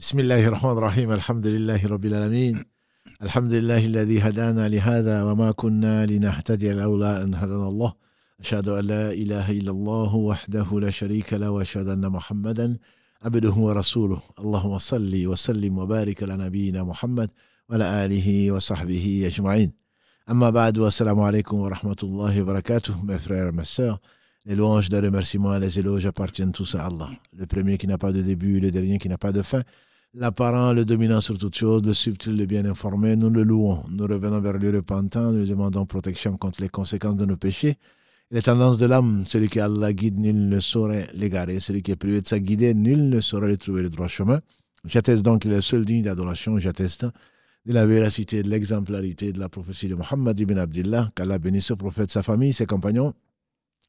بسم 0.00 0.18
الله 0.18 0.46
الرحمن 0.46 0.70
الرحيم 0.70 1.12
الحمد 1.12 1.46
لله 1.46 1.86
رب 1.86 2.04
العالمين 2.04 2.64
الحمد 3.22 3.52
لله 3.52 3.86
الذي 3.86 4.20
هدانا 4.20 4.68
لهذا 4.68 5.22
وما 5.22 5.52
كنا 5.52 6.06
لنهتدي 6.06 6.72
لولا 6.72 7.22
أن 7.22 7.34
هدانا 7.34 7.68
الله 7.68 7.92
أشهد 8.40 8.68
أن 8.68 8.84
لا 8.84 9.12
إله 9.12 9.50
إلا 9.50 9.70
الله 9.70 10.14
وحده 10.14 10.80
لا 10.80 10.90
شريك 10.90 11.32
له 11.32 11.50
وأشهد 11.50 11.88
أن 11.88 12.08
محمدا 12.08 12.76
عبده 13.22 13.52
ورسوله 13.52 14.20
اللهم 14.38 14.78
صل 14.78 15.26
وسلم 15.26 15.78
وبارك 15.78 16.22
على 16.22 16.36
نبينا 16.36 16.84
محمد 16.84 17.30
وعلى 17.68 18.04
آله 18.04 18.50
وصحبه 18.50 19.22
أجمعين 19.26 19.72
أما 20.30 20.50
بعد 20.50 20.78
والسلام 20.78 21.20
عليكم 21.20 21.56
ورحمة 21.56 22.00
الله 22.02 22.42
وبركاته 22.42 22.94
mes 23.04 23.18
frères 23.18 23.52
et 23.52 23.90
les 24.46 24.54
louanges, 24.54 24.88
les 24.88 25.00
remerciements, 25.00 25.58
les 25.58 25.78
éloges 25.78 26.06
appartiennent 26.06 26.52
tous 26.52 26.74
à 26.74 26.86
Allah. 26.86 27.10
Le 27.36 27.44
premier 27.44 27.76
qui 27.76 27.86
n'a 27.86 27.98
pas 27.98 28.10
de 28.10 28.22
début 28.22 28.58
le 28.58 28.70
dernier 28.70 28.98
qui 28.98 29.10
n'a 29.10 29.18
pas 29.18 29.32
de 29.32 29.42
fin. 29.42 29.62
L'apparent, 30.14 30.72
le 30.72 30.84
dominant 30.84 31.20
sur 31.20 31.38
toute 31.38 31.56
chose, 31.56 31.82
le 31.84 31.94
subtil, 31.94 32.36
le 32.36 32.46
bien 32.46 32.64
informé, 32.64 33.16
nous 33.16 33.30
le 33.30 33.42
louons. 33.42 33.84
Nous 33.90 34.06
revenons 34.06 34.40
vers 34.40 34.58
lui 34.58 34.70
repentant, 34.70 35.32
nous 35.32 35.46
demandons 35.46 35.86
protection 35.86 36.36
contre 36.36 36.62
les 36.62 36.68
conséquences 36.68 37.16
de 37.16 37.24
nos 37.24 37.36
péchés. 37.36 37.76
Les 38.32 38.42
tendances 38.42 38.78
de 38.78 38.86
l'âme, 38.86 39.24
celui 39.26 39.48
qui 39.48 39.58
Allah 39.58 39.92
guide, 39.92 40.18
nul 40.18 40.48
ne 40.48 40.60
saurait 40.60 41.08
l'égarer. 41.14 41.58
Celui 41.58 41.82
qui 41.82 41.90
est 41.90 41.96
privé 41.96 42.20
de 42.20 42.26
sa 42.28 42.38
guidée, 42.38 42.74
nul 42.74 43.08
ne 43.08 43.20
saurait 43.20 43.48
lui 43.48 43.58
trouver 43.58 43.82
le 43.82 43.88
droit 43.88 44.08
chemin. 44.08 44.40
J'atteste 44.84 45.24
donc 45.24 45.42
qu'il 45.42 45.52
est 45.52 45.56
le 45.56 45.60
seul 45.60 45.84
digne 45.84 46.02
d'adoration. 46.02 46.58
J'atteste 46.58 47.06
de 47.66 47.72
la 47.72 47.86
véracité, 47.86 48.42
de 48.42 48.48
l'exemplarité 48.48 49.32
de 49.32 49.40
la 49.40 49.48
prophétie 49.48 49.88
de 49.88 49.96
Muhammad 49.96 50.38
ibn 50.38 50.58
Abdullah, 50.58 51.10
qu'Allah 51.14 51.38
bénisse 51.38 51.66
ce 51.66 51.74
prophète, 51.74 52.10
sa 52.10 52.22
famille, 52.22 52.52
ses 52.52 52.66
compagnons 52.66 53.14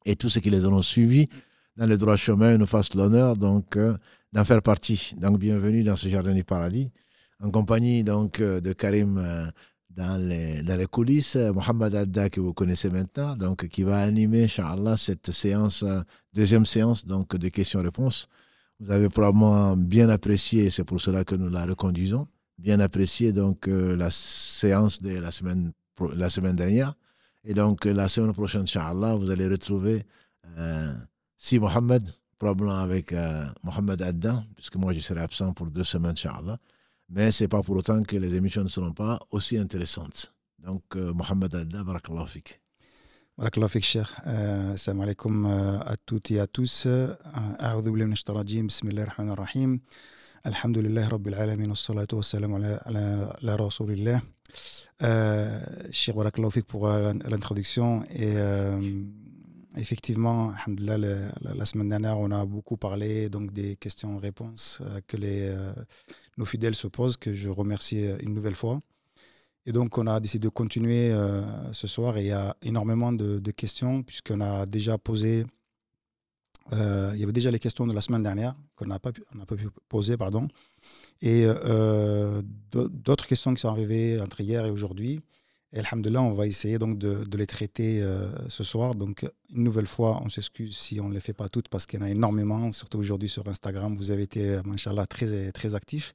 et 0.04 0.16
tous 0.16 0.28
ceux 0.28 0.40
qui 0.40 0.50
les 0.50 0.64
ont 0.64 0.82
suivis 0.82 1.28
dans 1.76 1.86
le 1.86 1.96
droit 1.96 2.16
chemin, 2.16 2.58
nous 2.58 2.66
fasse 2.66 2.94
l'honneur 2.94 3.36
donc 3.36 3.76
euh, 3.76 3.96
d'en 4.32 4.44
faire 4.44 4.62
partie. 4.62 5.14
Donc 5.18 5.38
bienvenue 5.38 5.82
dans 5.82 5.96
ce 5.96 6.08
jardin 6.08 6.34
du 6.34 6.44
paradis, 6.44 6.90
en 7.40 7.50
compagnie 7.50 8.04
donc 8.04 8.40
euh, 8.40 8.60
de 8.60 8.72
Karim 8.72 9.18
euh, 9.18 9.46
dans 9.90 10.16
les, 10.16 10.86
coulisses, 10.90 11.36
Mohamed 11.36 11.94
Adda 11.94 12.30
que 12.30 12.40
vous 12.40 12.54
connaissez 12.54 12.88
maintenant, 12.88 13.36
donc 13.36 13.68
qui 13.68 13.82
va 13.82 13.98
animer, 13.98 14.44
Inch'Allah, 14.44 14.96
cette 14.96 15.30
séance, 15.32 15.84
deuxième 16.32 16.64
séance 16.64 17.06
donc 17.06 17.36
de 17.36 17.48
questions-réponses. 17.48 18.26
Vous 18.80 18.90
avez 18.90 19.10
probablement 19.10 19.76
bien 19.76 20.08
apprécié, 20.08 20.70
c'est 20.70 20.84
pour 20.84 20.98
cela 20.98 21.24
que 21.24 21.34
nous 21.34 21.50
la 21.50 21.66
reconduisons, 21.66 22.26
bien 22.56 22.80
apprécié 22.80 23.34
donc 23.34 23.66
la 23.66 24.10
séance 24.10 25.02
de 25.02 25.10
la 25.10 25.30
semaine, 25.30 25.72
la 26.16 26.30
semaine 26.30 26.56
dernière. 26.56 26.94
Et 27.44 27.52
donc 27.52 27.84
la 27.84 28.08
semaine 28.08 28.32
prochaine, 28.32 28.62
Inch'Allah, 28.62 29.14
vous 29.14 29.30
allez 29.30 29.46
retrouver 29.46 30.06
si 31.41 31.59
Mohamed, 31.59 32.09
probablement 32.39 32.79
avec 32.79 33.13
euh, 33.13 33.45
Mohamed 33.63 34.01
Adda, 34.01 34.43
puisque 34.55 34.75
moi 34.75 34.93
je 34.93 34.99
serai 34.99 35.21
absent 35.21 35.53
pour 35.53 35.67
deux 35.67 35.83
semaines, 35.83 36.11
Inch'Allah. 36.11 36.57
Mais 37.09 37.31
ce 37.31 37.43
n'est 37.43 37.47
pas 37.47 37.61
pour 37.61 37.77
autant 37.77 38.01
que 38.03 38.17
les 38.17 38.35
émissions 38.35 38.63
ne 38.63 38.67
seront 38.67 38.93
pas 38.93 39.19
aussi 39.31 39.57
intéressantes. 39.57 40.33
Donc, 40.59 40.83
euh, 40.95 41.13
Mohamed 41.13 41.55
Adda, 41.55 41.83
barakallahu 41.83 42.27
fik. 42.27 42.59
Barakallahu 43.37 43.69
fik, 43.69 43.83
cher. 43.85 44.13
Euh, 44.27 44.75
salam 44.75 45.01
alaikum 45.01 45.45
à 45.45 45.95
toutes 46.05 46.31
et 46.31 46.39
à 46.39 46.47
tous. 46.47 46.87
أعوذ 46.87 47.91
بالله 47.91 48.05
من 48.05 48.11
الشيطان 48.13 48.35
الرجيم 48.35 48.67
بسم 48.67 48.87
الله 48.87 49.03
الرحمن 49.03 49.29
الرحيم 49.29 49.81
الحمد 50.45 50.77
لله 50.77 51.07
رب 51.09 51.27
العالمين 51.27 51.69
والصلاة 51.69 52.07
والسلام 52.13 52.53
على, 52.53 52.81
على, 52.85 53.35
على 53.41 53.55
رسول 53.55 53.91
الله 53.91 54.21
euh, 55.03 55.59
Cher 55.91 56.15
Barakallahu 56.15 56.51
fik 56.51 56.65
pour 56.65 56.87
l'introduction 56.87 58.03
et 58.09 58.33
euh, 58.35 58.79
Effectivement, 59.76 60.52
la, 60.78 60.98
la, 60.98 61.64
semaine 61.64 61.88
dernière, 61.88 62.18
on 62.18 62.30
a 62.30 62.44
beaucoup 62.44 62.76
parlé 62.76 63.30
donc, 63.30 63.52
des 63.52 63.76
questions-réponses 63.76 64.82
euh, 64.82 65.00
que 65.06 65.16
les, 65.16 65.48
euh, 65.48 65.72
nos 66.36 66.44
fidèles 66.44 66.74
se 66.74 66.88
posent, 66.88 67.16
que 67.16 67.32
je 67.32 67.48
remercie 67.48 68.04
euh, 68.04 68.18
une 68.20 68.34
nouvelle 68.34 68.54
fois. 68.54 68.80
Et 69.64 69.72
donc, 69.72 69.96
on 69.96 70.06
a 70.06 70.20
décidé 70.20 70.44
de 70.44 70.48
continuer 70.50 71.14
ce 71.70 71.86
soir. 71.86 72.18
Il 72.18 72.26
y 72.26 72.32
a 72.32 72.56
énormément 72.62 73.12
de, 73.12 73.50
questions, 73.52 74.02
puisqu'on 74.02 74.40
a 74.40 74.66
déjà 74.66 74.98
posé. 74.98 75.46
il 76.72 77.16
y 77.16 77.22
avait 77.22 77.32
déjà 77.32 77.52
les 77.52 77.60
questions 77.60 77.86
de 77.86 77.94
la 77.94 78.00
semaine 78.00 78.24
dernière 78.24 78.56
qu'on 78.74 78.86
n'a 78.86 78.98
pas, 78.98 79.12
pas 79.12 79.54
pu 79.54 79.68
poser, 79.88 80.16
pardon. 80.16 80.48
Et 81.20 81.46
d'autres 82.72 83.28
questions 83.28 83.54
qui 83.54 83.60
sont 83.60 83.68
arrivées 83.68 84.20
entre 84.20 84.40
hier 84.40 84.66
et 84.66 84.70
aujourd'hui. 84.70 85.20
Et 85.74 85.80
on 85.94 86.34
va 86.34 86.46
essayer 86.46 86.78
donc 86.78 86.98
de, 86.98 87.36
les 87.36 87.46
traiter 87.46 88.02
euh, 88.02 88.28
ce 88.48 88.62
soir. 88.62 88.94
Donc, 88.94 89.24
une 89.54 89.64
nouvelle 89.64 89.86
fois, 89.86 90.20
on 90.22 90.28
s'excuse 90.28 90.76
si 90.76 91.00
on 91.00 91.08
ne 91.08 91.14
les 91.14 91.20
fait 91.20 91.32
pas 91.32 91.48
toutes 91.48 91.68
parce 91.68 91.86
qu'il 91.86 91.98
y 92.00 92.02
en 92.02 92.06
a 92.06 92.10
énormément, 92.10 92.70
surtout 92.72 92.98
aujourd'hui 92.98 93.30
sur 93.30 93.46
Instagram. 93.48 93.96
Vous 93.96 94.10
avez 94.10 94.22
été, 94.24 94.60
machallah, 94.66 95.06
très, 95.06 95.50
très 95.52 95.74
actifs. 95.74 96.14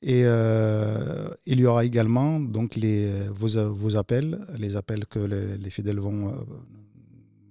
Et 0.00 0.22
euh, 0.24 1.28
il 1.44 1.60
y 1.60 1.66
aura 1.66 1.84
également 1.84 2.40
donc 2.40 2.76
les, 2.76 3.28
vos, 3.28 3.70
vos 3.70 3.96
appels, 3.96 4.38
les 4.56 4.76
appels 4.76 5.04
que 5.06 5.18
les, 5.18 5.70
fidèles 5.70 5.98
vont 5.98 6.28
euh, 6.28 6.32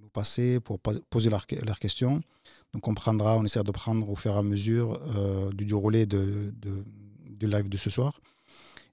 nous 0.02 0.08
passer 0.08 0.58
pour 0.58 0.80
poser 0.80 1.30
leurs 1.30 1.78
questions. 1.78 2.22
Donc, 2.72 2.88
on 2.88 2.94
prendra, 2.94 3.36
on 3.36 3.44
essaiera 3.44 3.62
de 3.62 3.70
prendre 3.70 4.10
au 4.10 4.16
fur 4.16 4.34
et 4.34 4.38
à 4.38 4.42
mesure 4.42 5.00
du 5.54 5.64
déroulé 5.64 6.06
de, 6.06 6.52
de, 6.60 6.84
du 7.24 7.46
live 7.46 7.68
de 7.68 7.76
ce 7.76 7.88
soir. 7.88 8.20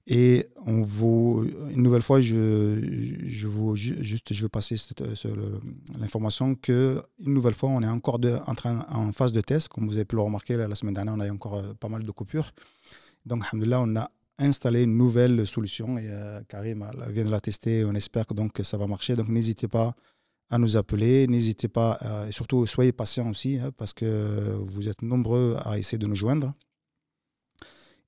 Et 0.08 0.46
on 0.64 0.82
vous, 0.82 1.46
une 1.74 1.82
nouvelle 1.82 2.02
fois, 2.02 2.20
je, 2.20 3.18
je 3.24 3.46
vous, 3.48 3.74
juste, 3.74 4.32
je 4.32 4.42
veux 4.42 4.48
passer 4.48 4.76
l'information 5.98 6.54
que 6.54 7.02
une 7.18 7.34
nouvelle 7.34 7.54
fois, 7.54 7.70
on 7.70 7.82
est 7.82 7.88
encore 7.88 8.20
de, 8.20 8.38
en, 8.46 8.54
train, 8.54 8.86
en 8.88 9.10
phase 9.10 9.32
de 9.32 9.40
test. 9.40 9.68
Comme 9.68 9.88
vous 9.88 9.96
avez 9.96 10.04
pu 10.04 10.14
le 10.14 10.22
remarquer, 10.22 10.56
la 10.56 10.74
semaine 10.76 10.94
dernière, 10.94 11.14
on 11.14 11.20
a 11.20 11.26
eu 11.26 11.30
encore 11.30 11.56
euh, 11.56 11.74
pas 11.74 11.88
mal 11.88 12.04
de 12.04 12.10
coupures. 12.12 12.52
Donc, 13.24 13.42
alhamdoulilah, 13.46 13.80
on 13.80 13.96
a 13.96 14.08
installé 14.38 14.84
une 14.84 14.96
nouvelle 14.96 15.44
solution 15.44 15.98
et 15.98 16.06
euh, 16.08 16.40
Karim 16.48 16.88
vient 17.08 17.24
de 17.24 17.30
la 17.30 17.40
tester. 17.40 17.84
On 17.84 17.94
espère 17.94 18.28
que, 18.28 18.34
donc, 18.34 18.52
que 18.52 18.62
ça 18.62 18.76
va 18.76 18.86
marcher. 18.86 19.16
Donc, 19.16 19.28
n'hésitez 19.28 19.66
pas 19.66 19.96
à 20.50 20.58
nous 20.58 20.76
appeler. 20.76 21.26
N'hésitez 21.26 21.66
pas, 21.66 21.98
euh, 22.02 22.28
et 22.28 22.32
surtout, 22.32 22.64
soyez 22.68 22.92
patients 22.92 23.28
aussi, 23.28 23.58
hein, 23.58 23.72
parce 23.76 23.92
que 23.92 24.52
vous 24.60 24.88
êtes 24.88 25.02
nombreux 25.02 25.56
à 25.64 25.78
essayer 25.78 25.98
de 25.98 26.06
nous 26.06 26.14
joindre. 26.14 26.54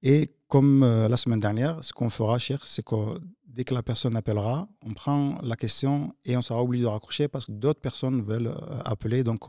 Et 0.02 0.30
comme 0.48 0.82
euh, 0.82 1.08
la 1.08 1.16
semaine 1.16 1.40
dernière, 1.40 1.82
ce 1.82 1.92
qu'on 1.92 2.10
fera, 2.10 2.38
cher, 2.38 2.64
c'est 2.64 2.84
que 2.84 3.20
dès 3.46 3.64
que 3.64 3.74
la 3.74 3.82
personne 3.82 4.16
appellera, 4.16 4.68
on 4.84 4.94
prend 4.94 5.38
la 5.42 5.56
question 5.56 6.14
et 6.24 6.36
on 6.36 6.42
sera 6.42 6.62
obligé 6.62 6.84
de 6.84 6.88
raccrocher 6.88 7.28
parce 7.28 7.46
que 7.46 7.52
d'autres 7.52 7.80
personnes 7.80 8.22
veulent 8.22 8.48
euh, 8.48 8.80
appeler. 8.84 9.24
Donc, 9.24 9.42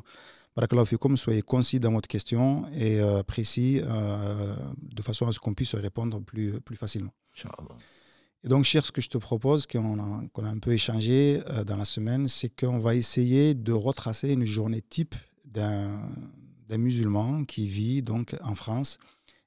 comme 0.99 1.15
soyez 1.15 1.41
concis 1.41 1.79
dans 1.79 1.93
votre 1.93 2.09
question 2.09 2.65
et 2.73 2.99
euh, 2.99 3.23
précis 3.23 3.79
de 3.79 5.01
façon 5.01 5.27
à 5.27 5.31
ce 5.31 5.39
qu'on 5.39 5.53
puisse 5.53 5.73
répondre 5.75 6.19
plus, 6.21 6.59
plus 6.59 6.75
facilement. 6.75 7.13
Et 8.43 8.49
donc, 8.49 8.65
cher, 8.65 8.85
ce 8.85 8.91
que 8.91 8.99
je 8.99 9.09
te 9.09 9.17
propose, 9.17 9.67
qu'on 9.67 9.99
a, 9.99 10.47
a, 10.47 10.49
un 10.49 10.59
peu 10.59 10.73
échangé 10.73 11.41
dans 11.65 11.77
la 11.77 11.85
semaine, 11.85 12.27
c'est 12.27 12.49
qu'on 12.49 12.77
va 12.77 12.95
essayer 12.95 13.53
de 13.53 13.71
retracer 13.71 14.33
une 14.33 14.43
journée 14.43 14.81
type 14.81 15.15
d'un 15.45 16.01
musulman 16.69 17.45
qui 17.45 17.67
vit 17.67 18.01
donc 18.01 18.35
en 18.43 18.55
France 18.55 18.97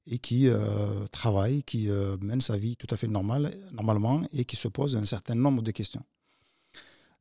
et 0.06 0.18
qui 0.18 0.48
euh, 0.48 1.06
travaille, 1.12 1.62
qui 1.62 1.88
euh, 1.88 2.16
mène 2.20 2.40
sa 2.40 2.56
vie 2.56 2.76
tout 2.76 2.88
à 2.90 2.96
fait 2.96 3.08
normal, 3.08 3.54
normalement 3.72 4.22
et 4.32 4.44
qui 4.44 4.56
se 4.56 4.68
pose 4.68 4.96
un 4.96 5.04
certain 5.04 5.34
nombre 5.34 5.62
de 5.62 5.70
questions. 5.70 6.04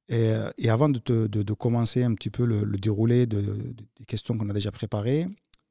Et, 0.09 0.33
et 0.57 0.69
avant 0.69 0.89
de, 0.89 1.53
commencer 1.53 2.03
un 2.03 2.13
petit 2.15 2.29
peu 2.29 2.45
le, 2.45 2.65
déroulé 2.77 3.27
de, 3.27 3.41
des 3.97 4.05
questions 4.05 4.37
qu'on 4.37 4.49
a 4.49 4.53
déjà 4.53 4.71
préparées, 4.71 5.27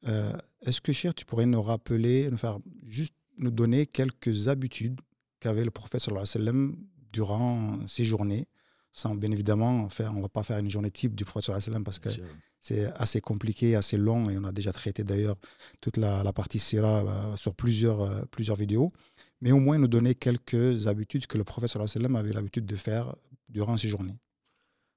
euh, 0.06 0.32
est-ce 0.62 0.81
que, 0.81 0.93
cher, 0.93 1.15
tu 1.15 1.25
pourrais 1.25 1.47
nous 1.47 1.62
rappeler, 1.62 2.31
nous 2.31 2.38
juste 2.87 3.15
nous 3.38 3.50
donner 3.50 3.87
quelques 3.87 4.48
habitudes 4.48 5.00
qu'avait 5.41 5.65
le 5.65 5.71
prophète 5.71 6.00
sallallahu 6.03 6.27
alayhi 6.34 6.47
wa 6.47 6.53
sallam 6.53 6.77
durant 7.12 7.87
ses 7.87 8.04
journées, 8.04 8.47
sans 8.92 9.15
bien 9.15 9.31
évidemment 9.31 9.88
faire, 9.88 10.12
on 10.12 10.16
ne 10.16 10.22
va 10.22 10.28
pas 10.28 10.42
faire 10.42 10.59
une 10.59 10.71
journée 10.71 10.91
type 10.91 11.15
du 11.15 11.25
prophète 11.25 11.47
sallallahu 11.47 11.62
alayhi 11.62 11.71
wa 11.71 11.72
sallam 11.72 11.84
parce 11.84 11.98
que 11.98 12.22
c'est 12.60 12.93
assez 12.97 13.21
compliqué, 13.21 13.75
assez 13.75 13.97
long, 13.97 14.28
et 14.31 14.38
on 14.38 14.44
a 14.44 14.53
déjà 14.53 14.72
traité 14.72 15.03
d'ailleurs 15.03 15.37
toute 15.81 15.97
la, 15.97 16.32
partie 16.32 16.59
Sira 16.59 17.00
euh, 17.00 17.37
sur 17.37 17.54
plusieurs, 17.54 18.03
euh, 18.03 18.22
plusieurs 18.30 18.57
vidéos. 18.57 18.92
Mais 19.41 19.53
au 19.53 19.59
moins 19.59 19.78
nous 19.78 19.89
donner 19.89 20.15
quelques 20.15 20.86
habitudes 20.86 21.27
que 21.27 21.39
le 21.39 21.45
prophète 21.45 21.71
sallam 21.71 22.16
avait 22.16 22.33
l'habitude 22.33 22.66
de 22.66 22.77
faire 22.77 23.16
durant 23.48 23.77
ses 23.78 23.89
journées. 23.89 24.18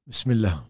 Bismillah. 0.05 0.65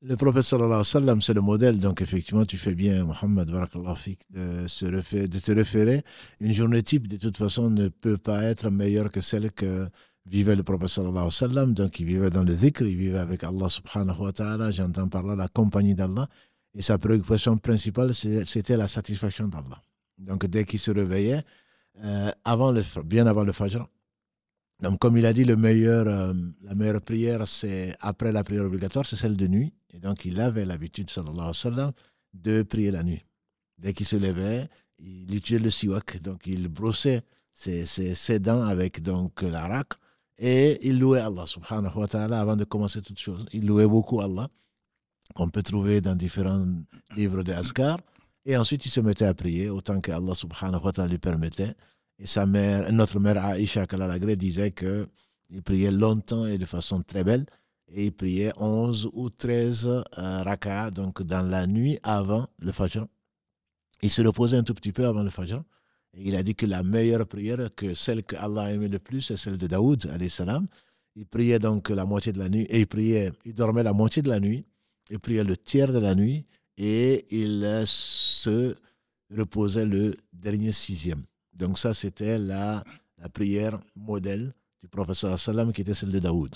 Le 0.00 0.16
prophète 0.16 0.44
sallallahu 0.44 0.84
sallam, 0.84 1.20
c'est 1.20 1.34
le 1.34 1.42
modèle. 1.42 1.78
Donc, 1.78 2.00
effectivement, 2.00 2.46
tu 2.46 2.56
fais 2.56 2.74
bien, 2.74 3.04
Mohammed, 3.04 3.48
de, 3.48 5.26
de 5.26 5.38
te 5.38 5.52
référer. 5.52 6.02
Une 6.40 6.52
journée 6.52 6.82
type, 6.82 7.08
de 7.08 7.16
toute 7.16 7.36
façon, 7.36 7.68
ne 7.68 7.88
peut 7.88 8.16
pas 8.16 8.44
être 8.44 8.70
meilleure 8.70 9.10
que 9.10 9.20
celle 9.20 9.50
que 9.50 9.88
vivait 10.28 10.56
le 10.56 10.62
prophète 10.62 10.88
sallallahu 10.88 11.30
sallam, 11.30 11.74
donc 11.74 11.98
il 12.00 12.06
vivait 12.06 12.30
dans 12.30 12.44
le 12.44 12.54
dhikr, 12.54 12.82
il 12.82 12.96
vivait 12.96 13.18
avec 13.18 13.44
Allah 13.44 13.68
subhanahu 13.68 14.20
wa 14.20 14.32
ta'ala, 14.32 14.70
j'entends 14.70 15.08
par 15.08 15.22
là 15.24 15.34
la 15.34 15.48
compagnie 15.48 15.94
d'Allah, 15.94 16.28
et 16.74 16.82
sa 16.82 16.98
préoccupation 16.98 17.56
principale, 17.56 18.14
c'était 18.14 18.76
la 18.76 18.88
satisfaction 18.88 19.48
d'Allah. 19.48 19.82
Donc 20.18 20.46
dès 20.46 20.64
qu'il 20.64 20.78
se 20.78 20.90
réveillait, 20.90 21.44
euh, 22.04 22.30
avant 22.44 22.72
le, 22.72 22.82
bien 23.04 23.26
avant 23.26 23.44
le 23.44 23.52
fajr, 23.52 23.86
donc 24.80 25.00
comme 25.00 25.16
il 25.16 25.26
a 25.26 25.32
dit, 25.32 25.44
le 25.44 25.56
meilleur, 25.56 26.06
euh, 26.06 26.32
la 26.62 26.74
meilleure 26.74 27.00
prière, 27.00 27.48
c'est 27.48 27.96
après 28.00 28.30
la 28.30 28.44
prière 28.44 28.64
obligatoire, 28.64 29.06
c'est 29.06 29.16
celle 29.16 29.36
de 29.36 29.46
nuit, 29.46 29.72
et 29.92 29.98
donc 29.98 30.24
il 30.24 30.40
avait 30.40 30.64
l'habitude, 30.64 31.10
sallallahu 31.10 31.36
alayhi 31.36 31.48
wa 31.48 31.54
sallam, 31.54 31.92
de 32.34 32.62
prier 32.62 32.90
la 32.90 33.02
nuit. 33.02 33.24
Dès 33.78 33.92
qu'il 33.92 34.06
se 34.06 34.16
levait, 34.16 34.68
il 34.98 35.34
utilisait 35.34 35.64
le 35.64 35.70
siwak, 35.70 36.20
donc 36.20 36.46
il 36.46 36.68
brossait 36.68 37.22
ses, 37.52 37.86
ses, 37.86 38.38
dents 38.38 38.62
avec 38.62 39.02
donc 39.02 39.42
l'arak 39.42 39.94
et 40.38 40.78
il 40.86 40.98
louait 40.98 41.20
Allah 41.20 41.46
subhanahu 41.46 41.96
wa 41.96 42.06
ta'ala 42.08 42.40
avant 42.40 42.56
de 42.56 42.64
commencer 42.64 43.02
toute 43.02 43.18
chose. 43.18 43.44
Il 43.52 43.66
louait 43.66 43.86
beaucoup 43.86 44.20
Allah, 44.20 44.48
qu'on 45.34 45.48
peut 45.48 45.62
trouver 45.62 46.00
dans 46.00 46.14
différents 46.14 46.66
livres 47.16 47.42
de. 47.42 47.52
Et 48.44 48.56
ensuite, 48.56 48.86
il 48.86 48.90
se 48.90 49.00
mettait 49.00 49.24
à 49.26 49.34
prier 49.34 49.68
autant 49.68 50.00
que 50.00 50.12
Allah 50.12 50.34
subhanahu 50.34 50.82
wa 50.82 50.92
ta'ala 50.92 51.10
lui 51.10 51.18
permettait. 51.18 51.74
Et 52.18 52.26
sa 52.26 52.46
mère, 52.46 52.90
notre 52.92 53.18
mère 53.18 53.44
Aisha 53.44 53.86
Kalalagré 53.86 54.36
disait 54.36 54.70
qu'il 54.70 55.62
priait 55.64 55.90
longtemps 55.90 56.46
et 56.46 56.58
de 56.58 56.66
façon 56.66 57.02
très 57.02 57.24
belle. 57.24 57.46
Et 57.90 58.06
il 58.06 58.12
priait 58.12 58.52
11 58.58 59.10
ou 59.14 59.30
13 59.30 60.02
euh, 60.18 60.90
donc 60.90 61.22
dans 61.22 61.42
la 61.42 61.66
nuit 61.66 61.98
avant 62.02 62.48
le 62.58 62.70
Fajr. 62.70 63.06
Il 64.02 64.10
se 64.10 64.22
reposait 64.22 64.58
un 64.58 64.62
tout 64.62 64.74
petit 64.74 64.92
peu 64.92 65.06
avant 65.06 65.22
le 65.22 65.30
Fajr. 65.30 65.62
Il 66.14 66.34
a 66.36 66.42
dit 66.42 66.54
que 66.54 66.66
la 66.66 66.82
meilleure 66.82 67.26
prière, 67.26 67.68
que 67.74 67.94
celle 67.94 68.22
que 68.24 68.36
Allah 68.36 68.72
aimait 68.72 68.88
le 68.88 68.98
plus, 68.98 69.20
c'est 69.20 69.36
celle 69.36 69.58
de 69.58 69.66
Daoud, 69.66 70.08
salam. 70.28 70.66
Il 71.16 71.26
priait 71.26 71.58
donc 71.58 71.90
la 71.90 72.04
moitié 72.04 72.32
de 72.32 72.38
la 72.38 72.48
nuit, 72.48 72.66
et 72.70 72.80
il 72.80 72.86
priait, 72.86 73.32
il 73.44 73.54
dormait 73.54 73.82
la 73.82 73.92
moitié 73.92 74.22
de 74.22 74.28
la 74.28 74.40
nuit, 74.40 74.64
il 75.10 75.18
priait 75.18 75.44
le 75.44 75.56
tiers 75.56 75.92
de 75.92 75.98
la 75.98 76.14
nuit, 76.14 76.46
et 76.76 77.26
il 77.30 77.82
se 77.86 78.76
reposait 79.36 79.84
le 79.84 80.14
dernier 80.32 80.72
sixième. 80.72 81.24
Donc 81.52 81.78
ça, 81.78 81.92
c'était 81.94 82.38
la, 82.38 82.84
prière 83.32 83.80
modèle 83.96 84.54
du 84.80 84.88
professeur 84.88 85.36
sallam 85.40 85.72
qui 85.72 85.80
était 85.80 85.94
celle 85.94 86.12
de 86.12 86.20
Daoud. 86.20 86.54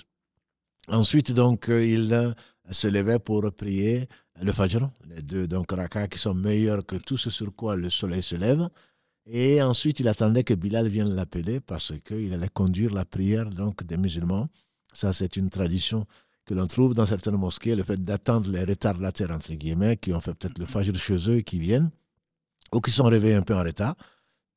Ensuite, 0.87 1.32
donc, 1.32 1.66
il 1.69 2.34
se 2.70 2.87
levait 2.87 3.19
pour 3.19 3.52
prier 3.52 4.08
le 4.40 4.52
Fajr, 4.52 4.90
les 5.08 5.22
deux 5.22 5.46
donc 5.46 5.72
rakas 5.72 6.08
qui 6.08 6.19
sont 6.19 6.34
meilleurs 6.34 6.87
que 6.87 6.96
tout 6.96 7.16
ce 7.16 7.31
sur 7.31 7.54
quoi 7.54 7.76
le 7.76 7.90
soleil 7.90 8.22
se 8.22 8.37
lève. 8.37 8.69
Et 9.27 9.63
ensuite, 9.63 10.01
il 10.01 10.09
attendait 10.09 10.43
que 10.43 10.55
Bilal 10.55 10.89
vienne 10.89 11.15
l'appeler 11.15 11.61
parce 11.61 11.93
qu'il 12.05 12.33
allait 12.33 12.49
conduire 12.49 12.93
la 12.93 13.05
prière 13.05 13.51
donc, 13.51 13.85
des 13.85 13.97
musulmans. 13.97 14.49
Ça, 14.93 15.13
c'est 15.13 15.37
une 15.37 15.49
tradition 15.49 16.07
que 16.45 16.55
l'on 16.55 16.67
trouve 16.67 16.93
dans 16.93 17.07
certaines 17.07 17.37
mosquées, 17.37 17.77
le 17.77 17.85
fait 17.85 18.03
d'attendre 18.03 18.51
les 18.51 18.65
retardataires, 18.65 19.31
entre 19.31 19.55
guillemets, 19.55 19.97
qui 19.97 20.13
ont 20.13 20.21
fait 20.21 20.35
peut-être 20.35 20.59
le 20.59 20.67
fajr 20.67 20.95
chez 20.97 21.31
eux 21.31 21.37
et 21.37 21.45
qui 21.45 21.61
viennent, 21.61 21.91
ou 22.73 22.81
qui 22.81 22.91
sont 22.91 23.05
réveillés 23.05 23.37
un 23.37 23.43
peu 23.43 23.55
en 23.55 23.63
retard. 23.63 23.95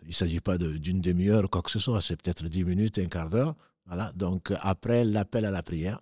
Il 0.02 0.10
ne 0.10 0.14
s'agit 0.14 0.40
pas 0.40 0.58
d'une 0.58 1.02
demi-heure 1.02 1.46
ou 1.46 1.48
quoi 1.48 1.62
que 1.62 1.72
ce 1.72 1.80
soit, 1.80 2.02
c'est 2.02 2.22
peut-être 2.22 2.48
dix 2.48 2.64
minutes, 2.64 2.98
un 2.98 3.06
quart 3.06 3.30
d'heure. 3.30 3.56
Voilà, 3.86 4.12
donc 4.16 4.52
après 4.62 5.06
l'appel 5.06 5.46
à 5.46 5.52
la 5.52 5.62
prière. 5.62 6.00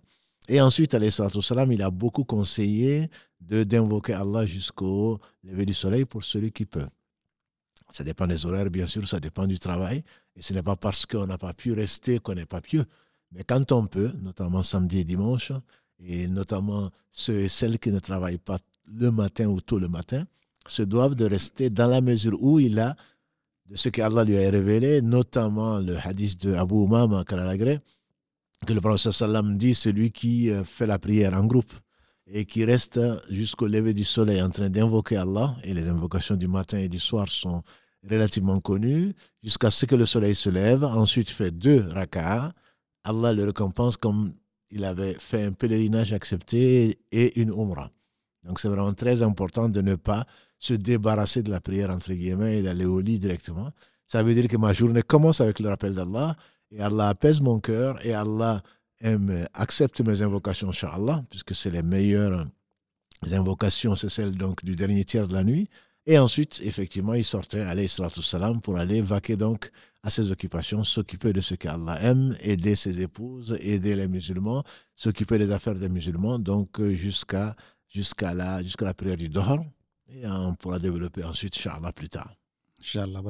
Et 0.48 0.60
ensuite, 0.62 0.98
salam, 1.10 1.72
il 1.72 1.82
a 1.82 1.90
beaucoup 1.90 2.24
conseillé 2.24 3.10
d'invoquer 3.40 4.14
Allah 4.14 4.46
jusqu'au 4.46 5.20
lever 5.44 5.66
du 5.66 5.74
soleil 5.74 6.06
pour 6.06 6.24
celui 6.24 6.52
qui 6.52 6.66
peut. 6.66 6.88
Ça 7.90 8.04
dépend 8.04 8.28
des 8.28 8.46
horaires, 8.46 8.70
bien 8.70 8.88
sûr, 8.88 9.08
ça 9.08 9.20
dépend 9.20 9.48
du 9.48 9.60
travail. 9.60 10.04
Et 10.36 10.42
ce 10.42 10.54
n'est 10.54 10.64
pas 10.64 10.76
parce 10.76 11.06
qu'on 11.06 11.28
n'a 11.28 11.38
pas 11.38 11.54
pu 11.54 11.74
rester 11.74 12.20
qu'on 12.20 12.36
n'est 12.36 12.46
pas 12.46 12.62
pieux. 12.62 12.86
Mais 13.32 13.44
quand 13.44 13.72
on 13.72 13.88
peut, 13.88 14.12
notamment 14.22 14.64
samedi 14.64 15.00
et 15.00 15.04
dimanche, 15.04 15.52
et 16.00 16.28
notamment 16.28 16.92
ceux 17.12 17.40
et 17.40 17.50
celles 17.50 17.80
qui 17.80 17.92
ne 17.92 18.00
travaillent 18.00 18.38
pas 18.38 18.58
le 18.86 19.12
matin 19.12 19.48
ou 19.48 19.62
tôt 19.62 19.80
le 19.80 19.88
matin, 19.88 20.26
se 20.68 20.84
doivent 20.84 21.16
de 21.16 21.26
rester 21.26 21.70
dans 21.70 21.88
la 21.88 22.02
mesure 22.02 22.42
où 22.42 22.60
il 22.60 22.80
a 22.80 22.96
de 23.66 23.76
ce 23.76 23.90
qu'Allah 23.90 24.24
lui 24.24 24.38
a 24.38 24.50
révélé, 24.50 25.02
notamment 25.02 25.80
le 25.80 25.98
hadith 25.98 26.46
de 26.46 26.54
Abu 26.54 26.76
Umama 26.76 27.24
que 27.24 28.74
le 28.74 28.82
prophète 28.82 29.12
sallam 29.12 29.58
dit 29.58 29.76
celui 29.76 30.12
qui 30.12 30.50
euh, 30.50 30.64
fait 30.64 30.88
la 30.88 31.00
prière 31.00 31.34
en 31.34 31.46
groupe 31.46 31.74
et 32.28 32.46
qui 32.46 32.64
reste 32.66 33.00
jusqu'au 33.30 33.68
lever 33.68 33.94
du 33.94 34.04
soleil 34.04 34.42
en 34.42 34.50
train 34.50 34.70
d'invoquer 34.70 35.18
Allah, 35.18 35.56
et 35.64 35.74
les 35.74 35.88
invocations 35.88 36.36
du 36.36 36.48
matin 36.48 36.78
et 36.78 36.88
du 36.88 37.00
soir 37.00 37.28
sont 37.30 37.64
relativement 38.10 38.60
connues, 38.60 39.14
jusqu'à 39.42 39.72
ce 39.72 39.86
que 39.86 39.96
le 39.96 40.06
soleil 40.06 40.36
se 40.36 40.50
lève, 40.50 40.84
ensuite 40.84 41.30
fait 41.30 41.52
deux 41.52 41.88
raka'ah, 41.90 42.54
Allah 43.04 43.34
le 43.34 43.46
récompense 43.46 43.98
comme 43.98 44.34
il 44.72 44.86
avait 44.86 45.14
fait 45.20 45.44
un 45.44 45.52
pèlerinage 45.52 46.14
accepté 46.14 47.00
et 47.12 47.40
une 47.40 47.50
umrah. 47.50 47.92
Donc 48.44 48.60
c'est 48.60 48.68
vraiment 48.68 48.94
très 48.94 49.22
important 49.22 49.70
de 49.70 49.82
ne 49.82 49.96
pas 49.96 50.26
se 50.58 50.74
débarrasser 50.74 51.44
de 51.44 51.52
la 51.52 51.62
prière 51.62 51.90
entre 51.90 52.14
guillemets 52.14 52.60
et 52.60 52.64
d'aller 52.64 52.86
au 52.86 53.00
lit 53.00 53.20
directement. 53.20 53.72
Ça 54.08 54.24
veut 54.24 54.34
dire 54.34 54.48
que 54.48 54.58
ma 54.58 54.74
journée 54.74 55.04
commence 55.04 55.42
avec 55.42 55.60
le 55.60 55.70
rappel 55.70 55.94
d'Allah 55.94 56.36
et 56.72 56.82
Allah 56.82 57.10
apaise 57.10 57.42
mon 57.42 57.60
cœur 57.60 58.04
et 58.06 58.14
Allah 58.14 58.64
aime, 59.02 59.48
accepte 59.54 60.02
mes 60.02 60.22
invocations, 60.22 60.70
Inch'Allah, 60.70 61.24
puisque 61.30 61.56
c'est 61.56 61.72
les 61.72 61.84
meilleures 61.84 62.48
invocations, 63.32 63.96
c'est 63.96 64.10
celle 64.10 64.34
donc 64.34 64.64
du 64.64 64.76
dernier 64.76 65.04
tiers 65.04 65.28
de 65.28 65.34
la 65.34 65.44
nuit. 65.44 65.70
Et 66.06 66.18
ensuite, 66.18 66.62
effectivement, 66.64 67.14
il 67.14 67.24
sortait, 67.24 67.62
alayhi 67.62 67.88
salam, 67.88 68.62
pour 68.62 68.78
aller 68.78 69.02
vaquer 69.02 69.38
donc 69.38 69.72
à 70.04 70.10
ses 70.10 70.32
occupations, 70.32 70.84
s'occuper 70.84 71.32
de 71.32 71.40
ce 71.40 71.56
qu'Allah 71.56 71.98
aime, 72.02 72.36
aider 72.42 72.76
ses 72.76 73.00
épouses, 73.00 73.58
aider 73.62 73.96
les 73.96 74.10
musulmans, 74.10 74.64
s'occuper 74.96 75.38
des 75.38 75.52
affaires 75.52 75.76
des 75.76 75.88
musulmans, 75.88 76.40
donc 76.40 76.80
euh, 76.82 76.94
jusqu'à 76.94 77.56
jusqu'à 77.88 78.34
la, 78.34 78.62
jusqu'à 78.62 78.86
la 78.86 78.94
prière 78.94 79.18
du 79.18 79.30
Dohr. 79.30 79.64
Et 80.10 80.28
on 80.28 80.56
pourra 80.56 80.80
développer 80.80 81.24
ensuite, 81.24 81.56
Inch'Allah, 81.58 81.94
plus 81.94 82.10
tard. 82.10 82.36
Inch'Allah, 82.84 83.22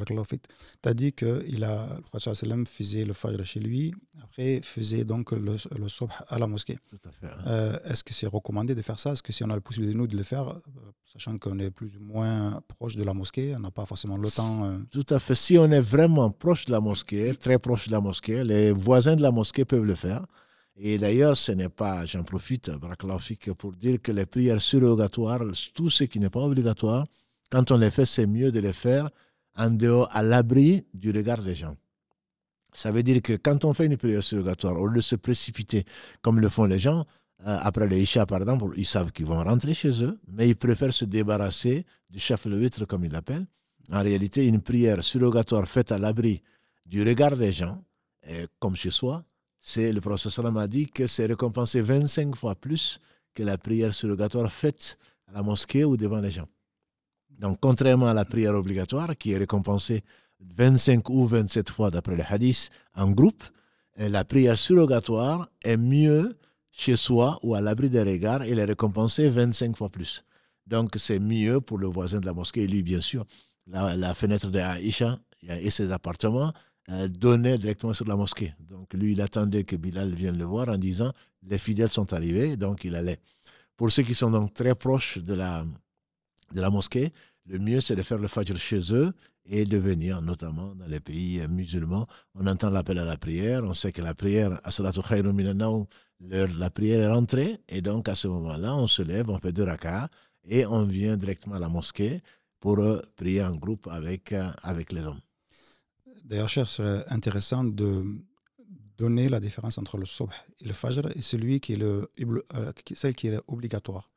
Tu 0.81 0.89
as 0.89 0.93
dit 0.93 1.13
que 1.13 1.43
il 1.47 1.63
a, 1.63 1.95
le 1.95 2.01
prophète 2.01 2.67
faisait 2.67 3.05
le 3.05 3.13
fajr 3.13 3.43
chez 3.45 3.59
lui, 3.59 3.93
après 4.23 4.61
faisait 4.63 5.05
donc 5.05 5.31
le, 5.31 5.55
le 5.79 5.87
subh 5.87 6.09
à 6.27 6.39
la 6.39 6.47
mosquée. 6.47 6.79
Tout 6.89 6.97
à 7.05 7.11
fait. 7.11 7.33
Euh, 7.45 7.77
Est-ce 7.85 8.03
que 8.03 8.13
c'est 8.13 8.27
recommandé 8.27 8.73
de 8.73 8.81
faire 8.81 8.99
ça? 8.99 9.11
Est-ce 9.13 9.21
que 9.21 9.31
si 9.31 9.43
on 9.43 9.49
a 9.49 9.55
la 9.55 9.61
possibilité, 9.61 9.95
nous, 9.95 10.07
de 10.07 10.17
le 10.17 10.23
faire, 10.23 10.47
euh, 10.49 10.59
sachant 11.05 11.37
qu'on 11.37 11.59
est 11.59 11.71
plus 11.71 11.95
ou 11.97 12.01
moins 12.01 12.61
proche 12.67 12.95
de 12.95 13.03
la 13.03 13.13
mosquée, 13.13 13.53
on 13.55 13.59
n'a 13.59 13.71
pas 13.71 13.85
forcément 13.85 14.17
le 14.17 14.29
temps 14.29 14.65
euh... 14.65 14.79
Tout 14.89 15.05
à 15.09 15.19
fait. 15.19 15.35
Si 15.35 15.57
on 15.57 15.69
est 15.69 15.81
vraiment 15.81 16.31
proche 16.31 16.65
de 16.65 16.71
la 16.71 16.79
mosquée, 16.79 17.35
très 17.35 17.59
proche 17.59 17.87
de 17.87 17.91
la 17.91 18.01
mosquée, 18.01 18.43
les 18.43 18.71
voisins 18.71 19.15
de 19.15 19.21
la 19.21 19.31
mosquée 19.31 19.65
peuvent 19.65 19.85
le 19.85 19.95
faire. 19.95 20.25
Et 20.75 20.97
d'ailleurs, 20.97 21.37
ce 21.37 21.51
n'est 21.51 21.69
pas, 21.69 22.03
j'en 22.07 22.23
profite, 22.23 22.71
pour 23.59 23.73
dire 23.73 24.01
que 24.01 24.11
les 24.11 24.25
prières 24.25 24.59
surrogatoires, 24.59 25.43
tout 25.75 25.91
ce 25.91 26.05
qui 26.05 26.19
n'est 26.19 26.31
pas 26.31 26.39
obligatoire, 26.41 27.05
quand 27.51 27.69
on 27.69 27.77
les 27.77 27.91
fait, 27.91 28.07
c'est 28.07 28.25
mieux 28.25 28.51
de 28.51 28.59
les 28.59 28.73
faire 28.73 29.07
en 29.55 29.69
dehors, 29.69 30.09
à 30.11 30.23
l'abri 30.23 30.85
du 30.93 31.11
regard 31.11 31.41
des 31.41 31.55
gens. 31.55 31.75
Ça 32.73 32.91
veut 32.91 33.03
dire 33.03 33.21
que 33.21 33.33
quand 33.33 33.65
on 33.65 33.73
fait 33.73 33.85
une 33.85 33.97
prière 33.97 34.23
surrogatoire, 34.23 34.79
au 34.79 34.87
lieu 34.87 34.97
de 34.97 35.01
se 35.01 35.15
précipiter 35.15 35.85
comme 36.21 36.39
le 36.39 36.49
font 36.49 36.65
les 36.65 36.79
gens, 36.79 37.05
euh, 37.45 37.57
après 37.61 37.87
le 37.87 37.97
Isha 37.97 38.25
par 38.25 38.41
exemple, 38.41 38.73
ils 38.77 38.85
savent 38.85 39.11
qu'ils 39.11 39.25
vont 39.25 39.41
rentrer 39.43 39.73
chez 39.73 40.03
eux, 40.03 40.19
mais 40.27 40.49
ils 40.49 40.55
préfèrent 40.55 40.93
se 40.93 41.05
débarrasser 41.05 41.85
du 42.09 42.19
chef 42.19 42.45
le 42.45 42.57
vitre 42.57 42.85
comme 42.85 43.05
ils 43.05 43.11
l'appellent. 43.11 43.45
En 43.91 44.01
réalité, 44.01 44.47
une 44.47 44.61
prière 44.61 45.03
surrogatoire 45.03 45.67
faite 45.67 45.91
à 45.91 45.99
l'abri 45.99 46.41
du 46.85 47.03
regard 47.03 47.35
des 47.35 47.51
gens, 47.51 47.83
comme 48.59 48.75
chez 48.75 48.91
soi, 48.91 49.25
c'est 49.59 49.93
le 49.93 50.01
professeur 50.01 50.57
a 50.57 50.67
dit 50.67 50.87
que 50.87 51.07
c'est 51.07 51.25
récompensé 51.25 51.81
25 51.81 52.35
fois 52.35 52.55
plus 52.55 52.99
que 53.33 53.43
la 53.43 53.57
prière 53.57 53.93
surrogatoire 53.93 54.51
faite 54.51 54.97
à 55.27 55.33
la 55.33 55.41
mosquée 55.41 55.85
ou 55.85 55.97
devant 55.97 56.19
les 56.19 56.31
gens. 56.31 56.47
Donc, 57.39 57.57
contrairement 57.59 58.07
à 58.07 58.13
la 58.13 58.25
prière 58.25 58.55
obligatoire, 58.55 59.17
qui 59.17 59.31
est 59.31 59.37
récompensée 59.37 60.03
25 60.39 61.09
ou 61.09 61.25
27 61.25 61.69
fois 61.69 61.89
d'après 61.89 62.15
le 62.15 62.23
hadith 62.27 62.69
en 62.95 63.09
groupe, 63.09 63.43
la 63.97 64.23
prière 64.23 64.57
surrogatoire 64.57 65.49
est 65.63 65.77
mieux 65.77 66.37
chez 66.71 66.97
soi 66.97 67.39
ou 67.43 67.53
à 67.53 67.61
l'abri 67.61 67.89
des 67.89 68.01
regards 68.01 68.41
elle 68.41 68.59
est 68.59 68.65
récompensée 68.65 69.29
25 69.29 69.77
fois 69.77 69.89
plus. 69.89 70.23
Donc, 70.65 70.91
c'est 70.97 71.19
mieux 71.19 71.61
pour 71.61 71.77
le 71.77 71.87
voisin 71.87 72.19
de 72.19 72.25
la 72.25 72.33
mosquée 72.33 72.63
et 72.63 72.67
lui, 72.67 72.83
bien 72.83 73.01
sûr. 73.01 73.25
La, 73.67 74.13
fenêtre 74.13 74.49
de 74.49 74.59
Aïcha 74.59 75.19
et 75.47 75.69
ses 75.69 75.91
appartements 75.91 76.53
euh, 76.89 77.07
donnaient 77.07 77.57
directement 77.57 77.93
sur 77.93 78.07
la 78.07 78.15
mosquée. 78.15 78.53
Donc, 78.59 78.93
lui, 78.93 79.13
il 79.13 79.21
attendait 79.21 79.63
que 79.63 79.75
Bilal 79.75 80.13
vienne 80.13 80.37
le 80.37 80.45
voir 80.45 80.69
en 80.69 80.77
disant 80.77 81.13
les 81.43 81.57
fidèles 81.57 81.89
sont 81.89 82.11
arrivés, 82.13 82.57
donc 82.57 82.83
il 82.83 82.95
allait. 82.95 83.19
Pour 83.75 83.91
ceux 83.91 84.03
qui 84.03 84.15
sont 84.15 84.31
donc 84.31 84.53
très 84.53 84.75
proches 84.75 85.17
de 85.17 85.33
la, 85.33 85.65
de 86.53 86.61
la 86.61 86.69
mosquée, 86.69 87.11
le 87.45 87.59
mieux 87.59 87.81
c'est 87.81 87.95
de 87.95 88.03
faire 88.03 88.19
le 88.19 88.27
fajr 88.27 88.57
chez 88.57 88.93
eux 88.93 89.13
et 89.45 89.65
de 89.65 89.77
venir, 89.77 90.21
notamment 90.21 90.73
dans 90.75 90.87
les 90.87 91.01
pays 91.01 91.45
musulmans. 91.49 92.07
On 92.35 92.47
entend 92.47 92.69
l'appel 92.69 92.99
à 92.99 93.05
la 93.05 93.17
prière, 93.17 93.63
on 93.63 93.73
sait 93.73 93.91
que 93.91 94.01
la 94.01 94.13
prière, 94.13 94.61
la 94.61 94.71
prière 96.69 97.01
est 97.01 97.11
rentrée, 97.11 97.59
et 97.67 97.81
donc 97.81 98.07
à 98.07 98.15
ce 98.15 98.29
moment-là, 98.29 98.75
on 98.75 98.87
se 98.87 99.01
lève, 99.01 99.29
on 99.29 99.39
fait 99.39 99.51
deux 99.51 99.63
rakats, 99.63 100.09
et 100.47 100.65
on 100.65 100.85
vient 100.85 101.17
directement 101.17 101.55
à 101.55 101.59
la 101.59 101.69
mosquée 101.69 102.21
pour 102.59 102.79
euh, 102.79 103.01
prier 103.15 103.43
en 103.43 103.51
groupe 103.51 103.87
avec, 103.91 104.31
euh, 104.31 104.49
avec 104.61 104.93
les 104.93 105.01
hommes. 105.01 105.19
D'ailleurs, 106.23 106.49
cher, 106.49 106.69
c'est 106.69 107.11
intéressant 107.11 107.65
de 107.65 108.03
donner 108.97 109.27
la 109.27 109.41
différence 109.41 109.77
entre 109.77 109.97
le 109.97 110.05
subh 110.05 110.31
et 110.61 110.65
le 110.65 110.73
fajr 110.73 111.01
et 111.15 111.21
celui 111.21 111.59
qui 111.59 111.73
est 111.73 111.77
le, 111.77 112.09
euh, 112.55 112.71
celle 112.93 113.15
qui 113.15 113.27
est 113.27 113.39
obligatoire 113.47 114.09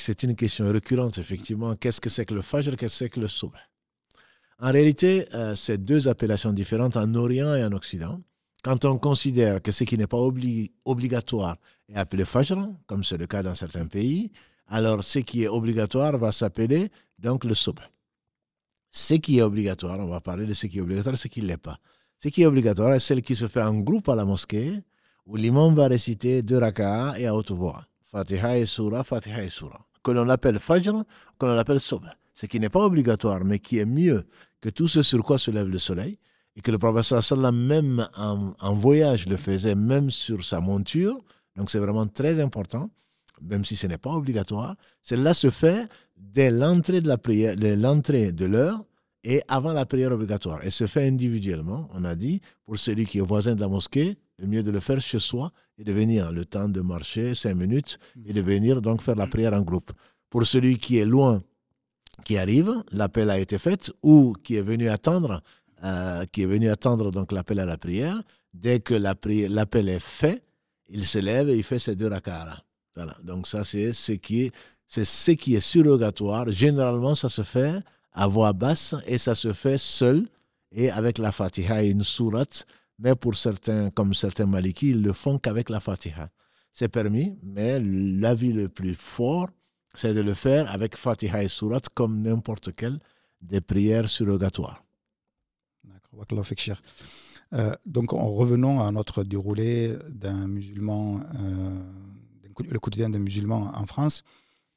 c'est 0.00 0.22
une 0.24 0.34
question 0.34 0.70
récurrente, 0.72 1.18
effectivement. 1.18 1.76
Qu'est-ce 1.76 2.00
que 2.00 2.08
c'est 2.10 2.24
que 2.24 2.34
le 2.34 2.42
Fajr 2.42 2.76
Qu'est-ce 2.76 2.80
que 2.80 2.88
c'est 2.88 3.08
que 3.08 3.20
le 3.20 3.28
Subh? 3.28 3.52
En 4.60 4.72
réalité, 4.72 5.28
euh, 5.34 5.54
c'est 5.54 5.78
deux 5.78 6.08
appellations 6.08 6.52
différentes 6.52 6.96
en 6.96 7.14
Orient 7.14 7.54
et 7.54 7.64
en 7.64 7.72
Occident. 7.72 8.20
Quand 8.64 8.84
on 8.84 8.98
considère 8.98 9.62
que 9.62 9.70
ce 9.70 9.84
qui 9.84 9.96
n'est 9.96 10.08
pas 10.08 10.18
obligatoire 10.84 11.56
est 11.88 11.94
appelé 11.94 12.24
Fajr, 12.24 12.56
comme 12.86 13.04
c'est 13.04 13.16
le 13.16 13.28
cas 13.28 13.44
dans 13.44 13.54
certains 13.54 13.86
pays, 13.86 14.32
alors 14.66 15.04
ce 15.04 15.20
qui 15.20 15.44
est 15.44 15.48
obligatoire 15.48 16.18
va 16.18 16.32
s'appeler 16.32 16.88
donc 17.18 17.44
le 17.44 17.54
Subh. 17.54 17.78
Ce 18.90 19.14
qui 19.14 19.38
est 19.38 19.42
obligatoire, 19.42 20.00
on 20.00 20.08
va 20.08 20.20
parler 20.20 20.46
de 20.46 20.54
ce 20.54 20.66
qui 20.66 20.78
est 20.78 20.80
obligatoire 20.80 21.14
et 21.14 21.18
ce 21.18 21.28
qui 21.28 21.42
ne 21.42 21.46
l'est 21.46 21.56
pas. 21.56 21.78
Ce 22.18 22.28
qui 22.28 22.42
est 22.42 22.46
obligatoire 22.46 22.94
est 22.94 23.00
celle 23.00 23.22
qui 23.22 23.36
se 23.36 23.46
fait 23.46 23.62
en 23.62 23.74
groupe 23.74 24.08
à 24.08 24.16
la 24.16 24.24
mosquée, 24.24 24.82
où 25.24 25.36
l'imam 25.36 25.74
va 25.74 25.86
réciter 25.86 26.42
deux 26.42 26.58
raka'a 26.58 27.18
et 27.20 27.26
à 27.26 27.34
haute 27.36 27.52
voix. 27.52 27.84
Fatiha 28.10 28.58
et 28.58 28.66
Surah, 28.66 29.04
Fatiha 29.04 29.44
et 29.44 29.50
Surah. 29.50 29.86
Que 30.02 30.10
l'on 30.12 30.28
appelle 30.28 30.58
Fajr, 30.58 31.04
que 31.38 31.46
l'on 31.46 31.58
appelle 31.58 31.80
Subh. 31.80 32.04
Ce 32.32 32.46
qui 32.46 32.60
n'est 32.60 32.68
pas 32.68 32.84
obligatoire, 32.84 33.44
mais 33.44 33.58
qui 33.58 33.78
est 33.78 33.86
mieux 33.86 34.26
que 34.60 34.68
tout 34.70 34.88
ce 34.88 35.02
sur 35.02 35.22
quoi 35.22 35.38
se 35.38 35.50
lève 35.50 35.68
le 35.68 35.78
soleil, 35.78 36.18
et 36.56 36.60
que 36.60 36.70
le 36.70 36.78
prophète 36.78 37.20
sallam 37.22 37.56
même 37.56 38.06
en, 38.16 38.74
voyage 38.74 39.28
le 39.28 39.36
faisait, 39.36 39.74
même 39.74 40.10
sur 40.10 40.44
sa 40.44 40.60
monture. 40.60 41.18
Donc 41.56 41.70
c'est 41.70 41.78
vraiment 41.78 42.06
très 42.06 42.40
important, 42.40 42.90
même 43.42 43.64
si 43.64 43.76
ce 43.76 43.86
n'est 43.86 43.98
pas 43.98 44.10
obligatoire. 44.10 44.76
Cela 45.02 45.34
se 45.34 45.50
fait 45.50 45.88
dès 46.16 46.50
l'entrée 46.50 47.00
de 47.00 47.08
la 47.08 47.18
prière, 47.18 47.54
l'entrée 47.58 48.32
de 48.32 48.44
l'heure 48.46 48.84
et 49.22 49.42
avant 49.48 49.72
la 49.72 49.84
prière 49.84 50.12
obligatoire. 50.12 50.64
Et 50.64 50.70
se 50.70 50.86
fait 50.86 51.06
individuellement, 51.06 51.88
on 51.92 52.04
a 52.04 52.16
dit, 52.16 52.40
pour 52.64 52.78
celui 52.78 53.04
qui 53.04 53.18
est 53.18 53.22
voisin 53.22 53.54
de 53.54 53.60
la 53.60 53.68
mosquée, 53.68 54.16
le 54.38 54.46
mieux 54.46 54.62
de 54.62 54.70
le 54.70 54.80
faire 54.80 55.00
chez 55.00 55.18
soi 55.18 55.52
et 55.78 55.84
de 55.84 55.92
venir 55.92 56.32
le 56.32 56.44
temps 56.44 56.68
de 56.68 56.80
marcher 56.80 57.34
cinq 57.34 57.54
minutes 57.54 57.98
et 58.24 58.32
de 58.32 58.40
venir 58.40 58.80
donc 58.80 59.02
faire 59.02 59.16
la 59.16 59.26
prière 59.26 59.52
en 59.52 59.62
groupe. 59.62 59.92
Pour 60.30 60.46
celui 60.46 60.78
qui 60.78 60.98
est 60.98 61.04
loin, 61.04 61.40
qui 62.24 62.38
arrive, 62.38 62.72
l'appel 62.92 63.30
a 63.30 63.38
été 63.38 63.58
fait, 63.58 63.90
ou 64.02 64.34
qui 64.42 64.56
est 64.56 64.62
venu 64.62 64.88
attendre, 64.88 65.42
euh, 65.84 66.24
qui 66.32 66.42
est 66.42 66.46
venu 66.46 66.68
attendre 66.68 67.10
donc 67.10 67.32
l'appel 67.32 67.60
à 67.60 67.64
la 67.64 67.78
prière, 67.78 68.22
dès 68.52 68.80
que 68.80 68.94
l'appel 68.94 69.88
est 69.88 70.02
fait, 70.02 70.42
il 70.88 71.04
se 71.04 71.18
lève 71.18 71.48
et 71.48 71.56
il 71.56 71.64
fait 71.64 71.78
ses 71.78 71.94
deux 71.94 72.08
rakara. 72.08 72.62
Voilà. 72.94 73.16
Donc 73.22 73.46
ça, 73.46 73.64
c'est 73.64 73.92
ce 73.92 74.12
qui 74.12 74.42
est, 74.44 74.54
c'est 74.86 75.04
ce 75.04 75.32
qui 75.32 75.54
est 75.54 75.60
surrogatoire. 75.60 76.50
Généralement, 76.50 77.14
ça 77.14 77.28
se 77.28 77.42
fait 77.42 77.74
à 78.12 78.26
voix 78.26 78.52
basse 78.52 78.94
et 79.06 79.18
ça 79.18 79.34
se 79.34 79.52
fait 79.52 79.78
seul 79.78 80.26
et 80.72 80.90
avec 80.90 81.18
la 81.18 81.30
Fatiha 81.30 81.84
et 81.84 81.90
une 81.90 82.02
sourate. 82.02 82.66
Mais 82.98 83.14
pour 83.14 83.36
certains, 83.36 83.90
comme 83.90 84.14
certains 84.14 84.46
Maliki, 84.46 84.90
ils 84.90 85.02
le 85.02 85.12
font 85.12 85.38
qu'avec 85.38 85.70
la 85.70 85.80
Fatiha. 85.80 86.30
C'est 86.72 86.88
permis, 86.88 87.38
mais 87.42 87.80
l'avis 87.80 88.52
le 88.52 88.68
plus 88.68 88.94
fort, 88.94 89.48
c'est 89.94 90.14
de 90.14 90.20
le 90.20 90.34
faire 90.34 90.70
avec 90.70 90.96
Fatiha 90.96 91.42
et 91.42 91.48
Surat 91.48 91.80
comme 91.94 92.22
n'importe 92.22 92.72
quelle 92.72 92.98
des 93.40 93.60
prières 93.60 94.08
surrogatoires. 94.08 94.84
D'accord, 95.84 96.24
euh, 97.54 97.74
donc, 97.86 98.12
en 98.12 98.28
revenant 98.28 98.86
à 98.86 98.92
notre 98.92 99.24
déroulé 99.24 99.96
d'un 100.10 100.46
musulman, 100.46 101.20
euh, 101.40 101.82
le 102.68 102.78
quotidien 102.78 103.08
d'un 103.08 103.20
musulman 103.20 103.72
en 103.74 103.86
France, 103.86 104.22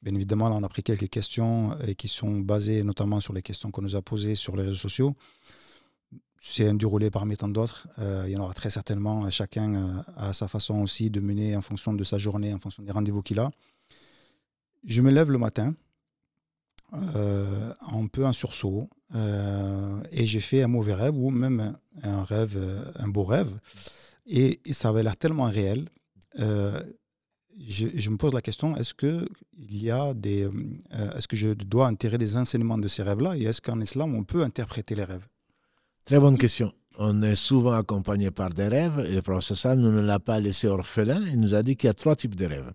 bien 0.00 0.14
évidemment, 0.14 0.46
on 0.46 0.62
a 0.62 0.68
pris 0.68 0.82
quelques 0.82 1.10
questions 1.10 1.76
et 1.86 1.94
qui 1.94 2.08
sont 2.08 2.38
basées 2.38 2.82
notamment 2.82 3.20
sur 3.20 3.34
les 3.34 3.42
questions 3.42 3.70
qu'on 3.70 3.82
nous 3.82 3.96
a 3.96 4.02
posées 4.02 4.36
sur 4.36 4.56
les 4.56 4.64
réseaux 4.64 4.76
sociaux. 4.76 5.14
C'est 6.44 6.68
un 6.68 6.74
déroulé 6.74 7.08
parmi 7.08 7.36
tant 7.36 7.48
d'autres. 7.48 7.86
Euh, 8.00 8.24
il 8.26 8.32
y 8.32 8.36
en 8.36 8.40
aura 8.40 8.52
très 8.52 8.68
certainement. 8.68 9.30
Chacun 9.30 10.02
à 10.16 10.32
sa 10.32 10.48
façon 10.48 10.82
aussi 10.82 11.08
de 11.08 11.20
mener 11.20 11.56
en 11.56 11.62
fonction 11.62 11.94
de 11.94 12.02
sa 12.02 12.18
journée, 12.18 12.52
en 12.52 12.58
fonction 12.58 12.82
des 12.82 12.90
rendez-vous 12.90 13.22
qu'il 13.22 13.38
a 13.38 13.50
je 14.84 15.02
me 15.02 15.10
lève 15.10 15.30
le 15.30 15.38
matin, 15.38 15.74
euh, 17.16 17.72
un 17.80 18.06
peu 18.06 18.26
en 18.26 18.32
sursaut, 18.32 18.88
euh, 19.14 20.02
et 20.10 20.26
j'ai 20.26 20.40
fait 20.40 20.62
un 20.62 20.68
mauvais 20.68 20.94
rêve 20.94 21.16
ou 21.16 21.30
même 21.30 21.76
un 22.02 22.24
rêve, 22.24 22.58
un 22.96 23.08
beau 23.08 23.24
rêve, 23.24 23.58
et, 24.26 24.60
ça 24.72 24.88
avait 24.90 25.02
l'air 25.02 25.16
tellement 25.16 25.44
réel. 25.44 25.88
Euh, 26.38 26.82
je, 27.66 28.10
me 28.10 28.16
pose 28.16 28.32
la 28.32 28.40
question 28.40 28.74
est-ce 28.76 28.94
que 28.94 29.26
y 29.58 29.90
a 29.90 30.14
des, 30.14 30.48
est-ce 30.90 31.28
que 31.28 31.36
je 31.36 31.48
dois 31.48 31.86
enterrer 31.86 32.16
des 32.18 32.36
enseignements 32.36 32.78
de 32.78 32.88
ces 32.88 33.02
rêves-là, 33.02 33.36
et 33.36 33.42
est-ce 33.42 33.60
qu'en 33.60 33.80
islam 33.80 34.14
on 34.14 34.24
peut 34.24 34.42
interpréter 34.42 34.94
les 34.94 35.04
rêves? 35.04 35.26
Très 36.04 36.18
bonne 36.18 36.36
question. 36.36 36.72
On 36.98 37.22
est 37.22 37.36
souvent 37.36 37.72
accompagné 37.72 38.32
par 38.32 38.50
des 38.50 38.66
rêves, 38.66 39.08
le 39.08 39.22
professeur 39.22 39.76
nous 39.76 39.92
ne 39.92 40.00
l'a 40.00 40.18
pas 40.18 40.40
laissé 40.40 40.66
orphelin. 40.66 41.22
Il 41.28 41.38
nous 41.38 41.54
a 41.54 41.62
dit 41.62 41.76
qu'il 41.76 41.86
y 41.86 41.90
a 41.90 41.94
trois 41.94 42.16
types 42.16 42.34
de 42.34 42.44
rêves. 42.44 42.72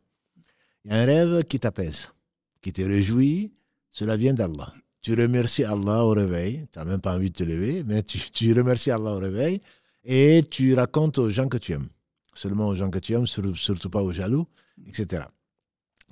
Il 0.85 0.91
y 0.91 0.93
a 0.93 1.01
un 1.01 1.05
rêve 1.05 1.43
qui 1.43 1.59
t'apaise, 1.59 2.09
qui 2.61 2.71
te 2.71 2.81
réjouit, 2.81 3.51
cela 3.91 4.15
vient 4.15 4.33
d'Allah. 4.33 4.73
Tu 5.01 5.13
remercies 5.13 5.65
Allah 5.65 6.05
au 6.05 6.11
réveil, 6.11 6.67
tu 6.71 6.79
n'as 6.79 6.85
même 6.85 7.01
pas 7.01 7.15
envie 7.15 7.29
de 7.29 7.35
te 7.35 7.43
lever, 7.43 7.83
mais 7.83 8.01
tu, 8.01 8.53
remercies 8.53 8.91
Allah 8.91 9.11
au 9.11 9.19
réveil 9.19 9.61
et 10.05 10.43
tu 10.49 10.73
racontes 10.73 11.17
aux 11.17 11.29
gens 11.29 11.49
que 11.49 11.57
tu 11.57 11.73
aimes. 11.73 11.89
Seulement 12.33 12.67
aux 12.69 12.75
gens 12.75 12.89
que 12.89 12.99
tu 12.99 13.13
aimes, 13.13 13.27
surtout 13.27 13.89
pas 13.89 14.01
aux 14.01 14.13
jaloux, 14.13 14.47
etc. 14.87 15.25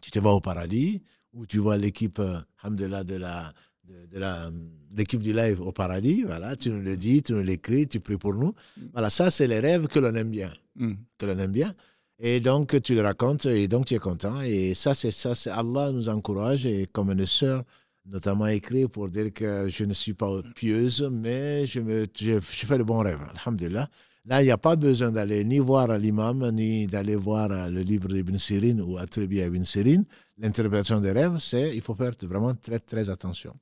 Tu 0.01 0.12
te 0.12 0.19
vas 0.19 0.31
au 0.31 0.41
paradis, 0.41 1.01
ou 1.34 1.45
tu 1.45 1.60
vois 1.60 1.77
l'équipe, 1.77 2.19
euh, 2.19 2.39
de 2.69 2.86
la, 2.86 3.53
de 3.88 3.96
de, 4.15 4.20
la, 4.20 4.50
l'équipe 4.96 5.22
du 5.22 5.34
live 5.34 5.62
au 5.62 5.72
paradis, 5.72 6.24
voilà, 6.24 6.56
tu 6.56 6.70
nous 6.70 6.82
le 6.82 6.98
dis, 6.98 7.22
tu 7.22 7.34
nous 7.34 7.44
l'écris, 7.44 7.88
tu 7.88 8.00
pries 8.00 8.18
pour 8.18 8.34
nous. 8.34 8.54
Voilà, 8.94 9.10
ça, 9.10 9.30
c'est 9.30 9.48
les 9.48 9.60
rêves 9.60 9.88
que 9.88 10.00
l'on 10.00 10.15
aime 10.15 10.30
bien. 10.30 10.51
Mm. 10.75 10.94
Que 11.18 11.25
l'on 11.25 11.38
aime 11.39 11.51
bien. 11.51 11.74
Et 12.20 12.39
donc, 12.39 12.82
tu 12.82 12.96
le 12.96 13.01
racontes 13.01 13.46
et 13.46 13.68
donc 13.68 13.88
tu 13.88 13.94
es 13.94 14.00
content. 14.00 14.42
Et 14.42 14.74
ça, 14.74 14.96
c'est 14.96 15.12
ça. 15.12 15.36
C'est 15.36 15.50
Allah 15.50 15.92
nous 15.92 16.08
encourage. 16.08 16.65
Et 16.65 16.88
comme 16.92 17.12
une 17.12 17.25
sœur, 17.25 17.63
notamment 18.06 18.48
écrit 18.48 18.88
pour 18.88 19.10
dire 19.10 19.34
que 19.34 19.68
je 19.68 19.84
ne 19.84 19.94
suis 19.94 20.13
pas 20.13 20.42
pieuse, 20.56 21.08
mais 21.12 21.65
je, 21.65 21.82
me, 21.82 22.08
je, 22.18 22.39
fais 22.39 22.77
de 22.77 22.84
bons 22.84 23.00
rêves. 23.00 23.20
Alhamdulillah. 23.36 23.89
Là, 24.27 24.42
il 24.42 24.46
n'y 24.46 24.51
a 24.51 24.58
pas 24.58 24.75
besoin 24.75 25.12
d'aller 25.12 25.44
ni 25.44 25.60
voir 25.60 25.96
l'imam, 26.00 26.50
ni 26.51 26.88
d'aller 26.88 27.15
voir 27.15 27.70
le 27.70 27.82
livre 27.82 28.08
d'Ibn 28.08 28.39
Sirin 28.39 28.80
ou 28.80 28.98
attribuer 28.98 29.44
à 29.44 29.48
Ibn 29.48 29.63
Sirin. 29.63 30.04
L'interprétation 30.39 31.00
des 31.00 31.12
rêves, 31.12 31.38
c'est 31.39 31.75
il 31.75 31.82
faut 31.82 31.94
faire 31.94 32.13
vraiment 32.24 32.56
très, 32.56 32.80
très 32.80 33.08
attention. 33.10 33.54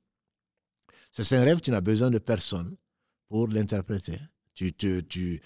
C'est 1.21 1.37
un 1.37 1.43
rêve, 1.43 1.61
tu 1.61 1.69
n'as 1.69 1.81
besoin 1.81 2.09
de 2.09 2.17
personne 2.17 2.75
pour 3.29 3.47
l'interpréter. 3.47 4.19
Tu, 4.55 4.73
tu, 4.73 5.03
tu, 5.07 5.41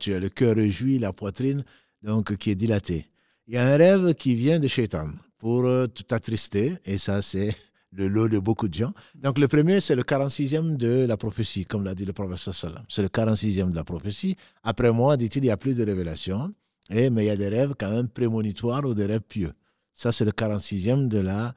tu 0.00 0.14
as 0.14 0.18
le 0.18 0.28
cœur 0.28 0.56
réjoui, 0.56 0.98
la 0.98 1.12
poitrine 1.12 1.64
donc 2.02 2.36
qui 2.36 2.50
est 2.50 2.54
dilaté. 2.54 3.08
Il 3.46 3.54
y 3.54 3.58
a 3.58 3.66
un 3.66 3.76
rêve 3.76 4.14
qui 4.14 4.34
vient 4.34 4.58
de 4.58 4.68
Shaitan 4.68 5.10
pour 5.38 5.64
euh, 5.64 5.86
t'attrister, 5.86 6.74
et 6.84 6.98
ça, 6.98 7.20
c'est 7.20 7.54
le 7.92 8.08
lot 8.08 8.28
de 8.28 8.38
beaucoup 8.38 8.68
de 8.68 8.74
gens. 8.74 8.92
Donc, 9.14 9.38
le 9.38 9.48
premier, 9.48 9.80
c'est 9.80 9.94
le 9.94 10.02
46e 10.02 10.76
de 10.76 11.04
la 11.06 11.16
prophétie, 11.16 11.64
comme 11.64 11.84
l'a 11.84 11.94
dit 11.94 12.04
le 12.04 12.12
professeur 12.12 12.54
Salam. 12.54 12.84
C'est 12.88 13.02
le 13.02 13.08
46e 13.08 13.70
de 13.70 13.76
la 13.76 13.84
prophétie. 13.84 14.36
Après 14.62 14.92
moi, 14.92 15.16
dit-il, 15.16 15.44
il 15.44 15.46
n'y 15.46 15.50
a 15.50 15.56
plus 15.56 15.74
de 15.74 15.84
révélation, 15.84 16.54
et, 16.90 17.10
mais 17.10 17.24
il 17.24 17.26
y 17.26 17.30
a 17.30 17.36
des 17.36 17.48
rêves 17.48 17.74
quand 17.78 17.90
même 17.90 18.08
prémonitoires 18.08 18.84
ou 18.84 18.94
des 18.94 19.06
rêves 19.06 19.20
pieux. 19.20 19.52
Ça, 19.92 20.12
c'est 20.12 20.24
le 20.24 20.32
46e 20.32 21.08
de 21.08 21.18
la 21.18 21.54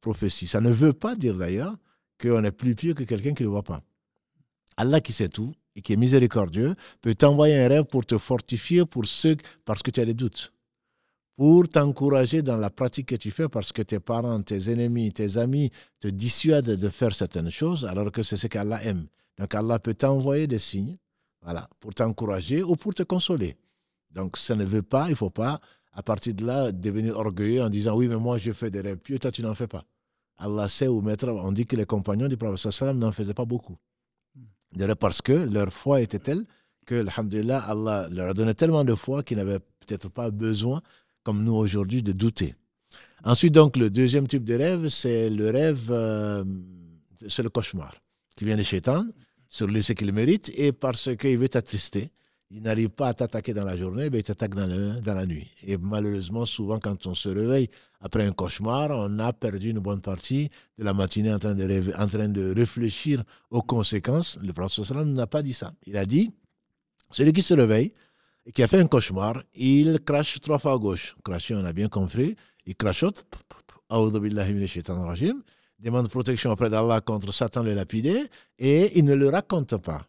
prophétie. 0.00 0.46
Ça 0.46 0.60
ne 0.60 0.70
veut 0.70 0.92
pas 0.92 1.16
dire 1.16 1.36
d'ailleurs 1.36 1.76
qu'on 2.20 2.44
est 2.44 2.52
plus 2.52 2.74
pieux 2.74 2.94
que 2.94 3.04
quelqu'un 3.04 3.34
qui 3.34 3.42
ne 3.42 3.48
le 3.48 3.52
voit 3.52 3.62
pas. 3.62 3.82
Allah 4.76 5.00
qui 5.00 5.12
sait 5.12 5.28
tout, 5.28 5.52
et 5.78 5.80
qui 5.80 5.92
est 5.92 5.96
miséricordieux, 5.96 6.74
peut 7.00 7.14
t'envoyer 7.14 7.56
un 7.56 7.68
rêve 7.68 7.84
pour 7.84 8.04
te 8.04 8.18
fortifier 8.18 8.84
pour 8.84 9.04
parce 9.64 9.82
que 9.82 9.92
tu 9.92 10.00
as 10.00 10.04
des 10.04 10.14
doutes, 10.14 10.52
pour 11.36 11.68
t'encourager 11.68 12.42
dans 12.42 12.56
la 12.56 12.68
pratique 12.68 13.06
que 13.06 13.14
tu 13.14 13.30
fais, 13.30 13.48
parce 13.48 13.72
que 13.72 13.82
tes 13.82 14.00
parents, 14.00 14.42
tes 14.42 14.72
ennemis, 14.72 15.12
tes 15.12 15.36
amis 15.36 15.70
te 16.00 16.08
dissuadent 16.08 16.74
de 16.74 16.88
faire 16.88 17.14
certaines 17.14 17.50
choses, 17.50 17.84
alors 17.84 18.10
que 18.10 18.24
c'est 18.24 18.36
ce 18.36 18.48
qu'Allah 18.48 18.82
aime. 18.82 19.06
Donc 19.38 19.54
Allah 19.54 19.78
peut 19.78 19.94
t'envoyer 19.94 20.48
des 20.48 20.58
signes, 20.58 20.96
voilà, 21.42 21.70
pour 21.78 21.94
t'encourager 21.94 22.64
ou 22.64 22.74
pour 22.74 22.92
te 22.92 23.04
consoler. 23.04 23.56
Donc 24.10 24.36
ça 24.36 24.56
ne 24.56 24.64
veut 24.64 24.82
pas, 24.82 25.06
il 25.06 25.10
ne 25.12 25.16
faut 25.16 25.30
pas, 25.30 25.60
à 25.92 26.02
partir 26.02 26.34
de 26.34 26.44
là, 26.44 26.72
devenir 26.72 27.16
orgueilleux 27.16 27.62
en 27.62 27.68
disant 27.68 27.94
oui, 27.94 28.08
mais 28.08 28.16
moi 28.16 28.36
je 28.36 28.50
fais 28.50 28.72
des 28.72 28.80
rêves 28.80 28.98
pieux, 28.98 29.20
toi 29.20 29.30
tu 29.30 29.42
n'en 29.42 29.54
fais 29.54 29.68
pas. 29.68 29.84
Allah 30.38 30.68
sait 30.68 30.88
où 30.88 31.00
mettre. 31.00 31.28
On 31.28 31.52
dit 31.52 31.66
que 31.66 31.76
les 31.76 31.84
compagnons 31.84 32.28
du 32.28 32.36
prophète 32.36 32.82
n'en 32.82 33.12
faisaient 33.12 33.34
pas 33.34 33.44
beaucoup 33.44 33.76
parce 34.98 35.22
que 35.22 35.32
leur 35.32 35.72
foi 35.72 36.00
était 36.00 36.18
telle 36.18 36.44
que, 36.86 37.06
alhamdulillah, 37.06 37.58
Allah 37.60 38.08
leur 38.10 38.34
donné 38.34 38.54
tellement 38.54 38.84
de 38.84 38.94
foi 38.94 39.22
qu'ils 39.22 39.36
n'avaient 39.36 39.60
peut-être 39.60 40.08
pas 40.08 40.30
besoin, 40.30 40.80
comme 41.22 41.44
nous 41.44 41.54
aujourd'hui, 41.54 42.02
de 42.02 42.12
douter. 42.12 42.54
Ensuite, 43.24 43.52
donc, 43.52 43.76
le 43.76 43.90
deuxième 43.90 44.26
type 44.26 44.44
de 44.44 44.54
rêve, 44.54 44.88
c'est 44.88 45.28
le 45.28 45.50
rêve, 45.50 45.88
euh, 45.90 46.44
c'est 47.28 47.42
le 47.42 47.50
cauchemar, 47.50 47.94
qui 48.36 48.44
vient 48.44 48.56
de 48.56 48.62
Shaitan, 48.62 49.04
sur 49.48 49.66
le 49.66 49.82
ce 49.82 49.92
qu'il 49.92 50.12
mérite, 50.12 50.50
et 50.56 50.72
parce 50.72 51.14
qu'il 51.16 51.38
veut 51.38 51.48
t'attrister. 51.48 52.10
Il 52.50 52.62
n'arrive 52.62 52.88
pas 52.88 53.08
à 53.08 53.14
t'attaquer 53.14 53.52
dans 53.52 53.64
la 53.64 53.76
journée, 53.76 54.08
mais 54.08 54.20
il 54.20 54.22
t'attaque 54.22 54.54
dans, 54.54 55.00
dans 55.00 55.14
la 55.14 55.26
nuit. 55.26 55.48
Et 55.62 55.76
malheureusement, 55.76 56.46
souvent, 56.46 56.78
quand 56.78 57.06
on 57.06 57.14
se 57.14 57.28
réveille 57.28 57.68
après 58.00 58.24
un 58.24 58.32
cauchemar, 58.32 58.90
on 58.90 59.18
a 59.18 59.32
perdu 59.34 59.70
une 59.70 59.80
bonne 59.80 60.00
partie 60.00 60.48
de 60.78 60.84
la 60.84 60.94
matinée 60.94 61.32
en 61.32 61.38
train 61.38 61.54
de, 61.54 61.92
en 61.94 62.08
train 62.08 62.28
de 62.28 62.54
réfléchir 62.54 63.22
aux 63.50 63.60
conséquences. 63.60 64.38
Le 64.42 64.52
prophète 64.54 64.90
n'a 64.96 65.26
pas 65.26 65.42
dit 65.42 65.52
ça. 65.52 65.74
Il 65.84 65.98
a 65.98 66.06
dit 66.06 66.32
celui 67.10 67.34
qui 67.34 67.42
se 67.42 67.52
réveille 67.52 67.92
et 68.46 68.52
qui 68.52 68.62
a 68.62 68.66
fait 68.66 68.80
un 68.80 68.86
cauchemar, 68.86 69.42
il 69.54 70.00
crache 70.00 70.40
trois 70.40 70.58
fois 70.58 70.72
à 70.72 70.78
gauche. 70.78 71.16
Cracher, 71.22 71.54
on 71.54 71.64
a 71.66 71.72
bien 71.74 71.88
compris. 71.88 72.34
Il 72.64 72.76
crachote. 72.76 73.26
Demande 75.78 76.08
protection 76.08 76.50
auprès 76.50 76.70
d'Allah 76.70 77.00
contre 77.00 77.32
Satan 77.32 77.62
le 77.62 77.74
lapidé 77.74 78.24
et 78.58 78.98
il 78.98 79.04
ne 79.04 79.14
le 79.14 79.28
raconte 79.28 79.76
pas. 79.76 80.06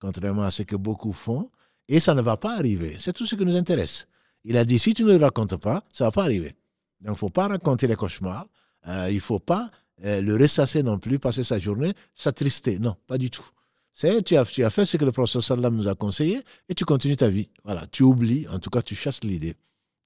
Contrairement 0.00 0.42
à 0.42 0.50
ce 0.50 0.62
que 0.62 0.76
beaucoup 0.76 1.12
font, 1.12 1.50
et 1.88 2.00
ça 2.00 2.14
ne 2.14 2.22
va 2.22 2.36
pas 2.36 2.56
arriver. 2.56 2.96
C'est 2.98 3.12
tout 3.12 3.26
ce 3.26 3.34
qui 3.34 3.44
nous 3.44 3.56
intéresse. 3.56 4.08
Il 4.44 4.56
a 4.56 4.64
dit, 4.64 4.78
si 4.78 4.94
tu 4.94 5.04
ne 5.04 5.12
le 5.12 5.16
racontes 5.16 5.56
pas, 5.56 5.84
ça 5.92 6.04
ne 6.04 6.08
va 6.08 6.12
pas 6.12 6.22
arriver. 6.22 6.54
Donc, 7.00 7.08
il 7.08 7.10
ne 7.12 7.16
faut 7.16 7.30
pas 7.30 7.48
raconter 7.48 7.86
les 7.86 7.96
cauchemars. 7.96 8.46
Euh, 8.88 9.06
il 9.10 9.16
ne 9.16 9.20
faut 9.20 9.38
pas 9.38 9.70
euh, 10.04 10.20
le 10.20 10.36
ressasser 10.36 10.82
non 10.82 10.98
plus, 10.98 11.18
passer 11.18 11.44
sa 11.44 11.58
journée 11.58 11.94
s'attrister. 12.14 12.78
Non, 12.78 12.96
pas 13.06 13.18
du 13.18 13.30
tout. 13.30 13.46
C'est 13.92 14.22
tu 14.22 14.36
as, 14.36 14.44
tu 14.44 14.64
as 14.64 14.70
fait 14.70 14.84
ce 14.84 14.96
que 14.96 15.04
le 15.04 15.12
professeur 15.12 15.42
sallam 15.42 15.76
nous 15.76 15.86
a 15.86 15.94
conseillé 15.94 16.42
et 16.68 16.74
tu 16.74 16.84
continues 16.84 17.16
ta 17.16 17.28
vie. 17.28 17.48
Voilà, 17.64 17.86
tu 17.86 18.02
oublies, 18.02 18.46
en 18.48 18.58
tout 18.58 18.70
cas 18.70 18.82
tu 18.82 18.96
chasses 18.96 19.22
l'idée. 19.22 19.54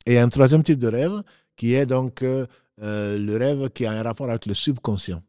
Et 0.05 0.19
un 0.19 0.29
troisième 0.29 0.63
type 0.63 0.79
de 0.79 0.89
rêve 0.89 1.23
qui 1.57 1.73
est 1.73 1.87
donc 1.87 2.23
euh, 2.23 2.47
le 2.79 3.37
rêve 3.37 3.71
qui 3.71 3.87
a 3.87 3.93
un 3.93 4.03
rapport 4.03 4.29
avec 4.29 4.45
le 4.45 4.53
subconscient. 4.53 5.23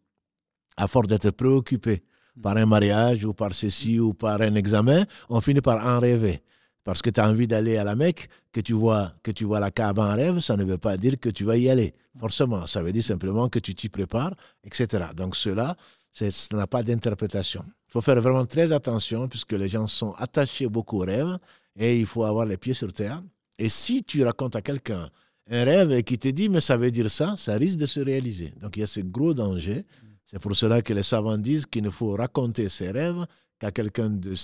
À 0.75 0.88
force 0.88 1.08
d'être 1.08 1.32
préoccupé 1.32 2.03
par 2.41 2.57
un 2.57 2.65
mariage 2.65 3.25
ou 3.25 3.33
par 3.33 3.53
ceci 3.53 4.00
ou 4.00 4.13
par 4.13 4.41
un 4.41 4.55
examen, 4.55 5.05
on 5.29 5.41
finit 5.41 5.62
par 5.62 5.86
en 5.86 6.00
rêver. 6.00 6.41
Parce 6.83 7.01
que 7.01 7.09
tu 7.09 7.19
as 7.19 7.29
envie 7.29 7.48
d'aller 7.48 7.77
à 7.77 7.83
la 7.83 7.95
Mecque, 7.95 8.29
que 8.51 8.62
tu 8.62 8.74
vois 8.74 9.12
que 9.21 9.31
tu 9.31 9.45
vois 9.45 9.59
la 9.59 9.69
Kaaba 9.69 10.12
en 10.12 10.15
rêve, 10.15 10.39
ça 10.39 10.57
ne 10.57 10.63
veut 10.63 10.77
pas 10.77 10.98
dire 10.98 11.19
que 11.19 11.29
tu 11.29 11.43
vas 11.43 11.57
y 11.57 11.69
aller. 11.69 11.93
Forcément, 12.19 12.65
ça 12.65 12.81
veut 12.81 12.91
dire 12.91 13.03
simplement 13.03 13.48
que 13.50 13.59
tu 13.59 13.75
t'y 13.75 13.89
prépares, 13.89 14.33
etc. 14.63 15.05
Donc 15.15 15.36
cela, 15.36 15.75
ça 16.12 16.25
n'a 16.53 16.67
pas 16.67 16.83
d'interprétation. 16.83 17.63
Il 17.88 17.91
faut 17.91 18.01
faire 18.01 18.19
vraiment 18.21 18.45
très 18.45 18.71
attention 18.71 19.27
puisque 19.27 19.53
les 19.53 19.69
gens 19.69 19.88
sont 19.88 20.13
attachés 20.17 20.67
beaucoup 20.67 21.01
aux 21.01 21.05
rêves 21.05 21.38
et 21.77 22.00
il 22.00 22.05
faut 22.05 22.24
avoir 22.24 22.45
les 22.45 22.57
pieds 22.57 22.74
sur 22.74 22.91
terre. 22.91 23.21
Et 23.57 23.69
si 23.69 24.03
tu 24.03 24.24
racontes 24.24 24.55
à 24.55 24.62
quelqu'un 24.62 25.09
un 25.51 25.63
rêve 25.63 25.91
et 25.91 26.03
qui 26.03 26.17
te 26.17 26.27
dit 26.27 26.50
mais 26.50 26.62
ça 26.62 26.77
veut 26.77 26.91
dire 26.91 27.09
ça, 27.09 27.36
ça 27.38 27.55
risque 27.55 27.77
de 27.77 27.86
se 27.86 28.00
réaliser. 28.00 28.53
Donc 28.62 28.77
il 28.77 28.81
y 28.81 28.83
a 28.83 28.88
ce 28.88 29.01
gros 29.01 29.33
danger. 29.33 29.86
C'est 30.29 30.38
pour 30.38 30.55
cela 30.55 30.83
que 30.83 30.93
les 30.93 31.01
savants 31.01 31.39
disent 31.39 31.65
qu'il 31.65 31.81
ne 31.81 31.89
faut 31.89 32.13
raconter 32.13 32.69
ses 32.69 32.91
rêves 32.91 33.25
qu'à 33.57 33.71
quelqu'un 33.71 34.12
de, 34.12 34.36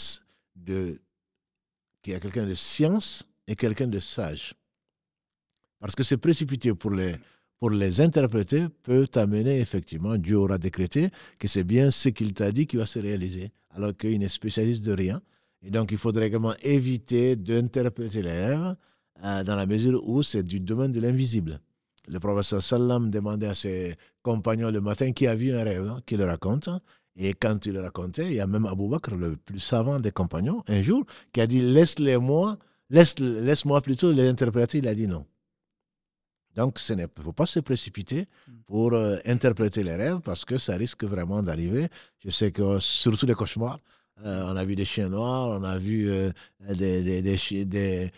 de, 0.56 1.00
science 2.56 3.28
et 3.48 3.56
quelqu'un 3.56 3.86
de 3.86 4.00
sage. 4.00 4.56
Parce 5.80 5.94
que 5.94 6.02
se 6.02 6.16
précipiter 6.16 6.74
pour 6.74 6.90
les, 6.90 7.16
pour 7.60 7.70
les 7.70 8.02
interpréter 8.02 8.66
peut 8.82 9.06
t'amener 9.06 9.60
effectivement, 9.60 10.18
Dieu 10.18 10.38
aura 10.38 10.58
décrété 10.58 11.12
que 11.38 11.48
c'est 11.48 11.64
bien 11.64 11.92
ce 11.92 12.10
qu'il 12.10 12.34
t'a 12.34 12.52
dit 12.52 12.66
qui 12.66 12.78
va 12.78 12.88
se 12.88 12.98
réaliser, 12.98 13.52
alors 13.70 13.96
qu'il 13.96 14.18
n'est 14.18 14.28
spécialiste 14.28 14.84
de 14.84 14.92
rien. 14.92 15.22
Et 15.62 15.70
donc 15.70 15.92
il 15.92 16.00
faudrait 16.00 16.28
également 16.28 16.56
éviter 16.64 17.36
d'interpréter 17.36 18.24
les 18.24 18.32
rêves 18.32 18.76
euh, 19.24 19.44
dans 19.44 19.56
la 19.56 19.68
mesure 19.68 20.02
où 20.10 20.24
c'est 20.24 20.42
du 20.42 20.60
domaine 20.60 20.92
de 20.92 21.00
l'invisible. 21.00 21.62
Le 22.08 22.20
professeur 22.20 22.62
Sallam 22.62 23.10
demandait 23.10 23.48
à 23.48 23.56
ses 23.56 23.96
compagnons 24.22 24.72
le 24.72 24.82
matin 24.82 25.12
qui 25.12 25.28
a 25.28 25.36
vu 25.36 25.54
un 25.54 25.64
rêve, 25.64 25.88
hein, 25.88 26.02
qu'il 26.06 26.20
le 26.20 26.26
raconte. 26.26 26.70
Et 27.18 27.34
quand 27.34 27.66
il 27.66 27.74
le 27.74 27.82
racontait, 27.82 28.28
il 28.28 28.34
y 28.34 28.40
a 28.40 28.48
même 28.48 28.66
Abou 28.66 28.90
Bakr, 28.90 29.16
le 29.16 29.38
plus 29.38 29.60
savant 29.60 30.00
des 30.00 30.12
compagnons, 30.12 30.64
un 30.68 30.82
jour, 30.82 31.06
qui 31.32 31.42
a 31.42 31.48
dit 31.48 31.62
Laisse-les-moi, 31.62 32.58
laisse, 32.90 33.18
laisse-moi 33.20 33.82
plutôt 33.82 34.12
les 34.12 34.28
interpréter. 34.28 34.80
Il 34.80 34.88
a 34.88 34.96
dit 34.96 35.08
non. 35.08 35.26
Donc, 36.56 36.80
il 36.90 36.96
ne 36.96 37.06
faut 37.22 37.34
pas 37.34 37.46
se 37.46 37.60
précipiter 37.60 38.28
pour 38.66 38.94
euh, 38.94 39.18
interpréter 39.26 39.84
les 39.84 39.96
rêves 39.96 40.20
parce 40.22 40.46
que 40.46 40.58
ça 40.58 40.76
risque 40.76 41.04
vraiment 41.04 41.42
d'arriver. 41.44 41.88
Je 42.20 42.30
sais 42.30 42.52
que 42.52 42.80
surtout 42.80 43.26
les 43.26 43.34
cauchemars, 43.34 43.80
euh, 44.24 44.46
on 44.48 44.56
a 44.56 44.64
vu 44.64 44.76
des 44.76 44.86
chiens 44.86 45.10
noirs, 45.10 45.60
on 45.60 45.64
a 45.64 45.78
vu 45.78 46.10
euh, 46.10 46.32
des, 46.70 47.04
des, 47.04 47.66
des, 47.66 48.12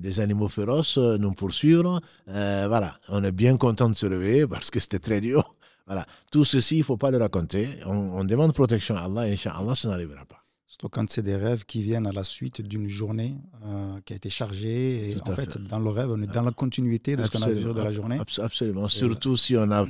des, 0.00 0.20
animaux 0.20 0.48
féroces 0.48 0.98
nous 0.98 1.32
poursuivre. 1.32 2.00
voilà, 2.26 2.98
on 3.08 3.22
est 3.22 3.32
bien 3.32 3.56
content 3.56 3.88
de 3.88 3.94
se 3.94 4.06
réveiller 4.06 4.46
parce 4.46 4.70
que 4.70 4.80
c'était 4.80 4.98
très 4.98 5.20
dur. 5.20 5.54
Voilà, 5.86 6.06
tout 6.30 6.44
ceci, 6.44 6.76
il 6.76 6.80
ne 6.80 6.84
faut 6.84 6.96
pas 6.96 7.10
le 7.10 7.16
raconter. 7.16 7.68
On, 7.84 8.22
demande 8.22 8.54
protection 8.54 8.94
à 8.94 9.00
Allah 9.00 9.26
et 9.26 9.32
Inch'Allah, 9.32 9.74
ça 9.74 9.88
n'arrivera 9.88 10.24
pas. 10.24 10.44
Surtout 10.68 10.88
quand 10.88 11.10
c'est 11.10 11.22
des 11.22 11.34
rêves 11.34 11.64
qui 11.64 11.82
viennent 11.82 12.06
à 12.06 12.12
la 12.12 12.22
suite 12.22 12.62
d'une 12.62 12.88
journée 12.88 13.34
euh, 13.64 13.98
qui 14.04 14.12
a 14.12 14.16
été 14.16 14.30
chargée. 14.30 15.10
Et 15.10 15.16
en 15.20 15.34
fait, 15.34 15.58
dans 15.58 15.80
le 15.80 15.90
rêve, 15.90 16.10
on 16.12 16.22
est 16.22 16.32
dans 16.32 16.44
la 16.44 16.52
continuité 16.52 17.16
de 17.16 17.24
ce 17.24 17.30
qu'on 17.32 17.42
a 17.42 17.48
vu 17.48 17.64
de 17.64 17.82
la 17.82 17.92
journée. 17.92 18.20
Absolument. 18.38 18.86
Surtout 18.86 19.36
si 19.36 19.56
on 19.56 19.66
n'a 19.66 19.84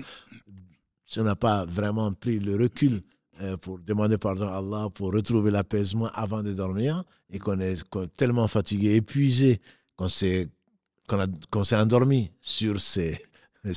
si 1.04 1.20
pas 1.38 1.66
vraiment 1.66 2.10
pris 2.14 2.38
le 2.38 2.56
recul 2.56 2.94
euh, 2.94 3.00
pour 3.60 3.78
demander 3.78 4.18
pardon 4.18 4.48
à 4.48 4.56
Allah, 4.58 4.88
pour 4.92 5.12
retrouver 5.12 5.50
l'apaisement 5.50 6.10
avant 6.14 6.42
de 6.42 6.52
dormir 6.52 7.04
et 7.30 7.38
qu'on 7.38 7.58
est, 7.60 7.82
tellement 8.16 8.48
fatigué, 8.48 8.94
épuisé, 8.96 9.60
qu'on 9.96 10.08
s'est 10.08 10.48
qu'on 11.50 11.64
s'est 11.64 11.76
endormi 11.76 12.30
sur 12.40 12.80
ces, 12.80 13.18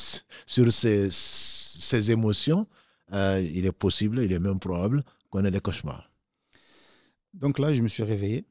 sur 0.46 0.72
ces, 0.72 1.08
ces 1.12 2.12
émotions, 2.12 2.68
euh, 3.12 3.42
il 3.42 3.66
est 3.66 3.72
possible, 3.72 4.20
il 4.22 4.32
est 4.32 4.40
même 4.40 4.60
probable 4.60 5.04
qu'on 5.30 5.44
ait 5.46 5.52
des 5.52 5.60
cauchemars. 5.60 6.12
Donc 7.34 7.60
là, 7.60 7.74
je 7.74 7.82
me 7.82 7.88
suis 7.88 8.04
réveillé, 8.04 8.46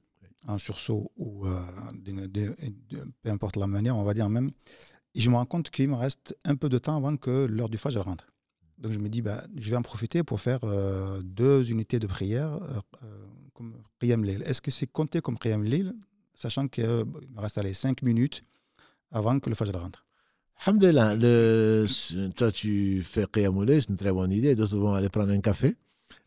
en 0.47 0.59
sursaut 0.59 1.11
ou 1.17 1.47
euh, 1.47 1.61
peu 3.23 3.31
importe 3.31 3.57
la 3.57 3.67
manière, 3.67 3.97
on 3.97 4.05
va 4.05 4.15
dire 4.15 4.29
même. 4.29 4.51
Et 5.15 5.21
je 5.21 5.31
me 5.31 5.37
rends 5.37 5.47
compte 5.47 5.71
qu'il 5.71 5.89
me 5.89 5.95
reste 5.95 6.37
un 6.45 6.57
peu 6.57 6.69
de 6.69 6.79
temps 6.79 6.97
avant 6.97 7.17
que 7.17 7.47
l'heure 7.47 7.69
du 7.69 7.79
Fajr 7.79 8.03
rentre. 8.03 8.32
Donc 8.83 8.91
je 8.91 8.99
me 8.99 9.09
dis, 9.09 9.23
bah, 9.23 9.45
je 9.57 9.71
vais 9.71 9.77
en 9.77 9.83
profiter 9.83 10.25
pour 10.25 10.41
faire 10.41 10.59
euh, 10.65 11.23
deux 11.23 11.71
unités 11.71 12.01
de 12.01 12.09
prière 12.09 12.53
euh, 12.55 12.81
comme 13.55 13.75
Qiyam 14.01 14.25
Lil. 14.25 14.43
Est-ce 14.43 14.61
que 14.61 14.73
c'est 14.73 14.91
compté 14.91 15.21
comme 15.21 15.39
Qiyam 15.39 15.63
Lil, 15.63 15.95
sachant 16.35 16.67
qu'il 16.67 16.85
me 16.85 17.41
reste 17.41 17.59
allez, 17.59 17.75
cinq 17.75 18.03
minutes 18.03 18.43
avant 19.13 19.39
que 19.39 19.49
le 19.49 19.55
Fajr 19.55 19.81
rentre? 19.81 20.05
Alhamdulillah, 20.67 21.17
toi 22.35 22.51
tu 22.51 23.05
fais 23.05 23.27
Qiyam 23.33 23.63
Lil, 23.65 23.83
c'est 23.83 23.91
une 23.91 23.97
très 23.97 24.11
bonne 24.11 24.33
idée. 24.33 24.57
D'autres 24.57 24.77
vont 24.77 24.95
aller 24.95 25.09
prendre 25.09 25.31
un 25.33 25.41
café. 25.41 25.77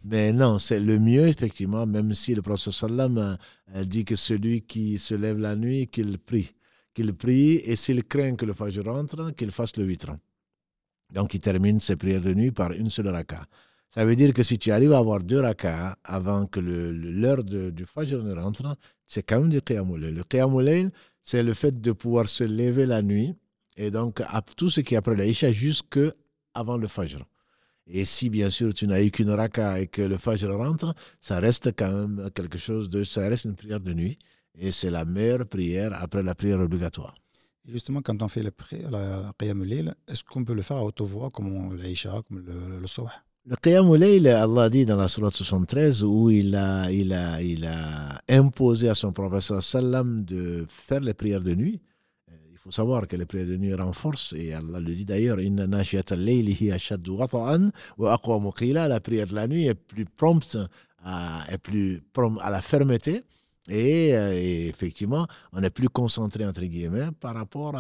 Mais 0.06 0.32
non, 0.32 0.58
c'est 0.58 0.80
le 0.80 0.98
mieux, 0.98 1.28
effectivement, 1.28 1.86
même 1.86 2.14
si 2.14 2.36
le 2.36 2.42
prophète 2.42 2.72
sallam 2.72 3.38
dit 3.84 4.06
que 4.06 4.16
celui 4.16 4.62
qui 4.62 4.98
se 4.98 5.14
lève 5.14 5.40
la 5.40 5.58
nuit, 5.58 5.88
qu'il 5.88 6.18
prie. 6.20 6.56
Qu'il 6.94 7.14
prie, 7.14 7.56
et 7.66 7.76
s'il 7.76 8.06
craint 8.06 8.38
que 8.38 8.46
le 8.46 8.54
fajr 8.54 8.86
rentre, 8.86 9.32
qu'il 9.36 9.52
fasse 9.52 9.76
le 9.76 9.84
huit 9.84 10.06
Donc, 11.12 11.34
il 11.34 11.40
termine 11.40 11.80
ses 11.80 11.96
prières 11.96 12.22
de 12.22 12.34
nuit 12.34 12.52
par 12.52 12.72
une 12.72 12.90
seule 12.90 13.08
raka. 13.08 13.46
Ça 13.90 14.04
veut 14.04 14.16
dire 14.16 14.34
que 14.34 14.44
si 14.44 14.58
tu 14.58 14.72
arrives 14.72 14.92
à 14.94 14.98
avoir 14.98 15.22
deux 15.22 15.40
rakas 15.40 15.96
avant 16.04 16.48
que 16.48 16.60
l'heure 16.60 17.44
du 17.44 17.86
fajr 17.86 18.22
ne 18.24 18.34
rentre, 18.34 18.76
c'est 19.08 19.24
quand 19.24 19.40
même 19.40 19.50
du 19.50 19.62
qiyamul 19.62 20.02
Le 20.02 20.24
qiyamul 20.24 20.92
c'est 21.22 21.44
le 21.44 21.54
fait 21.54 21.80
de 21.80 21.92
pouvoir 21.92 22.28
se 22.28 22.44
lever 22.44 22.86
la 22.86 23.02
nuit, 23.02 23.34
et 23.78 23.92
donc 23.92 24.22
à 24.22 24.42
tout 24.56 24.70
ce 24.70 24.82
qui 24.82 24.94
est 24.94 24.98
après 24.98 25.16
l'Aïcha 25.16 25.52
jusque 25.52 26.00
avant 26.54 26.78
le 26.78 26.88
fajr. 26.88 27.26
Et 27.88 28.06
si 28.06 28.30
bien 28.30 28.50
sûr 28.50 28.74
tu 28.74 28.86
n'as 28.86 29.02
eu 29.02 29.12
qu'une 29.12 29.32
raka 29.32 29.80
et 29.80 29.88
que 29.88 30.02
le 30.02 30.18
fajr 30.18 30.52
rentre, 30.56 30.94
ça 31.20 31.40
reste 31.40 31.72
quand 31.76 31.92
même 31.92 32.30
quelque 32.36 32.58
chose 32.58 32.90
de. 32.90 33.04
Ça 33.04 33.28
reste 33.28 33.46
une 33.46 33.56
prière 33.56 33.80
de 33.80 33.94
nuit. 33.94 34.18
Et 34.58 34.72
c'est 34.72 34.90
la 34.90 35.06
meilleure 35.06 35.46
prière 35.46 35.92
après 36.02 36.24
la 36.24 36.34
prière 36.34 36.60
obligatoire. 36.60 37.16
Justement, 37.68 38.02
quand 38.02 38.22
on 38.22 38.28
fait 38.28 38.44
la, 38.44 38.52
la, 38.90 39.34
Qiyam 39.38 39.64
est-ce 40.08 40.24
qu'on 40.24 40.44
peut 40.44 40.54
le 40.54 40.62
faire 40.62 40.78
à 40.78 40.84
haute 40.84 41.02
voix, 41.02 41.30
comme 41.30 41.76
l'Aïcha, 41.76 42.22
comme 42.28 42.44
le, 42.46 42.80
le 42.80 42.88
Soh 42.88 43.08
Le 43.46 43.56
Qiyam 43.56 43.92
Allah 43.92 44.70
dit 44.70 44.86
dans 44.86 44.98
la 44.98 45.08
Sourate 45.08 45.34
73, 45.34 46.04
où 46.04 46.30
il 46.30 46.56
a, 46.56 46.92
il, 46.92 47.14
a, 47.14 47.42
il 47.42 47.66
a 47.66 48.20
imposé 48.30 48.90
à 48.90 48.96
son 48.96 49.12
professeur 49.12 49.64
Sallam 49.64 50.26
de 50.26 50.66
faire 50.70 51.02
les 51.02 51.14
prières 51.14 51.42
de 51.42 51.56
nuit. 51.56 51.82
Faut 52.66 52.72
savoir 52.72 53.08
que 53.08 53.16
les 53.16 53.28
prières 53.28 53.46
de 53.46 53.58
nuit 53.58 53.76
renforcent, 53.76 54.34
et 54.34 54.52
Allah 54.52 54.80
le 54.80 54.96
dit 54.96 55.06
d'ailleurs, 55.06 55.38
la 58.88 59.00
prière 59.00 59.28
de 59.28 59.36
la 59.36 59.48
nuit 59.48 59.68
est 59.68 59.76
plus 59.76 60.06
prompte 60.06 60.58
à, 61.04 61.46
est 61.52 61.60
plus 61.60 62.02
prompte 62.12 62.40
à 62.42 62.50
la 62.50 62.64
fermeté, 62.64 63.22
et, 63.70 64.16
euh, 64.16 64.34
et, 64.34 64.68
effectivement, 64.68 65.28
on 65.52 65.62
est 65.64 65.70
plus 65.70 65.90
concentré, 65.90 66.46
entre 66.46 66.64
guillemets, 66.64 67.12
par 67.20 67.34
rapport 67.34 67.76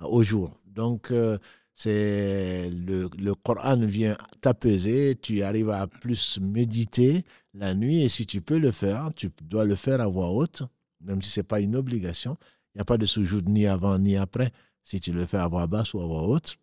au 0.00 0.22
jour. 0.22 0.52
Donc, 0.66 1.10
euh, 1.10 1.38
le, 1.86 3.32
Coran 3.34 3.76
vient 3.78 4.16
t'apaiser, 4.40 5.16
tu 5.20 5.42
arrives 5.42 5.70
à 5.70 5.86
plus 5.86 6.38
méditer 6.40 7.24
la 7.54 7.74
nuit, 7.74 8.02
et 8.02 8.08
si 8.08 8.26
tu 8.26 8.40
peux 8.40 8.58
le 8.58 8.70
faire, 8.70 9.10
tu 9.14 9.30
dois 9.42 9.64
le 9.64 9.76
faire 9.76 10.00
à 10.00 10.06
voix 10.06 10.30
haute, 10.30 10.62
même 11.00 11.22
si 11.22 11.30
ce 11.30 11.40
n'est 11.40 11.44
pas 11.44 11.60
une 11.60 11.76
obligation. 11.76 12.36
Il 12.74 12.78
n'y 12.78 12.82
a 12.82 12.84
pas 12.84 12.98
de 12.98 13.06
soujoud 13.06 13.48
ni 13.48 13.66
avant 13.66 13.98
ni 13.98 14.16
après. 14.16 14.52
Si 14.82 15.00
tu 15.00 15.12
le 15.12 15.26
fais 15.26 15.38
à 15.38 15.48
voix 15.48 15.66
basse 15.66 15.94
ou 15.94 16.00
à 16.00 16.06
voix 16.06 16.22
haute, 16.22 16.56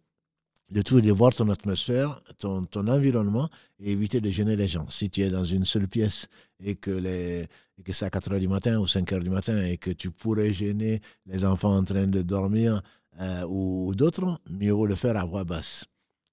de 0.69 0.81
tout 0.81 0.99
de 0.99 1.11
voir 1.11 1.33
ton 1.33 1.49
atmosphère, 1.49 2.21
ton, 2.39 2.65
ton, 2.65 2.87
environnement 2.87 3.49
et 3.79 3.91
éviter 3.91 4.19
de 4.19 4.29
gêner 4.29 4.55
les 4.55 4.67
gens. 4.67 4.89
Si 4.89 5.09
tu 5.09 5.21
es 5.21 5.29
dans 5.29 5.45
une 5.45 5.65
seule 5.65 5.87
pièce 5.87 6.27
et 6.63 6.75
que, 6.75 6.91
les, 6.91 7.47
que 7.83 7.93
c'est 7.93 8.05
à 8.05 8.09
4 8.09 8.31
h 8.31 8.39
du 8.39 8.47
matin 8.47 8.79
ou 8.79 8.87
5 8.87 9.09
h 9.11 9.19
du 9.21 9.29
matin 9.29 9.63
et 9.63 9.77
que 9.77 9.91
tu 9.91 10.11
pourrais 10.11 10.51
gêner 10.51 11.01
les 11.25 11.45
enfants 11.45 11.75
en 11.75 11.83
train 11.83 12.07
de 12.07 12.21
dormir 12.21 12.81
euh, 13.19 13.45
ou, 13.47 13.95
d'autres, 13.95 14.39
mieux 14.49 14.73
vaut 14.73 14.85
le 14.85 14.95
faire 14.95 15.17
à 15.17 15.25
voix 15.25 15.43
basse. 15.43 15.85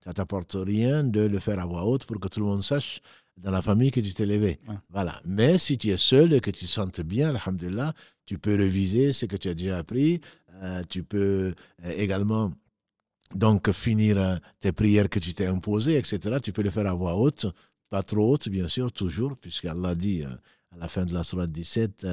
Ça 0.02 0.10
ne 0.10 0.14
t'apporte 0.14 0.54
rien 0.54 1.04
de 1.04 1.20
le 1.20 1.38
faire 1.38 1.58
à 1.58 1.64
voix 1.64 1.84
haute 1.84 2.04
pour 2.04 2.20
que 2.20 2.28
tout 2.28 2.40
le 2.40 2.46
monde 2.46 2.62
sache 2.62 3.00
dans 3.38 3.50
la 3.50 3.62
famille 3.62 3.90
que 3.90 4.00
tu 4.00 4.12
t'es 4.12 4.26
levé. 4.26 4.60
Voilà. 4.90 5.20
Mais 5.24 5.58
si 5.58 5.78
tu 5.78 5.88
es 5.88 5.96
seul 5.96 6.32
et 6.34 6.40
que 6.40 6.50
tu 6.50 6.66
te 6.66 6.70
sens 6.70 6.90
bien, 7.00 7.34
alhamdulillah, 7.34 7.94
tu 8.26 8.38
peux 8.38 8.54
réviser 8.54 9.12
ce 9.12 9.26
que 9.26 9.36
tu 9.36 9.48
as 9.48 9.54
déjà 9.54 9.78
appris. 9.78 10.20
Euh, 10.62 10.82
tu 10.88 11.02
peux 11.02 11.54
euh, 11.84 11.92
également 11.96 12.52
donc 13.34 13.70
finir 13.72 14.18
euh, 14.18 14.36
tes 14.60 14.72
prières 14.72 15.08
que 15.08 15.18
tu 15.18 15.34
t'es 15.34 15.46
imposées, 15.46 15.96
etc. 15.96 16.38
Tu 16.42 16.52
peux 16.52 16.62
le 16.62 16.70
faire 16.70 16.86
à 16.86 16.94
voix 16.94 17.16
haute, 17.16 17.46
pas 17.90 18.02
trop 18.02 18.32
haute, 18.32 18.48
bien 18.48 18.68
sûr, 18.68 18.92
toujours, 18.92 19.36
puisque 19.36 19.66
Allah 19.66 19.94
dit 19.94 20.24
à 20.24 20.76
la 20.78 20.88
fin 20.88 21.04
de 21.04 21.12
la 21.14 21.22
surah 21.22 21.46
17 21.46 22.04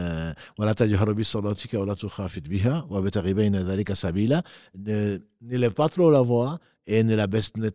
ne, 4.75 5.17
ne 5.41 5.57
lève 5.57 5.73
pas 5.73 5.89
trop 5.89 6.11
la 6.11 6.21
voix 6.21 6.59
et 6.87 7.03
ne 7.03 7.15
la 7.15 7.27
baisse, 7.27 7.55
ne, 7.57 7.69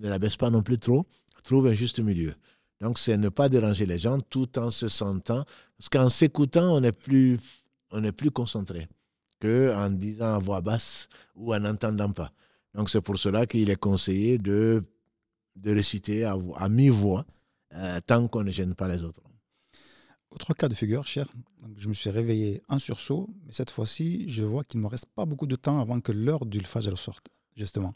la 0.00 0.18
baisse 0.18 0.36
pas 0.36 0.50
non 0.50 0.62
plus 0.62 0.78
trop. 0.78 1.06
Trouve 1.42 1.66
un 1.66 1.72
juste 1.72 1.98
milieu. 2.00 2.34
Donc, 2.80 2.98
c'est 2.98 3.16
ne 3.16 3.28
pas 3.28 3.48
déranger 3.48 3.86
les 3.86 3.98
gens 3.98 4.18
tout 4.20 4.58
en 4.58 4.70
se 4.70 4.88
sentant. 4.88 5.44
Parce 5.78 5.88
qu'en 5.90 6.08
s'écoutant, 6.08 6.74
on 6.74 6.82
est 6.82 6.92
plus, 6.92 7.38
on 7.90 8.02
est 8.04 8.12
plus 8.12 8.30
concentré 8.30 8.88
qu'en 9.40 9.90
disant 9.90 10.34
à 10.34 10.38
voix 10.38 10.60
basse 10.60 11.08
ou 11.34 11.54
en 11.54 11.60
n'entendant 11.60 12.12
pas. 12.12 12.32
Donc, 12.74 12.90
c'est 12.90 13.00
pour 13.00 13.18
cela 13.18 13.46
qu'il 13.46 13.70
est 13.70 13.76
conseillé 13.76 14.38
de, 14.38 14.82
de 15.56 15.72
réciter 15.72 16.24
à, 16.24 16.68
mi-voix 16.68 17.26
euh, 17.74 18.00
tant 18.06 18.28
qu'on 18.28 18.44
ne 18.44 18.50
gêne 18.50 18.74
pas 18.74 18.88
les 18.88 19.02
autres. 19.02 19.22
Autre 20.30 20.54
cas 20.54 20.68
de 20.68 20.74
figure, 20.74 21.06
cher, 21.06 21.28
je 21.76 21.88
me 21.88 21.94
suis 21.94 22.08
réveillé 22.08 22.62
en 22.68 22.78
sursaut, 22.78 23.28
mais 23.44 23.52
cette 23.52 23.70
fois-ci, 23.70 24.26
je 24.30 24.42
vois 24.42 24.64
qu'il 24.64 24.80
ne 24.80 24.84
me 24.84 24.88
reste 24.88 25.06
pas 25.14 25.26
beaucoup 25.26 25.46
de 25.46 25.56
temps 25.56 25.78
avant 25.78 26.00
que 26.00 26.10
l'heure 26.10 26.46
du 26.46 26.60
Fajr 26.60 26.96
sorte, 26.96 27.26
justement. 27.54 27.92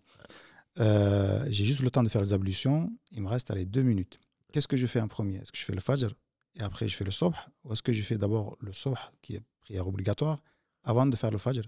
Euh, 0.78 1.46
j'ai 1.48 1.64
juste 1.64 1.80
le 1.80 1.90
temps 1.90 2.02
de 2.02 2.10
faire 2.10 2.20
les 2.20 2.34
ablutions, 2.34 2.92
il 3.12 3.22
me 3.22 3.28
reste 3.28 3.50
allez, 3.50 3.64
deux 3.64 3.82
minutes. 3.82 4.20
Qu'est-ce 4.52 4.68
que 4.68 4.76
je 4.76 4.86
fais 4.86 5.00
en 5.00 5.08
premier? 5.08 5.36
Est-ce 5.38 5.50
que 5.50 5.58
je 5.58 5.64
fais 5.64 5.72
le 5.72 5.80
Fajr 5.80 6.14
et 6.54 6.60
après 6.60 6.88
je 6.88 6.94
fais 6.94 7.04
le 7.04 7.10
Sobh? 7.10 7.34
Ou 7.64 7.72
est-ce 7.72 7.82
que 7.82 7.92
je 7.92 8.02
fais 8.02 8.18
d'abord 8.18 8.58
le 8.60 8.74
Sobh, 8.74 8.98
qui 9.22 9.36
est 9.36 9.42
prière 9.60 9.88
obligatoire, 9.88 10.42
avant 10.84 11.06
de 11.06 11.16
faire 11.16 11.30
le 11.30 11.38
Fajr? 11.38 11.62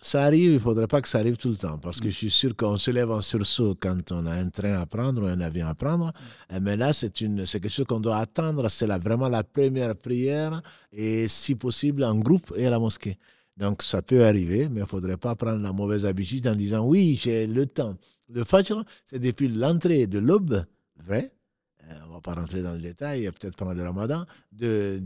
Ça 0.00 0.24
arrive, 0.24 0.50
il 0.50 0.54
ne 0.54 0.58
faudrait 0.58 0.86
pas 0.86 1.00
que 1.00 1.08
ça 1.08 1.18
arrive 1.18 1.36
tout 1.36 1.48
le 1.48 1.56
temps, 1.56 1.78
parce 1.78 2.00
que 2.00 2.08
mm. 2.08 2.10
je 2.10 2.16
suis 2.16 2.30
sûr 2.30 2.56
qu'on 2.56 2.76
se 2.76 2.90
lève 2.90 3.10
en 3.10 3.20
sursaut 3.20 3.74
quand 3.78 4.12
on 4.12 4.26
a 4.26 4.32
un 4.32 4.48
train 4.48 4.80
à 4.80 4.86
prendre 4.86 5.22
ou 5.22 5.26
un 5.26 5.40
avion 5.40 5.66
à 5.66 5.74
prendre. 5.74 6.06
Mm. 6.06 6.56
Eh, 6.56 6.60
mais 6.60 6.76
là, 6.76 6.92
c'est 6.92 7.12
quelque 7.12 7.68
chose 7.68 7.86
qu'on 7.86 8.00
doit 8.00 8.18
attendre. 8.18 8.68
C'est 8.68 8.86
vraiment 8.86 9.28
la 9.28 9.44
première 9.44 9.96
prière, 9.96 10.62
et 10.92 11.28
si 11.28 11.54
possible, 11.54 12.04
en 12.04 12.14
groupe 12.14 12.52
et 12.56 12.66
à 12.66 12.70
la 12.70 12.78
mosquée. 12.78 13.18
Donc, 13.56 13.82
ça 13.82 14.02
peut 14.02 14.24
arriver, 14.24 14.68
mais 14.68 14.80
il 14.80 14.82
ne 14.82 14.86
faudrait 14.86 15.16
pas 15.16 15.34
prendre 15.34 15.60
la 15.60 15.72
mauvaise 15.72 16.06
habitude 16.06 16.46
en 16.46 16.54
disant 16.54 16.86
oui, 16.86 17.18
j'ai 17.20 17.46
le 17.46 17.66
temps. 17.66 17.96
Le 18.28 18.44
Fajr, 18.44 18.84
c'est 19.04 19.18
depuis 19.18 19.48
l'entrée 19.48 20.06
de 20.06 20.18
l'aube, 20.18 20.64
vrai 21.04 21.32
euh, 21.84 21.94
On 22.04 22.08
ne 22.08 22.12
va 22.14 22.20
pas 22.20 22.34
rentrer 22.34 22.62
dans 22.62 22.74
le 22.74 22.80
détail, 22.80 23.28
peut-être 23.32 23.56
pendant 23.56 23.74
le 23.74 23.82
ramadan, 23.82 24.26
de, 24.52 25.00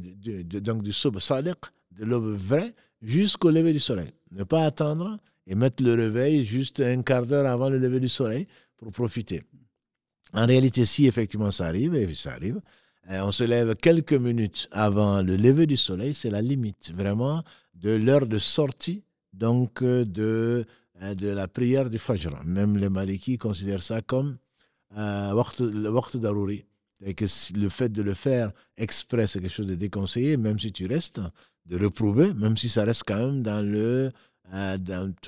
donc 0.59 0.83
du 0.83 0.93
Soub 0.93 1.19
Sadiq, 1.19 1.57
de 1.93 2.05
l'aube 2.05 2.37
vrai, 2.37 2.75
jusqu'au 3.03 3.51
lever 3.51 3.73
du 3.73 3.81
soleil. 3.81 4.13
Ne 4.31 4.45
pas 4.45 4.65
attendre 4.65 5.19
et 5.47 5.55
mettre 5.55 5.83
le 5.83 5.95
réveil 5.95 6.47
juste 6.47 6.81
un 6.81 7.03
quart 7.03 7.27
d'heure 7.27 7.47
avant 7.47 7.69
le 7.69 7.79
lever 7.79 8.01
du 8.01 8.09
soleil 8.09 8.47
pour 8.77 8.93
profiter. 8.93 9.43
En 10.33 10.47
réalité, 10.47 10.87
si 10.87 11.07
effectivement 11.07 11.51
ça 11.51 11.67
arrive, 11.67 11.95
et 11.95 12.15
ça 12.15 12.33
arrive, 12.33 12.61
euh, 13.11 13.21
on 13.25 13.33
se 13.33 13.45
lève 13.45 13.75
quelques 13.77 14.13
minutes 14.13 14.69
avant 14.71 15.23
le 15.23 15.37
lever 15.37 15.67
du 15.67 15.77
soleil, 15.77 16.15
c'est 16.15 16.31
la 16.31 16.41
limite 16.41 16.93
vraiment 16.95 17.43
de 17.75 17.91
l'heure 17.91 18.27
de 18.27 18.39
sortie 18.39 19.03
donc 19.33 19.83
euh, 19.83 20.05
de, 20.05 20.65
euh, 21.03 21.15
de 21.15 21.29
la 21.29 21.49
prière 21.49 21.91
du 21.91 21.99
Fajr. 21.99 22.45
Même 22.45 22.77
les 22.77 22.89
Malikis 22.89 23.39
considèrent 23.39 23.83
ça 23.83 24.01
comme 24.03 24.39
le 24.95 25.89
waqt 25.89 26.17
darouri. 26.17 26.65
Et 27.05 27.15
que 27.15 27.25
le 27.57 27.69
fait 27.69 27.89
de 27.89 28.01
le 28.01 28.15
faire 28.15 28.53
exprès, 28.77 29.27
c'est 29.27 29.41
quelque 29.41 29.51
chose 29.51 29.67
de 29.67 29.75
déconseillé, 29.75 30.37
même 30.37 30.59
si 30.61 30.71
tu 30.71 30.87
restes 30.87 31.21
de 31.67 31.83
reprouver, 31.83 32.35
même 32.35 32.57
si 32.57 32.69
ça 32.69 32.85
reste 32.85 33.05
quand 33.07 33.19
même 33.19 33.43
dans 33.43 33.65
le. 33.65 34.13
Euh, 34.53 34.79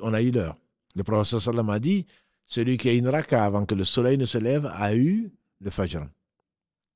on 0.03 0.13
a 0.13 0.23
eu 0.23 0.31
l'heure. 0.31 0.57
Le 0.95 1.03
professeur 1.03 1.41
Sallam 1.41 1.71
a 1.71 1.79
dit 1.79 2.07
celui 2.47 2.77
qui 2.77 2.89
a 2.89 2.93
une 2.93 3.09
raka 3.09 3.45
avant 3.45 3.65
que 3.65 3.75
le 3.75 3.85
soleil 3.85 4.19
ne 4.19 4.27
se 4.27 4.39
lève 4.39 4.67
a 4.67 4.95
eu 4.95 5.33
le 5.61 5.71
fajr. 5.71 6.07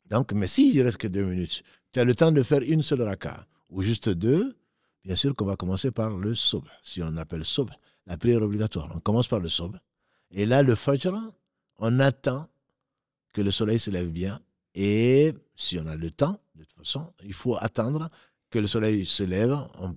Donc, 0.06 0.32
mais 0.32 0.46
s'il 0.46 0.74
il 0.74 0.82
reste 0.82 0.98
que 0.98 1.08
deux 1.08 1.24
minutes, 1.24 1.62
tu 1.92 2.00
as 2.00 2.04
le 2.04 2.14
temps 2.14 2.32
de 2.32 2.42
faire 2.42 2.62
une 2.62 2.82
seule 2.82 3.02
raka, 3.02 3.46
ou 3.70 3.82
juste 3.82 4.08
deux, 4.08 4.56
bien 5.04 5.16
sûr 5.16 5.34
qu'on 5.34 5.44
va 5.44 5.56
commencer 5.56 5.90
par 5.90 6.16
le 6.16 6.34
sob. 6.34 6.64
Si 6.82 7.02
on 7.02 7.16
appelle 7.16 7.44
sob, 7.44 7.70
la 8.06 8.16
prière 8.16 8.42
obligatoire. 8.42 8.90
On 8.94 9.00
commence 9.00 9.28
par 9.28 9.40
le 9.40 9.48
sob. 9.48 9.78
Et 10.30 10.46
là, 10.46 10.62
le 10.62 10.74
fajr, 10.74 11.14
on 11.78 12.00
attend 12.00 12.48
que 13.32 13.40
le 13.40 13.50
soleil 13.50 13.78
se 13.78 13.90
lève 13.90 14.08
bien. 14.08 14.40
Et 14.74 15.34
si 15.56 15.78
on 15.78 15.86
a 15.86 15.96
le 15.96 16.10
temps, 16.10 16.40
de 16.54 16.64
toute 16.64 16.78
façon, 16.78 17.12
il 17.24 17.32
faut 17.32 17.56
attendre 17.60 18.10
que 18.50 18.58
le 18.58 18.66
soleil 18.66 19.06
se 19.06 19.22
lève, 19.22 19.56
on 19.80 19.96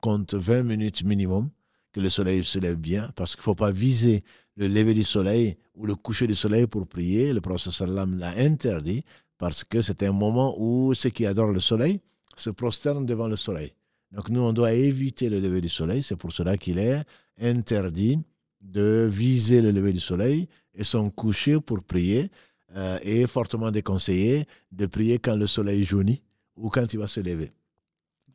compte 0.00 0.34
20 0.34 0.62
minutes 0.62 1.04
minimum, 1.04 1.50
que 1.92 2.00
le 2.00 2.10
soleil 2.10 2.44
se 2.44 2.58
lève 2.58 2.76
bien, 2.76 3.10
parce 3.16 3.34
qu'il 3.34 3.40
ne 3.40 3.44
faut 3.44 3.54
pas 3.54 3.70
viser 3.70 4.22
le 4.56 4.68
lever 4.68 4.94
du 4.94 5.04
soleil 5.04 5.56
ou 5.74 5.86
le 5.86 5.94
coucher 5.94 6.26
du 6.26 6.34
soleil 6.34 6.66
pour 6.66 6.86
prier. 6.86 7.32
Le 7.32 7.40
prophète 7.40 7.72
sallam 7.72 8.18
l'a 8.18 8.30
interdit, 8.38 9.04
parce 9.38 9.64
que 9.64 9.82
c'est 9.82 10.02
un 10.02 10.12
moment 10.12 10.54
où 10.58 10.94
ceux 10.94 11.10
qui 11.10 11.26
adorent 11.26 11.52
le 11.52 11.60
soleil 11.60 12.00
se 12.36 12.50
prosternent 12.50 13.06
devant 13.06 13.28
le 13.28 13.36
soleil. 13.36 13.72
Donc 14.12 14.28
nous, 14.28 14.40
on 14.40 14.52
doit 14.52 14.72
éviter 14.72 15.28
le 15.28 15.40
lever 15.40 15.60
du 15.60 15.68
soleil. 15.68 16.02
C'est 16.02 16.16
pour 16.16 16.32
cela 16.32 16.56
qu'il 16.56 16.78
est 16.78 17.02
interdit 17.40 18.18
de 18.60 19.08
viser 19.10 19.62
le 19.62 19.70
lever 19.70 19.92
du 19.92 20.00
soleil 20.00 20.48
et 20.74 20.84
son 20.84 21.10
coucher 21.10 21.60
pour 21.60 21.82
prier. 21.82 22.30
Euh, 22.76 22.98
et 23.02 23.26
fortement 23.26 23.72
déconseillé 23.72 24.46
de 24.70 24.86
prier 24.86 25.18
quand 25.18 25.34
le 25.34 25.48
soleil 25.48 25.82
jaunit 25.82 26.22
ou 26.54 26.68
quand 26.68 26.92
il 26.92 27.00
va 27.00 27.08
se 27.08 27.18
lever. 27.18 27.50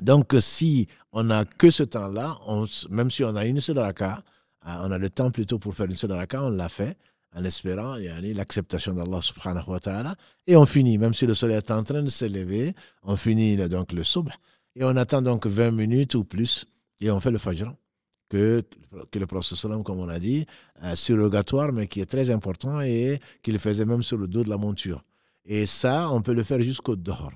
Donc, 0.01 0.35
si 0.39 0.87
on 1.11 1.23
n'a 1.23 1.45
que 1.45 1.71
ce 1.71 1.83
temps-là, 1.83 2.37
même 2.89 3.11
si 3.11 3.23
on 3.23 3.35
a 3.35 3.45
une 3.45 3.61
seule 3.61 3.79
raka, 3.79 4.23
euh, 4.67 4.71
on 4.83 4.91
a 4.91 4.97
le 4.97 5.09
temps 5.09 5.31
plutôt 5.31 5.59
pour 5.59 5.75
faire 5.75 5.85
une 5.87 5.95
seule 5.95 6.11
raka, 6.11 6.43
on 6.43 6.49
l'a 6.49 6.69
fait 6.69 6.97
en 7.35 7.43
espérant 7.43 7.97
l'acceptation 7.97 8.93
d'Allah 8.93 9.21
subhanahu 9.21 9.65
wa 9.67 9.79
ta'ala. 9.79 10.15
Et 10.47 10.55
on 10.55 10.65
finit, 10.65 10.97
même 10.97 11.13
si 11.13 11.25
le 11.25 11.35
soleil 11.35 11.57
est 11.57 11.69
en 11.69 11.83
train 11.83 12.01
de 12.01 12.09
se 12.09 12.25
lever, 12.25 12.73
on 13.03 13.17
finit 13.17 13.57
donc 13.67 13.91
le 13.91 14.03
subh 14.03 14.29
et 14.75 14.83
on 14.83 14.95
attend 14.95 15.21
donc 15.21 15.45
20 15.45 15.71
minutes 15.71 16.15
ou 16.15 16.23
plus 16.23 16.65
et 17.01 17.11
on 17.11 17.19
fait 17.19 17.31
le 17.31 17.37
fajr 17.37 17.73
que, 18.29 18.63
que 19.11 19.19
le 19.19 19.27
prophète 19.27 19.59
comme 19.83 19.99
on 19.99 20.09
a 20.09 20.19
dit, 20.19 20.45
euh, 20.83 20.95
surrogatoire, 20.95 21.71
mais 21.73 21.87
qui 21.87 22.01
est 22.01 22.05
très 22.05 22.29
important 22.29 22.81
et 22.81 23.19
qu'il 23.43 23.59
faisait 23.59 23.85
même 23.85 24.01
sur 24.01 24.17
le 24.17 24.27
dos 24.27 24.43
de 24.43 24.49
la 24.49 24.57
monture. 24.57 25.03
Et 25.45 25.65
ça, 25.65 26.09
on 26.11 26.21
peut 26.21 26.33
le 26.33 26.43
faire 26.43 26.61
jusqu'au 26.61 26.95
dehors. 26.95 27.33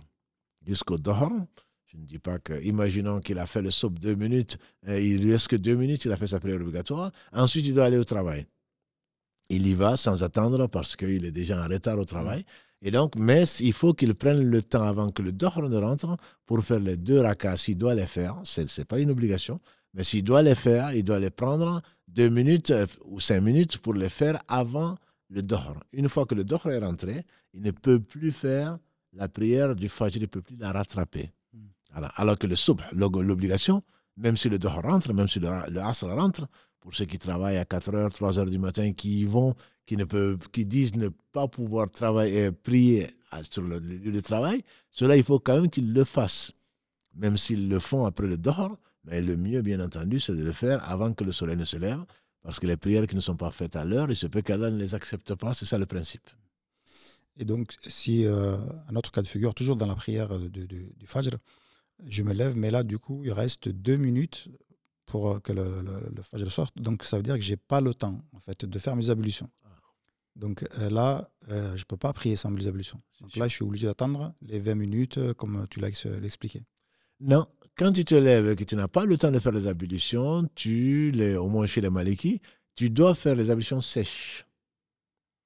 Jusqu'au 0.65 0.97
dehors, 0.97 1.31
je 1.91 1.97
ne 1.97 2.05
dis 2.05 2.19
pas 2.19 2.37
que, 2.37 2.61
imaginons 2.63 3.19
qu'il 3.19 3.39
a 3.39 3.47
fait 3.47 3.61
le 3.61 3.71
SOP 3.71 3.97
deux 3.99 4.13
minutes, 4.13 4.57
euh, 4.87 4.99
il 5.01 5.23
lui 5.23 5.31
reste 5.31 5.47
que 5.47 5.55
deux 5.55 5.75
minutes, 5.75 6.05
il 6.05 6.11
a 6.11 6.17
fait 6.17 6.27
sa 6.27 6.39
prière 6.39 6.61
obligatoire. 6.61 7.11
Ensuite, 7.33 7.65
il 7.65 7.73
doit 7.73 7.85
aller 7.85 7.97
au 7.97 8.03
travail. 8.03 8.45
Il 9.49 9.67
y 9.67 9.73
va 9.73 9.97
sans 9.97 10.21
attendre 10.21 10.67
parce 10.67 10.95
qu'il 10.95 11.25
est 11.25 11.31
déjà 11.31 11.63
en 11.63 11.67
retard 11.67 11.97
au 11.97 12.05
travail. 12.05 12.45
Et 12.83 12.91
donc, 12.91 13.15
mais 13.15 13.43
il 13.59 13.73
faut 13.73 13.93
qu'il 13.93 14.13
prenne 14.13 14.43
le 14.43 14.61
temps 14.61 14.83
avant 14.83 15.09
que 15.09 15.23
le 15.23 15.31
dehors 15.31 15.67
ne 15.67 15.77
rentre 15.77 16.15
pour 16.45 16.63
faire 16.63 16.79
les 16.79 16.95
deux 16.95 17.19
rakas. 17.21 17.57
S'il 17.57 17.77
doit 17.77 17.95
les 17.95 18.05
faire, 18.05 18.39
ce 18.43 18.61
n'est 18.61 18.85
pas 18.85 18.99
une 18.99 19.09
obligation, 19.09 19.59
mais 19.95 20.03
s'il 20.03 20.23
doit 20.23 20.43
les 20.43 20.55
faire, 20.55 20.93
il 20.93 21.03
doit 21.03 21.19
les 21.19 21.31
prendre 21.31 21.81
deux 22.07 22.29
minutes 22.29 22.69
euh, 22.69 22.85
ou 23.05 23.19
cinq 23.19 23.41
minutes 23.41 23.79
pour 23.79 23.95
les 23.95 24.09
faire 24.09 24.39
avant 24.47 24.95
le 25.29 25.41
dehors. 25.41 25.83
Une 25.91 26.07
fois 26.07 26.27
que 26.27 26.35
le 26.35 26.43
dehors 26.43 26.67
est 26.67 26.79
rentré, 26.79 27.25
il 27.53 27.61
ne 27.61 27.71
peut 27.71 27.99
plus 27.99 28.31
faire 28.31 28.77
la 29.13 29.27
prière 29.27 29.75
du 29.75 29.89
fajr, 29.89 30.17
il 30.17 30.21
ne 30.21 30.27
peut 30.27 30.41
plus 30.41 30.55
la 30.55 30.71
rattraper. 30.71 31.31
Alors 31.93 32.37
que 32.37 32.47
le 32.47 32.55
subh, 32.55 32.81
l'obligation, 32.91 33.83
même 34.17 34.37
si 34.37 34.49
le 34.49 34.59
dehors 34.59 34.81
rentre, 34.81 35.13
même 35.13 35.27
si 35.27 35.39
le, 35.39 35.49
le 35.69 35.81
rentre, 36.13 36.47
pour 36.79 36.95
ceux 36.95 37.05
qui 37.05 37.19
travaillent 37.19 37.57
à 37.57 37.65
4 37.65 37.91
h 37.91 38.11
3 38.11 38.31
h 38.33 38.49
du 38.49 38.59
matin, 38.59 38.93
qui 38.93 39.21
y 39.21 39.23
vont, 39.25 39.55
qui, 39.85 39.97
ne 39.97 40.05
peuvent, 40.05 40.37
qui 40.51 40.65
disent 40.65 40.95
ne 40.95 41.09
pas 41.31 41.47
pouvoir 41.47 41.89
travailler, 41.89 42.47
euh, 42.47 42.51
prier 42.51 43.07
sur 43.49 43.61
le 43.61 43.79
lieu 43.79 44.11
de 44.11 44.21
travail, 44.21 44.63
cela, 44.89 45.17
il 45.17 45.23
faut 45.23 45.39
quand 45.39 45.55
même 45.61 45.69
qu'ils 45.69 45.93
le 45.93 46.03
fassent. 46.03 46.51
Même 47.15 47.37
s'ils 47.37 47.67
le 47.67 47.79
font 47.79 48.05
après 48.05 48.27
le 48.27 48.37
dehors, 48.37 48.77
mais 49.03 49.21
le 49.21 49.35
mieux, 49.35 49.61
bien 49.61 49.79
entendu, 49.79 50.19
c'est 50.19 50.35
de 50.35 50.43
le 50.43 50.51
faire 50.51 50.87
avant 50.89 51.13
que 51.13 51.23
le 51.23 51.31
soleil 51.31 51.57
ne 51.57 51.65
se 51.65 51.77
lève, 51.77 52.03
parce 52.41 52.59
que 52.59 52.67
les 52.67 52.77
prières 52.77 53.07
qui 53.07 53.15
ne 53.15 53.21
sont 53.21 53.35
pas 53.35 53.51
faites 53.51 53.75
à 53.75 53.83
l'heure, 53.83 54.09
il 54.09 54.15
se 54.15 54.27
peut 54.27 54.41
qu'Allah 54.41 54.69
ne 54.69 54.77
les 54.77 54.95
accepte 54.95 55.35
pas, 55.35 55.53
c'est 55.53 55.65
ça 55.65 55.77
le 55.77 55.85
principe. 55.85 56.29
Et 57.37 57.45
donc, 57.45 57.75
si, 57.87 58.25
euh, 58.25 58.57
un 58.89 58.95
autre 58.95 59.11
cas 59.11 59.21
de 59.21 59.27
figure, 59.27 59.53
toujours 59.53 59.75
dans 59.75 59.87
la 59.87 59.95
prière 59.95 60.37
du 60.39 61.05
Fajr, 61.05 61.37
je 62.07 62.23
me 62.23 62.33
lève, 62.33 62.55
mais 62.55 62.71
là, 62.71 62.83
du 62.83 62.97
coup, 62.97 63.23
il 63.23 63.31
reste 63.31 63.69
deux 63.69 63.97
minutes 63.97 64.49
pour 65.05 65.31
euh, 65.31 65.39
que 65.39 65.51
le, 65.51 65.83
le, 66.15 66.21
Fajr 66.21 66.51
sorte. 66.51 66.77
Donc, 66.77 67.03
ça 67.03 67.17
veut 67.17 67.23
dire 67.23 67.35
que 67.35 67.41
je 67.41 67.51
n'ai 67.51 67.57
pas 67.57 67.81
le 67.81 67.93
temps, 67.93 68.21
en 68.33 68.39
fait, 68.39 68.65
de 68.65 68.79
faire 68.79 68.95
mes 68.95 69.09
ablutions. 69.09 69.49
Donc 70.35 70.65
euh, 70.77 70.89
là, 70.89 71.29
euh, 71.49 71.75
je 71.75 71.81
ne 71.81 71.85
peux 71.85 71.97
pas 71.97 72.13
prier 72.13 72.37
sans 72.37 72.49
mes 72.49 72.65
ablutions. 72.65 73.01
Donc 73.19 73.35
là, 73.35 73.49
je 73.49 73.55
suis 73.55 73.63
obligé 73.63 73.87
d'attendre 73.87 74.33
les 74.41 74.59
20 74.59 74.75
minutes, 74.75 75.33
comme 75.33 75.67
tu 75.69 75.81
l'as 75.81 75.89
expliqué. 76.23 76.63
Non, 77.19 77.45
quand 77.77 77.91
tu 77.91 78.05
te 78.05 78.15
lèves 78.15 78.49
et 78.49 78.55
que 78.55 78.63
tu 78.63 78.77
n'as 78.77 78.87
pas 78.87 79.03
le 79.03 79.17
temps 79.17 79.31
de 79.31 79.39
faire 79.39 79.51
les 79.51 79.67
ablutions, 79.67 80.47
tu, 80.55 81.11
les, 81.11 81.35
au 81.35 81.49
moins 81.49 81.65
chez 81.65 81.81
les 81.81 81.89
Malikis, 81.89 82.39
tu 82.75 82.89
dois 82.89 83.15
faire 83.15 83.35
les 83.35 83.49
ablutions 83.49 83.81
sèches. 83.81 84.45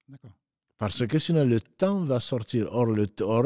D'accord. 0.07 0.31
Parce 0.77 1.05
que 1.07 1.19
sinon, 1.19 1.45
le 1.45 1.59
temps 1.59 2.03
va 2.03 2.19
sortir. 2.19 2.67
Or, 2.71 2.85
le, 2.87 3.07
or 3.21 3.43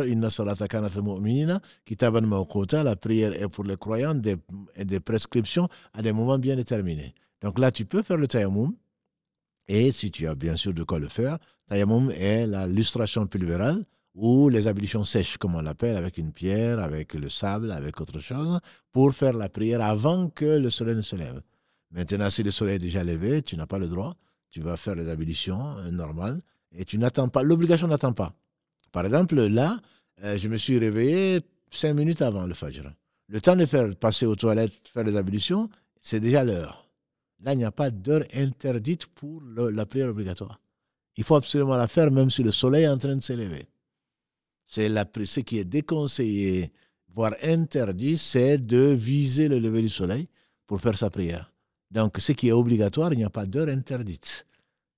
la 2.84 2.96
prière 2.96 3.34
est 3.34 3.50
pour 3.50 3.64
les 3.64 3.78
croyants 3.78 4.16
des, 4.16 4.38
des 4.84 5.00
prescriptions 5.00 5.68
à 5.94 6.02
des 6.02 6.14
moments 6.14 6.40
bien 6.40 6.56
déterminés. 6.56 7.14
Donc 7.42 7.60
là, 7.60 7.72
tu 7.72 7.86
peux 7.86 8.02
faire 8.02 8.18
le 8.18 8.28
tayammum. 8.28 8.74
Et 9.68 9.92
si 9.92 10.10
tu 10.12 10.28
as 10.28 10.36
bien 10.36 10.56
sûr 10.56 10.74
de 10.74 10.84
quoi 10.84 11.00
le 11.00 11.10
faire, 11.10 11.38
tayammum 11.68 12.12
est 12.12 12.48
la 12.48 12.66
lustration 12.66 13.28
pulvérale 13.28 13.86
ou 14.16 14.50
les 14.50 14.68
ablutions 14.68 15.04
sèches, 15.04 15.38
comme 15.38 15.56
on 15.56 15.62
l'appelle, 15.62 15.96
avec 15.98 16.18
une 16.18 16.32
pierre, 16.32 16.80
avec 16.80 17.14
le 17.14 17.30
sable, 17.30 17.72
avec 17.72 18.02
autre 18.02 18.20
chose, 18.20 18.60
pour 18.92 19.14
faire 19.14 19.34
la 19.34 19.50
prière 19.50 19.82
avant 19.82 20.30
que 20.30 20.58
le 20.58 20.70
soleil 20.72 20.96
ne 20.96 21.02
se 21.02 21.16
lève. 21.16 21.42
Maintenant, 21.92 22.30
si 22.30 22.42
le 22.42 22.50
soleil 22.50 22.78
est 22.78 22.80
déjà 22.80 23.04
levé, 23.04 23.44
tu 23.44 23.56
n'as 23.58 23.68
pas 23.68 23.78
le 23.78 23.88
droit 23.88 24.16
tu 24.50 24.62
vas 24.62 24.78
faire 24.78 24.96
les 24.96 25.10
ablutions 25.10 25.78
euh, 25.78 25.92
normales 25.92 26.42
et 26.78 26.86
tu 26.86 26.98
n'attends 26.98 27.28
pas. 27.28 27.44
L'obligation 27.44 27.88
n'attend 27.88 28.14
pas. 28.14 28.34
Par 28.92 29.06
exemple, 29.06 29.36
là, 29.36 29.82
euh, 30.24 30.38
je 30.38 30.48
me 30.48 30.58
suis 30.58 30.78
réveillé 30.78 31.42
cinq 31.70 31.94
minutes 31.94 32.22
avant 32.22 32.46
le 32.46 32.54
Fajr. 32.54 32.94
Le 33.28 33.42
temps 33.42 33.56
de 33.56 33.66
faire 33.66 33.94
passer 33.96 34.26
aux 34.26 34.36
toilettes, 34.36 34.88
faire 34.88 35.04
les 35.04 35.18
ablutions, 35.18 35.70
c'est 36.00 36.20
déjà 36.20 36.44
l'heure. 36.44 36.88
Là, 37.44 37.54
il 37.54 37.58
n'y 37.58 37.66
a 37.66 37.72
pas 37.72 37.92
d'heure 37.92 38.24
interdite 38.34 39.08
pour 39.08 39.42
la 39.44 39.86
prière 39.86 40.10
obligatoire. 40.10 40.60
Il 41.18 41.24
faut 41.24 41.36
absolument 41.36 41.76
la 41.76 41.88
faire 41.88 42.12
même 42.12 42.30
si 42.30 42.44
le 42.44 42.52
soleil 42.52 42.86
est 42.86 42.90
en 42.90 42.98
train 42.98 43.16
de 43.16 43.22
s'élever. 43.22 43.68
C'est 44.66 44.90
ce 44.90 45.40
qui 45.42 45.60
est 45.60 45.66
déconseillé, 45.66 46.72
voire 47.10 47.34
interdit, 47.44 48.18
c'est 48.18 48.58
de 48.58 48.94
viser 48.94 49.48
le 49.48 49.60
lever 49.60 49.82
du 49.82 49.90
soleil 49.90 50.28
pour 50.66 50.80
faire 50.82 50.98
sa 50.98 51.10
prière. 51.10 51.52
Donc, 51.90 52.18
ce 52.20 52.34
qui 52.34 52.50
est 52.50 52.54
obligatoire, 52.54 53.14
il 53.14 53.18
n'y 53.18 53.24
a 53.24 53.30
pas 53.30 53.46
d'heure 53.46 53.70
interdite. 53.70 54.46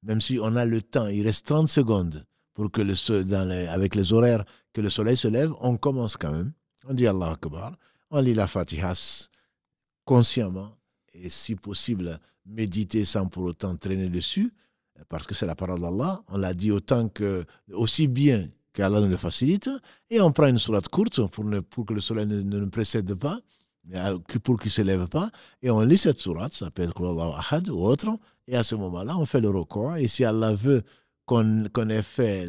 Même 0.04 0.22
si 0.22 0.40
on 0.42 0.56
a 0.56 0.66
le 0.66 0.82
temps, 0.82 1.08
il 1.08 1.26
reste 1.26 1.48
30 1.48 1.68
secondes 1.68 2.26
pour 2.54 2.72
que 2.72 2.82
le, 2.82 3.24
dans 3.24 3.50
avec 3.70 3.96
les 3.96 4.14
horaires 4.14 4.46
que 4.74 4.82
le 4.82 4.90
soleil 4.90 5.18
se 5.18 5.28
lève, 5.28 5.52
on 5.60 5.78
commence 5.78 6.18
quand 6.18 6.32
même. 6.32 6.54
On 6.88 6.94
dit 6.94 7.08
Allah 7.08 7.32
Akbar, 7.32 7.78
on 8.12 8.22
lit 8.22 8.34
la 8.34 8.48
Fatiha 8.48 8.94
consciemment 10.06 10.76
et 11.14 11.30
si 11.30 11.56
possible 11.56 12.20
méditer 12.46 13.06
sans 13.06 13.28
pour 13.28 13.44
autant 13.44 13.76
traîner 13.76 14.10
dessus, 14.10 14.54
parce 15.08 15.28
que 15.28 15.34
c'est 15.34 15.46
la 15.46 15.56
parole 15.56 15.80
d'Allah. 15.80 16.24
On 16.28 16.38
l'a 16.38 16.54
dit 16.54 16.72
autant 16.72 17.10
que, 17.10 17.46
aussi 17.72 18.08
bien 18.08 18.48
qu'Allah 18.74 19.02
nous 19.02 19.08
le 19.08 19.18
facilite, 19.18 19.70
et 20.10 20.20
on 20.22 20.32
prend 20.32 20.48
une 20.48 20.58
sourate 20.58 20.88
courte 20.88 21.28
pour, 21.28 21.46
pour 21.70 21.86
que 21.86 21.94
le 21.94 22.02
soleil 22.02 22.26
ne, 22.26 22.42
nous 22.42 22.70
précède 22.70 23.14
pas, 23.16 23.40
pour 24.44 24.60
qu'il 24.60 24.70
ne 24.70 24.72
se 24.72 24.82
lève 24.82 25.08
pas, 25.08 25.32
et 25.62 25.70
on 25.72 25.82
lit 25.82 25.98
cette 25.98 26.20
sourate, 26.20 26.54
ça 26.54 26.72
peut 26.72 26.84
être 26.84 27.02
Ahad 27.38 27.70
ou 27.70 27.80
autre, 27.80 28.18
et 28.48 28.56
à 28.56 28.64
ce 28.64 28.76
moment-là, 28.76 29.18
on 29.18 29.26
fait 29.26 29.42
le 29.42 29.50
recours, 29.50 29.96
et 29.96 30.08
si 30.08 30.26
Allah 30.26 30.54
veut 30.54 30.84
qu'on 31.26 31.90
ait 31.90 32.04
fait 32.04 32.48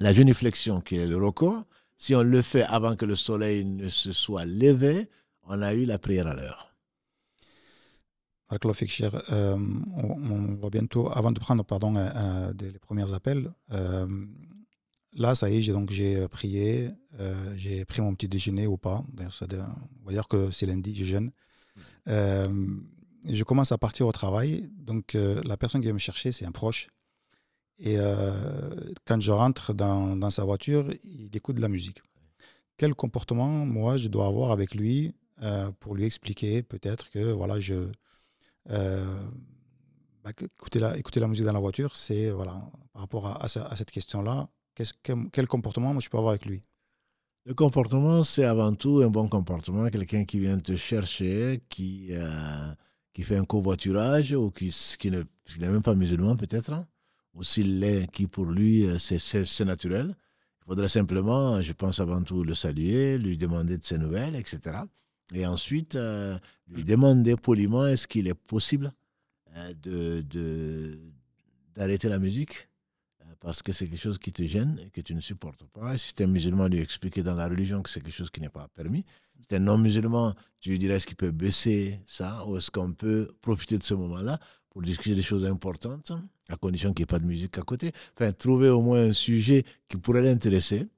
la 0.00 0.12
génuflexion 0.12 0.80
qui 0.80 0.96
est 0.96 1.06
le 1.06 1.16
recours, 1.18 1.64
si 1.96 2.14
on 2.14 2.22
le 2.22 2.42
fait 2.42 2.64
avant 2.64 2.96
que 2.96 3.04
le 3.04 3.16
soleil 3.16 3.64
ne 3.64 3.88
se 3.88 4.12
soit 4.12 4.44
levé, 4.44 5.08
on 5.46 5.62
a 5.62 5.74
eu 5.74 5.84
la 5.84 5.98
prière 5.98 6.26
à 6.26 6.34
l'heure. 6.34 6.74
Euh, 8.52 9.56
on, 9.96 10.54
va 10.60 10.70
bientôt, 10.70 11.10
avant 11.10 11.32
de 11.32 11.40
prendre 11.40 11.64
pardon, 11.64 11.96
euh, 11.96 12.08
euh, 12.14 12.52
les 12.60 12.78
premiers 12.78 13.12
appels, 13.12 13.50
là, 15.14 15.34
ça 15.34 15.50
y 15.50 15.56
est, 15.56 15.62
j'ai 15.62 15.74
j'ai 15.90 16.28
prié, 16.28 16.90
j'ai 17.56 17.84
pris 17.84 18.02
mon 18.02 18.14
petit 18.14 18.28
déjeuner 18.28 18.66
ou 18.66 18.76
pas. 18.76 19.04
on 19.18 20.06
va 20.06 20.12
dire 20.12 20.28
que 20.28 20.50
c'est 20.50 20.66
lundi, 20.66 20.94
je 20.94 21.04
jeûne. 21.04 21.30
je 22.06 23.42
commence 23.42 23.72
à 23.72 23.78
partir 23.78 24.06
au 24.06 24.12
travail. 24.12 24.70
Donc, 24.76 25.14
la 25.14 25.56
personne 25.56 25.80
qui 25.80 25.86
vient 25.86 25.94
me 25.94 25.98
chercher, 25.98 26.32
c'est 26.32 26.44
un 26.44 26.52
proche. 26.52 26.88
Et 27.78 27.96
quand 29.04 29.20
je 29.20 29.32
rentre 29.32 29.74
dans, 29.74 30.16
dans, 30.16 30.30
sa 30.30 30.44
voiture, 30.44 30.88
il 31.04 31.36
écoute 31.36 31.56
de 31.56 31.62
la 31.62 31.68
musique. 31.68 32.02
Quel 32.76 32.94
comportement, 32.94 33.48
moi, 33.48 33.96
je 33.96 34.08
dois 34.08 34.26
avoir 34.26 34.50
avec 34.50 34.74
lui 34.74 35.14
pour 35.80 35.94
lui 35.94 36.04
expliquer 36.04 36.62
peut-être 36.62 37.10
que 37.10 37.32
voilà, 37.32 37.60
je 37.60 37.88
euh, 38.70 39.28
bah, 40.22 40.30
écouter, 40.30 40.78
la, 40.78 40.96
écouter 40.96 41.20
la 41.20 41.28
musique 41.28 41.44
dans 41.44 41.52
la 41.52 41.60
voiture, 41.60 41.96
c'est 41.96 42.30
voilà, 42.30 42.62
par 42.92 43.02
rapport 43.02 43.26
à, 43.26 43.44
à, 43.44 43.76
cette 43.76 43.90
question-là, 43.90 44.48
quel 45.32 45.48
comportement 45.48 45.92
moi, 45.92 46.00
je 46.00 46.08
peux 46.08 46.18
avoir 46.18 46.32
avec 46.32 46.46
lui? 46.46 46.62
Le 47.46 47.54
comportement, 47.54 48.22
c'est 48.22 48.44
avant 48.44 48.74
tout 48.74 49.02
un 49.04 49.08
bon 49.08 49.28
comportement. 49.28 49.88
Quelqu'un 49.90 50.24
qui 50.24 50.38
vient 50.38 50.58
te 50.58 50.76
chercher, 50.76 51.62
qui, 51.68 52.08
euh, 52.10 52.74
qui 53.12 53.22
fait 53.22 53.36
un 53.36 53.44
covoiturage 53.44 54.32
ou 54.32 54.50
qui, 54.50 54.74
qui 54.98 55.10
n'est 55.10 55.24
même 55.58 55.82
pas 55.82 55.94
musulman 55.94 56.36
peut-être, 56.36 56.72
hein, 56.72 56.86
ou 57.34 57.42
s'il 57.42 57.80
l'est, 57.80 58.10
qui 58.10 58.26
pour 58.26 58.46
lui, 58.46 58.86
euh, 58.86 58.98
c'est 58.98 59.64
naturel. 59.64 60.14
Il 60.62 60.64
faudrait 60.66 60.88
simplement, 60.88 61.60
je 61.60 61.72
pense 61.72 62.00
avant 62.00 62.22
tout, 62.22 62.42
le 62.42 62.54
saluer, 62.54 63.18
lui 63.18 63.36
demander 63.36 63.76
de 63.76 63.84
ses 63.84 63.98
nouvelles, 63.98 64.34
etc. 64.34 64.78
Et 65.34 65.46
ensuite, 65.46 65.94
euh, 65.94 66.38
lui 66.68 66.84
demander 66.84 67.36
poliment 67.36 67.86
est-ce 67.86 68.06
qu'il 68.08 68.28
est 68.28 68.34
possible 68.34 68.92
euh, 69.56 70.22
de, 70.22 70.98
d'arrêter 71.74 72.08
la 72.08 72.18
musique? 72.18 72.68
Parce 73.44 73.62
que 73.62 73.72
c'est 73.72 73.86
quelque 73.86 74.00
chose 74.00 74.16
qui 74.16 74.32
te 74.32 74.42
gêne 74.42 74.80
et 74.82 74.88
que 74.88 75.02
tu 75.02 75.14
ne 75.14 75.20
supportes 75.20 75.64
pas. 75.66 75.98
Si 75.98 76.14
tu 76.14 76.22
un 76.22 76.26
musulman, 76.26 76.66
lui 76.66 76.78
expliquer 76.78 77.22
dans 77.22 77.34
la 77.34 77.46
religion 77.46 77.82
que 77.82 77.90
c'est 77.90 78.00
quelque 78.00 78.16
chose 78.16 78.30
qui 78.30 78.40
n'est 78.40 78.48
pas 78.48 78.68
permis. 78.68 79.04
Si 79.38 79.46
tu 79.46 79.54
un 79.54 79.58
non-musulman, 79.58 80.34
tu 80.60 80.70
lui 80.70 80.78
dirais 80.78 80.94
est-ce 80.94 81.06
qu'il 81.06 81.16
peut 81.16 81.30
baisser 81.30 82.00
ça 82.06 82.46
ou 82.46 82.56
est-ce 82.56 82.70
qu'on 82.70 82.94
peut 82.94 83.34
profiter 83.42 83.76
de 83.76 83.82
ce 83.82 83.92
moment-là 83.92 84.40
pour 84.70 84.80
discuter 84.80 85.14
des 85.14 85.22
choses 85.22 85.44
importantes, 85.44 86.10
à 86.48 86.56
condition 86.56 86.94
qu'il 86.94 87.02
n'y 87.02 87.04
ait 87.04 87.14
pas 87.14 87.18
de 87.18 87.26
musique 87.26 87.58
à 87.58 87.62
côté. 87.62 87.92
Enfin, 88.16 88.32
trouver 88.32 88.70
au 88.70 88.80
moins 88.80 89.10
un 89.10 89.12
sujet 89.12 89.64
qui 89.88 89.98
pourrait 89.98 90.22
l'intéresser 90.22 90.88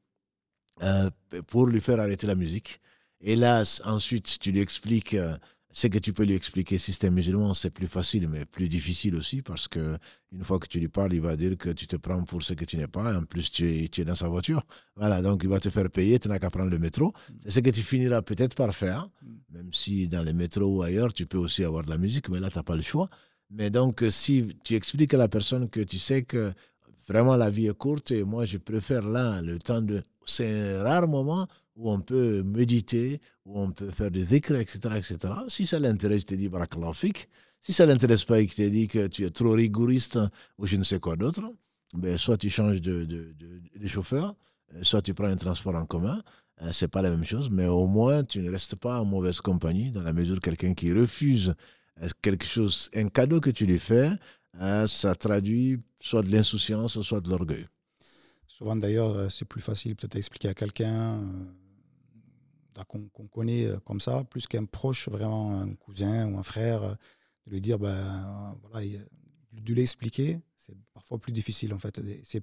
pour 1.48 1.66
lui 1.66 1.80
faire 1.80 1.98
arrêter 1.98 2.28
la 2.28 2.36
musique 2.36 2.80
Hélas, 3.20 3.82
ensuite, 3.84 4.38
tu 4.38 4.52
lui 4.52 4.60
expliques 4.60 5.14
euh, 5.14 5.36
ce 5.76 5.88
que 5.88 5.98
tu 5.98 6.14
peux 6.14 6.24
lui 6.24 6.32
expliquer. 6.32 6.78
Si 6.78 6.94
c'est 6.94 7.06
un 7.06 7.10
musulman, 7.10 7.52
c'est 7.52 7.68
plus 7.68 7.86
facile, 7.86 8.28
mais 8.28 8.46
plus 8.46 8.66
difficile 8.66 9.14
aussi, 9.14 9.42
parce 9.42 9.68
que 9.68 9.98
une 10.32 10.42
fois 10.42 10.58
que 10.58 10.66
tu 10.66 10.80
lui 10.80 10.88
parles, 10.88 11.12
il 11.12 11.20
va 11.20 11.36
dire 11.36 11.54
que 11.58 11.68
tu 11.68 11.86
te 11.86 11.96
prends 11.96 12.24
pour 12.24 12.42
ce 12.42 12.54
que 12.54 12.64
tu 12.64 12.78
n'es 12.78 12.86
pas. 12.86 13.12
Et 13.12 13.16
en 13.16 13.24
plus, 13.24 13.50
tu 13.50 13.84
es, 13.84 14.04
dans 14.06 14.14
sa 14.14 14.26
voiture. 14.26 14.62
Voilà, 14.96 15.20
donc 15.20 15.42
il 15.42 15.50
va 15.50 15.60
te 15.60 15.68
faire 15.68 15.90
payer, 15.90 16.18
tu 16.18 16.28
n'as 16.28 16.38
qu'à 16.38 16.48
prendre 16.48 16.70
le 16.70 16.78
métro. 16.78 17.12
C'est 17.42 17.50
ce 17.50 17.60
que 17.60 17.68
tu 17.68 17.82
finiras 17.82 18.22
peut-être 18.22 18.54
par 18.54 18.74
faire, 18.74 19.10
même 19.50 19.70
si 19.74 20.08
dans 20.08 20.22
les 20.22 20.32
métros 20.32 20.78
ou 20.78 20.82
ailleurs, 20.82 21.12
tu 21.12 21.26
peux 21.26 21.36
aussi 21.36 21.62
avoir 21.62 21.84
de 21.84 21.90
la 21.90 21.98
musique, 21.98 22.30
mais 22.30 22.40
là, 22.40 22.48
tu 22.48 22.56
n'as 22.56 22.62
pas 22.62 22.74
le 22.74 22.80
choix. 22.80 23.10
Mais 23.50 23.68
donc, 23.68 24.02
si 24.08 24.56
tu 24.64 24.76
expliques 24.76 25.12
à 25.12 25.18
la 25.18 25.28
personne 25.28 25.68
que 25.68 25.80
tu 25.80 25.98
sais 25.98 26.22
que 26.22 26.54
vraiment 27.06 27.36
la 27.36 27.50
vie 27.50 27.66
est 27.66 27.76
courte 27.76 28.12
et 28.12 28.24
moi, 28.24 28.46
je 28.46 28.56
préfère 28.56 29.06
là 29.06 29.42
le 29.42 29.58
temps 29.58 29.82
de. 29.82 30.02
C'est 30.24 30.78
un 30.78 30.82
rare 30.84 31.06
moment 31.06 31.46
où 31.76 31.90
on 31.90 32.00
peut 32.00 32.42
méditer, 32.42 33.20
où 33.44 33.60
on 33.60 33.70
peut 33.70 33.90
faire 33.90 34.10
des 34.10 34.24
dhikr, 34.24 34.56
etc., 34.56 34.78
etc. 34.96 35.18
Si 35.48 35.66
ça 35.66 35.78
l'intéresse, 35.78 36.22
je 36.22 36.26
te 36.26 36.34
dis 36.34 36.48
barakallahu 36.48 36.94
fik. 36.94 37.28
Si 37.60 37.72
ça 37.72 37.84
l'intéresse 37.86 38.24
pas 38.24 38.40
et 38.40 38.46
qu'il 38.46 38.64
te 38.64 38.70
dit 38.70 38.88
que 38.88 39.06
tu 39.08 39.24
es 39.24 39.30
trop 39.30 39.52
rigoriste 39.52 40.18
ou 40.58 40.66
je 40.66 40.76
ne 40.76 40.84
sais 40.84 41.00
quoi 41.00 41.16
d'autre, 41.16 41.42
ben, 41.92 42.16
soit 42.16 42.36
tu 42.36 42.50
changes 42.50 42.80
de, 42.80 43.04
de, 43.04 43.88
chauffeur, 43.88 44.34
euh, 44.74 44.82
soit 44.82 45.02
tu 45.02 45.14
prends 45.14 45.26
un 45.26 45.36
transport 45.36 45.74
en 45.74 45.86
commun. 45.86 46.22
Euh, 46.62 46.72
c'est 46.72 46.88
pas 46.88 47.02
la 47.02 47.10
même 47.10 47.24
chose, 47.24 47.50
mais 47.50 47.66
au 47.66 47.86
moins 47.86 48.24
tu 48.24 48.40
ne 48.40 48.50
restes 48.50 48.76
pas 48.76 49.00
en 49.00 49.04
mauvaise 49.04 49.40
compagnie 49.40 49.90
dans 49.90 50.02
la 50.02 50.12
mesure 50.12 50.36
où 50.36 50.40
quelqu'un 50.40 50.74
qui 50.74 50.92
refuse 50.92 51.54
euh, 52.02 52.08
quelque 52.22 52.46
chose, 52.46 52.88
un 52.94 53.08
cadeau 53.08 53.40
que 53.40 53.50
tu 53.50 53.66
lui 53.66 53.78
fais, 53.78 54.10
ça 54.86 55.14
traduit 55.14 55.78
soit 56.00 56.22
de 56.22 56.32
l'insouciance, 56.32 56.98
soit 57.02 57.20
de 57.20 57.28
l'orgueil. 57.28 57.66
Souvent 58.46 58.74
d'ailleurs, 58.74 59.30
c'est 59.30 59.44
plus 59.44 59.60
facile 59.60 59.94
peut-être 59.94 60.14
d'expliquer 60.14 60.48
à 60.48 60.54
quelqu'un 60.54 61.20
qu'on 62.84 63.08
connaît 63.28 63.66
euh, 63.66 63.78
comme 63.80 64.00
ça, 64.00 64.24
plus 64.24 64.46
qu'un 64.46 64.64
proche, 64.64 65.08
vraiment 65.08 65.58
un 65.60 65.74
cousin 65.74 66.30
ou 66.30 66.38
un 66.38 66.42
frère, 66.42 66.82
euh, 66.82 66.94
de 67.46 67.52
lui 67.52 67.60
dire, 67.60 67.78
ben, 67.78 68.56
voilà, 68.70 68.86
de 69.52 69.72
lui 69.72 69.80
expliquer, 69.80 70.40
c'est 70.56 70.76
parfois 70.92 71.18
plus 71.18 71.32
difficile 71.32 71.72
en 71.72 71.78
fait. 71.78 72.00
C'est 72.24 72.42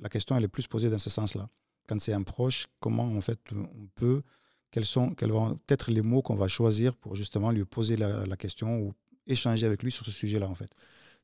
la 0.00 0.08
question 0.08 0.36
elle 0.36 0.44
est 0.44 0.48
plus 0.48 0.66
posée 0.66 0.90
dans 0.90 0.98
ce 0.98 1.10
sens-là. 1.10 1.48
Quand 1.86 2.00
c'est 2.00 2.12
un 2.12 2.22
proche, 2.22 2.66
comment 2.80 3.04
en 3.04 3.20
fait 3.20 3.40
on 3.52 3.86
peut, 3.94 4.22
quels 4.70 4.86
sont, 4.86 5.10
quels 5.10 5.30
vont 5.30 5.58
être 5.68 5.90
les 5.90 6.02
mots 6.02 6.22
qu'on 6.22 6.34
va 6.34 6.48
choisir 6.48 6.96
pour 6.96 7.14
justement 7.14 7.50
lui 7.50 7.64
poser 7.64 7.96
la, 7.96 8.36
question 8.36 8.80
ou 8.80 8.94
échanger 9.26 9.66
avec 9.66 9.82
lui 9.82 9.92
sur 9.92 10.06
ce 10.06 10.12
sujet-là 10.12 10.48
en 10.48 10.54
fait? 10.54 10.74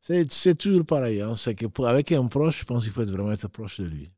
C'est 0.00 0.54
toujours 0.56 0.86
pareil. 0.86 1.20
Hein. 1.20 1.36
C'est 1.36 1.54
que 1.54 1.66
pour, 1.66 1.86
avec 1.86 2.10
un 2.12 2.26
proche, 2.26 2.60
je 2.60 2.64
pense 2.64 2.84
qu'il 2.84 2.92
faut 2.92 3.04
vraiment 3.04 3.32
être 3.32 3.48
proche 3.48 3.80
de 3.80 3.86
lui. 3.86 4.10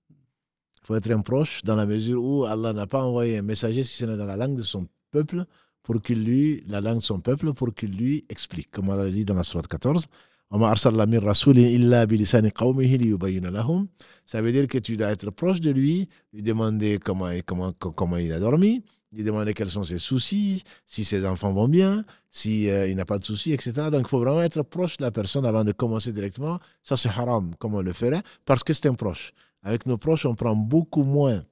Il 0.83 0.87
faut 0.87 0.95
être 0.97 1.11
un 1.11 1.21
proche 1.21 1.63
dans 1.63 1.77
la 1.77 1.87
mesure 1.87 2.23
où 2.25 2.45
Allah 2.45 2.73
n'a 2.73 2.87
pas 2.87 3.05
envoyé 3.05 3.39
un 3.39 3.43
messager 3.43 3.85
si 3.85 3.99
ce 3.99 4.05
n'est 4.05 4.17
dans 4.17 4.27
la 4.27 4.37
langue 4.37 4.57
de 4.57 4.63
son 4.63 4.89
peuple 5.13 5.45
pour 5.83 6.01
qu'il 6.01 6.25
lui, 6.25 6.65
la 6.69 6.81
langue 6.81 6.99
de 6.99 7.05
son 7.05 7.21
peuple, 7.21 7.53
pour 7.53 7.75
qu'il 7.75 7.91
lui 7.97 8.25
explique. 8.29 8.71
Comme 8.71 8.89
on 8.89 8.95
l'a 8.95 9.11
dit 9.11 9.25
dans 9.25 9.35
la 9.35 9.45
Sourate 9.45 9.69
14, 9.69 10.07
ça 14.27 14.43
veut 14.43 14.53
dire 14.53 14.69
que 14.69 14.79
tu 14.79 14.97
dois 14.97 15.09
être 15.09 15.31
proche 15.31 15.61
de 15.61 15.71
lui, 15.71 16.09
lui 16.33 16.43
demander 16.43 16.99
comment, 16.99 17.31
comment, 17.47 17.73
comment 17.73 18.17
il 18.19 18.33
a 18.33 18.39
dormi, 18.39 18.85
lui 19.13 19.25
demander 19.25 19.55
quels 19.55 19.71
sont 19.71 19.85
ses 19.85 19.97
soucis, 19.99 20.63
si 20.87 21.05
ses 21.05 21.25
enfants 21.25 21.53
vont 21.53 21.69
bien, 21.69 22.05
s'il 22.29 22.65
si, 22.65 22.71
euh, 22.71 22.95
n'a 22.95 23.07
pas 23.07 23.19
de 23.19 23.25
soucis, 23.25 23.53
etc. 23.53 23.89
Donc 23.91 24.03
il 24.03 24.09
faut 24.09 24.19
vraiment 24.19 24.43
être 24.43 24.63
proche 24.63 24.99
de 24.99 25.05
la 25.05 25.11
personne 25.11 25.47
avant 25.47 25.65
de 25.65 25.73
commencer 25.73 26.13
directement. 26.13 26.59
Ça 26.83 26.99
c'est 26.99 27.09
haram, 27.09 27.55
comme 27.59 27.75
on 27.75 27.83
le 27.83 27.93
ferait, 27.95 28.23
parce 28.45 28.63
que 28.63 28.75
c'est 28.75 28.89
un 28.89 28.95
proche. 28.95 29.33
Avec 29.63 29.87
nos 29.87 29.97
proches, 29.97 30.27
on 30.27 30.35
prend 30.35 30.57
beaucoup 30.57 31.05
moins 31.05 31.45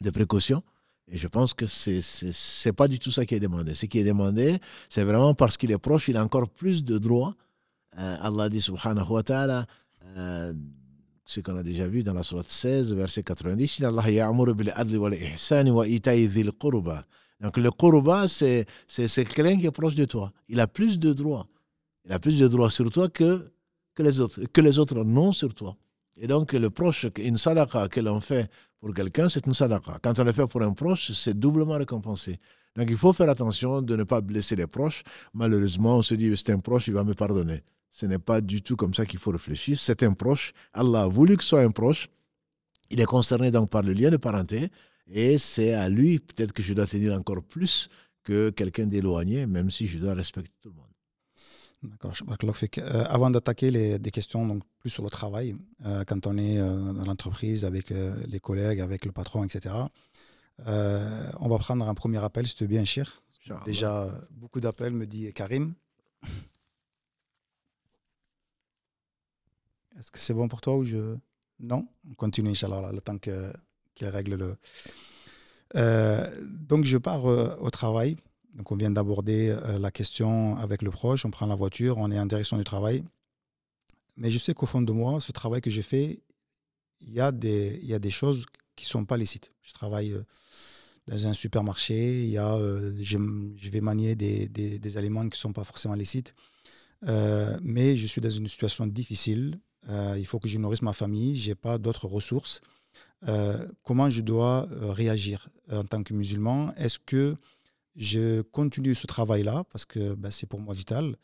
de 0.00 0.10
précautions. 0.10 0.62
Et 1.08 1.16
je 1.16 1.28
pense 1.28 1.54
que 1.54 1.66
ce 1.66 2.68
n'est 2.68 2.72
pas 2.72 2.88
du 2.88 2.98
tout 2.98 3.12
ça 3.12 3.24
qui 3.24 3.34
est 3.36 3.40
demandé. 3.40 3.74
Ce 3.74 3.86
qui 3.86 3.98
est 3.98 4.04
demandé, 4.04 4.58
c'est 4.88 5.04
vraiment 5.04 5.34
parce 5.34 5.56
qu'il 5.56 5.70
est 5.70 5.78
proche, 5.78 6.08
il 6.08 6.16
a 6.16 6.24
encore 6.24 6.48
plus 6.48 6.84
de 6.84 6.98
droits. 6.98 7.34
Euh, 7.98 8.16
Allah 8.20 8.48
dit 8.48 8.60
subhanahu 8.60 9.08
wa 9.08 9.22
ta'ala, 9.22 9.66
euh, 10.16 10.52
ce 11.24 11.40
qu'on 11.40 11.56
a 11.56 11.62
déjà 11.62 11.86
vu 11.86 12.02
dans 12.02 12.12
la 12.12 12.22
sourate 12.24 12.48
16, 12.48 12.92
verset 12.92 13.22
90, 13.22 13.82
Allah 13.84 14.02
wa 14.02 14.32
Donc 17.40 17.56
le 17.56 17.70
qurba, 17.70 18.28
c'est 18.28 18.66
quelqu'un 18.88 19.58
qui 19.58 19.66
est 19.66 19.70
proche 19.70 19.94
de 19.94 20.04
toi. 20.04 20.32
Il 20.48 20.60
a 20.60 20.66
plus 20.66 20.98
de 20.98 21.12
droits. 21.12 21.46
Il 22.04 22.12
a 22.12 22.18
plus 22.18 22.38
de 22.38 22.48
droits 22.48 22.70
sur 22.70 22.90
toi 22.90 23.08
que 23.08 23.50
que 23.94 24.02
les 24.02 24.20
autres, 24.20 24.44
que 24.52 24.60
les 24.60 24.78
autres 24.78 25.02
n'ont 25.02 25.32
sur 25.32 25.54
toi. 25.54 25.74
Et 26.16 26.26
donc, 26.26 26.52
le 26.52 26.70
proche, 26.70 27.06
une 27.18 27.36
sadaqa 27.36 27.88
que 27.88 28.00
l'on 28.00 28.20
fait 28.20 28.50
pour 28.80 28.94
quelqu'un, 28.94 29.28
c'est 29.28 29.46
une 29.46 29.54
sadaqa. 29.54 29.98
Quand 30.02 30.18
on 30.18 30.24
le 30.24 30.32
fait 30.32 30.46
pour 30.46 30.62
un 30.62 30.72
proche, 30.72 31.12
c'est 31.12 31.38
doublement 31.38 31.74
récompensé. 31.74 32.38
Donc, 32.74 32.88
il 32.90 32.96
faut 32.96 33.12
faire 33.12 33.28
attention 33.28 33.82
de 33.82 33.96
ne 33.96 34.04
pas 34.04 34.20
blesser 34.20 34.56
les 34.56 34.66
proches. 34.66 35.02
Malheureusement, 35.34 35.98
on 35.98 36.02
se 36.02 36.14
dit, 36.14 36.34
c'est 36.36 36.52
un 36.52 36.58
proche, 36.58 36.88
il 36.88 36.94
va 36.94 37.04
me 37.04 37.14
pardonner. 37.14 37.62
Ce 37.90 38.06
n'est 38.06 38.18
pas 38.18 38.40
du 38.40 38.62
tout 38.62 38.76
comme 38.76 38.94
ça 38.94 39.06
qu'il 39.06 39.18
faut 39.18 39.30
réfléchir. 39.30 39.78
C'est 39.78 40.02
un 40.02 40.12
proche. 40.12 40.52
Allah 40.72 41.02
a 41.02 41.06
voulu 41.06 41.36
que 41.36 41.42
ce 41.42 41.50
soit 41.50 41.62
un 41.62 41.70
proche. 41.70 42.08
Il 42.90 43.00
est 43.00 43.06
concerné 43.06 43.50
donc 43.50 43.70
par 43.70 43.82
le 43.82 43.92
lien 43.92 44.10
de 44.10 44.16
parenté. 44.18 44.70
Et 45.08 45.38
c'est 45.38 45.72
à 45.72 45.88
lui, 45.88 46.18
peut-être 46.18 46.52
que 46.52 46.62
je 46.62 46.74
dois 46.74 46.86
tenir 46.86 47.14
encore 47.14 47.42
plus 47.42 47.88
que 48.22 48.50
quelqu'un 48.50 48.86
d'éloigné, 48.86 49.46
même 49.46 49.70
si 49.70 49.86
je 49.86 49.98
dois 49.98 50.14
respecter 50.14 50.52
tout 50.60 50.70
le 50.70 50.74
monde. 50.74 50.95
D'accord. 51.90 52.12
Euh, 52.78 53.04
avant 53.08 53.30
d'attaquer 53.30 53.70
les, 53.70 53.98
des 53.98 54.10
questions 54.10 54.46
donc, 54.46 54.62
plus 54.80 54.90
sur 54.90 55.02
le 55.02 55.10
travail, 55.10 55.56
euh, 55.84 56.04
quand 56.04 56.26
on 56.26 56.36
est 56.36 56.58
euh, 56.58 56.92
dans 56.92 57.04
l'entreprise 57.04 57.64
avec 57.64 57.90
les 57.90 58.40
collègues, 58.40 58.80
avec 58.80 59.04
le 59.04 59.12
patron, 59.12 59.44
etc., 59.44 59.74
on 60.66 61.48
va 61.48 61.58
prendre 61.58 61.88
un 61.88 61.94
premier 61.94 62.18
appel, 62.24 62.46
si 62.46 62.54
tu 62.54 62.64
veux 62.64 62.68
bien, 62.68 62.84
cher. 62.84 63.22
Déjà, 63.64 64.10
beaucoup 64.32 64.58
d'appels, 64.60 64.92
me 64.92 65.06
dit 65.06 65.32
Karim. 65.32 65.74
Est-ce 69.98 70.10
que 70.10 70.18
c'est 70.18 70.34
bon 70.34 70.48
pour 70.48 70.60
toi 70.60 70.76
ou 70.76 70.84
je? 70.84 71.16
Non? 71.60 71.88
On 72.10 72.14
continue, 72.14 72.50
Inch'Allah, 72.50 72.90
le 72.92 73.00
temps 73.00 73.18
qu'il 73.18 73.52
règle 74.08 74.34
le. 74.34 74.56
donc, 76.42 76.84
je 76.84 76.98
pars 76.98 77.24
au 77.24 77.70
travail 77.70 78.16
donc 78.56 78.72
on 78.72 78.76
vient 78.76 78.90
d'aborder 78.90 79.50
euh, 79.50 79.78
la 79.78 79.90
question 79.90 80.56
avec 80.56 80.80
le 80.80 80.90
proche, 80.90 81.26
on 81.26 81.30
prend 81.30 81.46
la 81.46 81.54
voiture, 81.54 81.98
on 81.98 82.10
est 82.10 82.18
en 82.18 82.26
direction 82.26 82.56
du 82.56 82.64
travail. 82.64 83.04
Mais 84.16 84.30
je 84.30 84.38
sais 84.38 84.54
qu'au 84.54 84.64
fond 84.64 84.80
de 84.80 84.92
moi, 84.92 85.20
ce 85.20 85.30
travail 85.30 85.60
que 85.60 85.68
j'ai 85.68 85.82
fait, 85.82 86.22
il 87.02 87.12
y, 87.12 87.20
a 87.20 87.30
des, 87.32 87.78
y 87.82 87.92
a 87.92 87.98
des 87.98 88.10
choses 88.10 88.46
qui 88.74 88.86
ne 88.86 88.88
sont 88.88 89.04
pas 89.04 89.18
licites. 89.18 89.52
Je 89.60 89.74
travaille 89.74 90.12
euh, 90.12 90.24
dans 91.06 91.26
un 91.26 91.34
supermarché, 91.34 92.26
y 92.26 92.38
a, 92.38 92.54
euh, 92.54 92.94
je, 92.98 93.18
vais 93.68 93.82
manier 93.82 94.16
des, 94.16 94.48
des, 94.48 94.96
aliments 94.96 95.20
qui 95.20 95.36
ne 95.36 95.44
sont 95.46 95.52
pas 95.52 95.64
forcément 95.64 95.94
licites. 95.94 96.34
mais 97.02 97.96
je 97.96 98.06
suis 98.06 98.22
dans 98.22 98.30
une 98.30 98.48
situation 98.48 98.86
difficile. 98.86 99.60
il 100.16 100.26
faut 100.26 100.40
que 100.40 100.48
je 100.48 100.58
nourrisse 100.58 100.82
ma 100.82 100.94
famille, 100.94 101.36
je 101.36 101.50
n'ai 101.50 101.54
pas 101.54 101.76
d'autres 101.78 102.08
ressources. 102.08 102.62
comment 103.84 104.08
je 104.10 104.22
dois 104.22 104.66
réagir 105.02 105.48
en 105.70 105.84
tant 105.84 106.02
que 106.02 106.14
musulman? 106.14 106.72
Est-ce 106.76 106.98
que 106.98 107.36
je 107.96 108.42
continue 108.42 108.94
ce 108.94 109.06
travail-là 109.06 109.64
parce 109.70 109.84
que 109.84 110.14
ben, 110.14 110.30
c'est 110.30 110.46
pour 110.46 110.60
moi 110.60 110.74
vital. 110.74 111.16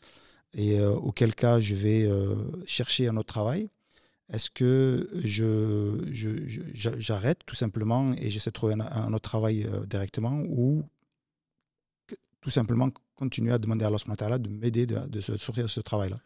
Et 0.53 0.79
euh, 0.79 0.91
auquel 0.93 1.33
cas, 1.33 1.59
je 1.59 1.75
vais 1.75 2.03
euh, 2.05 2.35
chercher 2.65 3.07
un 3.07 3.17
autre 3.17 3.33
travail. 3.33 3.69
Est-ce 4.29 4.49
que 4.49 5.09
je, 5.23 5.97
j'arrête 6.73 7.39
tout 7.45 7.55
simplement 7.55 8.13
et 8.13 8.29
j'essaie 8.29 8.49
de 8.49 8.53
trouver 8.53 8.75
un, 8.79 9.13
autre 9.13 9.29
travail 9.29 9.65
euh, 9.65 9.85
directement 9.85 10.41
ou 10.47 10.83
tout 12.41 12.49
simplement 12.49 12.89
continuer 13.15 13.51
à 13.51 13.57
demander 13.57 13.85
à 13.85 13.89
Allah 13.89 14.37
de 14.37 14.49
m'aider 14.49 14.85
de, 14.85 15.07
de 15.07 15.21
sortir 15.21 15.63
de 15.63 15.69
ce 15.69 15.81
travail-là? 15.81 16.19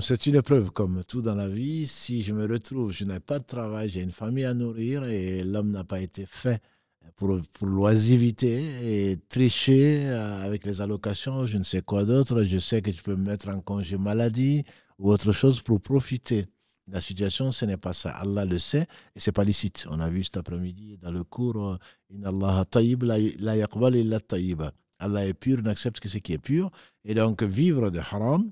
C'est 0.00 0.26
une 0.26 0.34
épreuve 0.34 0.70
comme 0.70 1.04
tout 1.04 1.22
dans 1.22 1.36
la 1.36 1.48
vie. 1.48 1.86
Si 1.86 2.22
je 2.22 2.34
me 2.34 2.46
retrouve, 2.46 2.92
je 2.92 3.04
n'ai 3.04 3.20
pas 3.20 3.38
de 3.38 3.44
travail, 3.44 3.88
j'ai 3.88 4.02
une 4.02 4.12
famille 4.12 4.44
à 4.44 4.52
nourrir 4.52 5.04
et 5.04 5.44
l'homme 5.44 5.70
n'a 5.70 5.84
pas 5.84 6.00
été 6.00 6.26
fait 6.26 6.60
pour, 7.16 7.40
pour 7.52 7.66
l'oisivité 7.66 9.10
et 9.10 9.16
tricher 9.28 10.06
euh, 10.06 10.44
avec 10.44 10.64
les 10.64 10.80
allocations, 10.80 11.46
je 11.46 11.58
ne 11.58 11.64
sais 11.64 11.82
quoi 11.82 12.04
d'autre. 12.04 12.44
Je 12.44 12.58
sais 12.58 12.80
que 12.82 12.90
tu 12.90 13.02
peux 13.02 13.16
me 13.16 13.24
mettre 13.24 13.48
en 13.48 13.60
congé 13.60 13.98
maladie 13.98 14.64
ou 14.98 15.10
autre 15.10 15.32
chose 15.32 15.62
pour 15.62 15.80
profiter. 15.80 16.46
La 16.90 17.00
situation, 17.00 17.52
ce 17.52 17.66
n'est 17.66 17.76
pas 17.76 17.92
ça. 17.92 18.10
Allah 18.10 18.44
le 18.44 18.58
sait 18.58 18.86
et 19.14 19.20
c'est 19.20 19.32
pas 19.32 19.44
licite. 19.44 19.86
On 19.90 20.00
a 20.00 20.08
vu 20.08 20.24
cet 20.24 20.38
après-midi 20.38 20.96
dans 20.98 21.10
le 21.10 21.24
cours 21.24 21.62
euh, 21.62 21.76
Allah 25.00 25.26
est 25.26 25.34
pur, 25.34 25.62
n'accepte 25.62 26.00
que 26.00 26.08
ce 26.08 26.18
qui 26.18 26.32
est 26.32 26.38
pur. 26.38 26.70
Et 27.04 27.14
donc, 27.14 27.42
vivre 27.42 27.90
de 27.90 27.98
haram, 27.98 28.50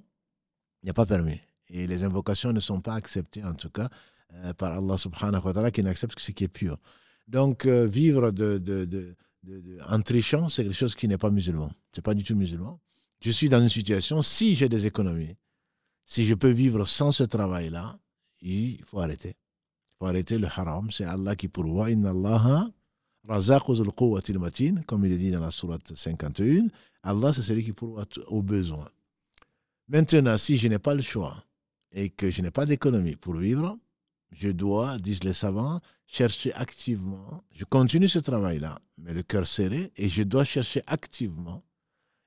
a 0.86 0.92
pas 0.92 1.06
permis. 1.06 1.40
Et 1.68 1.86
les 1.86 2.04
invocations 2.04 2.52
ne 2.52 2.60
sont 2.60 2.80
pas 2.80 2.94
acceptées, 2.94 3.42
en 3.42 3.54
tout 3.54 3.70
cas, 3.70 3.88
euh, 4.34 4.52
par 4.54 4.78
Allah 4.78 4.96
subhanahu 4.96 5.42
wa 5.44 5.52
ta'ala, 5.52 5.70
qui 5.70 5.82
n'accepte 5.82 6.14
que 6.14 6.20
ce 6.22 6.30
qui 6.30 6.44
est 6.44 6.48
pur. 6.48 6.78
Donc, 7.26 7.66
euh, 7.66 7.86
vivre 7.86 8.32
en 9.88 10.00
trichant, 10.02 10.48
c'est 10.48 10.64
quelque 10.64 10.74
chose 10.74 10.94
qui 10.94 11.08
n'est 11.08 11.18
pas 11.18 11.30
musulman. 11.30 11.70
Ce 11.92 12.00
n'est 12.00 12.02
pas 12.02 12.14
du 12.14 12.24
tout 12.24 12.34
musulman. 12.34 12.80
Je 13.20 13.30
suis 13.30 13.48
dans 13.48 13.60
une 13.60 13.68
situation, 13.68 14.22
si 14.22 14.54
j'ai 14.54 14.68
des 14.68 14.86
économies, 14.86 15.36
si 16.04 16.24
je 16.24 16.34
peux 16.34 16.50
vivre 16.50 16.84
sans 16.84 17.12
ce 17.12 17.24
travail-là, 17.24 17.98
il 18.40 18.82
faut 18.84 19.00
arrêter. 19.00 19.30
Il 19.30 19.92
faut 19.98 20.06
arrêter 20.06 20.38
le 20.38 20.46
haram. 20.46 20.90
C'est 20.90 21.04
Allah 21.04 21.34
qui 21.34 21.48
pourvoit. 21.48 21.90
Inna 21.90 22.10
Allah 22.10 22.70
comme 24.86 25.04
il 25.04 25.12
est 25.12 25.18
dit 25.18 25.30
dans 25.30 25.40
la 25.40 25.50
sourate 25.50 25.96
51. 25.96 26.68
Allah, 27.02 27.32
c'est 27.32 27.42
celui 27.42 27.64
qui 27.64 27.72
pourvoit 27.72 28.06
aux 28.28 28.42
besoins. 28.42 28.88
Maintenant, 29.88 30.38
si 30.38 30.56
je 30.58 30.68
n'ai 30.68 30.78
pas 30.78 30.94
le 30.94 31.02
choix 31.02 31.42
et 31.92 32.10
que 32.10 32.30
je 32.30 32.42
n'ai 32.42 32.50
pas 32.50 32.66
d'économie 32.66 33.16
pour 33.16 33.36
vivre, 33.36 33.78
je 34.32 34.48
dois, 34.50 34.98
disent 34.98 35.24
les 35.24 35.32
savants, 35.32 35.80
chercher 36.06 36.52
activement. 36.54 37.44
Je 37.52 37.64
continue 37.64 38.08
ce 38.08 38.18
travail-là, 38.18 38.78
mais 38.98 39.12
le 39.12 39.22
cœur 39.22 39.46
serré, 39.46 39.92
et 39.96 40.08
je 40.08 40.22
dois 40.22 40.44
chercher 40.44 40.82
activement 40.86 41.64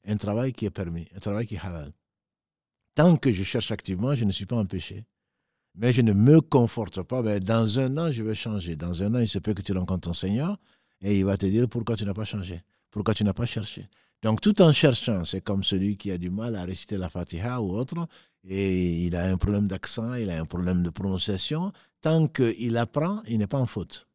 un 0.06 0.18
travail 0.18 0.54
qui 0.54 0.66
est 0.66 0.72
permis, 0.72 1.08
un 1.16 1.20
travail 1.20 1.46
qui 1.46 1.56
est 1.56 1.60
halal. 1.60 1.92
Tant 2.96 3.18
que 3.18 3.32
je 3.32 3.44
cherche 3.44 3.72
activement, 3.72 4.16
je 4.16 4.26
ne 4.26 4.32
suis 4.32 4.46
pas 4.46 4.58
empêché. 4.58 5.06
Mais 5.76 5.94
je 5.94 6.02
ne 6.02 6.14
me 6.14 6.42
conforte 6.42 7.02
pas. 7.04 7.22
Ben, 7.22 7.42
dans 7.42 7.80
un 7.80 7.98
an, 7.98 8.12
je 8.12 8.24
vais 8.24 8.36
changer. 8.36 8.76
Dans 8.76 9.04
un 9.04 9.16
an, 9.16 9.20
il 9.20 9.28
se 9.28 9.40
peut 9.40 9.54
que 9.54 9.62
tu 9.62 9.72
rencontres 9.72 10.08
ton 10.10 10.14
Seigneur 10.14 10.58
et 11.02 11.20
il 11.20 11.26
va 11.26 11.38
te 11.38 11.46
dire 11.46 11.70
pourquoi 11.70 11.96
tu 11.96 12.06
n'as 12.06 12.14
pas 12.14 12.26
changé, 12.26 12.64
pourquoi 12.92 13.14
tu 13.14 13.24
n'as 13.24 13.34
pas 13.34 13.46
cherché? 13.46 13.88
Donc, 14.22 14.42
tout 14.42 14.62
en 14.62 14.74
cherchant, 14.74 15.24
c'est 15.24 15.40
comme 15.42 15.64
celui 15.64 15.96
qui 15.96 16.12
a 16.12 16.18
du 16.18 16.30
mal 16.30 16.56
à 16.56 16.66
réciter 16.66 16.98
la 16.98 17.08
Fatiha 17.08 17.62
ou 17.62 17.72
autre, 17.72 18.06
et 18.44 19.06
il 19.06 19.16
a 19.16 19.24
un 19.24 19.38
problème 19.38 19.68
d'accent, 19.68 20.14
il 20.16 20.30
a 20.30 20.40
un 20.40 20.46
problème 20.46 20.84
de 20.84 20.90
prononciation. 20.90 21.72
Tant 22.02 22.28
qu'il 22.28 22.78
apprend, 22.78 23.22
il 23.28 23.40
n'est 23.40 23.48
pas 23.48 23.60
en 23.60 23.66
faute. 23.66 24.08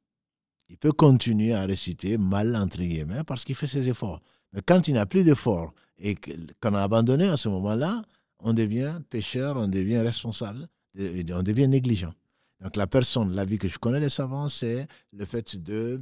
Il 0.69 0.79
peut 0.79 0.93
continuer 0.93 1.53
à 1.53 1.67
réciter 1.67 2.17
mal, 2.17 2.57
entre 2.57 2.79
guillemets, 2.79 3.25
parce 3.25 3.45
qu'il 3.45 3.55
fait 3.55 3.67
ses 3.67 3.89
efforts. 3.89 4.21
Mais 4.53 4.61
quand 4.65 4.89
il 4.89 4.95
n'a 4.95 5.07
plus 5.07 5.25
d'efforts 5.25 5.75
et 5.99 6.15
qu'on 6.15 6.75
a 6.75 6.83
abandonné 6.83 7.29
à 7.29 7.37
ce 7.37 7.49
moment-là, 7.51 8.03
on 8.39 8.55
devient 8.55 9.01
pécheur, 9.11 9.57
on 9.57 9.69
devient 9.69 9.99
responsable, 9.99 10.69
on 10.99 11.43
devient 11.43 11.69
négligent. 11.69 12.13
Donc 12.61 12.77
la 12.77 12.87
personne, 12.87 13.35
la 13.35 13.45
vie 13.45 13.59
que 13.59 13.69
je 13.69 13.79
connais 13.79 14.01
les 14.01 14.09
savants, 14.09 14.49
c'est 14.49 14.87
le 15.13 15.27
fait 15.27 15.57
de 15.63 16.01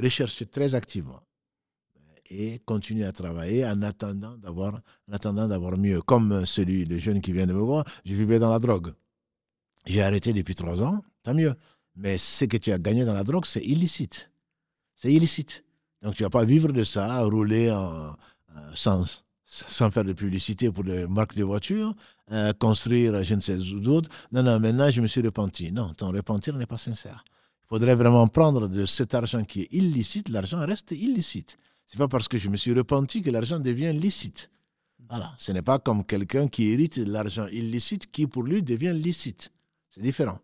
rechercher 0.00 0.46
très 0.46 0.74
activement 0.74 1.20
et 2.30 2.60
continuer 2.60 3.04
à 3.04 3.12
travailler 3.12 3.66
en 3.66 3.82
attendant 3.82 4.36
d'avoir, 4.36 4.80
en 5.08 5.12
attendant 5.12 5.48
d'avoir 5.48 5.76
mieux. 5.76 6.00
Comme 6.02 6.46
celui, 6.46 6.84
le 6.84 6.98
jeune 6.98 7.20
qui 7.20 7.32
vient 7.32 7.46
de 7.46 7.52
me 7.52 7.60
voir, 7.60 7.84
je 8.04 8.14
vivais 8.14 8.38
dans 8.38 8.48
la 8.48 8.58
drogue. 8.58 8.92
J'ai 9.86 10.02
arrêté 10.02 10.32
depuis 10.32 10.54
trois 10.54 10.82
ans, 10.82 11.02
tant 11.24 11.34
mieux. 11.34 11.54
Mais 11.96 12.18
ce 12.18 12.44
que 12.44 12.56
tu 12.56 12.70
as 12.70 12.78
gagné 12.78 13.04
dans 13.04 13.14
la 13.14 13.24
drogue, 13.24 13.46
c'est 13.46 13.64
illicite. 13.64 14.30
C'est 14.94 15.12
illicite. 15.12 15.64
Donc 16.02 16.14
tu 16.14 16.22
ne 16.22 16.26
vas 16.26 16.30
pas 16.30 16.44
vivre 16.44 16.70
de 16.72 16.84
ça, 16.84 17.22
rouler 17.22 17.72
en, 17.72 18.14
sans, 18.74 19.24
sans 19.44 19.90
faire 19.90 20.04
de 20.04 20.12
publicité 20.12 20.70
pour 20.70 20.84
les 20.84 21.06
marques 21.06 21.34
de 21.34 21.44
voitures, 21.44 21.94
euh, 22.30 22.52
construire 22.52 23.24
je 23.24 23.34
ne 23.34 23.40
sais 23.40 23.56
où 23.56 23.80
d'autres. 23.80 24.10
Non, 24.32 24.42
non, 24.42 24.60
maintenant 24.60 24.90
je 24.90 25.00
me 25.00 25.06
suis 25.06 25.22
repenti. 25.22 25.72
Non, 25.72 25.92
ton 25.94 26.12
repentir 26.12 26.54
n'est 26.56 26.66
pas 26.66 26.78
sincère. 26.78 27.24
Il 27.64 27.68
faudrait 27.68 27.94
vraiment 27.94 28.28
prendre 28.28 28.68
de 28.68 28.86
cet 28.86 29.14
argent 29.14 29.42
qui 29.44 29.62
est 29.62 29.72
illicite, 29.72 30.28
l'argent 30.28 30.64
reste 30.64 30.92
illicite. 30.92 31.58
C'est 31.86 31.98
pas 31.98 32.08
parce 32.08 32.28
que 32.28 32.38
je 32.38 32.48
me 32.48 32.56
suis 32.56 32.72
repenti 32.72 33.22
que 33.22 33.30
l'argent 33.30 33.58
devient 33.58 33.92
licite. 33.92 34.50
Voilà. 35.08 35.34
Ce 35.38 35.52
n'est 35.52 35.62
pas 35.62 35.78
comme 35.78 36.04
quelqu'un 36.04 36.48
qui 36.48 36.70
hérite 36.70 36.98
de 36.98 37.10
l'argent 37.10 37.46
illicite 37.48 38.10
qui, 38.10 38.26
pour 38.26 38.42
lui, 38.42 38.62
devient 38.62 38.94
licite. 38.94 39.52
C'est 39.90 40.00
différent. 40.00 40.38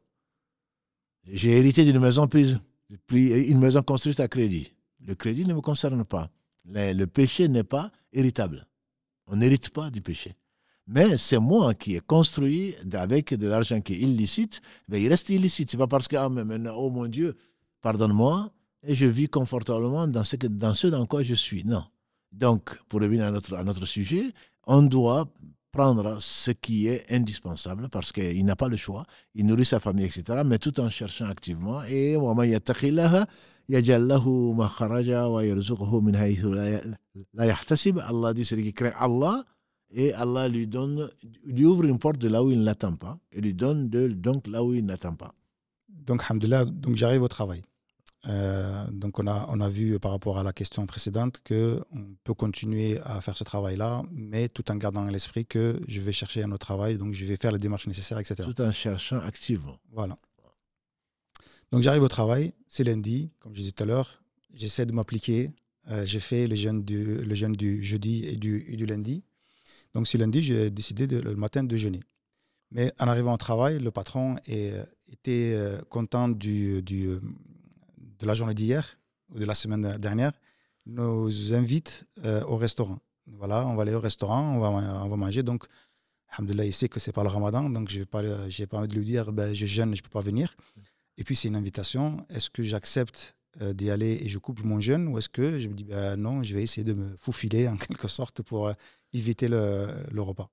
J'ai 1.27 1.57
hérité 1.59 1.85
d'une 1.85 1.99
maison 1.99 2.27
prise, 2.27 2.59
une 3.11 3.59
maison 3.59 3.83
construite 3.83 4.21
à 4.21 4.29
crédit. 4.29 4.73
Le 5.07 5.15
crédit 5.15 5.45
ne 5.45 5.55
me 5.55 5.61
concerne 5.61 6.05
pas. 6.05 6.31
Le, 6.65 7.05
péché 7.07 7.49
n'est 7.49 7.65
pas 7.65 7.91
héritable. 8.13 8.67
On 9.27 9.37
n'hérite 9.37 9.71
pas 9.71 9.91
du 9.91 10.01
péché. 10.01 10.35
Mais 10.87 11.17
c'est 11.17 11.39
moi 11.39 11.75
qui 11.75 11.95
ai 11.95 12.01
construit 12.01 12.75
avec 12.93 13.35
de 13.35 13.49
l'argent 13.49 13.81
qui 13.81 13.95
est 13.95 13.99
illicite, 13.99 14.61
il 14.93 15.09
reste 15.09 15.29
illicite. 15.29 15.71
C'est 15.71 15.77
pas 15.77 15.87
parce 15.87 16.09
que, 16.09 16.17
ah, 16.17 16.29
mais 16.29 16.69
oh 16.71 16.91
mon 16.91 17.07
Dieu, 17.07 17.37
pardonne-moi, 17.81 18.51
et 18.83 18.95
je 18.95 19.07
vis 19.07 19.29
confortablement 19.29 20.09
dans 20.09 20.25
ce, 20.25 20.37
dans 20.37 20.75
ce 20.75 20.89
dans 20.89 21.07
quoi 21.07 21.23
je 21.23 21.35
suis. 21.35 21.65
Non. 21.65 21.85
Donc, 22.33 22.77
pour 22.89 23.01
revenir 23.01 23.25
à 23.25 23.31
notre, 23.31 23.55
à 23.55 23.63
notre 23.63 23.87
sujet, 23.87 24.25
on 24.67 24.83
doit 24.83 25.29
prendre 25.73 26.21
ce 26.21 26.51
qui 26.51 26.87
est 26.89 27.11
indispensable 27.11 27.89
parce 27.89 28.13
qu'il 28.13 28.45
n'a 28.45 28.57
pas 28.57 28.69
le 28.69 28.77
choix. 28.77 29.05
Il 29.35 29.47
nourrit 29.47 29.65
sa 29.65 29.81
famille, 29.81 30.05
etc. 30.05 30.43
Mais 30.45 30.59
tout 30.59 30.79
en 30.81 30.91
cherchant 30.91 31.27
activement. 31.27 31.83
Et 31.85 32.17
Allah 38.01 38.35
dit 38.35 38.45
celui 38.45 38.65
qui 38.65 38.73
craint 38.73 38.93
Allah 38.99 39.45
et 39.93 40.13
Allah 40.15 40.49
lui 40.49 40.67
donne, 40.67 41.09
lui 41.45 41.65
ouvre 41.65 41.85
une 41.85 41.99
porte 41.99 42.19
de 42.19 42.29
là 42.29 42.43
où 42.43 42.51
il 42.51 42.59
ne 42.59 42.65
l'attend 42.65 42.95
pas 42.95 43.19
et 43.33 43.41
lui 43.41 43.55
donne 43.55 43.89
de, 43.89 44.09
donc 44.09 44.47
là 44.47 44.65
où 44.65 44.75
il 44.75 44.85
n'attend 44.85 45.15
pas. 45.15 45.35
Donc, 45.89 46.23
alhamdoulilah, 46.25 46.65
donc 46.65 46.97
j'arrive 46.97 47.23
au 47.23 47.29
travail. 47.29 47.63
Euh, 48.29 48.87
donc 48.91 49.19
on 49.19 49.27
a, 49.27 49.47
on 49.49 49.61
a 49.61 49.69
vu 49.69 49.99
par 49.99 50.11
rapport 50.11 50.39
à 50.39 50.43
la 50.43 50.53
question 50.53 50.85
précédente 50.87 51.41
qu'on 51.47 52.17
peut 52.23 52.35
continuer 52.35 52.99
à 53.05 53.21
faire 53.21 53.37
ce 53.37 53.45
travail-là, 53.45 54.03
mais 54.13 54.49
tout 54.49 54.71
en 54.71 54.77
gardant 54.77 55.07
à 55.07 55.11
l'esprit 55.11 55.47
que 55.47 55.81
je 55.89 56.01
vais 56.03 56.13
chercher 56.13 56.43
un 56.43 56.51
autre 56.53 56.67
travail, 56.67 56.99
donc 56.99 57.15
je 57.15 57.25
vais 57.25 57.37
faire 57.37 57.53
les 57.53 57.59
démarches 57.59 57.87
nécessaires, 57.87 58.19
etc. 58.19 58.49
Tout 58.55 58.61
en 58.61 58.73
cherchant 58.73 59.21
activement. 59.21 59.79
Voilà. 59.93 60.19
Donc 61.73 61.83
j'arrive 61.83 62.03
au 62.03 62.09
travail, 62.09 62.53
c'est 62.67 62.85
lundi, 62.85 63.31
comme 63.39 63.55
je 63.55 63.61
disais 63.61 63.73
tout 63.73 63.85
à 63.85 63.87
l'heure, 63.87 64.23
j'essaie 64.53 64.85
de 64.85 64.93
m'appliquer, 64.93 65.51
euh, 65.91 66.05
j'ai 66.05 66.21
fait 66.21 66.47
le 66.47 66.57
jeûne, 66.57 66.83
du, 66.83 67.23
le 67.23 67.35
jeûne 67.35 67.53
du 67.53 67.83
jeudi 67.83 68.27
et 68.27 68.37
du, 68.37 68.77
du 68.77 68.85
lundi. 68.85 69.23
Donc 69.95 70.07
ce 70.07 70.19
lundi, 70.19 70.43
j'ai 70.43 70.71
décidé 70.71 71.07
de, 71.07 71.21
le 71.21 71.37
matin 71.37 71.65
de 71.65 71.77
jeûner. 71.77 72.01
Mais 72.71 72.93
en 72.99 73.09
arrivant 73.09 73.35
au 73.35 73.39
travail, 73.39 73.79
le 73.79 73.91
patron 73.91 74.37
est, 74.47 74.75
était 75.09 75.55
euh, 75.55 75.81
content 75.89 76.29
du, 76.29 76.83
du 76.83 77.19
de 78.21 78.27
la 78.27 78.35
journée 78.35 78.55
d'hier 78.55 78.99
ou 79.31 79.39
de 79.39 79.45
la 79.45 79.55
semaine 79.55 79.97
dernière, 79.99 80.33
nous 80.87 81.55
invite 81.55 82.05
euh, 82.25 82.43
au 82.45 82.57
restaurant. 82.57 82.99
Voilà, 83.27 83.67
on 83.67 83.75
va 83.75 83.83
aller 83.83 83.95
au 83.95 84.01
restaurant, 84.01 84.57
on 84.57 85.09
va, 85.09 85.17
manger. 85.17 85.43
Donc, 85.43 85.65
alhamdoulilah, 86.31 86.67
il 86.67 86.73
sait 86.73 86.89
que 86.89 87.01
c'est 87.01 87.13
pas 87.13 87.23
le 87.23 87.29
ramadan, 87.29 87.71
donc 87.71 87.89
je 87.89 88.01
n'ai 88.01 88.07
pas, 88.07 88.23
pas 88.23 88.79
envie 88.79 88.89
de 88.89 88.95
lui 88.95 89.05
dire 89.05 89.33
ben, 89.33 89.55
je 89.55 89.67
jeûne, 89.67 89.95
je 89.95 90.01
ne 90.01 90.05
peux 90.05 90.11
pas 90.11 90.21
venir. 90.21 90.57
Et 91.17 91.25
puis, 91.25 91.37
c'est 91.37 91.49
une 91.49 91.57
invitation. 91.57 92.27
Est-ce 92.31 92.51
que 92.51 92.63
j'accepte 92.63 93.37
euh, 93.61 93.73
d'y 93.73 93.91
aller 93.91 94.21
et 94.23 94.29
je 94.29 94.39
coupe 94.39 94.63
mon 94.65 94.81
jeûne 94.81 95.09
ou 95.09 95.19
est-ce 95.19 95.29
que 95.29 95.59
je 95.59 95.69
me 95.69 95.75
dis 95.75 95.85
ben, 95.85 96.17
non, 96.17 96.43
je 96.43 96.55
vais 96.55 96.63
essayer 96.63 96.85
de 96.85 96.95
me 96.95 97.17
faufiler 97.17 97.69
en 97.69 97.77
quelque 97.85 98.09
sorte 98.09 98.43
pour 98.43 98.69
euh, 98.69 98.73
éviter 99.13 99.49
le, 99.49 99.89
le 100.11 100.23
repas? 100.23 100.51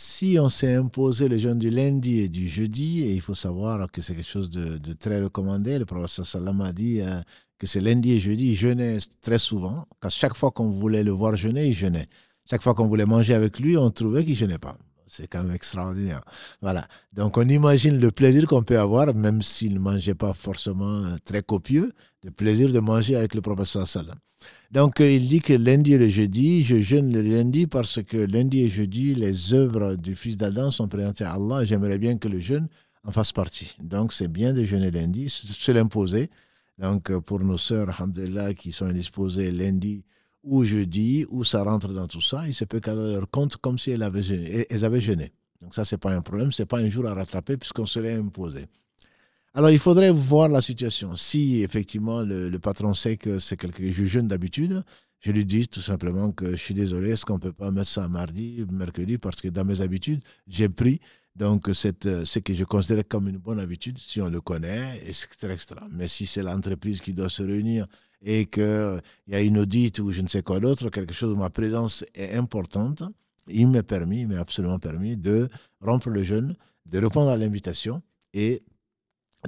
Si 0.00 0.38
on 0.40 0.48
s'est 0.48 0.76
imposé 0.76 1.28
le 1.28 1.38
jeûne 1.38 1.58
du 1.58 1.70
lundi 1.70 2.20
et 2.20 2.28
du 2.28 2.48
jeudi, 2.48 3.02
et 3.02 3.14
il 3.14 3.20
faut 3.20 3.34
savoir 3.34 3.90
que 3.90 4.00
c'est 4.00 4.14
quelque 4.14 4.24
chose 4.24 4.48
de, 4.48 4.92
très 4.92 5.20
recommandé, 5.20 5.76
le 5.76 5.86
professeur 5.86 6.24
Salam 6.24 6.60
a 6.60 6.72
dit 6.72 7.00
euh, 7.00 7.20
que 7.58 7.66
c'est 7.66 7.80
lundi 7.80 8.12
et 8.12 8.20
jeudi, 8.20 8.50
il 8.50 8.54
jeûnait 8.54 8.98
très 9.20 9.40
souvent, 9.40 9.88
car 10.00 10.12
chaque 10.12 10.36
fois 10.36 10.52
qu'on 10.52 10.70
voulait 10.70 11.02
le 11.02 11.10
voir 11.10 11.36
jeûner, 11.36 11.66
il 11.66 11.74
jeûnait. 11.74 12.06
Chaque 12.48 12.62
fois 12.62 12.74
qu'on 12.74 12.86
voulait 12.86 13.06
manger 13.06 13.34
avec 13.34 13.58
lui, 13.58 13.76
on 13.76 13.90
trouvait 13.90 14.24
qu'il 14.24 14.36
jeûnait 14.36 14.58
pas. 14.58 14.78
C'est 15.08 15.26
quand 15.26 15.42
même 15.42 15.54
extraordinaire. 15.54 16.20
Voilà. 16.62 16.86
Donc 17.12 17.36
on 17.36 17.48
imagine 17.48 17.98
le 17.98 18.12
plaisir 18.12 18.46
qu'on 18.46 18.62
peut 18.62 18.78
avoir, 18.78 19.12
même 19.14 19.42
s'il 19.42 19.74
ne 19.74 19.80
mangeait 19.80 20.14
pas 20.14 20.32
forcément 20.32 21.06
euh, 21.06 21.16
très 21.24 21.42
copieux, 21.42 21.90
le 22.22 22.30
plaisir 22.30 22.72
de 22.72 22.78
manger 22.78 23.16
avec 23.16 23.34
le 23.34 23.40
professeur 23.40 23.88
Salam. 23.88 24.14
Donc, 24.70 25.00
euh, 25.00 25.10
il 25.10 25.28
dit 25.28 25.40
que 25.40 25.54
lundi 25.54 25.94
et 25.94 25.98
le 25.98 26.10
jeudi, 26.10 26.62
je 26.62 26.76
jeûne 26.76 27.10
le 27.10 27.22
lundi 27.22 27.66
parce 27.66 28.02
que 28.02 28.18
lundi 28.18 28.64
et 28.64 28.68
jeudi, 28.68 29.14
les 29.14 29.54
œuvres 29.54 29.94
du 29.94 30.14
fils 30.14 30.36
d'Adam 30.36 30.70
sont 30.70 30.88
présentées 30.88 31.24
à 31.24 31.32
Allah. 31.32 31.64
J'aimerais 31.64 31.98
bien 31.98 32.18
que 32.18 32.28
le 32.28 32.38
jeûne 32.38 32.68
en 33.02 33.10
fasse 33.10 33.32
partie. 33.32 33.74
Donc, 33.82 34.12
c'est 34.12 34.28
bien 34.28 34.52
de 34.52 34.64
jeûner 34.64 34.90
lundi, 34.90 35.30
se 35.30 35.72
l'imposer. 35.72 36.28
Donc, 36.78 37.10
euh, 37.10 37.18
pour 37.18 37.40
nos 37.40 37.56
sœurs, 37.56 37.88
alhamdulillah, 37.88 38.52
qui 38.52 38.72
sont 38.72 38.84
indisposées 38.84 39.52
lundi 39.52 40.04
ou 40.42 40.64
jeudi, 40.64 41.24
où 41.30 41.44
ça 41.44 41.62
rentre 41.62 41.88
dans 41.94 42.06
tout 42.06 42.20
ça, 42.20 42.46
il 42.46 42.52
se 42.52 42.66
peut 42.66 42.80
qu'elles 42.80 43.12
leur 43.14 43.30
compte 43.30 43.56
comme 43.56 43.78
si 43.78 43.90
elles 43.90 44.02
avaient 44.02 45.00
jeûné. 45.00 45.32
Donc, 45.62 45.74
ça, 45.74 45.86
ce 45.86 45.94
n'est 45.94 45.98
pas 45.98 46.12
un 46.14 46.20
problème, 46.20 46.52
ce 46.52 46.62
n'est 46.62 46.66
pas 46.66 46.78
un 46.78 46.90
jour 46.90 47.06
à 47.06 47.14
rattraper 47.14 47.56
puisqu'on 47.56 47.86
se 47.86 48.00
l'est 48.00 48.14
imposé. 48.14 48.66
Alors, 49.58 49.70
il 49.70 49.80
faudrait 49.80 50.12
voir 50.12 50.48
la 50.48 50.62
situation. 50.62 51.16
Si 51.16 51.64
effectivement 51.64 52.22
le, 52.22 52.56
patron 52.60 52.94
sait 52.94 53.16
que 53.16 53.40
c'est 53.40 53.56
quelqu'un 53.56 53.82
que 53.82 53.90
je 53.90 54.04
jeûne 54.04 54.28
d'habitude, 54.28 54.84
je 55.18 55.32
lui 55.32 55.44
dis 55.44 55.66
tout 55.66 55.80
simplement 55.80 56.30
que 56.30 56.52
je 56.52 56.62
suis 56.62 56.74
désolé, 56.74 57.10
est-ce 57.10 57.26
qu'on 57.26 57.34
ne 57.34 57.40
peut 57.40 57.52
pas 57.52 57.72
mettre 57.72 57.88
ça 57.88 58.06
mardi, 58.06 58.64
mercredi, 58.70 59.18
parce 59.18 59.40
que 59.40 59.48
dans 59.48 59.64
mes 59.64 59.80
habitudes, 59.80 60.20
j'ai 60.46 60.68
pris 60.68 61.00
donc 61.34 61.70
cette, 61.74 62.24
ce 62.24 62.38
que 62.38 62.54
je 62.54 62.62
considère 62.62 63.02
comme 63.08 63.26
une 63.26 63.38
bonne 63.38 63.58
habitude, 63.58 63.98
si 63.98 64.20
on 64.20 64.28
le 64.28 64.40
connaît, 64.40 65.02
etc. 65.04 65.56
Mais 65.90 66.06
si 66.06 66.26
c'est 66.26 66.44
l'entreprise 66.44 67.00
qui 67.00 67.12
doit 67.12 67.28
se 67.28 67.42
réunir 67.42 67.88
et 68.22 68.46
qu'il 68.46 69.02
y 69.26 69.34
a 69.34 69.40
une 69.40 69.58
audite 69.58 69.98
ou 69.98 70.12
je 70.12 70.20
ne 70.20 70.28
sais 70.28 70.44
quoi 70.44 70.60
d'autre, 70.60 70.88
quelque 70.88 71.14
chose 71.14 71.32
où 71.32 71.36
ma 71.36 71.50
présence 71.50 72.04
est 72.14 72.34
importante, 72.34 73.02
il 73.48 73.66
m'est 73.66 73.82
permis, 73.82 74.20
il 74.20 74.28
m'est 74.28 74.36
absolument 74.36 74.78
permis 74.78 75.16
de 75.16 75.48
rompre 75.80 76.10
le 76.10 76.22
jeûne, 76.22 76.54
de 76.86 77.00
répondre 77.00 77.30
à 77.30 77.36
l'invitation 77.36 78.02
et 78.34 78.62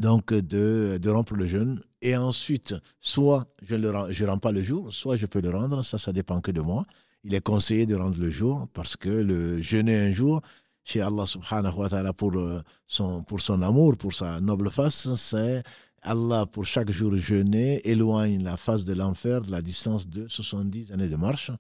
donc 0.01 0.32
de, 0.32 0.98
de, 1.01 1.11
rompre 1.11 1.34
le 1.34 1.46
jeûne. 1.46 1.82
Et 2.03 2.16
ensuite, 2.16 2.74
soit 3.01 3.46
je 3.62 3.74
ne 3.76 4.11
je 4.11 4.24
rends 4.24 4.38
pas 4.38 4.51
le 4.51 4.62
jour, 4.62 4.92
soit 4.92 5.16
je 5.16 5.26
peux 5.26 5.40
le 5.40 5.51
rendre, 5.51 5.84
ça, 5.84 5.98
ça 5.98 6.12
dépend 6.12 6.40
que 6.40 6.51
de 6.51 6.61
moi. 6.61 6.86
Il 7.22 7.34
est 7.34 7.42
conseillé 7.42 7.84
de 7.86 7.94
rendre 7.94 8.18
le 8.18 8.30
jour 8.30 8.66
parce 8.72 8.96
que 8.96 9.11
le 9.11 9.61
jeûner 9.61 9.96
un 9.98 10.11
jour, 10.11 10.40
chez 10.84 11.03
Allah 11.03 11.26
subhanahu 11.26 11.74
wa 11.76 11.88
ta'ala, 11.90 12.12
pour 12.14 12.34
euh, 12.34 12.62
son, 12.86 13.22
pour 13.22 13.42
son 13.42 13.61
amour, 13.61 13.96
pour 13.98 14.14
sa 14.14 14.40
noble 14.40 14.70
face, 14.70 15.14
c'est 15.16 15.62
Allah, 16.03 16.46
pour 16.46 16.64
chaque 16.64 16.90
jour 16.90 17.14
jeûner, 17.16 17.86
éloigne 17.86 18.42
la 18.42 18.57
face 18.57 18.86
de 18.86 18.94
l'enfer 18.94 19.42
de 19.42 19.51
la 19.51 19.61
distance 19.61 20.09
de 20.09 20.26
70 20.28 20.92
années 20.92 21.09
de 21.11 21.16
marche. 21.16 21.51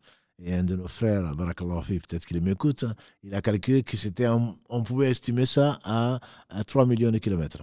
Et 0.42 0.54
un 0.54 0.64
de 0.64 0.74
nos 0.74 0.88
frères, 0.88 1.36
Barakallahu 1.36 2.00
peut-être 2.00 2.24
qu'il 2.24 2.40
m'écoute, 2.40 2.86
il 3.22 3.34
a 3.34 3.42
calculé 3.42 3.82
que 3.82 3.98
c'était, 3.98 4.26
on, 4.26 4.82
pouvait 4.82 5.10
estimer 5.10 5.44
ça 5.44 5.78
à, 5.84 6.18
à 6.48 6.64
3 6.64 6.86
millions 6.86 7.10
de 7.10 7.18
kilomètres. 7.18 7.62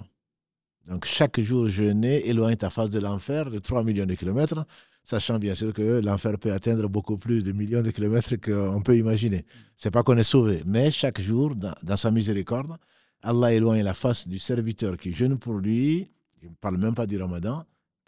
Donc 0.88 1.06
chaque 1.06 1.40
jour 1.42 1.68
jeûner 1.68 2.28
éloigne 2.30 2.56
ta 2.56 2.70
face 2.70 2.90
de 2.90 3.00
l'enfer 3.00 3.52
de 3.52 3.60
3 3.60 3.84
millions 3.84 4.06
de 4.06 4.16
kilomètres, 4.16 4.66
sachant 5.04 5.38
bien 5.38 5.54
sûr 5.54 5.74
que 5.74 6.02
l'enfer 6.04 6.38
peut 6.40 6.54
atteindre 6.54 6.88
beaucoup 6.88 7.18
plus 7.18 7.44
de 7.44 7.52
millions 7.52 7.82
de 7.82 7.92
kilomètres 7.92 8.36
qu'on 8.38 8.82
peut 8.82 8.98
imaginer. 8.98 9.46
C'est 9.76 9.92
pas 9.92 10.04
qu'on 10.04 10.18
est 10.18 10.24
sauvé, 10.24 10.64
mais 10.66 10.90
chaque 10.92 11.20
jour, 11.20 11.56
dans, 11.56 11.98
sa 11.98 12.10
miséricorde, 12.10 12.78
Allah 13.22 13.54
éloigne 13.54 13.84
la 13.84 13.94
face 13.94 14.28
du 14.28 14.40
serviteur 14.40 14.96
qui 14.96 15.14
jeûne 15.14 15.38
pour 15.38 15.56
lui, 15.56 16.10
je 16.42 16.48
ne 16.48 16.54
parle 16.54 16.78
même 16.78 16.96
pas 16.96 17.06
du 17.06 17.18
ramadan, 17.22 17.66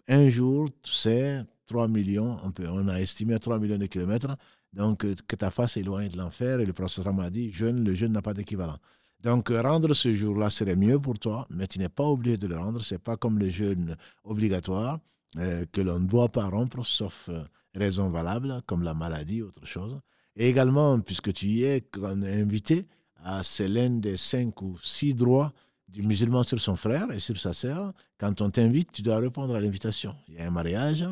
un 0.08 0.28
jour, 0.30 0.68
tu 0.82 0.92
sais, 0.92 1.42
3 1.66 1.86
millions, 1.88 2.38
on, 2.42 2.88
a 2.88 3.00
estimé 3.00 3.38
3 3.38 3.58
millions 3.58 3.78
de 3.78 3.86
kilomètres, 3.86 4.36
donc 4.72 5.04
que 5.26 5.36
ta 5.36 5.50
face 5.50 5.76
éloigne 5.76 6.08
de 6.08 6.16
l'enfer, 6.16 6.60
et 6.60 6.64
le 6.64 6.72
prophète 6.72 7.04
m'a 7.06 7.28
dit, 7.28 7.52
jeûne, 7.52 7.84
le 7.84 7.94
jeûne 7.94 8.12
n'a 8.12 8.22
pas 8.22 8.32
d'équivalent. 8.32 8.78
Donc, 9.22 9.48
rendre 9.50 9.92
ce 9.92 10.14
jour-là 10.14 10.48
serait 10.48 10.76
mieux 10.76 10.98
pour 10.98 11.18
toi, 11.18 11.46
mais 11.50 11.66
tu 11.66 11.78
n'es 11.78 11.88
pas 11.88 12.04
obligé 12.04 12.36
de 12.38 12.46
le 12.46 12.56
rendre. 12.56 12.80
Ce 12.82 12.94
n'est 12.94 12.98
pas 12.98 13.16
comme 13.16 13.38
le 13.38 13.50
jeûne 13.50 13.96
obligatoire 14.24 14.98
euh, 15.36 15.64
que 15.72 15.80
l'on 15.80 16.00
ne 16.00 16.06
doit 16.06 16.28
pas 16.28 16.46
rompre, 16.46 16.84
sauf 16.84 17.28
euh, 17.28 17.44
raison 17.74 18.08
valable, 18.08 18.62
comme 18.66 18.82
la 18.82 18.94
maladie 18.94 19.42
ou 19.42 19.48
autre 19.48 19.66
chose. 19.66 20.00
Et 20.36 20.48
également, 20.48 20.98
puisque 21.00 21.32
tu 21.32 21.46
y 21.46 21.64
es 21.64 21.84
invité, 21.98 22.86
c'est 23.42 23.68
l'un 23.68 23.90
des 23.90 24.16
cinq 24.16 24.62
ou 24.62 24.78
six 24.82 25.14
droits 25.14 25.52
du 25.88 26.02
musulman 26.02 26.42
sur 26.42 26.60
son 26.60 26.76
frère 26.76 27.10
et 27.10 27.18
sur 27.18 27.38
sa 27.38 27.52
sœur. 27.52 27.92
Quand 28.18 28.40
on 28.40 28.50
t'invite, 28.50 28.92
tu 28.92 29.02
dois 29.02 29.18
répondre 29.18 29.54
à 29.54 29.60
l'invitation. 29.60 30.14
Il 30.28 30.34
y 30.34 30.38
a 30.38 30.46
un 30.46 30.50
mariage, 30.50 31.04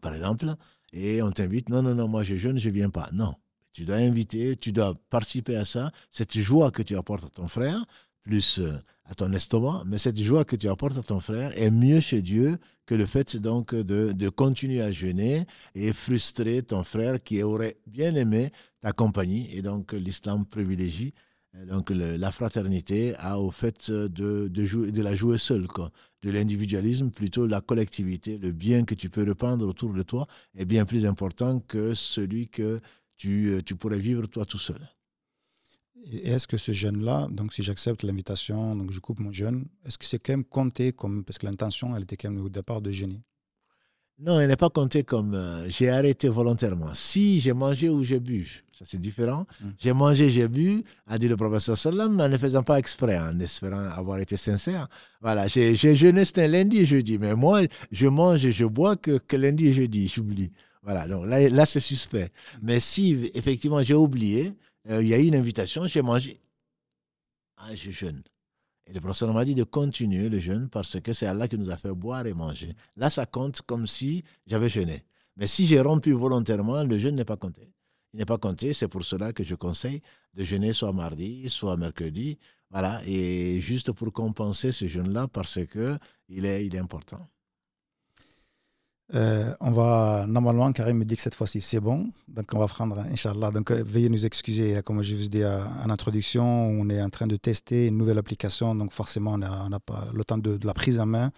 par 0.00 0.14
exemple, 0.14 0.54
et 0.92 1.22
on 1.22 1.30
t'invite, 1.30 1.68
non, 1.68 1.82
non, 1.82 1.94
non, 1.94 2.06
moi 2.06 2.22
je 2.22 2.36
jeûne, 2.36 2.58
je 2.58 2.68
ne 2.68 2.74
viens 2.74 2.90
pas. 2.90 3.08
Non, 3.12 3.34
tu 3.78 3.84
dois 3.84 3.98
inviter, 3.98 4.56
tu 4.56 4.72
dois 4.72 4.92
participer 5.08 5.54
à 5.54 5.64
ça. 5.64 5.92
Cette 6.10 6.36
joie 6.36 6.72
que 6.72 6.82
tu 6.82 6.96
apportes 6.96 7.22
à 7.22 7.28
ton 7.28 7.46
frère, 7.46 7.86
plus 8.24 8.58
euh, 8.58 8.72
à 9.04 9.14
ton 9.14 9.32
estomac, 9.32 9.84
mais 9.86 9.98
cette 9.98 10.20
joie 10.20 10.44
que 10.44 10.56
tu 10.56 10.68
apportes 10.68 10.98
à 10.98 11.02
ton 11.04 11.20
frère 11.20 11.56
est 11.56 11.70
mieux 11.70 12.00
chez 12.00 12.20
Dieu 12.20 12.58
que 12.86 12.96
le 12.96 13.06
fait 13.06 13.36
donc 13.36 13.76
de, 13.76 14.28
continuer 14.30 14.82
à 14.82 14.90
jeûner 14.90 15.46
et 15.76 15.92
frustrer 15.92 16.62
ton 16.62 16.82
frère 16.82 17.22
qui 17.22 17.40
aurait 17.44 17.76
bien 17.86 18.16
aimé 18.16 18.50
ta 18.80 18.90
compagnie. 18.90 19.48
Et 19.56 19.62
donc 19.62 19.92
l'islam 19.92 20.44
privilégie 20.44 21.14
euh, 21.54 21.64
donc 21.64 21.90
la 21.90 22.32
fraternité 22.32 23.14
à, 23.18 23.38
au 23.38 23.52
fait 23.52 23.92
de, 23.92 24.48
de, 24.48 24.66
jouer, 24.66 24.90
de 24.90 25.02
la 25.02 25.14
jouer 25.14 25.38
seul, 25.38 25.68
quoi. 25.68 25.92
de 26.22 26.32
l'individualisme, 26.32 27.10
plutôt 27.10 27.46
la 27.46 27.60
collectivité, 27.60 28.38
le 28.38 28.50
bien 28.50 28.84
que 28.84 28.96
tu 28.96 29.08
peux 29.08 29.22
répandre 29.22 29.68
autour 29.68 29.94
de 29.94 30.02
toi 30.02 30.26
est 30.56 30.64
bien 30.64 30.84
plus 30.84 31.06
important 31.06 31.60
que 31.60 31.94
celui 31.94 32.48
que 32.48 32.80
tu, 33.18 33.50
euh, 33.50 33.62
tu 33.62 33.74
pourrais 33.74 33.98
vivre 33.98 34.26
toi 34.26 34.46
tout 34.46 34.58
seul. 34.58 34.80
Et 36.10 36.28
est-ce 36.28 36.46
que 36.46 36.56
ce 36.56 36.72
jeûne-là, 36.72 37.26
donc 37.30 37.52
si 37.52 37.62
j'accepte 37.62 38.02
l'invitation, 38.02 38.74
donc 38.76 38.92
je 38.92 39.00
coupe 39.00 39.18
mon 39.18 39.32
jeûne, 39.32 39.66
est-ce 39.84 39.98
que 39.98 40.06
c'est 40.06 40.18
quand 40.18 40.32
même 40.32 40.44
compté 40.44 40.92
comme, 40.92 41.24
parce 41.24 41.38
que 41.38 41.46
l'intention, 41.46 41.94
elle 41.94 42.04
était 42.04 42.16
quand 42.16 42.30
même 42.30 42.44
au 42.44 42.48
départ 42.48 42.80
de 42.80 42.92
jeûner 42.92 43.20
Non, 44.18 44.38
elle 44.40 44.48
n'est 44.48 44.56
pas 44.56 44.70
comptée 44.70 45.02
comme 45.02 45.34
euh, 45.34 45.68
j'ai 45.68 45.90
arrêté 45.90 46.28
volontairement. 46.28 46.94
Si 46.94 47.40
j'ai 47.40 47.52
mangé 47.52 47.88
ou 47.88 48.04
j'ai 48.04 48.20
bu, 48.20 48.64
ça 48.72 48.84
c'est 48.86 49.00
différent. 49.00 49.44
Hmm. 49.60 49.70
J'ai 49.78 49.92
mangé, 49.92 50.30
j'ai 50.30 50.46
bu, 50.46 50.84
a 51.08 51.18
dit 51.18 51.28
le 51.28 51.36
professeur 51.36 51.76
Sallam, 51.76 52.18
en 52.20 52.28
ne 52.28 52.38
faisant 52.38 52.62
pas 52.62 52.78
exprès, 52.78 53.18
en 53.18 53.38
espérant 53.40 53.80
avoir 53.80 54.18
été 54.20 54.36
sincère. 54.36 54.88
Voilà, 55.20 55.48
j'ai 55.48 55.74
jeûné, 55.74 56.24
c'était 56.24 56.48
lundi 56.48 56.78
et 56.78 56.86
jeudi, 56.86 57.18
mais 57.18 57.34
moi, 57.34 57.62
je 57.90 58.06
mange 58.06 58.46
et 58.46 58.52
je 58.52 58.64
bois 58.64 58.96
que, 58.96 59.18
que 59.18 59.36
lundi 59.36 59.66
et 59.66 59.72
jeudi, 59.72 60.06
j'oublie. 60.06 60.52
Voilà, 60.82 61.06
donc 61.08 61.26
là, 61.26 61.48
là 61.48 61.66
c'est 61.66 61.80
suspect. 61.80 62.30
Mais 62.62 62.80
si 62.80 63.30
effectivement 63.34 63.82
j'ai 63.82 63.94
oublié, 63.94 64.54
euh, 64.88 65.02
il 65.02 65.08
y 65.08 65.14
a 65.14 65.18
eu 65.18 65.26
une 65.26 65.36
invitation, 65.36 65.86
j'ai 65.86 66.02
mangé. 66.02 66.40
Ah, 67.56 67.74
je 67.74 67.90
jeûne. 67.90 68.22
Et 68.86 68.92
le 68.92 69.00
professeur 69.00 69.32
m'a 69.34 69.44
dit 69.44 69.54
de 69.54 69.64
continuer 69.64 70.28
le 70.28 70.38
jeûne 70.38 70.68
parce 70.70 70.98
que 71.00 71.12
c'est 71.12 71.26
Allah 71.26 71.46
qui 71.46 71.58
nous 71.58 71.70
a 71.70 71.76
fait 71.76 71.92
boire 71.92 72.26
et 72.26 72.32
manger. 72.32 72.74
Là, 72.96 73.10
ça 73.10 73.26
compte 73.26 73.60
comme 73.62 73.86
si 73.86 74.24
j'avais 74.46 74.70
jeûné. 74.70 75.04
Mais 75.36 75.46
si 75.46 75.66
j'ai 75.66 75.80
rompu 75.80 76.12
volontairement, 76.12 76.82
le 76.84 76.98
jeûne 76.98 77.16
n'est 77.16 77.24
pas 77.24 77.36
compté. 77.36 77.70
il 78.14 78.18
n'est 78.18 78.24
pas 78.24 78.38
compté. 78.38 78.72
C'est 78.72 78.88
pour 78.88 79.04
cela 79.04 79.32
que 79.32 79.44
je 79.44 79.54
conseille 79.54 80.00
de 80.34 80.42
jeûner 80.42 80.72
soit 80.72 80.92
mardi, 80.92 81.48
soit 81.50 81.76
mercredi. 81.76 82.38
Voilà, 82.70 83.00
et 83.06 83.60
juste 83.60 83.92
pour 83.92 84.12
compenser 84.12 84.72
ce 84.72 84.88
jeûne-là 84.88 85.28
parce 85.28 85.64
que 85.66 85.98
il 86.28 86.44
est, 86.44 86.66
il 86.66 86.74
est 86.74 86.78
important. 86.78 87.28
Euh, 89.14 89.54
on 89.60 89.70
va, 89.70 90.26
normalement, 90.28 90.70
Karim 90.72 90.98
me 90.98 91.04
dit 91.04 91.16
que 91.16 91.22
cette 91.22 91.34
fois-ci 91.34 91.62
c'est 91.62 91.80
bon, 91.80 92.10
donc 92.28 92.52
on 92.52 92.58
va 92.58 92.66
prendre, 92.66 92.98
Inch'Allah. 92.98 93.50
Donc 93.50 93.70
euh, 93.70 93.82
veuillez 93.82 94.10
nous 94.10 94.26
excuser, 94.26 94.82
comme 94.82 95.02
je 95.02 95.14
vous 95.16 95.28
dis 95.28 95.42
en 95.44 95.88
introduction, 95.88 96.44
on 96.44 96.90
est 96.90 97.00
en 97.00 97.08
train 97.08 97.26
de 97.26 97.36
tester 97.36 97.86
une 97.86 97.96
nouvelle 97.96 98.18
application, 98.18 98.74
donc 98.74 98.92
forcément 98.92 99.32
on 99.32 99.38
n'a 99.38 99.80
pas 99.80 100.08
le 100.12 100.24
temps 100.24 100.36
de, 100.36 100.58
la 100.62 100.74
prise 100.74 101.00
en 101.00 101.06
main, 101.06 101.30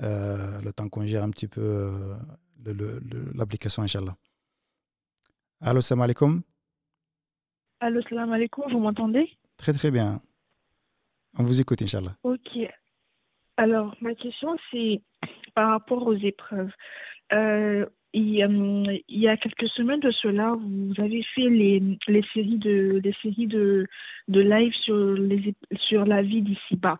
euh, 0.00 0.60
le 0.62 0.72
temps 0.72 0.88
qu'on 0.88 1.04
gère 1.04 1.24
un 1.24 1.30
petit 1.30 1.48
peu 1.48 1.90
l'application, 3.34 3.82
Inch'Allah. 3.82 4.16
Allô, 5.60 5.80
salam 5.80 6.02
alaikum. 6.02 6.42
Allô, 7.80 8.00
salam 8.08 8.32
alaikum, 8.32 8.64
vous 8.70 8.78
m'entendez? 8.78 9.28
Très 9.56 9.72
très 9.72 9.90
bien. 9.90 10.20
On 11.36 11.42
vous 11.42 11.60
écoute, 11.60 11.82
Inch'Allah. 11.82 12.16
Ok. 12.22 12.58
Alors, 13.56 13.96
ma 14.00 14.14
question, 14.14 14.56
c'est 14.70 15.02
par 15.56 15.70
rapport 15.70 16.06
aux 16.06 16.14
épreuves. 16.14 16.70
Euh, 17.32 17.86
il, 18.14 18.34
y 19.08 19.28
a 19.28 19.36
quelques 19.36 19.68
semaines 19.68 20.00
de 20.00 20.10
cela, 20.10 20.54
vous 20.58 20.94
avez 20.98 21.22
fait 21.34 21.48
les, 21.48 21.82
séries 22.32 22.56
de 22.56 24.40
live 24.40 24.72
sur 25.76 26.04
la 26.06 26.22
vie 26.22 26.42
d'ici-bas. 26.42 26.98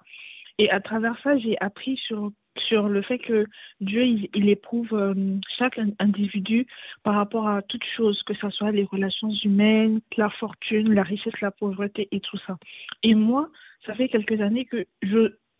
Et 0.58 0.70
à 0.70 0.80
travers 0.80 1.16
ça, 1.22 1.38
j'ai 1.38 1.56
appris 1.60 1.96
sur 2.06 2.88
le 2.88 3.02
fait 3.02 3.18
que 3.18 3.46
Dieu 3.80 4.04
il, 4.34 4.48
éprouve 4.48 4.92
euh, 4.92 5.14
chaque 5.56 5.78
individu 6.00 6.66
par 7.04 7.14
rapport 7.14 7.48
à 7.48 7.62
toute 7.62 7.84
chose, 7.96 8.20
que 8.24 8.34
ce 8.34 8.50
soit 8.50 8.72
les 8.72 8.84
relations 8.84 9.30
humaines, 9.44 10.00
la 10.16 10.28
fortune, 10.28 10.92
la 10.92 11.04
richesse, 11.04 11.40
la 11.40 11.52
pauvreté 11.52 12.08
et 12.10 12.20
tout 12.20 12.38
ça. 12.46 12.58
Et 13.04 13.14
moi, 13.14 13.48
ça 13.86 13.94
fait 13.94 14.08
quelques 14.08 14.40
années 14.40 14.64
que 14.64 14.84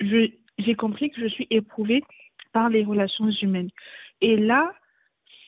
j'ai 0.02 0.74
compris 0.74 1.10
que 1.10 1.20
je 1.20 1.28
suis 1.28 1.46
éprouvée 1.50 2.02
par 2.52 2.68
les 2.68 2.84
relations 2.84 3.30
humaines. 3.30 3.70
Et 4.20 4.36
là, 4.36 4.72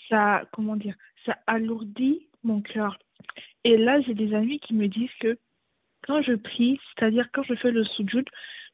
ça, 0.09 0.45
comment 0.53 0.77
dire, 0.77 0.95
ça 1.27 1.37
alourdit 1.47 2.29
mon 2.43 2.61
cœur. 2.61 2.99
Et 3.65 3.77
là, 3.77 4.01
j'ai 4.01 4.15
des 4.15 4.35
amis 4.35 4.61
qui 4.61 4.75
me 4.75 4.89
disent 4.89 5.11
que 5.21 5.39
quand 6.03 6.23
je 6.23 6.35
prie, 6.35 6.81
c'est-à-dire 6.95 7.29
quand 7.33 7.43
je 7.43 7.55
fais 7.55 7.71
le 7.71 7.85
sujud, 7.85 8.27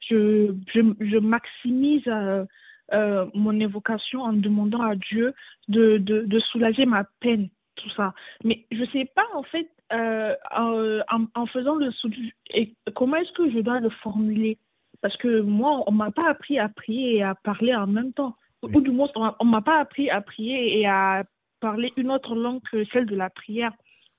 je, 0.09 0.55
je, 0.73 0.81
je 1.01 1.19
maximise 1.19 2.07
euh, 2.07 2.45
euh, 2.93 3.27
mon 3.35 3.59
évocation 3.59 4.23
en 4.23 4.33
demandant 4.33 4.83
à 4.83 4.95
Dieu 4.95 5.35
de, 5.69 5.99
de, 5.99 6.23
de, 6.23 6.39
soulager 6.39 6.87
ma 6.87 7.05
peine, 7.21 7.49
tout 7.75 7.91
ça. 7.91 8.15
Mais 8.45 8.65
je 8.71 8.83
ne 8.83 8.87
sais 8.87 9.11
pas, 9.15 9.27
en 9.35 9.43
fait, 9.43 9.69
euh, 9.93 10.35
en, 10.51 11.47
faisant 11.47 11.77
le 11.77 11.91
sujud, 11.93 12.33
et 12.51 12.75
comment 12.95 13.17
est-ce 13.17 13.33
que 13.33 13.51
je 13.51 13.59
dois 13.59 13.81
le 13.81 13.91
formuler? 13.91 14.59
Parce 15.01 15.17
que 15.17 15.41
moi, 15.41 15.83
on 15.87 15.93
ne 15.93 15.97
m'a 15.97 16.11
pas 16.11 16.29
appris 16.29 16.59
à 16.59 16.69
prier 16.69 17.17
et 17.17 17.23
à 17.23 17.35
parler 17.35 17.75
en 17.75 17.87
même 17.87 18.13
temps. 18.13 18.37
Ou 18.75 18.81
du 18.81 18.91
moins, 18.91 19.09
on 19.17 19.45
ne 19.45 19.51
m'a 19.51 19.63
pas 19.63 19.81
appris 19.81 20.11
à 20.11 20.21
prier 20.21 20.81
et 20.81 20.87
à 20.87 21.25
parler 21.61 21.91
une 21.97 22.11
autre 22.11 22.35
langue 22.35 22.61
que 22.71 22.85
celle 22.93 23.07
de 23.07 23.17
la 23.17 23.31
prière. 23.31 23.73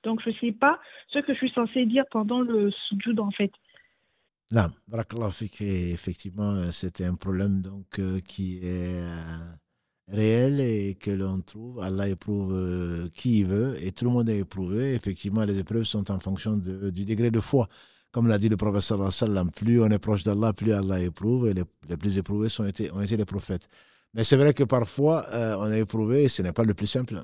Donc, 0.04 0.20
je 0.22 0.30
ne 0.30 0.34
sais 0.36 0.52
pas 0.52 0.78
ce 1.08 1.18
que 1.18 1.32
je 1.32 1.38
suis 1.38 1.50
censée 1.50 1.86
dire 1.86 2.04
pendant 2.10 2.40
le 2.40 2.70
sujoud, 2.70 3.18
en 3.20 3.30
fait. 3.30 3.52
Non, 4.50 4.70
effectivement, 5.60 6.52
euh, 6.52 6.70
c'était 6.70 7.04
un 7.04 7.14
problème 7.14 7.60
donc, 7.60 7.98
euh, 7.98 8.20
qui 8.20 8.58
est 8.62 9.02
euh, 9.02 9.36
réel 10.08 10.58
et 10.60 10.94
que 10.94 11.10
l'on 11.10 11.42
trouve. 11.42 11.80
Allah 11.80 12.08
éprouve 12.08 13.10
qui 13.12 13.40
il 13.40 13.46
veut 13.46 13.76
et 13.82 13.92
tout 13.92 14.06
le 14.06 14.10
monde 14.10 14.30
est 14.30 14.38
éprouvé. 14.38 14.94
Effectivement, 14.94 15.44
les 15.44 15.58
épreuves 15.58 15.84
sont 15.84 16.10
en 16.10 16.18
fonction 16.18 16.56
du 16.56 17.04
degré 17.04 17.30
de 17.30 17.40
foi. 17.40 17.68
Comme 18.10 18.26
l'a 18.26 18.38
dit 18.38 18.48
le 18.48 18.56
professeur 18.56 19.12
sallam, 19.12 19.50
plus 19.50 19.82
on 19.82 19.90
est 19.90 19.98
proche 19.98 20.24
d'Allah, 20.24 20.54
plus 20.54 20.72
Allah 20.72 20.98
éprouve, 21.00 21.48
et 21.48 21.54
les, 21.54 21.96
plus 21.98 22.16
éprouvés 22.16 22.48
sont 22.48 22.66
été, 22.66 22.90
ont 22.90 23.02
été 23.02 23.18
les 23.18 23.26
prophètes. 23.26 23.68
Mais 24.14 24.24
c'est 24.24 24.36
vrai 24.36 24.54
que 24.54 24.64
parfois, 24.64 25.26
euh, 25.32 25.56
on 25.58 25.70
est 25.70 25.80
éprouvé, 25.80 26.28
ce 26.28 26.42
n'est 26.42 26.52
pas 26.52 26.64
le 26.64 26.74
plus 26.74 26.86
simple, 26.86 27.22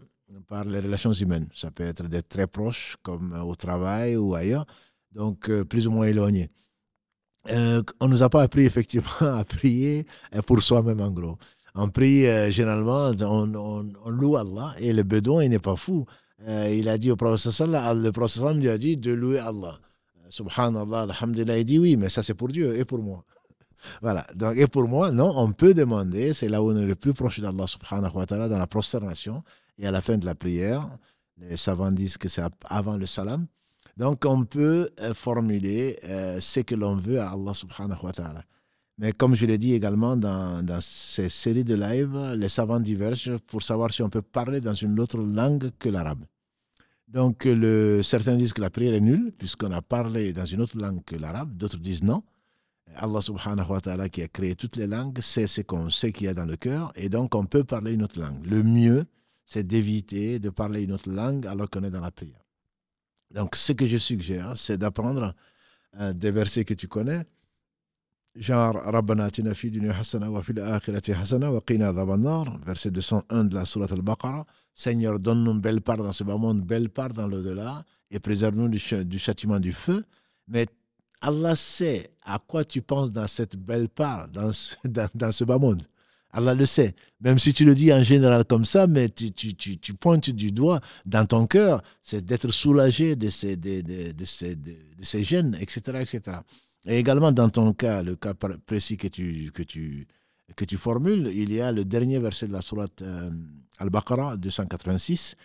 par 0.49 0.65
les 0.65 0.81
relations 0.81 1.13
humaines. 1.13 1.49
Ça 1.55 1.71
peut 1.71 1.85
être 1.85 2.05
d'être 2.09 2.29
très 2.29 2.47
proche, 2.47 2.97
comme 3.03 3.33
au 3.33 3.55
travail 3.55 4.17
ou 4.17 4.35
ailleurs, 4.35 4.67
donc 5.13 5.49
euh, 5.49 5.65
plus 5.65 5.87
ou 5.87 5.91
moins 5.91 6.07
éloigné. 6.07 6.51
Euh, 7.51 7.83
on 8.01 8.07
ne 8.07 8.13
nous 8.13 8.23
a 8.23 8.29
pas 8.29 8.43
appris 8.43 8.65
effectivement 8.73 9.35
à 9.35 9.45
prier 9.45 10.07
pour 10.47 10.63
soi-même 10.63 11.01
en 11.01 11.11
gros. 11.11 11.39
On 11.75 11.89
prie 11.89 12.25
généralement, 12.53 13.11
on, 13.21 14.11
loue 14.11 14.37
Allah 14.37 14.75
et 14.79 14.93
le 14.93 15.03
bédouin, 15.03 15.43
il 15.43 15.51
n'est 15.51 15.59
pas 15.59 15.75
fou. 15.75 16.07
il 16.47 16.89
a 16.89 16.99
dit 16.99 17.11
au 17.11 17.17
professeur 17.17 17.53
sallam, 17.53 18.01
le 18.01 18.13
professeur 18.13 18.55
lui 18.55 18.69
a 18.69 18.79
dit 18.79 18.97
de 18.97 19.13
louer 19.13 19.41
Allah. 19.41 19.81
Subhanallah, 20.31 21.03
Alhamdulillah, 21.03 21.59
il 21.59 21.65
dit 21.65 21.79
oui, 21.81 21.97
mais 21.97 22.09
ça 22.11 22.23
c'est 22.23 22.35
pour 22.35 22.49
Dieu 22.49 22.77
et 22.77 22.85
pour 22.85 23.01
moi. 23.03 23.25
Voilà, 24.03 24.27
donc 24.35 24.57
et 24.57 24.67
pour 24.67 24.89
moi, 24.89 25.11
non, 25.11 25.33
on 25.37 25.53
peut 25.53 25.75
demander, 25.75 26.35
c'est 26.35 26.49
là 26.49 26.63
où 26.63 26.71
on 26.73 26.77
est 26.77 26.87
le 26.87 26.95
plus 26.95 27.15
proche 27.15 27.41
d'Allah 27.41 27.67
subhanahu 27.67 28.13
wa 28.15 28.27
ta'ala, 28.27 28.49
dans 28.49 28.59
la 28.59 28.67
prosternation 28.67 29.43
et 29.79 29.87
à 29.87 29.91
la 29.91 30.01
fin 30.01 30.17
de 30.17 30.27
la 30.27 30.35
prière. 30.35 30.89
Les 31.39 31.57
savants 31.57 31.91
disent 31.91 32.17
que 32.17 32.29
c'est 32.29 32.43
avant 32.69 32.97
le 32.97 33.07
salam. 33.07 33.47
Donc 33.97 34.25
on 34.25 34.45
peut 34.45 34.89
euh, 35.01 35.15
formuler 35.15 35.99
euh, 36.05 36.41
ce 36.41 36.61
que 36.61 36.75
l'on 36.75 36.97
veut 36.97 37.21
à 37.21 37.31
Allah 37.31 37.55
subhanahu 37.55 37.99
wa 38.03 38.13
ta'ala. 38.13 38.43
Mais 38.99 39.13
comme 39.13 39.35
je 39.35 39.47
l'ai 39.47 39.59
dit 39.59 39.75
également 39.75 40.17
dans, 40.17 40.65
dans, 40.65 40.81
ces 40.81 41.29
séries 41.29 41.65
de 41.65 41.75
live, 41.75 42.17
les 42.37 42.49
savants 42.49 42.79
divergent 42.79 43.39
pour 43.47 43.63
savoir 43.63 43.93
si 43.93 44.03
on 44.03 44.09
peut 44.09 44.23
parler 44.23 44.61
dans 44.61 44.75
une 44.75 45.01
autre 45.01 45.19
langue 45.19 45.71
que 45.79 45.89
l'arabe. 45.89 46.25
Donc, 47.09 47.45
le, 47.45 48.03
certains 48.03 48.35
disent 48.35 48.53
que 48.53 48.61
la 48.61 48.71
prière 48.71 48.93
est 48.93 49.01
nulle, 49.01 49.33
puisqu'on 49.39 49.71
a 49.71 49.81
parlé 49.81 50.33
dans 50.33 50.45
une 50.45 50.61
autre 50.61 50.77
langue 50.77 51.05
que 51.05 51.15
l'arabe. 51.15 51.57
D'autres 51.57 51.79
disent 51.79 52.03
non. 52.03 52.25
Allah 52.97 53.21
subhanahu 53.21 53.71
wa 53.71 53.81
ta'ala, 53.81 54.09
qui 54.09 54.23
a 54.23 54.29
créé 54.29 54.55
toutes 54.55 54.77
les 54.77 54.87
langues, 54.87 55.21
sait 55.21 55.47
ce 55.47 55.61
qu'on 55.61 55.91
sait 55.91 56.13
qu'il 56.13 56.27
y 56.27 56.29
a 56.29 56.35
dans 56.35 56.47
le 56.47 56.57
cœur, 56.57 56.93
et 56.97 57.09
donc 57.09 57.35
on 57.35 57.45
peut 57.45 57.65
parler 57.65 57.93
une 57.93 58.03
autre 58.03 58.21
langue. 58.21 58.45
Le 58.47 58.63
mieux, 58.63 59.07
c'est 59.45 59.63
d'éviter 59.63 60.39
de 60.39 60.51
parler 60.51 60.83
une 60.83 60.93
autre 60.93 61.11
langue 61.11 61.47
alors 61.47 61.69
qu'on 61.69 61.83
est 61.85 61.91
dans 61.91 62.01
la 62.01 62.11
prière. 62.11 62.41
Donc, 63.31 63.57
ce 63.57 63.73
que 63.73 63.87
je 63.87 63.97
suggère, 63.97 64.53
c'est 64.57 64.79
d'apprendre 64.79 65.35
euh, 66.01 66.13
des 66.13 66.31
versets 66.31 66.65
que 66.65 66.75
tu 66.75 66.89
connais, 66.89 67.25
genre 68.35 68.75
Rabbana 68.75 69.25
atina 69.25 69.55
fi 69.55 69.71
hasana 69.89 70.31
wa 70.31 70.43
fil 70.43 70.61
akhirati 70.61 71.13
hasana 71.13 71.51
wa 71.51 71.61
qina 71.61 71.93
nar 71.93 72.59
verset 72.67 72.91
201 72.91 73.45
de 73.45 73.55
la 73.55 73.65
sourate 73.65 73.93
al-Baqarah 73.93 74.45
Seigneur 74.75 75.21
donne-nous 75.21 75.53
une 75.53 75.61
belle 75.61 75.81
part 75.81 75.99
dans 75.99 76.11
ce 76.11 76.25
bas 76.25 76.37
monde 76.37 76.63
belle 76.63 76.89
part 76.91 77.13
dans 77.13 77.29
l'au-delà 77.29 77.85
et 78.11 78.19
préserve-nous 78.19 78.69
du, 78.69 79.05
du, 79.05 79.19
châtiment 79.19 79.61
du 79.61 79.73
feu 79.73 80.05
mais 80.49 80.67
Allah 81.27 81.57
sait 81.57 82.11
à 82.23 82.39
quoi 82.39 82.65
tu 82.65 82.83
penses 82.83 83.13
dans 83.13 83.29
cette 83.29 83.57
belle 83.57 83.89
part 83.89 84.29
dans 84.29 84.53
ce, 84.53 84.75
dans, 84.85 85.09
dans 85.15 85.33
ce 85.33 85.45
bas 85.45 85.59
monde 85.59 85.83
Allah 86.33 86.55
le 86.55 86.67
sait 86.67 86.95
même 87.21 87.39
si 87.39 87.53
tu 87.53 87.65
le 87.65 87.75
dis 87.75 87.93
en 87.93 88.03
général 88.03 88.45
comme 88.45 88.65
ça 88.65 88.87
mais 88.87 89.09
tu, 89.09 89.33
tu, 89.33 89.55
tu, 89.55 89.79
tu 89.79 89.95
pointes 89.95 90.31
du 90.31 90.51
doigt 90.53 90.81
dans 91.07 91.27
ton 91.27 91.47
cœur 91.47 91.83
c'est 92.03 92.25
d'être 92.25 92.51
soulagé 92.51 93.17
de 93.17 93.31
ces, 93.31 93.57
de, 93.57 93.81
de, 93.81 94.13
de, 94.13 94.25
ces, 94.25 94.57
de, 94.57 94.75
ces 95.03 95.23
gènes 95.25 95.57
etc 95.61 95.99
etc 96.01 96.39
et 96.87 96.99
également, 96.99 97.33
dans 97.33 97.49
ton 97.49 97.73
cas, 97.73 98.03
le 98.03 98.17
cas 98.17 98.35
précis 98.67 98.97
que 98.97 99.09
tu, 99.09 99.51
que 99.53 99.63
tu, 99.63 100.07
que 100.55 100.65
tu 100.65 100.77
formules, 100.77 101.31
il 101.35 101.53
y 101.53 101.61
a 101.61 101.73
le 101.73 101.85
dernier 101.85 102.19
verset 102.19 102.47
de 102.47 102.53
la 102.53 102.61
sourate 102.61 103.01
euh, 103.03 103.31
Al-Baqarah 103.79 104.37
286. 104.37 105.37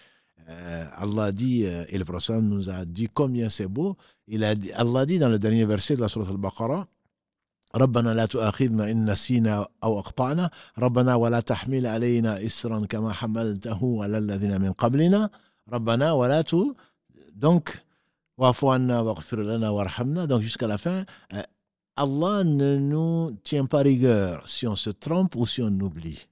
Euh, 0.49 0.85
Allah 0.97 1.31
dit, 1.31 1.65
euh, 1.65 1.85
et 1.89 1.97
le 1.97 2.03
prophète 2.03 2.41
nous 2.41 2.69
a 2.69 2.83
dit 2.83 3.07
combien 3.13 3.49
c'est 3.49 3.67
beau. 3.67 3.95
Il 4.31 4.43
a 4.43 4.53
dit, 4.55 4.71
Allah 4.73 5.05
dit 5.05 5.19
dans 5.19 5.29
le 5.29 5.39
dernier 5.39 5.65
verset 5.65 5.95
de 5.95 6.01
la 6.01 6.07
sourate 6.07 6.29
Al-Baqarah 6.29 6.87
ربنا 7.75 8.13
لا 8.13 8.25
تؤاخذنا 8.25 8.91
إن 8.91 9.11
نسينا 9.11 9.67
أو 9.83 9.99
أخطأنا 9.99 10.49
ربنا 10.77 11.15
ولا 11.15 11.39
تحمل 11.39 11.85
علينا 11.87 12.45
إسرا 12.45 12.85
كما 12.85 13.13
حملته 13.13 14.03
على 14.03 14.17
الذين 14.17 14.61
من 14.61 14.71
قبلنا 14.73 15.29
ربنا 15.69 16.11
ولا 16.11 16.41
ت... 16.41 16.55
donc 17.35 17.77
donc 20.27 20.41
jusqu'à 20.41 20.67
la 20.67 20.77
fin, 20.77 21.03
euh, 21.33 21.41
Allah 21.97 22.43
ne 22.45 22.77
nous 22.77 23.37
tient 23.43 23.65
pas 23.65 23.79
rigueur 23.79 24.47
si 24.47 24.65
on 24.65 24.77
se 24.77 24.89
trompe 24.89 25.35
ou 25.35 25.45
si 25.45 25.61
on 25.61 25.67
oublie. 25.67 26.25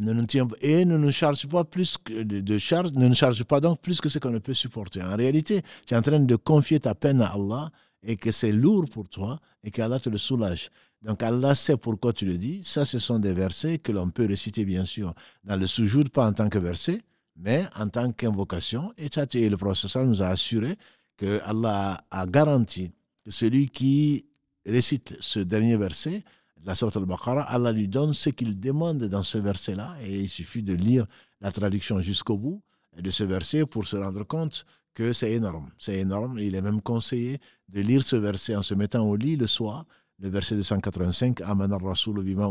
Ne 0.00 0.12
nous 0.12 0.26
et 0.60 0.84
ne 0.84 0.96
nous 0.96 1.10
charge 1.10 1.46
pas 1.46 1.64
plus 1.64 1.96
que 1.98 2.22
de 2.22 2.58
charge, 2.58 2.92
ne 2.92 3.08
nous 3.08 3.14
charge 3.14 3.42
pas 3.44 3.60
donc 3.60 3.80
plus 3.80 4.00
que 4.00 4.08
ce 4.08 4.18
qu'on 4.18 4.30
ne 4.30 4.38
peut 4.38 4.54
supporter. 4.54 5.02
En 5.02 5.16
réalité, 5.16 5.62
tu 5.86 5.94
es 5.94 5.96
en 5.96 6.02
train 6.02 6.20
de 6.20 6.36
confier 6.36 6.80
ta 6.80 6.94
peine 6.94 7.20
à 7.20 7.32
Allah 7.34 7.70
et 8.02 8.16
que 8.16 8.30
c'est 8.30 8.52
lourd 8.52 8.84
pour 8.90 9.08
toi 9.08 9.40
et 9.64 9.70
qu'Allah 9.70 9.98
te 9.98 10.08
le 10.08 10.18
soulage. 10.18 10.70
Donc 11.02 11.22
Allah 11.22 11.54
sait 11.54 11.76
pourquoi 11.76 12.12
tu 12.12 12.26
le 12.26 12.38
dis. 12.38 12.60
Ça, 12.64 12.84
ce 12.84 12.98
sont 12.98 13.18
des 13.18 13.32
versets 13.32 13.78
que 13.78 13.92
l'on 13.92 14.10
peut 14.10 14.26
réciter, 14.26 14.64
bien 14.64 14.84
sûr, 14.84 15.14
dans 15.44 15.56
le 15.56 15.66
soujoud, 15.66 16.10
pas 16.10 16.26
en 16.26 16.32
tant 16.32 16.48
que 16.48 16.58
verset, 16.58 17.00
mais 17.36 17.64
en 17.78 17.88
tant 17.88 18.12
qu'invocation. 18.12 18.92
Et 18.98 19.08
le 19.48 19.56
professeur 19.56 20.04
nous 20.04 20.22
a 20.22 20.28
assuré 20.28 20.76
que 21.16 21.40
Allah 21.44 22.00
a 22.10 22.26
garanti 22.26 22.90
que 23.24 23.30
celui 23.30 23.68
qui 23.68 24.26
récite 24.66 25.16
ce 25.20 25.40
dernier 25.40 25.76
verset, 25.76 26.24
la 26.64 26.74
sorte 26.74 26.96
al-Baqarah, 26.96 27.42
Allah 27.42 27.72
lui 27.72 27.88
donne 27.88 28.12
ce 28.12 28.30
qu'il 28.30 28.58
demande 28.58 29.04
dans 29.04 29.22
ce 29.22 29.38
verset-là. 29.38 29.96
Et 30.02 30.20
il 30.20 30.28
suffit 30.28 30.62
de 30.62 30.74
lire 30.74 31.06
la 31.40 31.52
traduction 31.52 32.00
jusqu'au 32.00 32.36
bout 32.36 32.62
de 32.96 33.10
ce 33.10 33.24
verset 33.24 33.64
pour 33.66 33.86
se 33.86 33.96
rendre 33.96 34.24
compte 34.24 34.64
que 34.94 35.12
c'est 35.12 35.32
énorme. 35.32 35.70
C'est 35.78 35.98
énorme. 35.98 36.38
Il 36.38 36.54
est 36.54 36.62
même 36.62 36.82
conseillé 36.82 37.38
de 37.68 37.80
lire 37.80 38.02
ce 38.02 38.16
verset 38.16 38.56
en 38.56 38.62
se 38.62 38.74
mettant 38.74 39.04
au 39.04 39.16
lit 39.16 39.36
le 39.36 39.46
soir, 39.46 39.86
le 40.20 40.28
verset 40.30 40.56
285, 40.56 41.42
Amana 41.42 41.78
Rasul 41.78 42.22
bima 42.24 42.50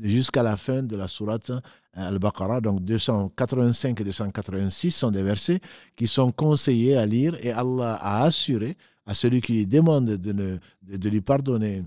jusqu'à 0.00 0.42
la 0.42 0.56
fin 0.56 0.82
de 0.82 0.96
la 0.96 1.06
sourate 1.06 1.50
euh, 1.50 1.60
Al-Baqarah. 1.94 2.60
Donc 2.60 2.80
285 2.82 4.00
et 4.00 4.04
286 4.04 4.90
sont 4.90 5.10
des 5.10 5.22
versets 5.22 5.60
qui 5.94 6.08
sont 6.08 6.32
conseillés 6.32 6.96
à 6.96 7.06
lire 7.06 7.36
et 7.42 7.52
Allah 7.52 7.94
a 8.00 8.24
assuré 8.24 8.76
à 9.06 9.14
celui 9.14 9.40
qui 9.40 9.52
lui 9.52 9.66
demande 9.66 10.06
de, 10.06 10.32
ne, 10.32 10.58
de 10.82 11.08
lui 11.08 11.20
pardonner 11.20 11.82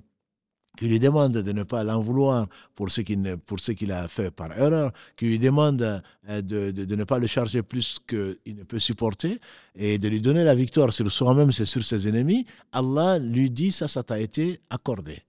qui 0.77 0.87
lui 0.87 0.99
demande 0.99 1.33
de 1.33 1.51
ne 1.51 1.63
pas 1.63 1.83
l'en 1.83 1.99
vouloir 1.99 2.47
pour 2.75 2.89
ce 2.89 3.01
qu'il 3.01 3.91
a 3.91 4.07
fait 4.07 4.31
par 4.31 4.57
erreur, 4.57 4.91
qui 5.15 5.25
lui 5.25 5.39
demande 5.39 5.81
euh, 5.81 6.41
de, 6.41 6.71
de, 6.71 6.95
ne 6.95 7.03
pas 7.03 7.19
le 7.19 7.27
charger 7.27 7.61
plus 7.61 7.99
qu'il 8.07 8.55
ne 8.55 8.63
peut 8.63 8.79
supporter 8.79 9.39
et 9.75 9.97
de 9.97 10.07
lui 10.07 10.19
donner 10.19 10.43
la 10.43 10.55
victoire 10.55 10.91
sur 10.91 11.11
soi-même, 11.11 11.51
c'est 11.51 11.65
sur 11.65 11.83
ses 11.85 12.07
ennemis, 12.07 12.45
Allah 12.71 13.19
lui 13.19 13.49
dit 13.51 13.71
ça, 13.71 13.87
ça 13.87 14.03
t'a 14.03 14.19
été 14.19 14.61
accordé. 14.69 15.21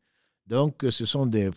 Donc 0.46 0.84
ce 0.90 1.04
sont 1.06 1.26
des 1.26 1.50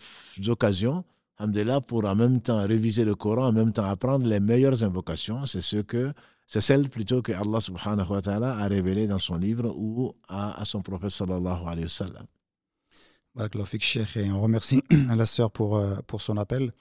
occasions, 0.46 1.04
là 1.38 1.80
pour 1.80 2.04
en 2.04 2.14
même 2.14 2.40
temps 2.40 2.66
réviser 2.66 3.04
le 3.04 3.14
Coran, 3.14 3.48
en 3.48 3.52
même 3.52 3.72
temps 3.72 3.84
apprendre 3.84 4.26
les 4.26 4.40
meilleures 4.40 4.82
invocations. 4.82 5.46
C'est 5.46 5.62
ce 5.62 5.78
que 5.78 6.12
c'est 6.46 6.62
celle 6.62 6.88
plutôt 6.88 7.20
que 7.20 7.32
Allah 7.32 7.60
subhanahu 7.60 8.08
wa 8.10 8.22
ta'ala 8.22 8.56
a 8.56 8.68
révélé 8.68 9.06
dans 9.06 9.18
son 9.18 9.36
livre 9.36 9.70
ou 9.76 10.14
à, 10.28 10.60
à 10.60 10.64
son 10.64 10.80
prophète 10.80 11.10
sallallahu 11.10 11.66
alayhi 11.66 11.84
wa 11.84 11.88
sallam. 11.88 12.26
Et 14.16 14.30
on 14.30 14.40
remercie 14.40 14.82
la 14.90 15.26
sœur 15.26 15.50
pour, 15.50 15.76
euh, 15.76 15.96
pour 16.06 16.22
son 16.22 16.36
appel 16.36 16.72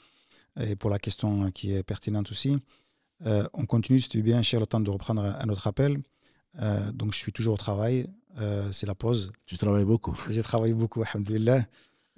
et 0.60 0.76
pour 0.76 0.90
la 0.90 0.98
question 0.98 1.52
qui 1.52 1.74
est 1.74 1.84
pertinente 1.84 2.32
aussi. 2.32 2.58
Euh, 3.26 3.48
on 3.54 3.66
continue, 3.66 4.00
si 4.00 4.10
tu 4.10 4.18
veux 4.18 4.24
bien, 4.24 4.42
cher, 4.42 4.60
le 4.60 4.66
temps 4.66 4.80
de 4.80 4.90
reprendre 4.90 5.24
un 5.24 5.50
autre 5.50 5.68
appel. 5.68 6.02
Euh, 6.60 6.92
donc, 6.92 7.14
je 7.14 7.18
suis 7.18 7.32
toujours 7.32 7.54
au 7.54 7.58
travail. 7.58 8.08
c'est 8.72 8.88
la 8.88 8.96
pause. 8.96 9.32
Tu 9.46 9.58
travailles 9.58 9.86
beaucoup. 9.86 10.16
J'ai 10.30 10.42
travaillé 10.42 10.74
beaucoup, 10.74 11.04
alhamdulillah. 11.04 11.66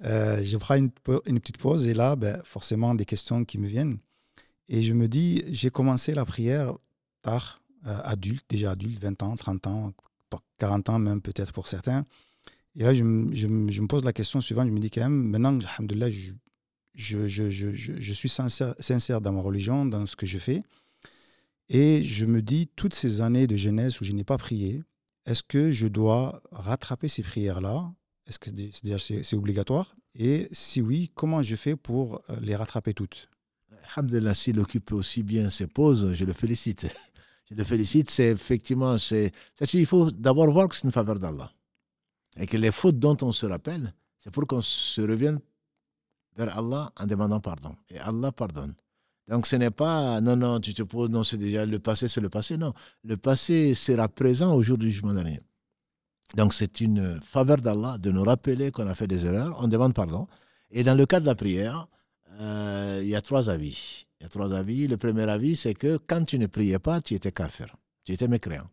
je 0.00 0.56
prends 0.56 0.76
une, 0.76 0.90
une, 1.26 1.40
petite 1.40 1.58
pause 1.58 1.86
et 1.88 1.94
là, 1.94 2.16
ben, 2.16 2.40
forcément, 2.44 2.94
des 2.94 3.04
questions 3.04 3.44
qui 3.44 3.58
me 3.58 3.66
viennent. 3.66 3.98
Et 4.68 4.82
je 4.82 4.94
me 4.94 5.06
dis, 5.08 5.42
j'ai 5.48 5.70
commencé 5.70 6.14
la 6.14 6.24
prière 6.24 6.74
tard, 7.22 7.60
adulte, 7.84 8.44
déjà 8.48 8.70
adulte, 8.72 9.02
20 9.02 9.22
ans, 9.22 9.34
30 9.36 9.66
ans, 9.66 9.92
40 10.58 10.88
ans 10.90 10.98
même 10.98 11.20
peut-être 11.20 11.52
pour 11.52 11.66
certains. 11.68 12.06
Et 12.76 12.84
là, 12.84 12.94
je, 12.94 13.02
me 13.02 13.86
pose 13.86 14.04
la 14.04 14.12
question 14.12 14.40
suivante. 14.40 14.68
Je 14.68 14.72
me 14.72 14.78
dis 14.78 14.90
quand 14.90 15.02
même, 15.02 15.28
maintenant, 15.28 15.58
alhamdoulilah, 15.58 16.10
je, 16.94 18.12
suis 18.12 18.28
sincère, 18.28 19.20
dans 19.20 19.32
ma 19.32 19.40
religion, 19.40 19.86
dans 19.86 20.06
ce 20.06 20.16
que 20.16 20.26
je 20.26 20.38
fais. 20.38 20.62
Et 21.68 22.02
je 22.02 22.26
me 22.26 22.42
dis, 22.42 22.68
toutes 22.76 22.94
ces 22.94 23.20
années 23.20 23.46
de 23.46 23.56
jeunesse 23.56 24.00
où 24.00 24.04
je 24.04 24.12
n'ai 24.12 24.24
pas 24.24 24.38
prié, 24.38 24.82
est-ce 25.26 25.42
que 25.42 25.70
je 25.70 25.86
dois 25.86 26.42
rattraper 26.50 27.08
ces 27.08 27.22
prières-là? 27.22 27.92
Est-ce 28.26 28.38
que 28.38 28.50
c'est 29.22 29.36
obligatoire? 29.36 29.94
Et 30.14 30.48
si 30.52 30.80
oui, 30.80 31.10
comment 31.14 31.42
je 31.42 31.56
fais 31.56 31.76
pour 31.76 32.22
euh, 32.30 32.36
les 32.40 32.56
rattraper 32.56 32.94
toutes? 32.94 33.28
Alhamdulillah, 33.96 34.34
s'il 34.34 34.58
occupe 34.58 34.92
aussi 34.92 35.22
bien 35.22 35.50
ses 35.50 35.66
pauses, 35.66 36.12
je 36.14 36.24
le 36.24 36.32
félicite. 36.32 36.86
Je 37.50 37.56
le 37.56 37.64
félicite, 37.64 38.12
c'est 38.12 38.30
effectivement, 38.30 38.96
c'est, 38.96 39.32
il 39.74 39.84
faut 39.84 40.12
d'abord 40.12 40.48
voir 40.52 40.68
que 40.68 40.76
c'est 40.76 40.84
une 40.84 40.92
faveur 40.92 41.18
d'Allah. 41.18 41.50
Et 42.36 42.46
que 42.46 42.56
les 42.56 42.72
fautes 42.72 42.98
dont 42.98 43.16
on 43.22 43.32
se 43.32 43.46
rappelle, 43.46 43.94
c'est 44.18 44.30
pour 44.30 44.46
qu'on 44.46 44.60
se 44.60 45.00
revienne 45.00 45.40
vers 46.36 46.56
Allah 46.56 46.92
en 46.98 47.06
demandant 47.06 47.40
pardon. 47.40 47.74
Et 47.90 47.98
Allah 47.98 48.32
pardonne. 48.32 48.74
Donc 49.28 49.46
ce 49.46 49.56
n'est 49.56 49.70
pas, 49.70 50.20
non, 50.20 50.36
non, 50.36 50.60
tu 50.60 50.74
te 50.74 50.82
poses, 50.82 51.08
non, 51.10 51.22
c'est 51.22 51.36
déjà 51.36 51.64
le 51.64 51.78
passé, 51.78 52.08
c'est 52.08 52.20
le 52.20 52.28
passé. 52.28 52.56
Non, 52.56 52.72
le 53.04 53.16
passé 53.16 53.74
sera 53.74 54.08
présent 54.08 54.54
au 54.54 54.62
jour 54.62 54.76
du 54.76 54.90
jugement 54.90 55.14
dernier. 55.14 55.40
Donc 56.36 56.54
c'est 56.54 56.80
une 56.80 57.20
faveur 57.22 57.58
d'Allah 57.58 57.96
de 57.98 58.10
nous 58.10 58.22
rappeler 58.22 58.70
qu'on 58.70 58.86
a 58.86 58.94
fait 58.94 59.06
des 59.06 59.24
erreurs, 59.24 59.56
on 59.60 59.68
demande 59.68 59.94
pardon. 59.94 60.26
Et 60.70 60.84
dans 60.84 60.94
le 60.94 61.06
cas 61.06 61.20
de 61.20 61.26
la 61.26 61.34
prière, 61.34 61.88
euh, 62.40 63.00
il 63.02 63.08
y 63.08 63.16
a 63.16 63.20
trois 63.20 63.50
avis. 63.50 64.06
Il 64.20 64.24
y 64.24 64.26
a 64.26 64.28
trois 64.28 64.52
avis. 64.52 64.86
Le 64.86 64.96
premier 64.96 65.28
avis, 65.28 65.56
c'est 65.56 65.74
que 65.74 65.96
quand 65.96 66.24
tu 66.24 66.38
ne 66.38 66.46
priais 66.46 66.78
pas, 66.78 67.00
tu 67.00 67.14
étais 67.14 67.32
kafir, 67.32 67.74
tu 68.04 68.12
étais 68.12 68.28
mécréant 68.28 68.68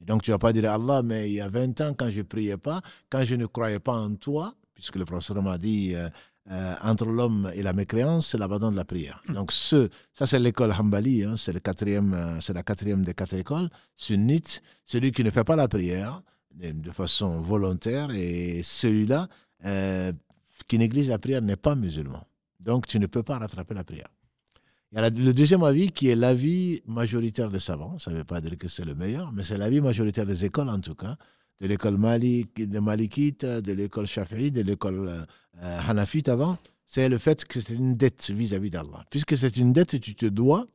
donc 0.00 0.22
tu 0.22 0.30
ne 0.30 0.34
vas 0.34 0.38
pas 0.38 0.52
dire 0.52 0.70
Allah, 0.70 1.02
mais 1.02 1.28
il 1.30 1.34
y 1.34 1.40
a 1.40 1.48
20 1.48 1.80
ans, 1.82 1.94
quand 1.96 2.10
je 2.10 2.18
ne 2.18 2.22
priais 2.22 2.56
pas, 2.56 2.80
quand 3.10 3.22
je 3.22 3.34
ne 3.34 3.46
croyais 3.46 3.80
pas 3.80 3.92
en 3.92 4.14
toi, 4.14 4.54
puisque 4.74 4.96
le 4.96 5.04
professeur 5.04 5.42
m'a 5.42 5.58
dit 5.58 5.94
euh, 5.94 6.08
euh, 6.50 6.74
entre 6.82 7.04
l'homme 7.04 7.50
et 7.54 7.62
la 7.62 7.74
mécréance, 7.74 8.28
c'est 8.28 8.38
l'abandon 8.38 8.70
de 8.70 8.76
la 8.76 8.84
prière. 8.84 9.22
Hmm. 9.28 9.34
Donc 9.34 9.52
ce, 9.52 9.90
ça 10.14 10.26
c'est 10.26 10.38
l'école 10.38 10.72
Hanbali, 10.72 11.24
hein, 11.24 11.36
c'est, 11.36 11.52
le 11.52 11.60
quatrième, 11.60 12.14
euh, 12.14 12.40
c'est 12.40 12.54
la 12.54 12.62
quatrième 12.62 13.04
des 13.04 13.12
quatre 13.14 13.34
écoles, 13.34 13.68
sunnite, 13.94 14.62
celui 14.84 15.12
qui 15.12 15.22
ne 15.22 15.30
fait 15.30 15.44
pas 15.44 15.56
la 15.56 15.68
prière 15.68 16.22
de 16.54 16.90
façon 16.90 17.40
volontaire, 17.40 18.10
et 18.10 18.62
celui-là 18.64 19.28
qui 20.66 20.78
néglige 20.78 21.08
la 21.08 21.18
prière 21.18 21.40
n'est 21.40 21.56
pas 21.56 21.76
musulman. 21.76 22.24
Donc 22.58 22.86
tu 22.88 22.98
ne 22.98 23.06
peux 23.06 23.22
pas 23.22 23.38
rattraper 23.38 23.72
la 23.72 23.84
prière. 23.84 24.08
Il 24.92 24.98
y 24.98 25.02
a 25.02 25.08
le 25.08 25.32
deuxième 25.32 25.62
avis 25.62 25.92
qui 25.92 26.08
est 26.08 26.16
l'avis 26.16 26.82
majoritaire 26.86 27.48
des 27.48 27.60
savants. 27.60 27.98
Ça 28.00 28.10
ne 28.10 28.16
veut 28.16 28.24
pas 28.24 28.40
dire 28.40 28.58
que 28.58 28.66
c'est 28.66 28.84
le 28.84 28.96
meilleur, 28.96 29.32
mais 29.32 29.44
c'est 29.44 29.56
l'avis 29.56 29.80
majoritaire 29.80 30.26
des 30.26 30.44
écoles 30.44 30.68
en 30.68 30.80
tout 30.80 30.96
cas. 30.96 31.16
De 31.60 31.68
l'école 31.68 31.96
Malik, 31.96 32.68
de 32.68 32.78
Malikite, 32.80 33.44
de 33.44 33.72
l'école 33.72 34.06
Shafi'i, 34.06 34.50
de 34.50 34.62
l'école 34.62 35.08
euh, 35.08 35.78
Hanafite 35.86 36.28
avant. 36.28 36.58
C'est 36.86 37.08
le 37.08 37.18
fait 37.18 37.44
que 37.44 37.60
c'est 37.60 37.74
une 37.74 37.94
dette 37.96 38.30
vis-à-vis 38.30 38.70
d'Allah. 38.70 39.04
Puisque 39.10 39.36
c'est 39.36 39.56
une 39.58 39.72
dette, 39.72 40.00
tu 40.00 40.16
te 40.16 40.26
dois 40.26 40.66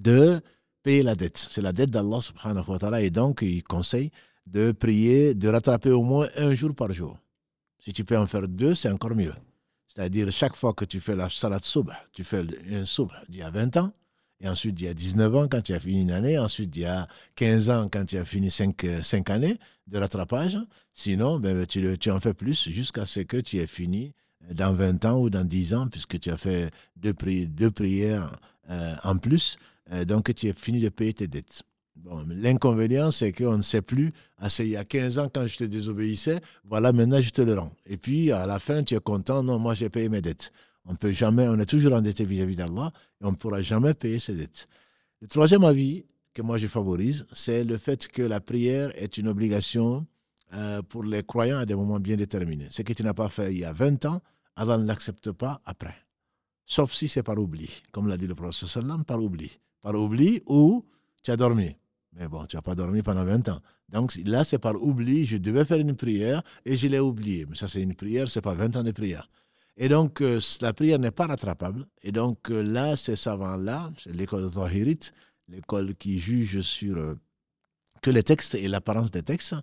de 0.00 0.40
payer 0.82 1.02
la 1.02 1.14
dette. 1.14 1.36
C'est 1.36 1.60
la 1.60 1.74
dette 1.74 1.90
d'Allah 1.90 2.22
subhanahu 2.22 2.64
wa 2.66 2.78
ta'ala. 2.78 3.02
Et 3.02 3.10
donc, 3.10 3.40
il 3.42 3.62
conseille 3.62 4.10
de 4.46 4.72
prier, 4.72 5.34
de 5.34 5.48
rattraper 5.48 5.90
au 5.90 6.02
moins 6.02 6.28
un 6.36 6.54
jour 6.54 6.74
par 6.74 6.94
jour. 6.94 7.18
Si 7.84 7.92
tu 7.92 8.04
peux 8.04 8.16
en 8.16 8.26
faire 8.26 8.48
deux, 8.48 8.74
c'est 8.74 8.90
encore 8.90 9.14
mieux. 9.14 9.34
C'est-à-dire, 9.88 10.30
chaque 10.30 10.54
fois 10.54 10.74
que 10.74 10.84
tu 10.84 11.00
fais 11.00 11.16
la 11.16 11.28
salat 11.28 11.60
subh, 11.62 11.90
tu 12.12 12.24
fais 12.24 12.44
un 12.72 12.84
subh 12.84 13.10
d'il 13.28 13.40
y 13.40 13.42
a 13.42 13.50
20 13.50 13.76
ans, 13.78 13.92
et 14.40 14.48
ensuite 14.48 14.80
il 14.80 14.84
y 14.84 14.88
a 14.88 14.94
19 14.94 15.34
ans 15.34 15.48
quand 15.48 15.62
tu 15.62 15.74
as 15.74 15.80
fini 15.80 16.02
une 16.02 16.12
année, 16.12 16.38
ensuite 16.38 16.74
il 16.76 16.82
y 16.82 16.86
a 16.86 17.08
15 17.34 17.70
ans 17.70 17.88
quand 17.90 18.04
tu 18.04 18.18
as 18.18 18.24
fini 18.24 18.50
5, 18.50 18.86
5 19.02 19.30
années 19.30 19.58
de 19.88 19.98
rattrapage. 19.98 20.58
Sinon, 20.92 21.40
ben, 21.40 21.66
tu, 21.66 21.98
tu 21.98 22.10
en 22.10 22.20
fais 22.20 22.34
plus 22.34 22.68
jusqu'à 22.68 23.06
ce 23.06 23.20
que 23.20 23.38
tu 23.38 23.58
aies 23.58 23.66
fini 23.66 24.14
dans 24.52 24.72
20 24.72 25.04
ans 25.06 25.20
ou 25.20 25.30
dans 25.30 25.44
10 25.44 25.74
ans, 25.74 25.88
puisque 25.88 26.20
tu 26.20 26.30
as 26.30 26.36
fait 26.36 26.70
deux, 26.96 27.14
deux 27.46 27.70
prières 27.70 28.36
euh, 28.70 28.94
en 29.04 29.16
plus, 29.16 29.56
euh, 29.92 30.04
donc 30.04 30.32
tu 30.34 30.48
as 30.48 30.54
fini 30.54 30.80
de 30.80 30.88
payer 30.88 31.14
tes 31.14 31.26
dettes. 31.26 31.62
L'inconvénient, 32.28 33.10
c'est 33.10 33.32
qu'on 33.32 33.58
ne 33.58 33.62
sait 33.62 33.82
plus, 33.82 34.12
ah, 34.38 34.48
il 34.60 34.68
y 34.68 34.76
a 34.76 34.84
15 34.84 35.18
ans 35.18 35.28
quand 35.32 35.46
je 35.46 35.58
te 35.58 35.64
désobéissais, 35.64 36.40
voilà, 36.64 36.92
maintenant 36.92 37.20
je 37.20 37.30
te 37.30 37.42
le 37.42 37.54
rends. 37.54 37.72
Et 37.86 37.96
puis 37.96 38.32
à 38.32 38.46
la 38.46 38.58
fin, 38.58 38.82
tu 38.82 38.94
es 38.94 39.00
content, 39.00 39.42
non, 39.42 39.58
moi 39.58 39.74
j'ai 39.74 39.88
payé 39.88 40.08
mes 40.08 40.22
dettes. 40.22 40.52
On 40.84 40.94
peut 40.94 41.12
jamais, 41.12 41.46
on 41.48 41.58
est 41.58 41.66
toujours 41.66 41.92
endetté 41.92 42.24
vis-à-vis 42.24 42.56
d'Allah 42.56 42.92
et 43.20 43.24
on 43.24 43.32
ne 43.32 43.36
pourra 43.36 43.60
jamais 43.62 43.94
payer 43.94 44.18
ses 44.18 44.34
dettes. 44.34 44.68
Le 45.20 45.28
troisième 45.28 45.64
avis 45.64 46.06
que 46.32 46.40
moi 46.40 46.56
je 46.56 46.66
favorise, 46.66 47.26
c'est 47.32 47.64
le 47.64 47.76
fait 47.78 48.08
que 48.08 48.22
la 48.22 48.40
prière 48.40 48.90
est 48.94 49.18
une 49.18 49.28
obligation 49.28 50.06
euh, 50.54 50.80
pour 50.82 51.04
les 51.04 51.22
croyants 51.22 51.58
à 51.58 51.66
des 51.66 51.74
moments 51.74 52.00
bien 52.00 52.16
déterminés. 52.16 52.68
Ce 52.70 52.82
que 52.82 52.92
tu 52.92 53.02
n'as 53.02 53.12
pas 53.12 53.28
fait 53.28 53.52
il 53.52 53.58
y 53.58 53.64
a 53.64 53.72
20 53.72 54.04
ans, 54.06 54.22
Allah 54.56 54.78
ne 54.78 54.86
l'accepte 54.86 55.30
pas 55.32 55.60
après. 55.66 55.94
Sauf 56.64 56.92
si 56.92 57.08
c'est 57.08 57.22
par 57.22 57.38
oubli, 57.38 57.82
comme 57.92 58.08
l'a 58.08 58.16
dit 58.16 58.26
le 58.26 58.34
prophète 58.34 58.78
par 59.06 59.22
oubli. 59.22 59.58
Par 59.82 59.94
oubli 59.94 60.42
ou 60.46 60.84
tu 61.22 61.30
as 61.30 61.36
dormi. 61.36 61.76
Mais 62.12 62.28
bon, 62.28 62.46
tu 62.46 62.56
n'as 62.56 62.62
pas 62.62 62.74
dormi 62.74 63.02
pendant 63.02 63.24
20 63.24 63.48
ans. 63.48 63.60
Donc 63.88 64.14
là, 64.24 64.44
c'est 64.44 64.58
par 64.58 64.74
oubli. 64.82 65.24
Je 65.24 65.36
devais 65.36 65.64
faire 65.64 65.78
une 65.78 65.94
prière 65.94 66.42
et 66.64 66.76
je 66.76 66.88
l'ai 66.88 66.98
oublié. 66.98 67.46
Mais 67.48 67.56
ça, 67.56 67.68
c'est 67.68 67.82
une 67.82 67.94
prière, 67.94 68.28
ce 68.28 68.38
n'est 68.38 68.42
pas 68.42 68.54
20 68.54 68.76
ans 68.76 68.82
de 68.82 68.92
prière. 68.92 69.28
Et 69.76 69.88
donc, 69.88 70.20
euh, 70.20 70.40
la 70.60 70.72
prière 70.72 70.98
n'est 70.98 71.12
pas 71.12 71.26
rattrapable. 71.26 71.86
Et 72.02 72.10
donc, 72.10 72.50
euh, 72.50 72.62
là, 72.62 72.96
ces 72.96 73.14
savants-là, 73.14 73.92
c'est 73.96 74.12
l'école 74.12 74.50
Zahirit, 74.52 75.12
l'école 75.48 75.94
qui 75.94 76.18
juge 76.18 76.60
sur 76.62 76.96
euh, 76.96 77.14
que 78.02 78.10
les 78.10 78.24
textes 78.24 78.56
et 78.56 78.66
l'apparence 78.66 79.10
des 79.10 79.22
textes, 79.22 79.54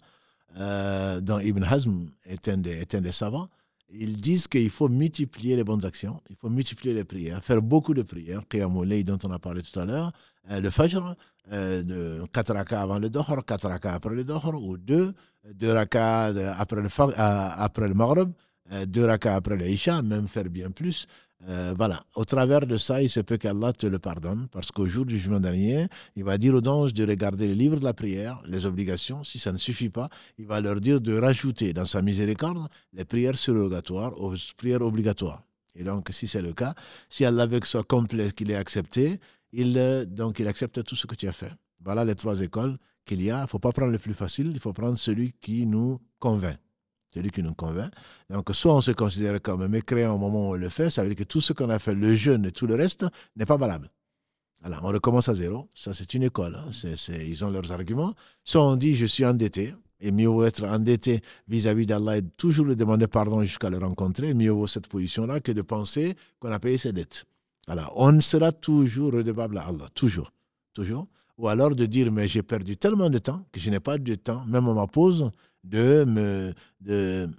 dont 0.57 1.39
Ibn 1.39 1.63
Hazm 1.63 2.07
est 2.25 2.47
un 2.47 2.57
des, 2.57 2.71
est 2.71 2.95
un 2.95 3.01
des 3.01 3.11
savants, 3.11 3.49
ils 3.89 4.17
disent 4.19 4.47
qu'il 4.47 4.69
faut 4.69 4.89
multiplier 4.89 5.55
les 5.55 5.63
bonnes 5.63 5.85
actions, 5.85 6.21
il 6.29 6.35
faut 6.35 6.49
multiplier 6.49 6.93
les 6.93 7.03
prières, 7.03 7.43
faire 7.43 7.61
beaucoup 7.61 7.93
de 7.93 8.01
prières, 8.01 8.41
Qiyamulay 8.47 9.03
dont 9.03 9.17
on 9.23 9.31
a 9.31 9.39
parlé 9.39 9.61
tout 9.61 9.79
à 9.79 9.85
l'heure, 9.85 10.11
euh, 10.51 10.59
le 10.59 10.69
Fajr, 10.69 11.15
euh, 11.51 12.25
4 12.33 12.53
rakas 12.53 12.81
avant 12.81 12.99
le 12.99 13.09
Dohr, 13.09 13.45
4 13.45 13.67
rakas 13.67 13.93
après 13.93 14.15
le 14.15 14.23
Dohr, 14.23 14.53
ou 14.61 14.77
2, 14.77 15.13
2 15.53 15.71
rakas 15.71 16.33
après 16.57 16.81
le, 16.81 16.87
euh, 16.87 17.49
après 17.57 17.87
le 17.87 17.93
Maghrib, 17.93 18.31
2 18.87 19.01
euh, 19.01 19.07
rakas 19.07 19.35
après 19.35 19.57
l'Isha, 19.57 20.01
même 20.01 20.27
faire 20.27 20.45
bien 20.45 20.71
plus. 20.71 21.07
Euh, 21.47 21.73
voilà, 21.77 22.03
au 22.15 22.25
travers 22.25 22.65
de 22.65 22.77
ça, 22.77 23.01
il 23.01 23.09
se 23.09 23.19
peut 23.19 23.37
qu'Allah 23.37 23.73
te 23.73 23.85
le 23.85 23.99
pardonne, 23.99 24.47
parce 24.51 24.71
qu'au 24.71 24.87
jour 24.87 25.05
du 25.05 25.17
jugement 25.17 25.39
dernier, 25.39 25.87
il 26.15 26.23
va 26.23 26.37
dire 26.37 26.55
aux 26.55 26.67
anges 26.67 26.93
de 26.93 27.05
regarder 27.05 27.47
les 27.47 27.55
livres 27.55 27.77
de 27.77 27.83
la 27.83 27.93
prière, 27.93 28.41
les 28.45 28.65
obligations. 28.65 29.23
Si 29.23 29.37
ça 29.37 29.51
ne 29.51 29.57
suffit 29.57 29.89
pas, 29.89 30.09
il 30.37 30.45
va 30.45 30.61
leur 30.61 30.79
dire 30.79 31.01
de 31.01 31.17
rajouter 31.17 31.73
dans 31.73 31.85
sa 31.85 32.01
miséricorde 32.01 32.67
les 32.93 33.05
prières 33.05 33.37
surrogatoires 33.37 34.19
aux 34.19 34.33
prières 34.57 34.81
obligatoires. 34.81 35.43
Et 35.75 35.83
donc, 35.83 36.07
si 36.11 36.27
c'est 36.27 36.41
le 36.41 36.53
cas, 36.53 36.73
si 37.09 37.25
Allah 37.25 37.45
veut 37.45 37.59
que 37.59 37.67
soit 37.67 37.83
complet, 37.83 38.31
qu'il 38.31 38.49
est 38.49 38.55
accepté, 38.55 39.19
il, 39.51 39.77
euh, 39.77 40.05
donc 40.05 40.39
il 40.39 40.47
accepte 40.47 40.83
tout 40.83 40.95
ce 40.95 41.05
que 41.05 41.15
tu 41.15 41.27
as 41.27 41.33
fait. 41.33 41.51
Voilà 41.83 42.05
les 42.05 42.15
trois 42.15 42.39
écoles 42.39 42.77
qu'il 43.05 43.21
y 43.21 43.29
a. 43.29 43.39
Il 43.39 43.43
ne 43.43 43.47
faut 43.47 43.59
pas 43.59 43.71
prendre 43.71 43.91
le 43.91 43.99
plus 43.99 44.13
facile, 44.13 44.51
il 44.53 44.59
faut 44.59 44.73
prendre 44.73 44.97
celui 44.97 45.33
qui 45.33 45.65
nous 45.65 45.99
convainc. 46.19 46.57
Celui 47.15 47.31
qui 47.31 47.41
nous 47.41 47.53
convainc. 47.53 47.91
Donc, 48.29 48.49
soit 48.51 48.75
on 48.75 48.81
se 48.81 48.91
considère 48.91 49.41
comme 49.41 49.65
mécréant 49.67 50.15
au 50.15 50.17
moment 50.17 50.49
où 50.49 50.53
on 50.53 50.55
le 50.55 50.67
fait, 50.67 50.89
ça 50.89 51.01
veut 51.01 51.07
dire 51.07 51.17
que 51.17 51.23
tout 51.23 51.39
ce 51.39 51.53
qu'on 51.53 51.69
a 51.69 51.79
fait, 51.79 51.95
le 51.95 52.13
jeûne 52.13 52.45
et 52.45 52.51
tout 52.51 52.67
le 52.67 52.75
reste, 52.75 53.05
n'est 53.37 53.45
pas 53.45 53.55
valable. 53.55 53.89
Alors, 54.61 54.81
on 54.83 54.89
recommence 54.89 55.29
à 55.29 55.33
zéro. 55.33 55.69
Ça, 55.73 55.93
c'est 55.93 56.13
une 56.13 56.23
école. 56.23 56.55
Hein. 56.55 56.71
ils 56.73 57.45
ont 57.45 57.49
leurs 57.49 57.71
arguments. 57.71 58.13
Soit 58.43 58.63
on 58.63 58.75
dit, 58.75 58.95
je 58.95 59.05
suis 59.05 59.25
endetté, 59.25 59.73
et 60.01 60.11
mieux 60.11 60.27
vaut 60.27 60.43
être 60.43 60.65
endetté 60.65 61.21
vis-à-vis 61.47 61.85
d'Allah 61.85 62.17
et 62.17 62.21
toujours 62.21 62.65
lui 62.65 62.75
demander 62.75 63.07
pardon 63.07 63.41
jusqu'à 63.43 63.69
le 63.69 63.77
rencontrer. 63.77 64.33
Mieux 64.33 64.51
vaut 64.51 64.67
cette 64.67 64.87
position-là 64.87 65.39
que 65.39 65.53
de 65.53 65.61
penser 65.61 66.15
qu'on 66.39 66.51
a 66.51 66.59
payé 66.59 66.77
ses 66.77 66.91
dettes. 66.91 67.23
Alors, 67.67 67.93
on 67.95 68.19
sera 68.19 68.51
toujours 68.51 69.13
redevable 69.13 69.57
à 69.57 69.67
Allah, 69.67 69.87
toujours, 69.93 70.33
toujours. 70.73 71.07
Ou 71.37 71.47
alors 71.47 71.75
de 71.75 71.85
dire, 71.85 72.11
mais 72.11 72.27
j'ai 72.27 72.43
perdu 72.43 72.77
tellement 72.77 73.09
de 73.09 73.17
temps 73.17 73.45
que 73.51 73.59
je 73.59 73.69
n'ai 73.69 73.79
pas 73.79 73.97
de 73.97 74.15
temps, 74.15 74.45
même 74.45 74.67
à 74.67 74.73
ma 74.73 74.87
pause, 74.87 75.31
de 75.65 76.05
me, 76.05 76.53
de, 76.79 77.29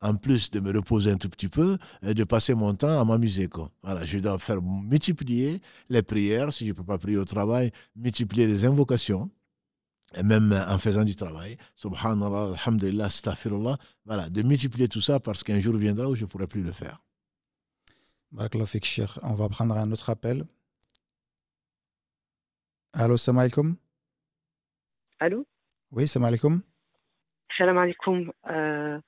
en 0.00 0.16
plus 0.16 0.50
de 0.50 0.60
me 0.60 0.72
reposer 0.76 1.10
un 1.10 1.16
tout 1.16 1.28
petit 1.28 1.48
peu, 1.48 1.78
de 2.02 2.24
passer 2.24 2.54
mon 2.54 2.74
temps 2.74 3.00
à 3.00 3.04
m'amuser. 3.04 3.48
Voilà, 3.82 4.04
je 4.04 4.18
dois 4.18 4.38
faire 4.38 4.60
multiplier 4.62 5.60
les 5.88 6.02
prières, 6.02 6.52
si 6.52 6.64
je 6.66 6.70
ne 6.70 6.76
peux 6.76 6.84
pas 6.84 6.98
prier 6.98 7.18
au 7.18 7.24
travail, 7.24 7.72
multiplier 7.94 8.46
les 8.46 8.64
invocations, 8.64 9.30
et 10.14 10.22
même 10.22 10.52
en 10.68 10.78
faisant 10.78 11.04
du 11.04 11.16
travail. 11.16 11.56
Subhanallah, 11.74 12.54
alhamdulillah, 12.54 13.06
astaghfirullah. 13.06 13.76
Voilà, 14.04 14.30
de 14.30 14.42
multiplier 14.42 14.88
tout 14.88 15.00
ça 15.00 15.20
parce 15.20 15.42
qu'un 15.42 15.60
jour 15.60 15.76
viendra 15.76 16.08
où 16.08 16.14
je 16.14 16.22
ne 16.22 16.26
pourrai 16.26 16.46
plus 16.46 16.62
le 16.62 16.72
faire. 16.72 17.02
On 18.32 19.34
va 19.34 19.48
prendre 19.48 19.76
un 19.76 19.92
autre 19.92 20.10
appel. 20.10 20.44
Allô, 22.92 23.16
salam 23.16 23.38
alaikum. 23.38 23.76
Allô? 25.18 25.46
Oui, 25.90 26.08
salam 26.08 26.26
alaikum. 26.26 26.62
Salam 27.56 27.78
alaikum. 27.78 28.32
Euh, 28.50 28.98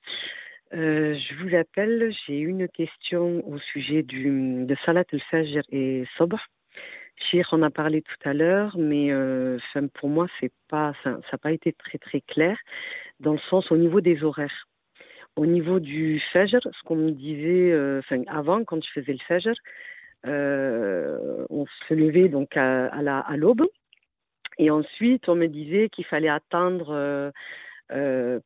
euh, 0.73 1.15
je 1.15 1.35
vous 1.35 1.55
appelle, 1.55 2.11
j'ai 2.25 2.39
une 2.39 2.67
question 2.67 3.47
au 3.47 3.59
sujet 3.59 4.01
du, 4.01 4.65
de 4.65 4.75
Salat 4.85 5.03
al-Fajr 5.13 5.61
et 5.71 6.05
Sabr. 6.17 6.39
Chir 7.17 7.47
en 7.51 7.61
a 7.61 7.69
parlé 7.69 8.01
tout 8.01 8.27
à 8.27 8.33
l'heure, 8.33 8.75
mais 8.77 9.11
euh, 9.11 9.59
pour 9.93 10.09
moi, 10.09 10.25
ça 10.71 10.93
n'a 11.03 11.37
pas 11.39 11.51
été 11.51 11.73
très 11.73 11.99
très 11.99 12.21
clair, 12.21 12.57
dans 13.19 13.33
le 13.33 13.39
sens 13.49 13.71
au 13.71 13.77
niveau 13.77 14.01
des 14.01 14.23
horaires. 14.23 14.67
Au 15.35 15.45
niveau 15.45 15.79
du 15.79 16.19
Fajr, 16.33 16.61
ce 16.63 16.83
qu'on 16.85 16.95
me 16.95 17.11
disait 17.11 17.71
avant, 18.27 18.63
quand 18.63 18.83
je 18.83 18.89
faisais 18.93 19.13
le 19.13 19.19
Fajr, 19.27 19.53
on 20.23 21.65
se 21.87 21.93
levait 21.93 22.29
donc 22.29 22.57
à 22.57 23.35
l'aube, 23.37 23.67
et 24.57 24.71
ensuite 24.71 25.29
on 25.29 25.35
me 25.35 25.47
disait 25.47 25.89
qu'il 25.89 26.05
fallait 26.05 26.29
attendre 26.29 27.31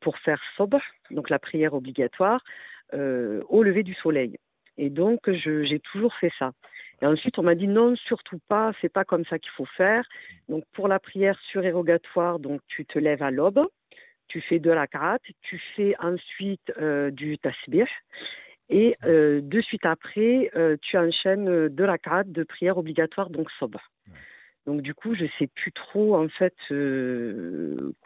pour 0.00 0.18
faire 0.18 0.40
Sobh, 0.56 0.80
donc 1.10 1.30
la 1.30 1.38
prière 1.38 1.74
obligatoire, 1.74 2.42
au 2.92 3.62
lever 3.62 3.82
du 3.82 3.94
soleil. 3.94 4.38
Et 4.76 4.90
donc, 4.90 5.30
j'ai 5.30 5.80
toujours 5.80 6.14
fait 6.14 6.32
ça. 6.38 6.52
Et 7.02 7.06
ensuite, 7.06 7.38
on 7.38 7.42
m'a 7.42 7.54
dit 7.54 7.68
non, 7.68 7.96
surtout 7.96 8.40
pas, 8.48 8.72
c'est 8.80 8.92
pas 8.92 9.04
comme 9.04 9.24
ça 9.26 9.38
qu'il 9.38 9.50
faut 9.52 9.66
faire. 9.76 10.06
Donc, 10.48 10.64
pour 10.72 10.88
la 10.88 10.98
prière 10.98 11.38
surérogatoire, 11.50 12.38
donc 12.38 12.60
tu 12.68 12.86
te 12.86 12.98
lèves 12.98 13.22
à 13.22 13.30
l'aube, 13.30 13.66
tu 14.28 14.40
fais 14.40 14.58
de 14.58 14.70
la 14.70 14.86
karat, 14.86 15.18
tu 15.42 15.60
fais 15.76 15.94
ensuite 15.98 16.72
euh, 16.80 17.10
du 17.10 17.38
tasbih, 17.38 17.84
et 18.70 18.94
euh, 19.04 19.40
de 19.42 19.60
suite 19.60 19.84
après, 19.84 20.50
euh, 20.56 20.76
tu 20.80 20.96
enchaînes 20.96 21.68
de 21.68 21.84
la 21.84 21.98
karat 21.98 22.24
de 22.24 22.42
prière 22.42 22.78
obligatoire, 22.78 23.30
donc 23.30 23.50
sobre. 23.58 23.80
Donc 24.66 24.80
du 24.82 24.94
coup, 24.94 25.14
je 25.14 25.26
sais 25.38 25.46
plus 25.46 25.72
trop 25.72 26.16
en 26.16 26.28
fait 26.28 26.54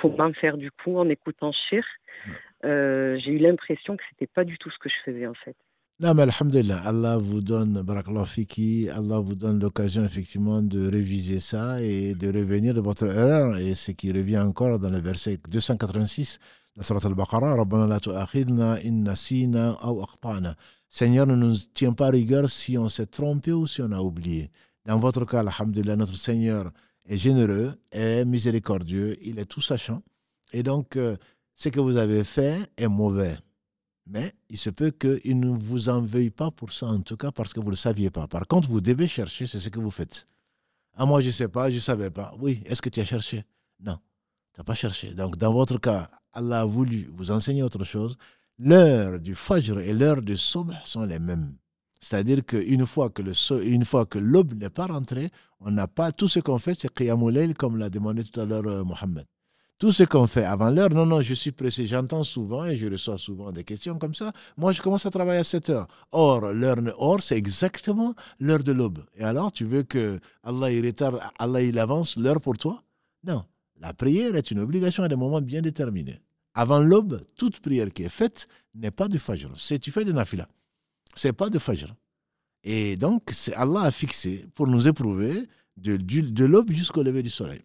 comment 0.00 0.32
faire 0.34 0.56
du 0.56 0.70
coup 0.70 0.96
en 0.96 1.08
écoutant 1.08 1.52
Shir. 1.52 1.84
J'ai 2.62 3.30
eu 3.30 3.38
l'impression 3.38 3.96
que 3.96 4.02
c'était 4.10 4.26
pas 4.26 4.44
du 4.44 4.58
tout 4.58 4.70
ce 4.70 4.78
que 4.78 4.88
je 4.88 4.96
faisais 5.04 5.26
en 5.26 5.34
fait. 5.34 5.56
Non, 6.00 6.14
mais 6.14 6.22
Alhamdulillah, 6.22 6.80
Allah 6.84 7.16
vous 7.18 7.40
donne, 7.40 7.84
Fiki, 8.24 8.88
Allah 8.88 9.18
vous 9.18 9.34
donne 9.34 9.58
l'occasion 9.58 10.04
effectivement 10.04 10.62
de 10.62 10.88
réviser 10.88 11.40
ça 11.40 11.82
et 11.82 12.14
de 12.14 12.28
revenir 12.28 12.72
de 12.72 12.80
votre 12.80 13.06
erreur. 13.06 13.58
Et 13.58 13.74
ce 13.74 13.90
qui 13.90 14.12
revient 14.12 14.38
encore 14.38 14.78
dans 14.78 14.90
le 14.90 15.00
verset 15.00 15.40
286 15.48 16.38
de 16.76 16.84
Surat 16.84 17.00
al-Baqarah, 17.04 17.56
Rabbana 17.56 17.88
la 17.88 17.98
tu'akhidna 17.98 18.76
in 18.84 19.02
nasina 19.02 19.76
aw 19.82 20.00
aqta'na. 20.04 20.54
Seigneur, 20.88 21.26
ne 21.26 21.34
nous 21.34 21.56
tient 21.74 21.94
pas 21.94 22.10
rigueur 22.10 22.48
si 22.48 22.78
on 22.78 22.88
s'est 22.88 23.06
trompé 23.06 23.52
ou 23.52 23.66
si 23.66 23.82
on 23.82 23.90
a 23.90 24.00
oublié. 24.00 24.50
Dans 24.88 24.98
votre 24.98 25.26
cas, 25.26 25.40
Alhamdulillah, 25.40 25.96
notre 25.96 26.16
Seigneur 26.16 26.72
est 27.04 27.18
généreux, 27.18 27.74
est 27.92 28.24
miséricordieux, 28.24 29.18
il 29.20 29.38
est 29.38 29.44
tout 29.44 29.60
sachant. 29.60 30.02
Et 30.54 30.62
donc, 30.62 30.96
euh, 30.96 31.14
ce 31.54 31.68
que 31.68 31.78
vous 31.78 31.98
avez 31.98 32.24
fait 32.24 32.58
est 32.74 32.88
mauvais. 32.88 33.36
Mais 34.06 34.32
il 34.48 34.56
se 34.56 34.70
peut 34.70 34.90
qu'il 34.90 35.38
ne 35.40 35.50
vous 35.50 35.90
en 35.90 36.00
veuille 36.00 36.30
pas 36.30 36.50
pour 36.50 36.72
ça, 36.72 36.86
en 36.86 37.02
tout 37.02 37.18
cas 37.18 37.30
parce 37.30 37.52
que 37.52 37.60
vous 37.60 37.66
ne 37.66 37.72
le 37.72 37.76
saviez 37.76 38.08
pas. 38.08 38.26
Par 38.28 38.46
contre, 38.46 38.70
vous 38.70 38.80
devez 38.80 39.06
chercher, 39.08 39.46
c'est 39.46 39.60
ce 39.60 39.68
que 39.68 39.78
vous 39.78 39.90
faites. 39.90 40.26
Ah, 40.96 41.04
moi, 41.04 41.20
je 41.20 41.26
ne 41.26 41.32
sais 41.32 41.48
pas, 41.48 41.68
je 41.68 41.74
ne 41.74 41.80
savais 41.80 42.10
pas. 42.10 42.34
Oui, 42.40 42.62
est-ce 42.64 42.80
que 42.80 42.88
tu 42.88 43.00
as 43.00 43.04
cherché? 43.04 43.44
Non, 43.80 43.98
tu 44.54 44.60
n'as 44.60 44.64
pas 44.64 44.74
cherché. 44.74 45.12
Donc, 45.12 45.36
dans 45.36 45.52
votre 45.52 45.76
cas, 45.76 46.08
Allah 46.32 46.62
a 46.62 46.64
voulu 46.64 47.10
vous 47.12 47.30
enseigner 47.30 47.62
autre 47.62 47.84
chose. 47.84 48.16
L'heure 48.58 49.20
du 49.20 49.34
Fajr 49.34 49.80
et 49.80 49.92
l'heure 49.92 50.22
du 50.22 50.38
Subh 50.38 50.72
sont 50.82 51.04
les 51.04 51.18
mêmes. 51.18 51.52
C'est-à-dire 52.00 52.44
qu'une 52.44 52.86
fois 52.86 53.10
que 53.10 53.22
une 53.62 53.84
fois 53.84 54.06
que 54.06 54.18
l'aube 54.18 54.54
n'est 54.54 54.70
pas 54.70 54.86
rentrée, 54.86 55.30
on 55.60 55.70
n'a 55.70 55.88
pas 55.88 56.12
tout 56.12 56.28
ce 56.28 56.40
qu'on 56.40 56.58
fait, 56.58 56.78
c'est 56.78 56.92
Qiyamul 56.92 57.54
comme 57.54 57.76
l'a 57.76 57.90
demandé 57.90 58.24
tout 58.24 58.40
à 58.40 58.44
l'heure 58.44 58.66
euh, 58.66 58.84
Mohammed. 58.84 59.26
Tout 59.78 59.92
ce 59.92 60.02
qu'on 60.02 60.26
fait 60.26 60.42
avant 60.44 60.70
l'heure, 60.70 60.90
non, 60.90 61.06
non, 61.06 61.20
je 61.20 61.34
suis 61.34 61.52
pressé. 61.52 61.86
J'entends 61.86 62.24
souvent 62.24 62.64
et 62.64 62.76
je 62.76 62.88
reçois 62.88 63.16
souvent 63.16 63.52
des 63.52 63.62
questions 63.62 63.96
comme 63.96 64.12
ça. 64.12 64.32
Moi, 64.56 64.72
je 64.72 64.82
commence 64.82 65.06
à 65.06 65.10
travailler 65.10 65.38
à 65.38 65.44
7 65.44 65.70
heures. 65.70 65.86
Or, 66.10 66.52
l'heure, 66.52 66.78
c'est 67.20 67.36
exactement 67.36 68.14
l'heure 68.40 68.64
de 68.64 68.72
l'aube. 68.72 69.04
Et 69.16 69.22
alors, 69.22 69.52
tu 69.52 69.64
veux 69.64 69.84
que 69.84 70.18
Allah 70.42 70.72
il 70.72 70.84
retarde, 70.84 71.20
Allah 71.38 71.62
il 71.62 71.78
avance 71.78 72.16
l'heure 72.16 72.40
pour 72.40 72.58
toi? 72.58 72.82
Non. 73.22 73.44
La 73.80 73.94
prière 73.94 74.34
est 74.34 74.50
une 74.50 74.58
obligation 74.58 75.04
à 75.04 75.08
des 75.08 75.14
moments 75.14 75.40
bien 75.40 75.62
déterminés. 75.62 76.18
Avant 76.54 76.80
l'aube, 76.80 77.20
toute 77.36 77.60
prière 77.60 77.92
qui 77.92 78.02
est 78.02 78.08
faite 78.08 78.48
n'est 78.74 78.90
pas 78.90 79.06
du 79.06 79.20
fajr. 79.20 79.50
C'est 79.54 79.78
tu 79.78 79.92
fais 79.92 80.04
de 80.04 80.10
nafila. 80.10 80.48
C'est 81.18 81.32
pas 81.32 81.50
de 81.50 81.58
fajr. 81.58 81.92
Et 82.62 82.96
donc, 82.96 83.30
c'est 83.32 83.52
Allah 83.54 83.82
a 83.82 83.90
fixé 83.90 84.46
pour 84.54 84.68
nous 84.68 84.86
éprouver 84.86 85.48
de, 85.76 86.44
l'aube 86.44 86.70
jusqu'au 86.70 87.02
lever 87.02 87.24
du 87.24 87.30
soleil. 87.30 87.60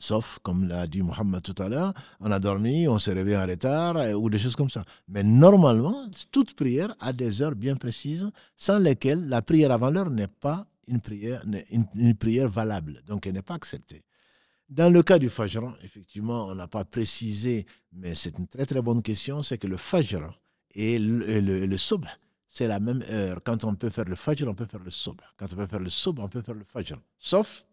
Sauf, 0.00 0.40
comme 0.42 0.66
l'a 0.66 0.88
dit 0.88 1.02
Mohamed 1.02 1.40
tout 1.40 1.60
à 1.62 1.68
l'heure, 1.68 1.94
on 2.18 2.32
a 2.32 2.40
dormi, 2.40 2.88
on 2.88 2.98
s'est 2.98 3.12
réveillé 3.12 3.36
en 3.36 3.46
retard 3.46 3.94
ou 4.20 4.28
des 4.28 4.40
choses 4.40 4.56
comme 4.56 4.70
ça. 4.70 4.82
Mais 5.06 5.22
normalement, 5.22 6.10
toute 6.32 6.54
prière 6.54 6.96
a 6.98 7.12
des 7.12 7.42
heures 7.42 7.54
bien 7.54 7.76
précises 7.76 8.28
sans 8.56 8.80
lesquelles 8.80 9.28
la 9.28 9.40
prière 9.40 9.70
avant 9.70 9.90
l'heure 9.90 10.10
n'est 10.10 10.26
pas 10.26 10.66
une 10.88 11.00
prière, 11.00 11.44
une, 11.94 12.14
prière 12.16 12.48
valable. 12.48 13.02
Donc, 13.06 13.28
elle 13.28 13.34
n'est 13.34 13.42
pas 13.42 13.54
acceptée. 13.54 14.02
Dans 14.68 14.92
le 14.92 15.04
cas 15.04 15.20
du 15.20 15.28
Fajr, 15.28 15.76
effectivement, 15.84 16.46
on 16.46 16.56
n'a 16.56 16.66
pas 16.66 16.84
précisé, 16.84 17.66
mais 17.92 18.16
c'est 18.16 18.36
une 18.36 18.48
très 18.48 18.66
très 18.66 18.82
bonne 18.82 19.02
question, 19.02 19.44
c'est 19.44 19.58
que 19.58 19.68
le 19.68 19.76
Fajr 19.76 20.28
et 20.74 20.98
le, 20.98 21.40
le, 21.40 21.76
Subh, 21.76 22.04
c'est 22.48 22.66
la 22.66 22.80
même 22.80 23.04
heure. 23.10 23.40
Quand 23.44 23.62
on 23.64 23.74
peut 23.76 23.90
faire 23.90 24.06
le 24.06 24.16
Fajr, 24.16 24.48
on 24.48 24.54
peut 24.54 24.66
faire 24.66 24.82
le 24.82 24.90
Subh. 24.90 25.20
Quand 25.36 25.46
on 25.52 25.56
peut 25.56 25.66
faire 25.66 25.80
le 25.80 25.90
Subh, 25.90 26.18
on 26.18 26.28
peut 26.28 26.42
faire 26.42 26.54
le 26.54 26.64
Fajr. 26.64 26.98
Sauf, 27.18 27.64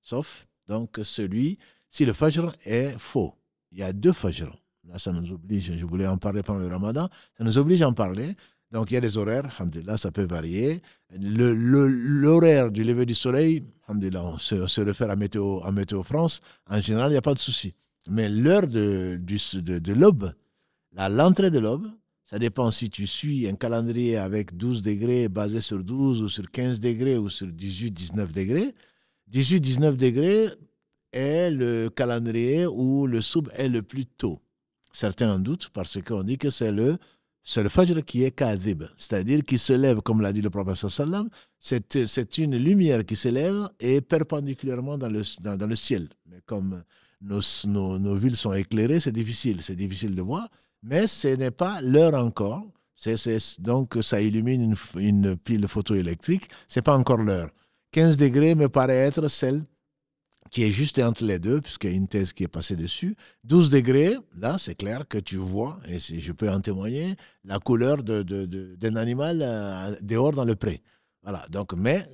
sauf 0.00 0.46
donc, 0.70 1.00
celui, 1.02 1.58
si 1.88 2.04
le 2.04 2.12
fajr 2.12 2.52
est 2.64 2.96
faux, 2.96 3.34
il 3.72 3.78
y 3.78 3.82
a 3.82 3.92
deux 3.92 4.12
fajr. 4.12 4.56
Là, 4.88 5.00
ça 5.00 5.10
nous 5.10 5.32
oblige, 5.32 5.76
je 5.76 5.84
voulais 5.84 6.06
en 6.06 6.16
parler 6.16 6.44
pendant 6.44 6.60
le 6.60 6.68
ramadan, 6.68 7.08
ça 7.36 7.42
nous 7.42 7.58
oblige 7.58 7.82
à 7.82 7.88
en 7.88 7.92
parler. 7.92 8.36
Donc, 8.70 8.92
il 8.92 8.94
y 8.94 8.96
a 8.96 9.00
des 9.00 9.18
horaires, 9.18 9.46
alhamdulillah, 9.58 9.96
ça 9.96 10.12
peut 10.12 10.24
varier. 10.24 10.80
L'horaire 11.10 12.66
le, 12.66 12.70
du 12.70 12.84
lever 12.84 13.04
du 13.04 13.16
soleil, 13.16 13.66
alhamdulillah, 13.88 14.22
on 14.22 14.38
se, 14.38 14.68
se 14.68 14.80
réfère 14.80 15.10
à 15.10 15.16
Météo, 15.16 15.60
à 15.64 15.72
Météo 15.72 16.04
France, 16.04 16.40
en 16.68 16.80
général, 16.80 17.10
il 17.10 17.14
n'y 17.14 17.18
a 17.18 17.22
pas 17.22 17.34
de 17.34 17.40
souci. 17.40 17.74
Mais 18.08 18.28
l'heure 18.28 18.68
de, 18.68 19.20
de, 19.20 19.78
de 19.80 19.92
l'aube, 19.92 20.32
l'entrée 20.92 21.50
de 21.50 21.58
l'aube, 21.58 21.90
ça 22.30 22.38
dépend 22.38 22.70
si 22.70 22.90
tu 22.90 23.08
suis 23.08 23.48
un 23.48 23.56
calendrier 23.56 24.16
avec 24.16 24.56
12 24.56 24.82
degrés 24.82 25.28
basé 25.28 25.60
sur 25.60 25.82
12 25.82 26.22
ou 26.22 26.28
sur 26.28 26.48
15 26.48 26.78
degrés 26.78 27.18
ou 27.18 27.28
sur 27.28 27.48
18, 27.48 27.90
19 27.90 28.32
degrés. 28.32 28.72
18-19 29.32 29.96
degrés 29.96 30.46
est 31.12 31.50
le 31.50 31.88
calendrier 31.88 32.66
où 32.66 33.08
le 33.08 33.20
soub 33.20 33.48
est 33.56 33.68
le 33.68 33.82
plus 33.82 34.06
tôt. 34.06 34.40
Certains 34.92 35.34
en 35.34 35.40
doutent 35.40 35.70
parce 35.70 36.00
qu'on 36.00 36.22
dit 36.22 36.38
que 36.38 36.50
c'est 36.50 36.70
le, 36.70 36.98
c'est 37.42 37.64
le 37.64 37.68
fajr 37.68 38.04
qui 38.04 38.22
est 38.22 38.30
kadhib, 38.30 38.84
c'est-à-dire 38.96 39.44
qui 39.44 39.58
se 39.58 39.72
lève, 39.72 40.00
comme 40.00 40.20
l'a 40.20 40.32
dit 40.32 40.40
le 40.40 40.50
prophète 40.50 40.88
sallam, 40.88 41.28
c'est, 41.58 42.06
c'est 42.06 42.38
une 42.38 42.56
lumière 42.56 43.04
qui 43.04 43.16
se 43.16 43.28
lève 43.28 43.68
et 43.80 44.00
perpendiculairement 44.00 44.98
dans 44.98 45.08
le, 45.08 45.22
dans, 45.40 45.66
le 45.66 45.74
ciel. 45.74 46.08
Mais 46.26 46.40
comme 46.46 46.84
nos, 47.20 47.40
nos, 47.66 47.98
nos, 47.98 48.14
villes 48.14 48.36
sont 48.36 48.52
éclairées, 48.52 49.00
c'est 49.00 49.10
difficile, 49.10 49.62
c'est 49.62 49.74
difficile 49.74 50.14
de 50.14 50.22
voir, 50.22 50.48
mais 50.82 51.06
ce 51.06 51.28
n'est 51.28 51.50
pas 51.50 51.80
l'heure 51.82 52.14
encore. 52.14 52.66
Donc 53.58 53.96
ça 54.02 54.20
illumine 54.20 54.74
une, 54.96 55.36
pile 55.36 55.66
photoélectrique, 55.66 56.50
c'est 56.68 56.82
pas 56.82 56.96
encore 56.96 57.22
l'heure. 57.22 57.50
15 57.92 58.18
degrés 58.18 58.54
me 58.54 58.68
paraît 58.68 58.96
être 58.96 59.28
celle 59.28 59.64
qui 60.50 60.64
est 60.64 60.72
juste 60.72 60.98
entre 60.98 61.24
les 61.24 61.38
deux, 61.38 61.60
puisqu'il 61.60 61.90
y 61.90 61.92
a 61.94 61.96
une 61.96 62.08
thèse 62.08 62.32
qui 62.32 62.42
est 62.42 62.48
passée 62.48 62.76
dessus. 62.76 63.16
12 63.44 63.70
degrés, 63.70 64.16
là, 64.36 64.58
c'est 64.58 64.74
clair 64.74 65.06
que 65.08 65.18
tu 65.18 65.36
vois, 65.36 65.78
et 65.86 65.98
je 65.98 66.32
peux 66.32 66.50
en 66.50 66.60
témoigner, 66.60 67.14
la 67.44 67.58
couleur 67.58 68.02
d'un 68.02 68.96
animal 68.96 69.40
euh, 69.42 69.94
dehors 70.02 70.32
dans 70.32 70.44
le 70.44 70.56
pré. 70.56 70.82
Voilà, 71.22 71.46
donc, 71.50 71.74
mais 71.74 72.06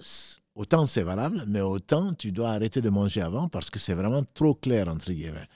autant 0.54 0.86
c'est 0.86 1.02
valable, 1.02 1.44
mais 1.48 1.60
autant 1.60 2.12
tu 2.14 2.32
dois 2.32 2.50
arrêter 2.50 2.80
de 2.80 2.90
manger 2.90 3.22
avant 3.22 3.48
parce 3.48 3.70
que 3.70 3.78
c'est 3.78 3.94
vraiment 3.94 4.24
trop 4.34 4.54
clair, 4.54 4.88
entre 4.88 5.12
guillemets. 5.12 5.48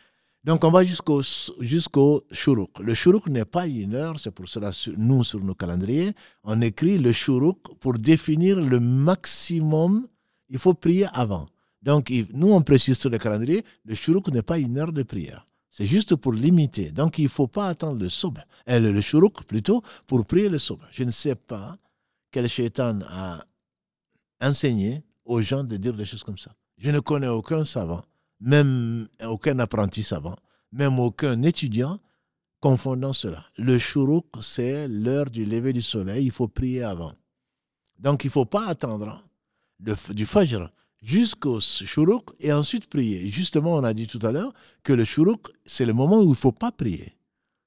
Donc, 0.44 0.64
on 0.64 0.70
va 0.70 0.84
jusqu'au 0.84 1.20
jusqu'au 1.60 2.24
shuruk. 2.32 2.78
Le 2.80 2.94
shuruk 2.94 3.26
n'est 3.28 3.44
pas 3.44 3.66
une 3.66 3.94
heure, 3.94 4.18
c'est 4.18 4.30
pour 4.30 4.48
cela, 4.48 4.70
nous, 4.96 5.22
sur 5.22 5.44
nos 5.44 5.54
calendriers, 5.54 6.14
on 6.44 6.60
écrit 6.62 6.96
le 6.96 7.12
shuruk 7.12 7.58
pour 7.78 7.94
définir 7.94 8.58
le 8.58 8.80
maximum. 8.80 10.06
Il 10.48 10.58
faut 10.58 10.74
prier 10.74 11.06
avant. 11.12 11.46
Donc, 11.82 12.12
nous, 12.32 12.52
on 12.52 12.62
précise 12.62 12.98
sur 12.98 13.10
le 13.10 13.18
calendrier, 13.18 13.64
le 13.84 13.94
shuruk 13.94 14.28
n'est 14.28 14.42
pas 14.42 14.58
une 14.58 14.78
heure 14.78 14.92
de 14.92 15.02
prière. 15.02 15.46
C'est 15.70 15.86
juste 15.86 16.16
pour 16.16 16.32
limiter. 16.32 16.90
Donc, 16.90 17.18
il 17.18 17.24
ne 17.24 17.28
faut 17.28 17.46
pas 17.46 17.68
attendre 17.68 18.00
le 18.00 18.08
soub, 18.08 18.38
euh, 18.68 18.78
le, 18.78 19.00
shuruk 19.00 19.44
plutôt, 19.44 19.82
pour 20.06 20.24
prier 20.26 20.48
le 20.48 20.58
soub. 20.58 20.78
Je 20.90 21.04
ne 21.04 21.10
sais 21.10 21.36
pas 21.36 21.76
quel 22.30 22.48
shaitan 22.48 22.98
a 23.08 23.40
enseigné 24.40 25.02
aux 25.24 25.40
gens 25.40 25.64
de 25.64 25.76
dire 25.76 25.94
des 25.94 26.04
choses 26.04 26.24
comme 26.24 26.38
ça. 26.38 26.52
Je 26.76 26.90
ne 26.90 27.00
connais 27.00 27.28
aucun 27.28 27.64
savant, 27.64 28.02
même 28.40 29.08
aucun 29.24 29.58
apprenti 29.58 30.02
savant, 30.02 30.36
même 30.72 30.98
aucun 30.98 31.42
étudiant 31.42 32.00
confondant 32.60 33.12
cela. 33.12 33.44
Le 33.56 33.78
shuruk, 33.78 34.26
c'est 34.40 34.86
l'heure 34.88 35.30
du 35.30 35.44
lever 35.44 35.72
du 35.72 35.82
soleil, 35.82 36.26
il 36.26 36.32
faut 36.32 36.48
prier 36.48 36.82
avant. 36.82 37.12
Donc, 37.98 38.24
il 38.24 38.28
ne 38.28 38.32
faut 38.32 38.46
pas 38.46 38.66
attendre 38.66 39.22
du 39.78 40.26
fajr 40.26 40.70
jusqu'au 41.02 41.60
shuruk 41.60 42.30
et 42.38 42.52
ensuite 42.52 42.86
prier. 42.86 43.30
Justement, 43.30 43.74
on 43.74 43.84
a 43.84 43.94
dit 43.94 44.06
tout 44.06 44.24
à 44.26 44.32
l'heure 44.32 44.52
que 44.82 44.92
le 44.92 45.04
shuruk, 45.04 45.48
c'est 45.64 45.86
le 45.86 45.92
moment 45.92 46.18
où 46.18 46.24
il 46.24 46.30
ne 46.30 46.34
faut 46.34 46.52
pas 46.52 46.72
prier. 46.72 47.16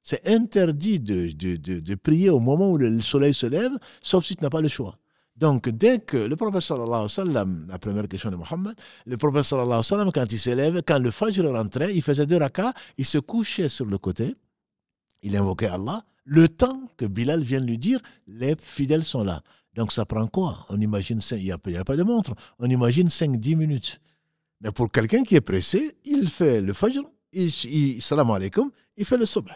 C'est 0.03 0.27
interdit 0.27 0.99
de, 0.99 1.31
de, 1.31 1.55
de, 1.55 1.95
prier 1.95 2.29
au 2.29 2.39
moment 2.39 2.71
où 2.71 2.77
le 2.77 2.99
soleil 2.99 3.33
se 3.33 3.45
lève, 3.45 3.71
sauf 4.01 4.25
si 4.25 4.35
tu 4.35 4.43
n'as 4.43 4.49
pas 4.49 4.59
le 4.59 4.67
choix. 4.67 4.99
Donc, 5.35 5.69
dès 5.69 5.99
que 5.99 6.17
le 6.17 6.35
prophète 6.35 6.61
sallallahu 6.61 6.89
alayhi 6.89 7.03
wa 7.03 7.09
sallam, 7.09 7.65
la 7.67 7.79
première 7.79 8.07
question 8.07 8.29
de 8.29 8.35
Mohammed, 8.35 8.75
le 9.05 9.17
prophète 9.17 9.43
sallallahu 9.43 9.67
alayhi 9.67 9.79
wa 9.79 9.83
sallam, 9.83 10.11
quand 10.11 10.31
il 10.31 10.39
se 10.39 10.51
lève, 10.51 10.83
quand 10.85 10.99
le 10.99 11.09
fajr 11.09 11.51
rentrait, 11.51 11.95
il 11.95 12.03
faisait 12.03 12.27
deux 12.27 12.37
rakas, 12.37 12.73
il 12.97 13.05
se 13.05 13.17
couchait 13.17 13.69
sur 13.69 13.85
le 13.85 13.97
côté, 13.97 14.35
il 15.23 15.35
invoquait 15.35 15.67
Allah, 15.67 16.05
le 16.25 16.47
temps 16.47 16.89
que 16.97 17.05
Bilal 17.05 17.41
vienne 17.41 17.65
lui 17.65 17.79
dire, 17.79 17.99
les 18.27 18.55
fidèles 18.61 19.03
sont 19.03 19.23
là. 19.23 19.41
Donc 19.73 19.91
ça 19.91 20.05
prend 20.05 20.27
quoi? 20.27 20.65
On 20.69 20.79
imagine, 20.79 21.19
il 21.31 21.43
n'y 21.43 21.51
a, 21.51 21.57
pas 21.57 21.95
de 21.97 22.03
montre, 22.03 22.35
on 22.59 22.69
imagine 22.69 23.07
5-10 23.07 23.55
minutes. 23.55 23.99
Mais 24.61 24.71
pour 24.71 24.91
quelqu'un 24.91 25.23
qui 25.23 25.35
est 25.35 25.41
pressé, 25.41 25.97
il 26.05 26.29
fait 26.29 26.61
le 26.61 26.73
fajr, 26.73 27.01
il, 27.31 27.47
il 27.47 28.01
salam 28.01 28.39
il 28.95 29.05
fait 29.05 29.17
le 29.17 29.25
sobh. 29.25 29.49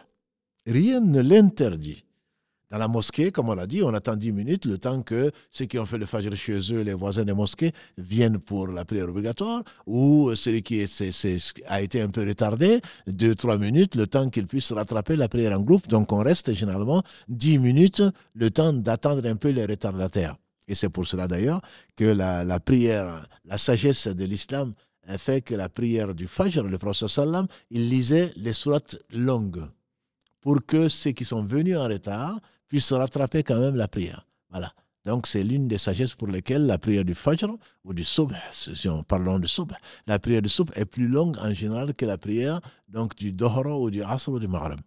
Rien 0.66 1.00
ne 1.00 1.22
l'interdit. 1.22 2.04
Dans 2.70 2.78
la 2.78 2.90
mosquée, 2.90 3.32
comme 3.32 3.48
on 3.48 3.56
l'a 3.56 3.66
dit, 3.66 3.82
on 3.82 3.94
attend 3.94 4.18
10 4.18 4.34
minutes, 4.34 4.66
le 4.66 4.78
temps 4.78 5.02
que 5.02 5.32
ceux 5.52 5.66
qui 5.66 5.80
ont 5.80 5.86
fait 5.86 5.98
le 5.98 6.06
fajr 6.06 6.36
chez 6.36 6.60
eux, 6.74 6.82
les 6.82 6.94
voisins 6.94 7.24
des 7.24 7.34
mosquées, 7.34 7.72
viennent 7.98 8.40
pour 8.40 8.68
la 8.68 8.84
prière 8.84 9.08
obligatoire, 9.08 9.64
ou 9.86 10.36
celui 10.36 10.64
qui 10.64 10.86
a 11.68 11.82
été 11.82 12.02
un 12.02 12.10
peu 12.10 12.28
retardé, 12.28 12.82
2-3 13.10 13.58
minutes, 13.58 13.96
le 13.96 14.06
temps 14.06 14.30
qu'il 14.30 14.48
puisse 14.48 14.74
rattraper 14.74 15.16
la 15.16 15.30
prière 15.30 15.58
en 15.58 15.62
groupe. 15.62 15.88
Donc 15.88 16.12
on 16.12 16.18
reste 16.18 16.54
généralement 16.54 17.04
10 17.30 17.60
minutes, 17.60 18.04
le 18.34 18.52
temps 18.52 18.74
d'attendre 18.74 19.26
un 19.30 19.38
peu 19.38 19.50
les 19.50 19.66
retardataires. 19.66 20.36
Et 20.68 20.76
c'est 20.76 20.90
pour 20.90 21.08
cela 21.08 21.30
d'ailleurs 21.30 21.62
que 21.96 22.04
la, 22.04 22.60
prière, 22.60 23.30
la 23.46 23.58
sagesse 23.58 24.08
de 24.08 24.26
l'islam 24.26 24.74
fait 25.18 25.40
que 25.42 25.56
la 25.56 25.70
prière 25.70 26.14
du 26.14 26.28
Fajr, 26.28 26.64
le 26.64 26.78
prophète 26.78 27.08
sallam, 27.08 27.48
il 27.72 27.90
lisait 27.90 28.34
les 28.36 28.52
sourates 28.52 28.98
longues 29.10 29.64
pour 30.42 30.66
que 30.66 30.90
ceux 30.90 31.12
qui 31.12 31.24
sont 31.24 31.44
venus 31.44 31.78
en 31.78 31.86
retard 31.88 32.40
puisse 32.68 32.92
rattraper 32.94 33.44
quand 33.44 33.60
même 33.60 33.76
la 33.76 33.88
prière. 33.88 34.26
Voilà. 34.50 34.72
Donc, 35.06 35.26
c'est 35.26 35.42
l'une 35.42 35.70
des 35.70 35.78
sagesses 35.78 36.16
pour 36.16 36.28
lesquelles 36.28 36.66
la 36.66 36.78
prière 36.78 37.06
du 37.06 37.16
Fajr 37.16 37.48
ou 37.86 37.94
du 37.94 38.04
Subh, 38.04 38.34
si 38.52 38.90
on 38.90 39.04
parle 39.04 39.40
du 39.40 39.48
Subh, 39.48 39.72
la 40.06 40.20
prière 40.20 40.42
du 40.42 40.50
Subh 40.50 40.70
est 40.76 40.86
plus 40.86 41.08
longue 41.08 41.38
en 41.40 41.54
général 41.54 41.94
que 41.94 42.06
la 42.06 42.18
prière 42.18 42.60
donc, 42.90 43.16
du 43.16 43.32
Dohra 43.32 43.78
ou 43.78 43.90
du 43.90 44.04
Asr 44.04 44.30
ou 44.34 44.40
du 44.40 44.50
Maghrib. 44.50 44.80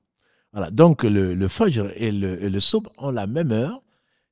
Voilà. 0.53 0.71
Donc, 0.71 1.05
le, 1.05 1.35
le 1.35 1.49
Fajr 1.49 1.91
et 1.97 2.13
le, 2.13 2.43
et 2.43 2.51
le 2.51 2.61
Subh 2.61 2.87
ont 2.99 3.11
la 3.11 3.27
même 3.27 3.51
heure. 3.51 3.83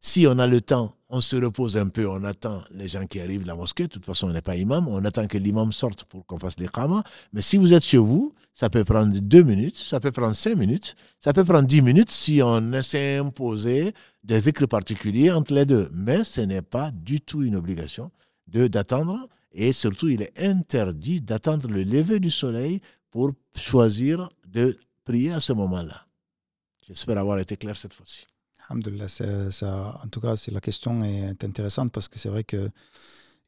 Si 0.01 0.27
on 0.29 0.39
a 0.39 0.47
le 0.47 0.61
temps, 0.61 0.95
on 1.11 1.21
se 1.21 1.37
repose 1.37 1.77
un 1.77 1.89
peu, 1.89 2.09
on 2.09 2.23
attend 2.23 2.63
les 2.71 2.87
gens 2.87 3.07
qui 3.07 3.21
arrivent 3.21 3.43
de 3.43 3.49
la 3.49 3.57
mosquée. 3.57 3.85
De 3.85 3.89
toute 3.89 4.05
façon, 4.05 4.29
on 4.29 4.33
n'est 4.33 4.43
pas 4.43 4.57
imam, 4.57 4.87
on 4.87 5.05
attend 5.05 5.27
que 5.27 5.39
l'imam 5.39 5.73
sorte 5.73 6.05
pour 6.05 6.25
qu'on 6.25 6.39
fasse 6.39 6.59
les 6.59 6.69
kamas. 6.69 7.03
Mais 7.33 7.43
si 7.43 7.57
vous 7.57 7.75
êtes 7.75 7.85
chez 7.85 7.99
vous, 7.99 8.33
ça 8.53 8.71
peut 8.71 8.85
prendre 8.85 9.13
deux 9.19 9.43
minutes, 9.43 9.77
ça 9.77 9.99
peut 9.99 10.13
prendre 10.13 10.35
cinq 10.35 10.57
minutes, 10.57 10.95
ça 11.19 11.33
peut 11.33 11.45
prendre 11.45 11.67
dix 11.67 11.83
minutes 11.83 12.11
si 12.11 12.41
on 12.43 12.73
essaie 12.73 13.19
d'imposer 13.19 13.93
des 14.23 14.49
écrits 14.49 14.67
particuliers 14.67 15.33
entre 15.33 15.55
les 15.55 15.67
deux. 15.67 15.91
Mais 15.93 16.23
ce 16.25 16.43
n'est 16.43 16.63
pas 16.63 16.91
du 16.93 17.21
tout 17.21 17.43
une 17.43 17.57
obligation 17.57 18.11
d'attendre. 18.47 19.29
Et 19.53 19.73
surtout, 19.73 20.09
il 20.09 20.23
est 20.23 20.39
interdit 20.39 21.21
d'attendre 21.21 21.69
le 21.69 21.83
lever 21.83 22.21
du 22.21 22.31
soleil 22.31 22.81
pour 23.11 23.33
choisir 23.57 24.29
de 24.47 24.79
prier 25.05 25.33
à 25.33 25.41
ce 25.41 25.53
moment-là. 25.55 26.07
J'espère 26.87 27.19
avoir 27.19 27.39
été 27.39 27.57
clair 27.57 27.77
cette 27.77 27.95
fois-ci. 27.95 28.27
En 28.71 28.81
tout 28.81 30.21
cas, 30.21 30.35
la 30.51 30.61
question 30.61 31.05
est 31.05 31.45
intéressante 31.45 31.93
parce 31.93 32.09
que 32.09 32.19
c'est 32.19 32.29
vrai 32.29 32.45
que 32.45 32.71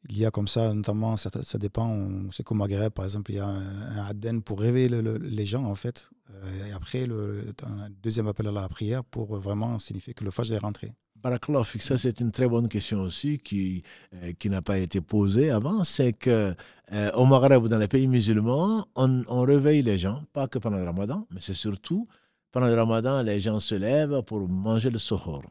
il 0.09 0.17
y 0.17 0.25
a 0.25 0.31
comme 0.31 0.47
ça, 0.47 0.73
notamment, 0.73 1.15
ça, 1.15 1.29
dépend, 1.59 1.87
on 1.87 2.31
sait 2.31 2.43
qu'au 2.43 2.55
Maghreb, 2.55 2.91
par 2.91 3.05
exemple, 3.05 3.31
il 3.31 3.35
y 3.35 3.39
a 3.39 3.47
un, 3.47 4.09
un 4.09 4.39
pour 4.39 4.59
réveiller 4.59 4.89
les 4.89 5.45
gens, 5.45 5.63
en 5.63 5.75
fait. 5.75 6.09
Euh, 6.31 6.67
et 6.67 6.71
après, 6.71 7.05
le, 7.05 7.53
un 7.63 7.89
deuxième 8.01 8.27
appel 8.27 8.47
à 8.47 8.51
la 8.51 8.67
prière 8.67 9.03
pour 9.03 9.37
vraiment 9.37 9.77
signifier 9.79 10.13
que 10.13 10.23
le 10.23 10.31
Fajr 10.31 10.55
est 10.55 10.59
rentré. 10.59 10.93
Barakallah, 11.21 11.61
ça 11.79 11.99
c'est 11.99 12.19
une 12.19 12.31
très 12.31 12.49
bonne 12.49 12.67
question 12.67 13.01
aussi 13.01 13.37
qui, 13.37 13.83
euh, 14.15 14.31
qui 14.39 14.49
n'a 14.49 14.63
pas 14.63 14.79
été 14.79 15.01
posée 15.01 15.51
avant. 15.51 15.83
C'est 15.83 16.13
que 16.13 16.55
euh, 16.93 17.11
au 17.11 17.27
Maghreb, 17.27 17.67
dans 17.67 17.77
les 17.77 17.87
pays 17.87 18.07
musulmans, 18.07 18.87
on, 18.95 19.23
on, 19.27 19.41
réveille 19.41 19.83
les 19.83 19.99
gens, 19.99 20.23
pas 20.33 20.47
que 20.47 20.57
pendant 20.57 20.77
le 20.77 20.85
ramadan, 20.85 21.27
mais 21.29 21.39
c'est 21.39 21.53
surtout 21.53 22.07
pendant 22.51 22.67
le 22.67 22.75
ramadan, 22.75 23.21
les 23.21 23.39
gens 23.39 23.59
se 23.59 23.75
lèvent 23.75 24.21
pour 24.23 24.47
manger 24.47 24.89
le 24.89 24.99
sohor. 24.99 25.41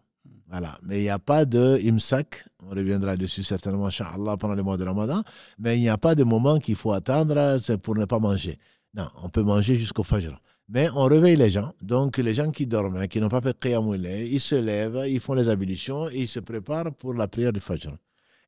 Voilà. 0.49 0.79
Mais 0.83 0.99
il 0.99 1.03
n'y 1.03 1.11
a 1.11 1.19
pas 1.19 1.45
de 1.45 1.79
imsak. 1.87 2.45
On 2.67 2.71
reviendra 2.71 3.17
dessus 3.17 3.43
certainement, 3.43 3.87
Inch'Allah, 3.87 4.37
pendant 4.37 4.55
le 4.55 4.63
mois 4.63 4.77
de 4.77 4.85
Ramadan. 4.85 5.23
Mais 5.59 5.79
il 5.79 5.81
n'y 5.81 5.89
a 5.89 5.97
pas 5.97 6.15
de 6.15 6.25
moment 6.25 6.59
qu'il 6.59 6.75
faut 6.75 6.93
attendre 6.93 7.59
pour 7.83 7.95
ne 7.95 8.05
pas 8.05 8.19
manger. 8.19 8.59
Non, 8.93 9.09
on 9.23 9.29
peut 9.29 9.43
manger 9.43 9.77
jusqu'au 9.77 10.03
Fajr. 10.03 10.41
Mais 10.69 10.89
on 10.95 11.05
réveille 11.05 11.37
les 11.37 11.51
gens. 11.51 11.73
Donc, 11.81 12.19
les 12.19 12.35
gens 12.35 12.51
qui 12.51 12.67
dorment, 12.67 12.97
hein, 12.97 13.07
qui 13.07 13.21
n'ont 13.21 13.29
pas 13.29 13.41
fait 13.41 13.59
Qiyamulay, 13.59 14.29
ils 14.29 14.41
se 14.41 14.57
lèvent, 14.57 15.05
ils 15.09 15.21
font 15.21 15.35
les 15.35 15.49
ablutions 15.49 16.09
et 16.09 16.19
ils 16.19 16.29
se 16.29 16.41
préparent 16.41 16.93
pour 16.95 17.15
la 17.15 17.29
prière 17.29 17.53
du 17.53 17.61
Fajr. 17.61 17.93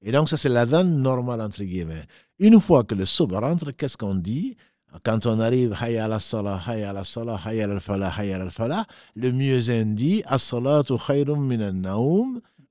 Et 0.03 0.11
donc, 0.11 0.29
ça, 0.29 0.37
c'est 0.37 0.49
la 0.49 0.67
donne 0.67 1.01
normale, 1.01 1.41
entre 1.41 1.63
guillemets. 1.63 2.05
Une 2.39 2.61
fois 2.61 2.83
que 2.83 2.95
le 2.97 3.07
soub 3.07 3.33
rentre, 3.33 3.71
qu'est-ce 3.71 3.97
qu'on 3.97 4.17
dit? 4.17 4.57
Quand 5.03 5.26
on 5.26 5.40
arrive, 5.40 5.74
hayya 5.80 6.05
ala 6.05 6.18
salah, 6.20 6.61
hayya 6.66 6.90
ala 6.90 7.05
salah, 7.05 7.40
hayya 7.45 7.70
al 7.70 7.80
falah, 7.80 8.11
hayya 8.11 8.40
al 8.40 8.51
falah, 8.51 8.86
le 9.14 9.32
muezzin 9.32 9.86
dit, 9.95 10.22
as-salatu 10.26 10.95
khayrum 10.99 11.49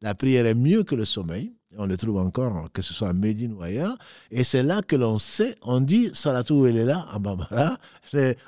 la 0.01 0.15
prière 0.15 0.45
est 0.45 0.55
mieux 0.55 0.84
que 0.84 0.95
le 0.95 1.05
sommeil. 1.05 1.53
On 1.78 1.86
le 1.86 1.95
trouve 1.95 2.17
encore, 2.17 2.69
que 2.74 2.82
ce 2.82 2.93
soit 2.93 3.07
à 3.07 3.13
Médine 3.13 3.53
ou 3.53 3.61
ailleurs. 3.61 3.97
Et 4.30 4.43
c'est 4.43 4.63
là 4.63 4.82
que 4.82 4.95
l'on 4.95 5.19
sait, 5.19 5.55
on 5.61 5.80
dit, 5.80 6.07
est 6.07 6.86
là, 6.86 7.07
en 7.13 7.19
Bambara, 7.19 7.78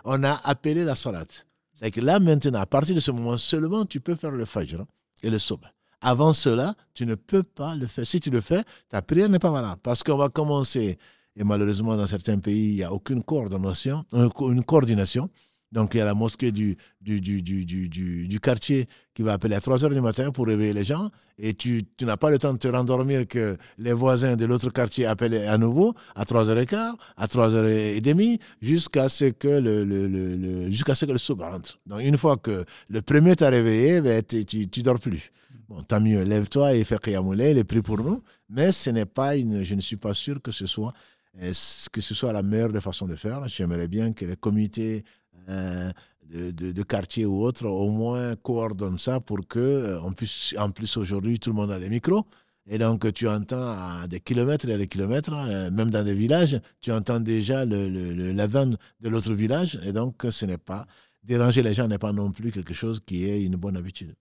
on 0.03 0.23
a 0.23 0.41
appelé 0.43 0.83
la 0.83 0.95
salat. 0.95 1.25
C'est 1.73 1.91
que 1.91 2.01
là, 2.01 2.19
maintenant, 2.19 2.59
à 2.59 2.65
partir 2.65 2.95
de 2.95 2.99
ce 2.99 3.11
moment 3.11 3.37
seulement, 3.37 3.85
tu 3.85 4.01
peux 4.01 4.15
faire 4.15 4.31
le 4.31 4.45
fajr 4.45 4.83
et 5.21 5.29
le 5.29 5.39
sob. 5.39 5.61
Avant 6.01 6.33
cela, 6.33 6.75
tu 6.93 7.05
ne 7.05 7.15
peux 7.15 7.43
pas 7.43 7.75
le 7.75 7.87
faire. 7.87 8.05
Si 8.05 8.19
tu 8.19 8.29
le 8.29 8.41
fais, 8.41 8.61
ta 8.89 9.01
prière 9.01 9.29
n'est 9.29 9.39
pas 9.39 9.51
valable. 9.51 9.79
Parce 9.81 10.03
qu'on 10.03 10.17
va 10.17 10.27
commencer 10.27 10.97
et 11.35 11.43
malheureusement, 11.43 11.95
dans 11.97 12.07
certains 12.07 12.37
pays, 12.39 12.69
il 12.71 12.75
n'y 12.75 12.83
a 12.83 12.91
aucune 12.93 13.23
coordination, 13.23 14.05
une 14.13 14.63
coordination. 14.63 15.29
Donc, 15.71 15.95
il 15.95 15.97
y 15.97 16.01
a 16.01 16.05
la 16.05 16.13
mosquée 16.13 16.51
du, 16.51 16.77
du, 17.01 17.19
du, 17.19 17.41
du, 17.41 18.27
du 18.27 18.39
quartier 18.39 18.85
qui 19.15 19.23
va 19.23 19.33
appeler 19.33 19.55
à 19.55 19.59
3 19.59 19.83
heures 19.83 19.89
du 19.89 20.01
matin 20.01 20.29
pour 20.31 20.45
réveiller 20.45 20.71
les 20.71 20.83
gens. 20.83 21.09
Et 21.39 21.55
tu, 21.55 21.83
tu 21.97 22.05
n'as 22.05 22.15
pas 22.15 22.29
le 22.29 22.37
temps 22.37 22.53
de 22.53 22.59
te 22.59 22.67
rendormir 22.67 23.27
que 23.27 23.57
les 23.79 23.91
voisins 23.91 24.35
de 24.35 24.45
l'autre 24.45 24.69
quartier 24.69 25.07
appellent 25.07 25.33
à 25.33 25.57
nouveau 25.57 25.95
à 26.13 26.25
3h15, 26.25 26.93
à 27.17 27.25
3h30, 27.25 28.39
jusqu'à 28.61 29.09
ce 29.09 29.25
que 29.25 29.47
le, 29.47 29.83
le, 29.83 30.05
le, 30.07 30.69
jusqu'à 30.69 30.93
ce 30.93 31.05
que 31.05 31.11
le 31.11 31.17
soub 31.17 31.41
rentre. 31.41 31.79
Donc, 31.87 32.01
une 32.03 32.17
fois 32.17 32.37
que 32.37 32.65
le 32.87 33.01
premier 33.01 33.35
t'a 33.35 33.49
réveillé, 33.49 33.99
ben, 34.01 34.21
tu 34.21 34.37
ne 34.59 34.83
dors 34.83 34.99
plus. 34.99 35.31
Bon, 35.67 35.81
tant 35.81 35.99
mieux, 35.99 36.21
lève-toi 36.21 36.75
et 36.75 36.83
fais 36.83 36.99
Qiyamulay, 36.99 37.51
il 37.51 37.57
est 37.57 37.63
pris 37.63 37.81
pour 37.81 37.97
nous. 37.97 38.21
Mais 38.47 38.71
ce 38.71 38.91
n'est 38.91 39.07
pas 39.07 39.35
une, 39.35 39.63
je 39.63 39.73
ne 39.73 39.81
suis 39.81 39.95
pas 39.95 40.13
sûr 40.13 40.39
que 40.39 40.51
ce 40.51 40.67
soit 40.67 40.93
que 41.39 42.01
ce 42.01 42.13
soit 42.13 42.31
la 42.33 42.43
meilleure 42.43 42.71
des 42.71 42.81
façons 42.81 43.07
de 43.07 43.15
faire? 43.15 43.47
J'aimerais 43.47 43.87
bien 43.87 44.13
que 44.13 44.25
les 44.25 44.35
comités 44.35 45.03
euh, 45.49 45.91
de, 46.29 46.71
de, 46.71 46.83
quartier 46.83 47.25
ou 47.25 47.43
autres 47.43 47.65
au 47.65 47.89
moins 47.91 48.35
coordonnent 48.37 48.97
ça 48.97 49.19
pour 49.19 49.45
que, 49.47 49.59
euh, 49.59 50.11
puisse, 50.11 50.55
en 50.57 50.71
plus 50.71 50.97
aujourd'hui, 50.97 51.37
tout 51.37 51.49
le 51.49 51.55
monde 51.55 51.71
a 51.71 51.77
les 51.77 51.89
micros. 51.89 52.25
Et 52.65 52.77
donc, 52.77 53.11
tu 53.13 53.27
entends 53.27 53.67
à 53.67 54.07
des 54.07 54.21
kilomètres 54.21 54.67
et 54.69 54.77
des 54.77 54.87
kilomètres, 54.87 55.33
euh, 55.33 55.69
même 55.69 55.89
dans 55.91 56.03
des 56.03 56.13
villages, 56.15 56.61
tu 56.79 56.91
entends 56.91 57.19
déjà 57.19 57.65
le, 57.65 57.89
le, 57.89 58.31
la 58.31 58.47
vanne 58.47 58.77
de 59.01 59.09
l'autre 59.09 59.33
village. 59.33 59.79
Et 59.83 59.91
donc, 59.91 60.25
ce 60.29 60.45
n'est 60.45 60.57
pas. 60.57 60.87
Déranger 61.23 61.61
les 61.61 61.73
gens 61.73 61.87
n'est 61.87 61.97
pas 61.97 62.13
non 62.13 62.31
plus 62.31 62.51
quelque 62.51 62.73
chose 62.73 63.01
qui 63.05 63.25
est 63.25 63.43
une 63.43 63.57
bonne 63.57 63.75
habitude. 63.75 64.15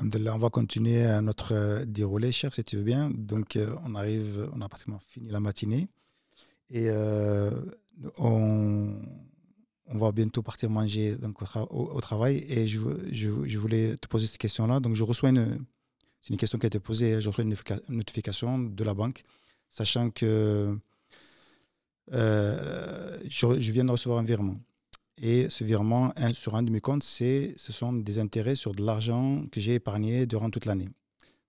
on 0.00 0.38
va 0.38 0.50
continuer 0.50 1.06
notre 1.22 1.54
euh, 1.54 1.84
déroulé, 1.86 2.32
cher, 2.32 2.52
si 2.52 2.64
tu 2.64 2.76
veux 2.76 2.82
bien. 2.82 3.10
Donc, 3.14 3.56
on 3.84 3.94
arrive, 3.94 4.50
on 4.52 4.60
a 4.60 4.68
pratiquement 4.68 4.98
fini 4.98 5.30
la 5.30 5.40
matinée. 5.40 5.88
Et 6.74 6.90
on, 8.18 9.00
on, 9.86 9.98
va 9.98 10.12
bientôt 10.12 10.42
partir 10.42 10.68
manger 10.70 11.16
donc, 11.16 11.38
au, 11.70 12.00
travail. 12.00 12.44
Et 12.48 12.66
je, 12.66 12.78
je, 13.12 13.30
je, 13.44 13.58
voulais 13.58 13.96
te 13.96 14.08
poser 14.08 14.26
cette 14.26 14.38
question-là. 14.38 14.80
Donc, 14.80 14.96
je 14.96 15.04
reçois 15.04 15.30
une, 15.30 15.64
c'est 16.24 16.30
une 16.30 16.38
question 16.38 16.58
qui 16.58 16.64
a 16.64 16.68
été 16.68 16.80
posée. 16.80 17.20
Je 17.20 17.28
reçois 17.28 17.44
une 17.44 17.54
notification 17.90 18.58
de 18.58 18.84
la 18.84 18.94
banque, 18.94 19.22
sachant 19.68 20.08
que 20.08 20.74
euh, 22.12 23.18
je, 23.28 23.70
viens 23.70 23.84
de 23.84 23.90
recevoir 23.90 24.20
un 24.20 24.24
virement. 24.24 24.56
Et 25.20 25.50
ce 25.50 25.64
virement, 25.64 26.12
sur 26.32 26.54
un 26.56 26.62
de 26.62 26.70
mes 26.70 26.80
comptes, 26.80 27.04
ce 27.04 27.54
sont 27.56 27.92
des 27.92 28.18
intérêts 28.18 28.56
sur 28.56 28.74
de 28.74 28.82
l'argent 28.82 29.44
que 29.52 29.60
j'ai 29.60 29.74
épargné 29.74 30.24
durant 30.24 30.48
toute 30.48 30.64
l'année. 30.64 30.88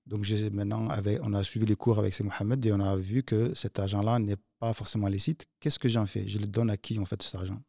Donc 0.05 0.29
maintenant, 0.53 0.87
on 1.23 1.33
a 1.33 1.43
suivi 1.43 1.65
les 1.65 1.75
cours 1.75 1.97
avec 1.97 2.13
C. 2.13 2.23
Mohamed 2.23 2.63
et 2.65 2.71
on 2.71 2.79
a 2.79 2.95
vu 2.95 3.23
que 3.23 3.53
cet 3.55 3.79
argent-là 3.79 4.19
n'est 4.19 4.37
pas 4.59 4.73
forcément 4.73 5.07
licite. 5.07 5.47
Qu'est-ce 5.59 5.79
que 5.79 5.89
j'en 5.89 6.05
fais? 6.05 6.27
Je 6.27 6.37
le 6.37 6.47
donne 6.47 6.69
à 6.69 6.77
qui 6.77 6.99
en 6.99 7.05
fait 7.05 7.21
cet 7.23 7.35
argent? 7.35 7.59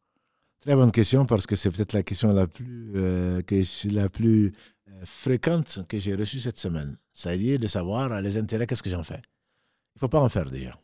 Très 0.59 0.75
bonne 0.75 0.91
question 0.91 1.27
parce 1.27 1.47
que 1.47 1.57
c'est 1.57 1.71
peut-être 1.71 1.93
la 1.93 2.03
question 2.03 2.33
la 2.33 2.47
plus, 2.47 2.93
euh, 2.97 3.41
euh, 3.51 5.05
fréquente 5.05 5.81
que 5.89 5.99
j'ai 5.99 6.15
reçue 6.15 6.41
cette 6.41 6.59
semaine. 6.59 6.97
C'est-à-dire 7.13 7.59
de 7.59 7.67
savoir 7.67 8.21
les 8.21 8.37
intérêts, 8.37 8.67
qu'est-ce 8.67 8.83
que 8.83 8.91
j'en 8.91 9.03
fais? 9.03 9.21
Il 9.95 9.97
ne 9.97 10.01
faut 10.01 10.09
pas 10.09 10.21
en 10.21 10.29
faire 10.29 10.51
déjà. 10.51 10.79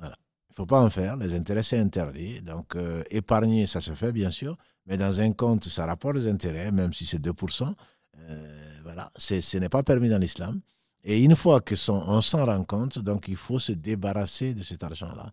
Il 0.00 0.04
ne 0.04 0.54
faut 0.54 0.66
pas 0.66 0.80
en 0.80 0.88
faire. 0.88 1.16
Les 1.16 1.34
intérêts, 1.34 1.62
c'est 1.62 1.78
interdit. 1.78 2.40
Donc, 2.40 2.76
euh, 2.76 3.02
épargner, 3.10 3.66
ça 3.66 3.80
se 3.80 3.92
fait, 3.92 4.12
bien 4.12 4.30
sûr. 4.30 4.56
Mais 4.86 4.96
dans 4.96 5.20
un 5.20 5.32
compte, 5.32 5.64
ça 5.64 5.84
rapporte 5.84 6.16
des 6.16 6.28
intérêts, 6.28 6.72
même 6.72 6.92
si 6.92 7.04
c'est 7.04 7.18
2%. 7.18 7.74
Euh, 8.18 8.78
voilà. 8.82 9.12
Ce 9.16 9.58
n'est 9.58 9.68
pas 9.68 9.82
permis 9.82 10.08
dans 10.08 10.18
l'islam. 10.18 10.60
Et 11.08 11.22
une 11.22 11.36
fois 11.36 11.60
que 11.60 11.76
on 11.90 12.20
s'en 12.20 12.44
rend 12.44 12.64
compte, 12.64 12.98
donc 12.98 13.28
il 13.28 13.36
faut 13.36 13.60
se 13.60 13.70
débarrasser 13.70 14.54
de 14.54 14.64
cet 14.64 14.82
argent-là. 14.82 15.32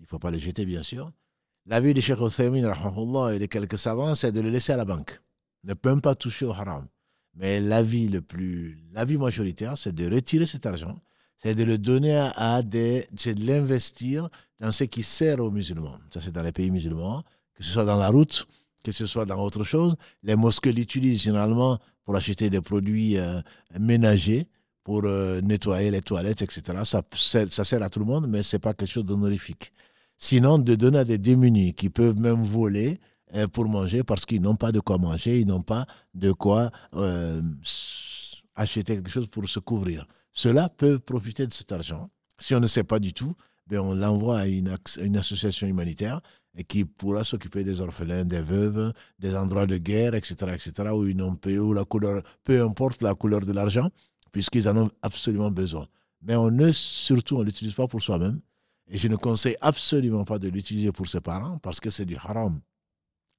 Il 0.00 0.04
ne 0.04 0.06
faut 0.06 0.18
pas 0.18 0.30
le 0.30 0.38
jeter, 0.38 0.64
bien 0.64 0.82
sûr. 0.82 1.12
L'avis 1.66 1.92
de 1.92 2.00
Cheikh 2.00 2.18
Othaymin 2.18 2.72
et 3.30 3.38
de 3.38 3.46
quelques 3.46 3.78
savants, 3.78 4.14
c'est 4.14 4.32
de 4.32 4.40
le 4.40 4.48
laisser 4.48 4.72
à 4.72 4.78
la 4.78 4.86
banque. 4.86 5.20
Ne 5.64 5.74
peut 5.74 6.00
pas 6.00 6.14
toucher 6.14 6.46
au 6.46 6.52
haram. 6.52 6.86
Mais 7.34 7.60
l'avis 7.60 8.08
le 8.08 8.22
plus, 8.22 8.78
l'avis 8.92 9.18
majoritaire, 9.18 9.76
c'est 9.76 9.94
de 9.94 10.12
retirer 10.12 10.46
cet 10.46 10.64
argent, 10.64 10.98
c'est 11.36 11.54
de 11.54 11.64
le 11.64 11.76
donner 11.76 12.16
à, 12.36 12.62
des, 12.62 13.06
c'est 13.16 13.34
de 13.34 13.46
l'investir 13.46 14.30
dans 14.60 14.72
ce 14.72 14.84
qui 14.84 15.02
sert 15.02 15.40
aux 15.40 15.50
musulmans. 15.50 15.98
Ça, 16.12 16.22
c'est 16.22 16.32
dans 16.32 16.42
les 16.42 16.52
pays 16.52 16.70
musulmans, 16.70 17.22
que 17.54 17.62
ce 17.62 17.70
soit 17.70 17.84
dans 17.84 17.98
la 17.98 18.08
route, 18.08 18.46
que 18.82 18.92
ce 18.92 19.06
soit 19.06 19.26
dans 19.26 19.38
autre 19.38 19.62
chose. 19.62 19.94
Les 20.22 20.36
mosquées 20.36 20.72
l'utilisent 20.72 21.22
généralement 21.22 21.78
pour 22.04 22.16
acheter 22.16 22.48
des 22.48 22.60
produits 22.60 23.18
euh, 23.18 23.40
ménagers, 23.78 24.48
pour 24.84 25.02
euh, 25.04 25.40
nettoyer 25.40 25.90
les 25.90 26.00
toilettes, 26.00 26.42
etc. 26.42 26.82
Ça, 26.84 27.02
ça 27.12 27.64
sert 27.64 27.82
à 27.82 27.90
tout 27.90 28.00
le 28.00 28.06
monde, 28.06 28.26
mais 28.28 28.42
ce 28.42 28.56
n'est 28.56 28.60
pas 28.60 28.74
quelque 28.74 28.90
chose 28.90 29.04
d'honorifique. 29.04 29.72
Sinon, 30.16 30.58
de 30.58 30.74
donner 30.74 30.98
à 30.98 31.04
des 31.04 31.18
démunis 31.18 31.74
qui 31.74 31.90
peuvent 31.90 32.20
même 32.20 32.42
voler, 32.42 32.98
euh, 33.34 33.48
pour 33.48 33.66
manger 33.66 34.02
parce 34.02 34.26
qu'ils 34.26 34.42
n'ont 34.42 34.56
pas 34.56 34.72
de 34.72 34.80
quoi 34.80 34.98
manger, 34.98 35.40
ils 35.40 35.46
n'ont 35.46 35.62
pas 35.62 35.86
de 36.12 36.32
quoi 36.32 36.70
euh, 36.94 37.40
acheter 38.54 38.84
quelque 38.96 39.08
chose 39.10 39.26
pour 39.26 39.48
se 39.48 39.58
couvrir. 39.58 40.06
Cela 40.32 40.68
peut 40.68 40.98
profiter 40.98 41.46
de 41.46 41.52
cet 41.52 41.72
argent. 41.72 42.10
Si 42.38 42.54
on 42.54 42.60
ne 42.60 42.66
sait 42.66 42.84
pas 42.84 42.98
du 42.98 43.14
tout, 43.14 43.34
ben 43.66 43.80
on 43.80 43.94
l'envoie 43.94 44.40
à 44.40 44.46
une, 44.46 44.76
association 45.16 45.66
humanitaire 45.66 46.20
qui 46.68 46.84
pourra 46.84 47.24
s'occuper 47.24 47.64
des 47.64 47.80
orphelins, 47.80 48.26
des 48.26 48.42
veuves, 48.42 48.92
des 49.18 49.34
endroits 49.34 49.66
de 49.66 49.78
guerre, 49.78 50.14
etc., 50.14 50.34
etc., 50.52 50.90
où 50.92 51.06
ils 51.06 51.16
n'ont 51.16 51.38
où 51.46 51.72
la 51.72 51.86
couleur, 51.86 52.22
peu 52.44 52.62
importe 52.62 53.00
la 53.00 53.14
couleur 53.14 53.46
de 53.46 53.52
l'argent, 53.52 53.88
puisqu'ils 54.32 54.68
en 54.68 54.76
ont 54.76 54.90
absolument 55.02 55.50
besoin. 55.50 55.86
Mais 56.22 56.34
on 56.34 56.50
ne, 56.50 56.72
surtout, 56.72 57.36
on 57.36 57.42
l'utilise 57.42 57.74
pas 57.74 57.86
pour 57.86 58.02
soi-même. 58.02 58.40
Et 58.88 58.98
je 58.98 59.08
ne 59.08 59.16
conseille 59.16 59.56
absolument 59.60 60.24
pas 60.24 60.38
de 60.38 60.48
l'utiliser 60.48 60.92
pour 60.92 61.08
ses 61.08 61.20
parents 61.20 61.58
parce 61.58 61.80
que 61.80 61.90
c'est 61.90 62.04
du 62.04 62.16
haram 62.16 62.60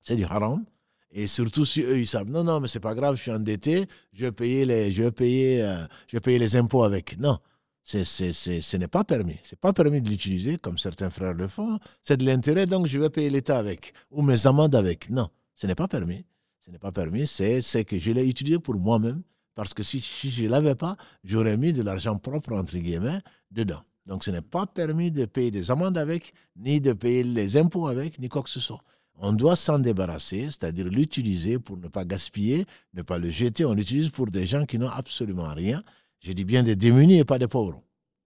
c'est 0.03 0.15
du 0.15 0.25
haram. 0.25 0.63
Et 1.11 1.27
surtout 1.27 1.65
si 1.65 1.81
eux, 1.81 1.99
ils 1.99 2.07
savent, 2.07 2.29
non, 2.29 2.43
non, 2.43 2.59
mais 2.59 2.67
c'est 2.67 2.79
pas 2.79 2.95
grave, 2.95 3.15
je 3.15 3.21
suis 3.21 3.31
endetté, 3.31 3.85
je 4.13 4.25
vais 4.25 4.31
payer 4.31 4.65
les, 4.65 4.91
je 4.91 5.03
vais 5.03 5.11
payer, 5.11 5.61
euh, 5.61 5.85
je 6.07 6.17
vais 6.17 6.21
payer 6.21 6.39
les 6.39 6.55
impôts 6.55 6.83
avec. 6.83 7.17
Non, 7.19 7.37
c'est, 7.83 8.03
c'est, 8.03 8.33
c'est, 8.33 8.61
ce 8.61 8.77
n'est 8.77 8.87
pas 8.87 9.03
permis. 9.03 9.37
C'est 9.43 9.59
pas 9.59 9.73
permis 9.73 10.01
de 10.01 10.09
l'utiliser 10.09 10.57
comme 10.57 10.77
certains 10.77 11.11
frères 11.11 11.33
le 11.33 11.47
font. 11.47 11.79
C'est 12.01 12.17
de 12.17 12.25
l'intérêt, 12.25 12.65
donc 12.65 12.87
je 12.87 12.99
vais 12.99 13.09
payer 13.09 13.29
l'État 13.29 13.57
avec 13.57 13.93
ou 14.11 14.23
mes 14.23 14.47
amendes 14.47 14.75
avec. 14.75 15.09
Non, 15.09 15.29
ce 15.53 15.67
n'est 15.67 15.75
pas 15.75 15.87
permis. 15.87 16.25
Ce 16.59 16.71
n'est 16.71 16.79
pas 16.79 16.91
permis. 16.91 17.27
C'est, 17.27 17.61
c'est 17.61 17.85
que 17.85 17.99
je 17.99 18.11
l'ai 18.11 18.27
utilisé 18.27 18.57
pour 18.57 18.75
moi-même 18.75 19.21
parce 19.55 19.73
que 19.73 19.83
si, 19.83 19.99
je 19.99 20.43
ne 20.43 20.49
l'avais 20.49 20.75
pas, 20.75 20.97
j'aurais 21.23 21.57
mis 21.57 21.73
de 21.73 21.81
l'argent 21.81 22.17
propre, 22.17 22.53
entre 22.53 22.77
guillemets, 22.77 23.21
dedans. 23.51 23.81
Donc 24.05 24.23
ce 24.23 24.31
n'est 24.31 24.41
pas 24.41 24.65
permis 24.65 25.11
de 25.11 25.25
payer 25.25 25.51
des 25.51 25.71
amendes 25.71 25.97
avec, 25.97 26.33
ni 26.55 26.81
de 26.81 26.93
payer 26.93 27.23
les 27.23 27.57
impôts 27.57 27.87
avec, 27.87 28.19
ni 28.19 28.29
quoi 28.29 28.43
que 28.43 28.49
ce 28.49 28.59
soit. 28.59 28.83
On 29.17 29.31
doit 29.31 29.55
s'en 29.55 29.79
débarrasser, 29.79 30.45
c'est-à-dire 30.45 30.87
l'utiliser 30.87 31.59
pour 31.59 31.77
ne 31.77 31.87
pas 31.87 32.03
gaspiller, 32.03 32.65
ne 32.93 33.03
pas 33.03 33.19
le 33.19 33.29
jeter. 33.29 33.63
On 33.63 33.73
l'utilise 33.73 34.09
pour 34.09 34.27
des 34.27 34.45
gens 34.45 34.65
qui 34.65 34.79
n'ont 34.79 34.89
absolument 34.89 35.53
rien. 35.53 35.83
Je 36.19 36.31
dis 36.31 36.43
bien 36.43 36.63
des 36.63 36.75
démunis 36.75 37.19
et 37.19 37.25
pas 37.25 37.37
des 37.37 37.47
pauvres. 37.47 37.81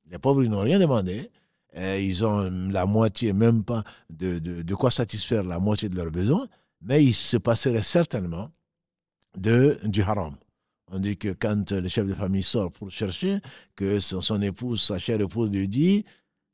Les 0.10 0.18
pauvres, 0.18 0.44
ils 0.44 0.50
n'ont 0.50 0.62
rien 0.62 0.80
demandé. 0.80 1.30
ils 1.76 2.26
ont 2.26 2.50
la 2.72 2.86
moitié, 2.86 3.34
même 3.34 3.64
pas 3.64 3.84
de, 4.10 4.40
de, 4.40 4.76
quoi 4.76 4.90
satisfaire 4.90 5.44
la 5.44 5.60
moitié 5.60 5.90
de 5.90 5.96
leurs 5.96 6.12
besoins, 6.12 6.48
mais 6.82 7.04
il 7.04 7.14
se 7.14 7.38
passerait 7.38 7.84
certainement 7.84 8.50
de, 9.36 9.78
du 9.84 10.02
haram. 10.02 10.36
On 10.90 11.00
dit 11.00 11.18
que 11.18 11.34
quand 11.34 11.72
le 11.72 11.88
chef 11.88 12.08
de 12.08 12.14
famille 12.14 12.44
sort 12.44 12.72
pour 12.72 12.90
chercher, 12.92 13.40
que 13.76 14.00
son, 14.00 14.22
son 14.22 14.42
épouse, 14.42 14.82
sa 14.82 15.00
chère 15.00 15.20
épouse 15.20 15.50
lui 15.52 15.68
dit, 15.68 16.06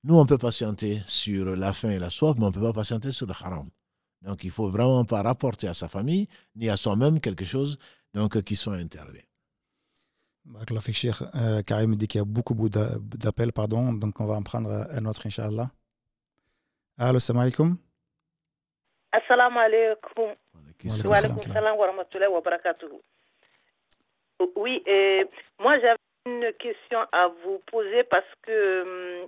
nous 0.04 0.18
on 0.18 0.26
peut 0.26 0.38
patienter 0.40 1.02
sur 1.06 1.56
la 1.56 1.72
faim 1.74 1.92
et 1.92 2.00
la 2.00 2.10
soif, 2.10 2.36
mais 2.38 2.46
on 2.46 2.48
ne 2.50 2.54
peut 2.54 2.62
pas 2.62 2.74
patienter 2.74 3.12
sur 3.12 3.28
le 3.28 3.34
haram. 3.34 3.70
Donc, 4.24 4.44
il 4.44 4.48
ne 4.48 4.52
faut 4.52 4.70
vraiment 4.70 5.04
pas 5.06 5.22
rapporter 5.22 5.68
à 5.68 5.74
sa 5.74 5.88
famille 5.90 6.28
ni 6.56 6.70
à 6.70 6.78
soi-même 6.78 7.20
quelque 7.20 7.46
chose 7.46 7.78
donc, 8.14 8.42
qui 8.44 8.56
soit 8.56 8.76
interdit. 8.76 9.26
Euh, 10.46 11.62
Karim 11.62 11.96
dit 11.96 12.08
qu'il 12.08 12.20
y 12.20 12.22
a 12.22 12.26
beaucoup 12.26 12.70
d'appels, 12.70 13.54
pardon, 13.54 13.94
donc 13.94 14.20
on 14.20 14.26
va 14.26 14.36
en 14.36 14.44
prendre 14.44 14.70
un 14.70 15.06
autre, 15.06 15.26
Inch'Allah. 15.26 15.70
Allô, 16.98 17.20
salam 17.20 17.42
alaikum. 17.42 17.78
Assalamu 19.12 19.58
alaikum. 19.58 20.36
Wa 21.06 21.18
alaikum 21.18 21.44
salam 21.54 21.78
wa 21.78 21.88
rahmatullahi 21.88 22.32
wa 22.32 22.42
barakatuh. 22.42 22.90
Oui, 24.56 24.82
et 24.86 25.26
moi 25.60 25.80
j'avais 25.80 25.98
une 26.26 26.54
question 26.54 27.00
à 27.12 27.28
vous 27.44 27.60
poser 27.68 28.04
parce 28.04 28.26
que 28.44 28.82
hum, 29.22 29.28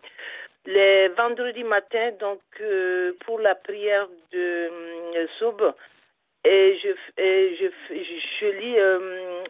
les 0.66 1.10
vendredis 1.10 1.64
matins, 1.64 2.12
donc 2.20 2.42
euh, 2.62 3.14
pour 3.26 3.40
la 3.40 3.56
prière 3.56 4.08
de 4.32 4.70
euh, 5.16 5.28
Soub, 5.38 5.62
et 6.44 6.80
je, 6.84 6.90
je, 7.18 7.68
je, 8.40 8.46
lis 8.46 8.80
euh, 8.80 9.44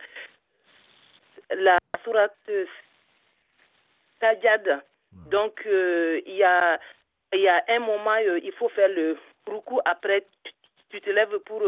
la 1.51 1.78
sourate 2.03 2.51
Sajad. 4.20 4.84
Donc 5.30 5.61
il 5.66 6.36
y 6.36 6.43
a 6.43 6.80
il 7.34 7.41
y 7.41 7.47
a 7.47 7.63
un 7.70 7.80
moment 7.80 8.16
il 8.18 8.51
faut 8.53 8.70
faire 8.70 8.89
le 8.89 9.18
roukou 9.47 9.80
après 9.86 10.26
tu 10.89 11.01
te 11.01 11.09
lèves 11.09 11.39
pour 11.39 11.63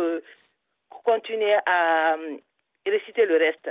continuer 1.03 1.55
à 1.65 2.17
réciter 2.85 3.25
le 3.25 3.37
reste. 3.37 3.69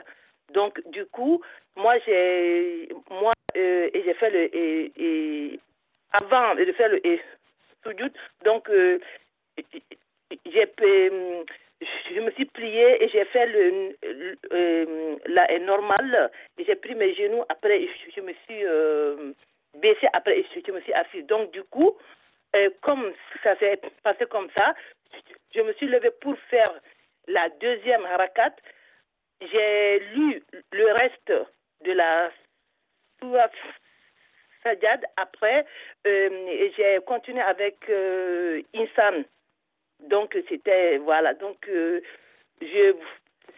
Donc 0.52 0.80
du 0.90 1.06
coup 1.06 1.42
moi 1.76 1.98
j'ai 2.06 2.88
moi 3.10 3.32
et 3.54 4.02
j'ai 4.04 4.14
fait 4.14 4.30
le 4.30 4.56
et, 4.56 5.60
avant 6.12 6.54
de 6.54 6.72
faire 6.72 6.88
le 6.88 7.00
soujoud. 7.82 8.12
Donc, 8.44 8.68
euh, 8.70 8.98
j'ai, 10.44 10.66
euh, 10.80 11.44
je 12.10 12.20
me 12.20 12.30
suis 12.32 12.46
pliée 12.46 13.02
et 13.02 13.08
j'ai 13.08 13.24
fait 13.26 13.46
le, 13.46 13.96
euh, 14.52 15.16
la 15.26 15.58
normale. 15.60 16.30
J'ai 16.58 16.76
pris 16.76 16.94
mes 16.94 17.14
genoux. 17.14 17.44
Après, 17.48 17.86
je, 18.14 18.20
me 18.20 18.32
suis 18.44 18.64
euh, 18.64 19.32
baissée. 19.80 20.08
Après, 20.12 20.44
je, 20.54 20.72
me 20.72 20.80
suis 20.80 20.92
assise. 20.92 21.26
Donc, 21.26 21.52
du 21.52 21.62
coup, 21.64 21.96
comme 22.80 23.12
ça 23.42 23.56
s'est 23.58 23.80
passé 24.02 24.24
comme 24.26 24.48
ça, 24.56 24.74
je 25.54 25.60
me 25.60 25.72
suis 25.74 25.86
levée 25.86 26.10
pour 26.22 26.36
faire 26.50 26.72
la 27.28 27.48
deuxième 27.60 28.04
harakat. 28.06 28.54
J'ai 29.40 29.98
lu 30.14 30.42
le 30.72 30.92
reste 30.92 31.32
de 31.84 31.92
la 31.92 32.30
après, 35.16 35.64
euh, 36.06 36.68
j'ai 36.76 36.98
continué 37.06 37.40
avec 37.40 37.76
euh, 37.88 38.62
Insan. 38.74 39.24
Donc, 40.00 40.36
c'était, 40.48 40.98
voilà. 40.98 41.34
Donc, 41.34 41.68
euh, 41.68 42.00
je 42.60 42.94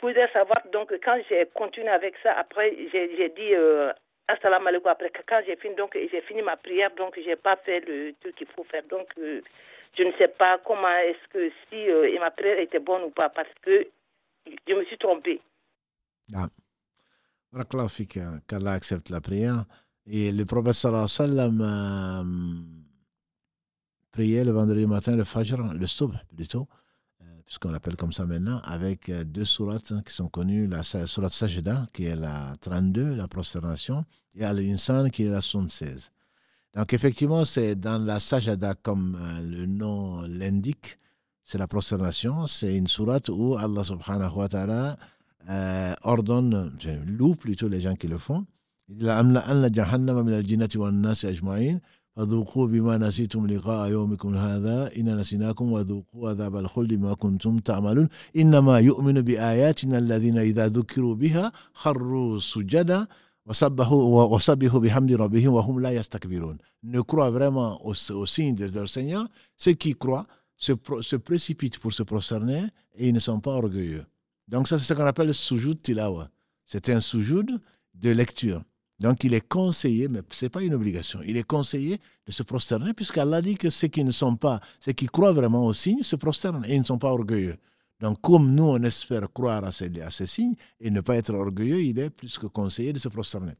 voulais 0.01 0.29
savoir, 0.33 0.62
donc, 0.70 0.93
quand 1.03 1.18
j'ai 1.29 1.47
continué 1.55 1.89
avec 1.89 2.14
ça, 2.22 2.35
après, 2.35 2.76
j'ai 2.93 3.29
dit 3.31 3.55
assalamu 4.29 4.68
alaikum 4.68 4.91
après 4.91 5.11
quand 5.26 5.41
j'ai 5.47 5.57
fini 5.57 5.74
donc 5.74 5.95
j'ai 5.95 6.20
fini 6.22 6.43
ma 6.43 6.57
prière 6.57 6.91
donc 6.97 7.18
j'ai 7.18 7.37
pas 7.37 7.57
fait 7.57 7.81
le 7.81 8.12
truc 8.20 8.35
qu'il 8.37 8.47
faut 8.49 8.64
faire 8.64 8.83
donc 8.91 9.09
euh, 9.18 9.41
je 9.97 10.03
ne 10.03 10.12
sais 10.12 10.29
pas 10.29 10.59
comment 10.59 10.97
est-ce 10.99 11.29
que 11.33 11.51
si 11.68 11.91
euh, 11.91 12.18
ma 12.20 12.31
prière 12.31 12.61
était 12.61 12.79
bonne 12.79 13.05
ou 13.05 13.11
pas 13.11 13.31
parce 13.31 13.53
que 13.62 13.87
je 14.66 14.74
me 14.74 14.85
suis 14.85 14.99
trompée. 14.99 15.41
Ah. 16.35 16.49
qu'Allah 18.47 18.72
accepte 18.72 19.11
la 19.11 19.20
prière. 19.20 19.64
Et 20.07 20.33
le 20.33 20.45
prophète 20.45 20.74
sallallahu 20.74 21.07
alayhi 21.18 21.31
wa 21.31 21.37
sallam 21.37 21.61
euh, 21.61 22.62
priait 24.11 24.45
le 24.45 24.53
vendredi 24.53 24.87
matin 24.87 25.16
le 25.16 25.24
Fajr, 25.24 25.74
le 25.74 25.87
Subh 25.87 26.14
plutôt, 26.35 26.66
puisqu'on 27.49 27.70
l'appelle 27.70 27.97
comme 27.97 28.12
ça 28.12 28.26
maintenant, 28.26 28.61
avec 28.62 29.09
euh, 29.09 29.24
deux 29.24 29.47
sourates 29.47 29.95
qui 30.05 30.12
sont 30.12 30.29
connues, 30.29 30.66
la 30.66 30.83
sourate 30.83 31.33
Sajda, 31.33 31.87
qui 31.95 32.05
est 32.05 32.14
la 32.14 32.55
32, 32.61 33.14
la 33.14 33.26
prosternation, 33.26 34.05
et 34.37 34.45
Al-Insan, 34.45 35.11
qui 35.11 35.24
est 35.24 35.31
la 35.31 35.41
76. 35.41 36.11
Donc 36.74 36.93
effectivement, 36.93 37.47
c'est 37.47 37.74
dans 37.74 37.99
la 38.05 38.20
Sajda, 38.20 38.74
comme 38.74 39.16
euh, 39.18 39.43
le 39.43 39.64
nom 39.64 40.22
l'indique, 40.22 40.99
c'est 41.43 41.57
la 41.57 41.66
prosternation, 41.66 42.47
c'est 42.47 42.76
une 42.76 42.87
sourate 42.87 43.31
où 43.31 43.57
Allah 43.57 43.83
subhanahu 43.83 44.35
wa 44.37 44.49
ta'ala 44.49 44.99
euh, 45.49 45.95
ordonne, 46.03 46.72
loue 47.07 47.34
plutôt 47.34 47.68
les 47.68 47.80
gens 47.80 47.95
qui 47.95 48.09
le 48.09 48.18
font, 48.18 48.47
il 48.89 48.97
dit 48.97 49.09
فذوقوا 52.18 52.66
بما 52.66 52.99
نسيتم 52.99 53.47
لقاء 53.47 53.91
يومكم 53.91 54.36
هذا 54.36 54.91
إن 54.97 55.16
نسيناكم 55.16 55.72
وذوقوا 55.72 56.30
عذاب 56.30 56.57
الخلد 56.57 56.95
بما 56.95 57.14
كنتم 57.14 57.59
تعملون 57.59 58.09
إنما 58.36 58.78
يؤمن 58.78 59.20
بآياتنا 59.20 59.99
الذين 59.99 60.39
إذا 60.39 60.68
ذكروا 60.68 61.14
بها 61.14 61.53
خروا 61.72 62.39
سجدا 62.39 63.07
وسبحوا 63.47 64.80
بحمد 64.80 65.12
ربهم 65.12 65.53
وهم 65.53 65.80
لا 65.80 65.91
يستكبرون 65.91 66.59
ne 66.82 67.01
croient 67.01 67.30
vraiment 67.30 67.80
au, 67.86 67.93
au 68.12 68.26
signe 68.26 68.55
de 68.55 68.64
leur 68.66 68.89
Seigneur 68.89 69.28
ceux 69.57 69.74
qui 69.74 69.95
croient 69.95 70.26
se, 70.57 70.72
se 71.01 71.16
précipitent 71.16 71.78
pour 71.78 71.93
se 71.93 72.03
prosterner 72.03 72.62
et 72.97 73.09
ils 73.09 73.14
ne 73.14 73.20
sont 73.20 73.41
pas 73.41 73.53
orgueilleux 73.53 74.05
donc 74.49 74.66
ça 74.66 74.78
c'est 74.78 74.84
ce 74.84 74.94
qu'on 74.94 75.07
appelle 75.07 75.28
le 75.28 75.32
sujoud 75.32 75.80
tilawa 75.80 76.30
c'est 76.66 76.88
un 76.90 77.01
sujoud 77.01 77.61
de 77.94 78.11
lecture 78.11 78.62
Donc 79.01 79.24
il 79.24 79.34
est 79.34 79.46
conseillé, 79.46 80.09
mais 80.09 80.20
ce 80.30 80.44
n'est 80.44 80.51
pas 80.51 80.62
une 80.62 80.74
obligation, 80.74 81.20
il 81.24 81.36
est 81.36 81.42
conseillé 81.46 81.99
de 82.26 82.32
se 82.32 82.42
prosterner, 82.42 82.92
puisqu'Allah 82.94 83.40
dit 83.40 83.57
que 83.57 83.70
ceux 83.70 83.88
qui 83.88 84.05
ne 84.05 84.11
sont 84.11 84.36
pas, 84.36 84.61
ceux 84.80 84.92
qui 84.92 85.07
croient 85.07 85.32
vraiment 85.32 85.64
aux 85.66 85.72
signes, 85.72 86.03
se 86.03 86.16
prosternent 86.16 86.64
et 86.66 86.74
ils 86.74 86.80
ne 86.80 86.84
sont 86.84 86.99
pas 86.99 87.11
orgueilleux. 87.11 87.57
Donc 88.01 88.20
comme 88.20 88.55
nous, 88.55 88.64
on 88.64 88.82
espère 88.82 89.32
croire 89.32 89.64
à 89.64 89.72
ces, 89.72 90.26
signes 90.26 90.55
et 90.80 90.90
ne 90.90 91.01
pas 91.01 91.16
être 91.16 91.32
orgueilleux, 91.32 91.82
il 91.82 91.99
est 91.99 92.11
plus 92.11 92.38
que 92.38 92.46
conseillé 92.46 92.92
de 92.92 92.99
se 92.99 93.09
prosterner. 93.09 93.55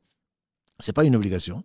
Ce 0.79 0.91
n'est 0.91 0.95
pas 0.95 1.05
une 1.05 1.17
obligation. 1.17 1.65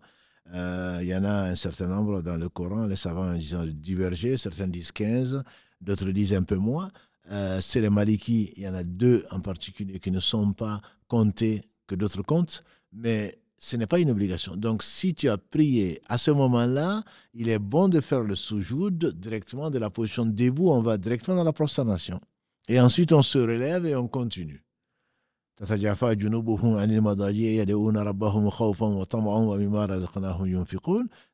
Euh, 0.52 0.98
il 1.02 1.08
y 1.08 1.14
en 1.14 1.24
a 1.24 1.50
un 1.50 1.56
certain 1.56 1.86
nombre 1.86 2.20
dans 2.22 2.36
le 2.36 2.48
Coran, 2.48 2.86
les 2.86 2.96
savants 2.96 3.32
disent 3.34 3.54
divergé, 3.54 4.36
certains 4.36 4.66
disent 4.66 4.92
15, 4.92 5.42
d'autres 5.80 6.10
disent 6.10 6.34
un 6.34 6.42
peu 6.42 6.56
moins. 6.56 6.90
Euh, 7.30 7.60
c'est 7.60 7.80
les 7.80 7.90
Maliki, 7.90 8.52
il 8.56 8.62
y 8.62 8.68
en 8.68 8.74
a 8.74 8.84
deux 8.84 9.24
en 9.30 9.40
particulier 9.40 9.98
qui 9.98 10.10
ne 10.10 10.20
sont 10.20 10.52
pas 10.52 10.80
comptés 11.08 11.62
que 11.86 11.94
d'autres 11.94 12.22
comptent, 12.22 12.64
mais 12.92 13.34
ce 13.56 13.76
n'est 13.76 13.86
pas 13.86 13.98
une 13.98 14.10
obligation. 14.10 14.56
Donc, 14.56 14.82
si 14.82 15.14
tu 15.14 15.28
as 15.30 15.38
prié 15.38 16.02
à 16.06 16.18
ce 16.18 16.30
moment-là, 16.30 17.02
il 17.32 17.48
est 17.48 17.58
bon 17.58 17.88
de 17.88 18.00
faire 18.00 18.20
le 18.20 18.34
soujoud 18.34 19.18
directement 19.18 19.70
de 19.70 19.78
la 19.78 19.88
position 19.90 20.26
debout. 20.26 20.70
On 20.70 20.82
va 20.82 20.98
directement 20.98 21.36
dans 21.38 21.44
la 21.44 21.52
prosternation. 21.52 22.20
Et 22.68 22.78
ensuite, 22.78 23.12
on 23.12 23.22
se 23.22 23.38
relève 23.38 23.86
et 23.86 23.96
on 23.96 24.06
continue. 24.08 24.62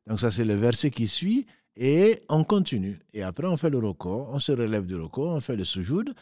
Donc, 0.07 0.19
ça, 0.19 0.31
c'est 0.31 0.45
le 0.45 0.53
verset 0.53 0.91
qui 0.91 1.07
suit. 1.07 1.47
Et 1.83 2.21
on 2.29 2.43
continue. 2.43 2.99
Et 3.11 3.23
après, 3.23 3.47
on 3.47 3.57
fait 3.57 3.71
le 3.71 3.79
recours. 3.79 4.29
On 4.31 4.37
se 4.37 4.51
relève 4.51 4.85
du 4.85 4.95
recours. 4.95 5.29
On 5.29 5.41
fait 5.41 5.55
le 5.55 5.65
soujoud. 5.65 6.13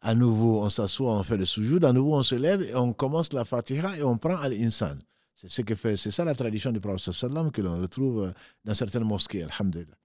À 0.00 0.14
nouveau, 0.14 0.62
on 0.62 0.70
s'assoit, 0.70 1.12
on 1.12 1.24
fait 1.24 1.36
le 1.36 1.44
soujoud. 1.44 1.84
À 1.84 1.92
nouveau, 1.92 2.14
on 2.14 2.22
se 2.22 2.36
lève 2.36 2.62
et 2.62 2.76
on 2.76 2.92
commence 2.92 3.32
la 3.32 3.44
fatiha 3.44 3.98
et 3.98 4.04
on 4.04 4.16
prend 4.16 4.36
al-insan. 4.36 4.96
C'est 5.34 5.50
ce 5.50 5.62
que 5.62 5.74
fait, 5.74 5.96
c'est 5.96 6.12
ça 6.12 6.24
la 6.24 6.36
tradition 6.36 6.70
du 6.70 6.78
prophète 6.78 7.12
sallam 7.12 7.50
que 7.50 7.60
l'on 7.62 7.80
retrouve 7.80 8.26
euh, 8.26 8.32
dans 8.64 8.74
certaines 8.74 9.02
mosquées, 9.02 9.42
alhamdulillah. 9.42 9.96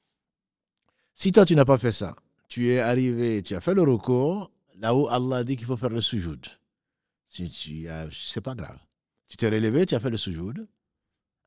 Si 1.14 1.32
toi 1.32 1.46
tu 1.46 1.56
n'as 1.56 1.66
pas 1.66 1.78
fait 1.78 1.92
ça, 1.92 2.16
tu 2.48 2.70
es 2.70 2.80
arrivé, 2.80 3.44
tu 3.44 3.56
as 3.56 3.62
fait 3.62 3.74
le 3.76 3.84
recours, 3.84 4.50
là 4.80 4.96
où 4.96 5.08
Allah 5.10 5.44
dit 5.44 5.58
qu'il 5.58 5.68
faut 5.68 5.78
faire 5.78 5.90
le 5.90 6.02
sujoud. 6.02 6.44
Si 7.28 7.50
tu 7.52 7.88
c'est 8.12 8.42
pas 8.42 8.56
grave. 8.56 8.80
Tu 9.28 9.38
t'es 9.38 9.50
relevé, 9.50 9.86
tu 9.86 9.94
as 9.96 10.00
fait 10.00 10.12
le 10.12 10.18
sujoud. 10.18 10.68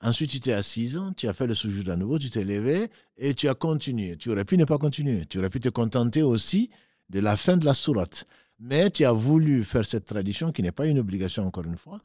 Ensuite, 0.02 0.30
tu 0.30 0.40
t'es 0.40 0.52
assis, 0.52 0.94
tu 1.16 1.26
as 1.26 1.32
fait 1.32 1.46
le 1.46 1.54
sujoud 1.54 1.88
à 1.88 1.96
nouveau, 1.96 2.18
tu 2.18 2.28
t'es 2.30 2.44
levé 2.44 2.90
et 3.16 3.34
tu 3.34 3.48
as 3.48 3.54
continué. 3.54 4.16
Tu 4.16 4.30
aurais 4.30 4.44
pu 4.44 4.58
ne 4.58 4.64
pas 4.64 4.78
continuer. 4.78 5.24
Tu 5.26 5.38
aurais 5.38 5.48
pu 5.48 5.58
te 5.58 5.70
contenter 5.70 6.22
aussi 6.22 6.70
de 7.08 7.20
la 7.20 7.36
fin 7.36 7.56
de 7.56 7.64
la 7.64 7.74
sourate. 7.74 8.26
Mais 8.58 8.90
tu 8.90 9.04
as 9.04 9.12
voulu 9.12 9.64
faire 9.64 9.86
cette 9.86 10.04
tradition 10.04 10.52
qui 10.52 10.62
n'est 10.62 10.72
pas 10.72 10.86
une 10.86 10.98
obligation, 10.98 11.46
encore 11.46 11.64
une 11.64 11.76
fois, 11.76 12.00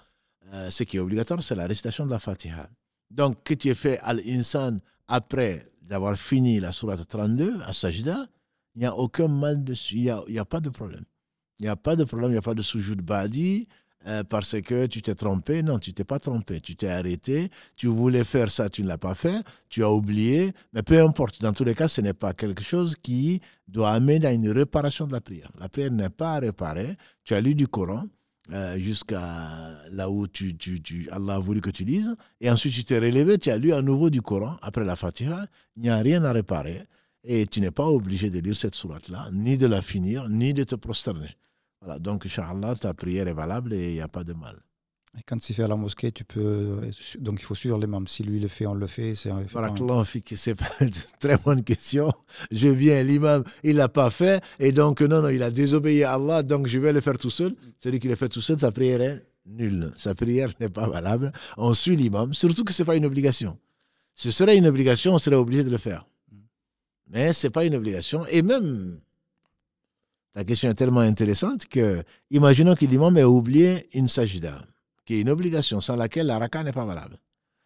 euh, 0.53 0.69
ce 0.69 0.83
qui 0.83 0.97
est 0.97 0.99
obligatoire, 0.99 1.41
c'est 1.43 1.55
la 1.55 1.67
récitation 1.67 2.05
de 2.05 2.11
la 2.11 2.19
Fatiha. 2.19 2.69
Donc, 3.09 3.43
que 3.43 3.53
tu 3.53 3.69
aies 3.69 3.75
fait 3.75 3.99
Al-Insan 3.99 4.79
après 5.07 5.65
d'avoir 5.81 6.17
fini 6.17 6.59
la 6.59 6.71
Sourate 6.71 7.07
32 7.07 7.61
à 7.63 7.73
Sajda, 7.73 8.27
il 8.75 8.79
n'y 8.79 8.85
a 8.85 8.95
aucun 8.95 9.27
mal 9.27 9.63
dessus, 9.63 9.95
il 9.95 10.01
n'y 10.29 10.37
a, 10.37 10.41
a, 10.41 10.45
pas 10.45 10.61
de 10.61 10.69
problème. 10.69 11.03
Il 11.59 11.63
n'y 11.63 11.69
a 11.69 11.75
pas 11.75 11.95
de 11.95 12.03
problème, 12.03 12.31
il 12.31 12.33
n'y 12.33 12.37
a 12.37 12.41
pas 12.41 12.53
de 12.53 12.61
sujoud 12.61 13.01
badi 13.01 13.67
euh, 14.07 14.23
parce 14.23 14.59
que 14.61 14.87
tu 14.87 15.01
t'es 15.01 15.15
trompé. 15.15 15.63
Non, 15.63 15.79
tu 15.79 15.93
t'es 15.93 16.03
pas 16.03 16.19
trompé. 16.19 16.59
Tu 16.61 16.75
t'es 16.75 16.87
arrêté. 16.87 17.49
Tu 17.75 17.87
voulais 17.87 18.23
faire 18.23 18.51
ça, 18.51 18.69
tu 18.69 18.83
ne 18.83 18.87
l'as 18.87 18.97
pas 18.97 19.15
fait. 19.15 19.41
Tu 19.69 19.83
as 19.83 19.91
oublié. 19.91 20.53
Mais 20.73 20.81
peu 20.81 20.99
importe. 21.01 21.41
Dans 21.41 21.53
tous 21.53 21.63
les 21.63 21.75
cas, 21.75 21.87
ce 21.87 22.01
n'est 22.01 22.13
pas 22.13 22.33
quelque 22.33 22.63
chose 22.63 22.95
qui 22.95 23.41
doit 23.67 23.91
amener 23.91 24.25
à 24.25 24.31
une 24.31 24.49
réparation 24.49 25.07
de 25.07 25.11
la 25.11 25.21
prière. 25.21 25.51
La 25.59 25.69
prière 25.69 25.91
n'est 25.91 26.09
pas 26.09 26.39
réparée. 26.39 26.95
Tu 27.23 27.33
as 27.33 27.41
lu 27.41 27.55
du 27.55 27.67
Coran. 27.67 28.03
Euh, 28.51 28.77
jusqu'à 28.77 29.21
là 29.91 30.09
où 30.09 30.27
tu, 30.27 30.57
Allah 31.11 31.35
a 31.35 31.39
voulu 31.39 31.61
que 31.61 31.69
tu 31.69 31.85
lises. 31.85 32.15
Et 32.41 32.49
ensuite, 32.49 32.73
tu 32.73 32.83
t'es 32.83 32.99
relevé, 32.99 33.37
tu 33.37 33.49
as 33.49 33.57
lu 33.57 33.71
à 33.71 33.81
nouveau 33.81 34.09
du 34.09 34.21
Coran 34.21 34.57
après 34.61 34.83
la 34.83 34.95
Fatiha. 34.95 35.45
Il 35.77 35.83
n'y 35.83 35.89
a 35.89 35.97
rien 35.97 36.23
à 36.25 36.33
réparer. 36.33 36.81
Et 37.23 37.45
tu 37.45 37.61
n'es 37.61 37.71
pas 37.71 37.85
obligé 37.85 38.29
de 38.29 38.39
lire 38.39 38.55
cette 38.55 38.75
sourate-là, 38.75 39.29
ni 39.31 39.57
de 39.57 39.67
la 39.67 39.81
finir, 39.81 40.27
ni 40.27 40.53
de 40.53 40.63
te 40.63 40.75
prosterner. 40.75 41.37
Voilà, 41.81 41.99
donc, 41.99 42.25
Inch'Allah, 42.25 42.75
ta 42.75 42.93
prière 42.93 43.27
est 43.27 43.33
valable 43.33 43.73
et 43.73 43.89
il 43.89 43.93
n'y 43.93 44.01
a 44.01 44.07
pas 44.07 44.23
de 44.23 44.33
mal. 44.33 44.57
Et 45.17 45.21
quand 45.25 45.37
tu 45.37 45.53
fais 45.53 45.63
à 45.63 45.67
la 45.67 45.75
mosquée, 45.75 46.11
tu 46.13 46.23
peux. 46.23 46.79
Donc 47.19 47.41
il 47.41 47.43
faut 47.43 47.55
suivre 47.55 47.77
l'imam. 47.77 48.07
Si 48.07 48.23
lui 48.23 48.39
le 48.39 48.47
fait, 48.47 48.65
on 48.65 48.73
le 48.73 48.87
fait. 48.87 49.13
C'est 49.13 49.29
c'est 50.37 50.55
une 50.79 50.89
très 51.19 51.37
bonne 51.37 51.63
question. 51.63 52.13
Je 52.49 52.69
viens, 52.69 53.03
l'imam, 53.03 53.43
il 53.63 53.75
l'a 53.75 53.89
pas 53.89 54.09
fait. 54.09 54.41
Et 54.57 54.71
donc, 54.71 55.01
non, 55.01 55.21
non, 55.21 55.27
il 55.27 55.43
a 55.43 55.51
désobéi 55.51 56.05
à 56.05 56.13
Allah. 56.13 56.43
Donc 56.43 56.67
je 56.67 56.79
vais 56.79 56.93
le 56.93 57.01
faire 57.01 57.17
tout 57.17 57.29
seul. 57.29 57.55
Celui 57.77 57.99
qui 57.99 58.07
le 58.07 58.15
fait 58.15 58.29
tout 58.29 58.39
seul, 58.39 58.57
sa 58.57 58.71
prière 58.71 59.01
est 59.01 59.25
nulle. 59.45 59.91
Sa 59.97 60.15
prière 60.15 60.53
n'est 60.61 60.69
pas 60.69 60.87
valable. 60.87 61.33
On 61.57 61.73
suit 61.73 61.97
l'imam. 61.97 62.33
Surtout 62.33 62.63
que 62.63 62.71
ce 62.71 62.81
n'est 62.81 62.87
pas 62.87 62.95
une 62.95 63.05
obligation. 63.05 63.57
Ce 64.15 64.31
serait 64.31 64.57
une 64.57 64.67
obligation, 64.67 65.13
on 65.13 65.19
serait 65.19 65.35
obligé 65.35 65.63
de 65.63 65.69
le 65.69 65.77
faire. 65.77 66.05
Mais 67.09 67.33
ce 67.33 67.47
n'est 67.47 67.51
pas 67.51 67.65
une 67.65 67.75
obligation. 67.75 68.25
Et 68.27 68.41
même, 68.41 68.99
ta 70.33 70.43
question 70.43 70.69
est 70.69 70.75
tellement 70.75 71.01
intéressante 71.01 71.67
que, 71.67 72.03
imaginons 72.29 72.75
que 72.75 72.85
l'imam 72.85 73.17
ait 73.17 73.23
oublié 73.23 73.87
une 73.97 74.07
sajida 74.07 74.61
qui 75.05 75.15
est 75.15 75.21
une 75.21 75.29
obligation 75.29 75.81
sans 75.81 75.95
laquelle 75.95 76.27
la 76.27 76.39
raka 76.39 76.63
n'est 76.63 76.71
pas 76.71 76.85
valable. 76.85 77.17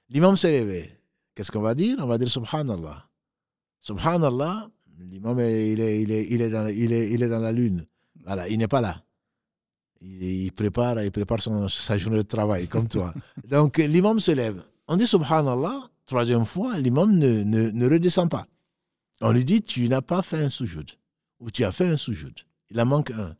L'imam 0.09 0.37
s'est 0.37 0.61
levé. 0.61 0.91
Qu'est-ce 1.33 1.51
qu'on 1.51 1.61
va 1.61 1.75
dire? 1.75 1.97
On 1.99 2.07
va 2.07 2.17
dire 2.17 2.29
Subhanallah. 2.29 3.07
Subhanallah, 3.81 4.69
l'imam, 4.99 5.39
il 5.39 5.79
est, 5.79 6.01
il, 6.01 6.11
est, 6.11 6.27
il, 6.29 6.41
est 6.41 6.49
dans, 6.49 6.67
il, 6.67 6.91
est, 6.93 7.11
il 7.11 7.21
est 7.21 7.29
dans 7.29 7.39
la 7.39 7.51
lune. 7.51 7.85
Voilà, 8.25 8.47
il 8.47 8.57
n'est 8.57 8.67
pas 8.67 8.81
là. 8.81 9.03
Il, 10.01 10.51
prépare, 10.53 11.03
il 11.03 11.11
prépare 11.11 11.41
son, 11.41 11.67
sa 11.67 11.97
journée 11.97 12.17
de 12.17 12.23
travail, 12.23 12.67
comme 12.67 12.87
toi. 12.87 13.13
Donc, 13.47 13.77
l'imam 13.77 14.19
se 14.19 14.31
lève. 14.31 14.63
On 14.87 14.95
dit 14.95 15.07
Subhanallah, 15.07 15.89
troisième 16.05 16.45
fois, 16.45 16.77
l'imam 16.77 17.11
ne, 17.15 17.43
ne, 17.43 17.69
ne, 17.69 17.89
redescend 17.89 18.29
pas. 18.29 18.47
On 19.21 19.31
lui 19.31 19.43
dit 19.45 19.61
Tu 19.61 19.87
n'as 19.89 20.01
pas 20.01 20.21
fait 20.21 20.43
un 20.43 20.49
soujoud. 20.49 20.89
Ou 21.39 21.51
tu 21.51 21.63
as 21.63 21.71
fait 21.71 21.87
un 21.87 21.97
soujoud. 21.97 22.33
Il 22.69 22.79
en 22.79 22.85
manque 22.85 23.11
un. 23.11 23.35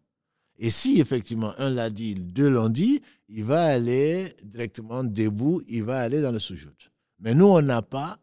Et 0.57 0.69
si 0.69 0.99
effectivement 0.99 1.53
un 1.57 1.69
l'a 1.69 1.89
dit, 1.89 2.15
deux 2.15 2.49
l'ont 2.49 2.69
dit, 2.69 3.01
il 3.27 3.43
va 3.43 3.63
aller 3.63 4.33
directement 4.43 5.03
debout, 5.03 5.61
il 5.67 5.83
va 5.83 5.99
aller 5.99 6.21
dans 6.21 6.31
le 6.31 6.39
sujoud. 6.39 6.73
Mais 7.19 7.33
nous, 7.33 7.45
on 7.45 7.61
n'a 7.61 7.81
pas 7.81 8.19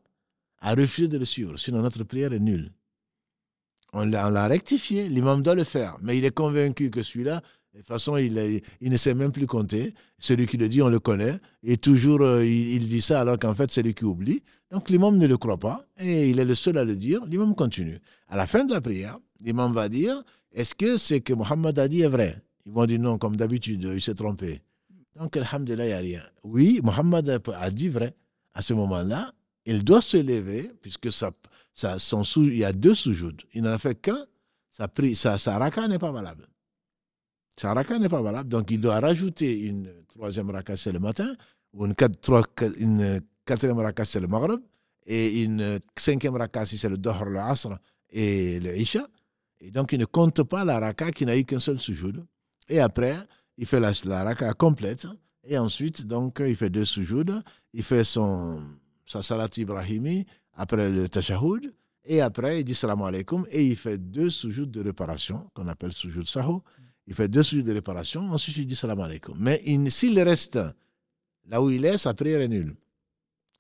à 0.61 0.75
refuser 0.75 1.09
de 1.09 1.19
le 1.19 1.25
suivre, 1.25 1.57
sinon 1.59 1.83
notre 1.83 2.05
prière 2.05 2.33
est 2.33 2.39
nulle. 2.39 2.73
On 3.93 4.07
l'a 4.07 4.49
rectifié, 4.49 5.09
l'imam 5.09 5.43
doit 5.43 5.55
le 5.55 5.65
faire, 5.65 5.99
mais 6.01 6.17
il 6.17 6.25
est 6.25 6.35
convaincu 6.35 6.89
que 6.89 7.03
celui-là, 7.03 7.43
de 7.75 7.79
toute 7.79 7.89
façon, 7.89 8.17
il, 8.17 8.63
ne 8.83 8.97
sait 8.97 9.15
même 9.15 9.33
plus 9.33 9.47
compter. 9.47 9.95
Celui 10.19 10.47
qui 10.47 10.59
le 10.59 10.69
dit, 10.69 10.83
on 10.83 10.91
le 10.91 11.01
connaît. 11.01 11.39
Et 11.63 11.79
toujours, 11.79 12.21
euh, 12.21 12.45
il, 12.45 12.75
il, 12.75 12.89
dit 12.89 13.01
ça 13.01 13.21
alors 13.23 13.39
qu'en 13.39 13.55
fait, 13.55 13.71
c'est 13.71 13.83
lui 13.83 13.95
qui 13.95 14.05
oublie. 14.05 14.43
Donc 14.71 14.91
l'imam 14.91 15.17
ne 15.17 15.27
le 15.27 15.39
croit 15.39 15.59
pas 15.59 15.87
et 15.99 16.29
il 16.29 16.39
est 16.39 16.45
le 16.45 16.55
seul 16.55 16.77
à 16.77 16.85
le 16.85 16.97
dire. 16.97 17.25
L'imam 17.25 17.55
continue. 17.55 17.99
À 18.29 18.37
la 18.37 18.47
fin 18.47 18.65
de 18.65 18.75
la 18.75 18.83
prière, 18.83 19.19
l'imam 19.41 19.73
va 19.73 19.89
dire 19.89 20.23
est-ce 20.53 20.75
que 20.75 20.97
ce 20.97 21.15
que 21.15 21.33
Mohammed 21.33 21.79
a 21.79 21.89
dit 21.89 22.03
est 22.03 22.09
vrai? 22.09 22.43
Ils 22.67 22.73
vont 22.73 22.87
dire 22.87 23.01
non, 23.01 23.19
comme 23.19 23.37
d'habitude, 23.37 23.83
il 23.83 24.01
s'est 24.01 24.15
trompé. 24.15 24.63
Donc, 25.17 25.37
alhamdulillah, 25.37 25.85
il 25.85 25.89
n'y 25.89 25.95
a 26.17 26.21
rien. 26.21 26.23
Oui, 26.43 26.81
Mohammed 26.83 27.41
a 27.55 27.71
dit 27.71 27.89
vrai. 27.89 28.15
À 28.55 28.63
ce 28.63 28.75
moment-là, 28.75 29.33
il 29.65 29.83
doit 29.83 30.03
se 30.03 30.17
lever, 30.17 30.71
puisque 30.83 31.13
ça, 31.13 31.31
ça, 31.75 31.97
il 32.37 32.57
y 32.57 32.65
a 32.65 32.73
deux 32.73 32.95
sous 32.95 33.15
Il 33.55 33.63
n'en 33.63 33.73
a 33.73 33.79
fait 33.79 33.95
qu'un. 33.95 34.27
Sa, 34.71 34.89
sa, 35.15 35.39
sa 35.39 35.59
raka 35.59 35.87
n'est 35.89 35.99
pas 35.99 36.13
valable. 36.13 36.47
Sa 37.59 37.75
raka 37.75 37.99
n'est 37.99 38.09
pas 38.09 38.23
valable. 38.23 38.49
Donc, 38.49 38.71
il 38.71 38.81
doit 38.81 39.01
rajouter 39.01 39.65
une 39.65 39.91
troisième 40.09 40.51
raka, 40.51 40.77
c'est 40.77 40.93
le 40.93 40.99
matin, 40.99 41.35
ou 41.73 41.87
une 41.87 41.95
quatrième 43.45 43.79
raka, 43.79 44.05
c'est 44.05 44.21
le 44.21 44.29
maghrib, 44.29 44.61
et 45.07 45.43
une 45.43 45.81
cinquième 45.97 46.37
raka, 46.37 46.65
si 46.65 46.79
c'est 46.79 46.89
le 46.89 46.97
dohr, 46.97 47.25
le 47.25 47.39
asr 47.39 47.77
et 48.11 48.61
le 48.61 48.77
isha. 48.79 49.07
Et 49.65 49.71
donc, 49.71 49.93
il 49.93 50.01
ne 50.01 50.05
compte 50.05 50.43
pas 50.43 50.65
la 50.65 50.81
raka 50.81 51.13
qui 51.13 51.25
n'a 51.25 51.39
eu 51.39 51.45
qu'un 51.45 51.61
seul 51.61 51.79
sujoud. 51.79 52.27
Et 52.69 52.81
après, 52.81 53.17
il 53.57 53.65
fait 53.65 53.79
la, 53.79 53.93
la 54.05 54.25
raka 54.25 54.53
complète. 54.55 55.07
Et 55.45 55.57
ensuite, 55.57 56.05
donc, 56.05 56.43
il 56.45 56.57
fait 56.57 56.69
deux 56.69 56.85
sujouds. 56.85 57.41
Il 57.73 57.85
fait 57.85 58.03
son, 58.03 58.61
sa 59.07 59.23
salat 59.23 59.49
ibrahimi 59.57 60.27
après 60.55 60.91
le 60.91 61.09
tashahoud. 61.09 61.73
Et 62.05 62.21
après, 62.21 62.61
il 62.61 62.65
dit 62.65 62.75
salam 62.75 63.03
alaikum. 63.03 63.47
Et 63.53 63.65
il 63.65 63.77
fait 63.77 63.99
deux 63.99 64.31
sujouds 64.31 64.67
de 64.67 64.83
réparation, 64.83 65.49
qu'on 65.55 65.69
appelle 65.69 65.93
sujoud 65.93 66.27
saho. 66.27 66.65
Il 67.07 67.15
fait 67.15 67.29
deux 67.29 67.45
sujouds 67.45 67.63
de 67.63 67.73
réparation. 67.73 68.23
Ensuite, 68.33 68.57
il 68.57 68.67
dit 68.67 68.75
salam 68.77 68.99
alaikum. 68.99 69.37
Mais 69.39 69.63
s'il 69.91 70.21
reste 70.21 70.59
là 71.47 71.63
où 71.63 71.71
il 71.71 71.85
est, 71.85 71.99
sa 71.99 72.15
prière 72.15 72.41
est 72.41 72.49
nulle. 72.49 72.75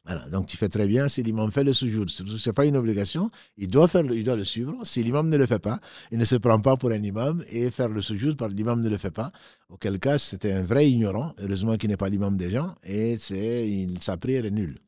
Voilà, 0.05 0.29
donc 0.31 0.47
tu 0.47 0.57
fais 0.57 0.69
très 0.69 0.89
bien. 0.89 1.09
Si 1.09 1.23
l'imam 1.23 1.53
fait 1.53 1.63
le 1.63 1.73
sujoud, 1.73 2.11
ce 2.11 2.23
n'est 2.25 2.53
pas 2.53 2.67
une 2.67 2.77
obligation, 2.77 3.31
il 3.57 3.69
doit, 3.69 3.87
faire, 3.87 4.05
il 4.05 4.25
doit 4.25 4.35
le 4.35 4.45
suivre. 4.45 4.75
Si 4.83 5.01
l'imam 5.03 5.29
ne 5.29 5.37
le 5.37 5.47
fait 5.47 5.61
pas, 5.61 5.81
il 6.11 6.19
ne 6.19 6.25
se 6.25 6.35
prend 6.37 6.59
pas 6.59 6.77
pour 6.77 6.91
un 6.91 7.03
imam 7.03 7.45
et 7.49 7.71
faire 7.71 7.89
le 7.89 8.03
sujoud 8.03 8.37
parce 8.37 8.53
que 8.53 8.57
l'imam 8.57 8.81
ne 8.81 8.89
le 8.89 8.99
fait 8.99 9.13
pas. 9.13 9.31
Auquel 9.69 10.01
cas, 10.01 10.19
c'était 10.19 10.53
un 10.53 10.63
vrai 10.63 10.91
ignorant. 10.91 11.35
Heureusement 11.39 11.77
qu'il 11.77 11.89
n'est 11.91 11.97
pas 11.97 12.09
l'imam 12.09 12.37
des 12.37 12.51
gens 12.51 12.75
et 12.83 13.17
sa 14.01 14.17
prière 14.17 14.45
est 14.45 14.51
nulle. 14.51 14.79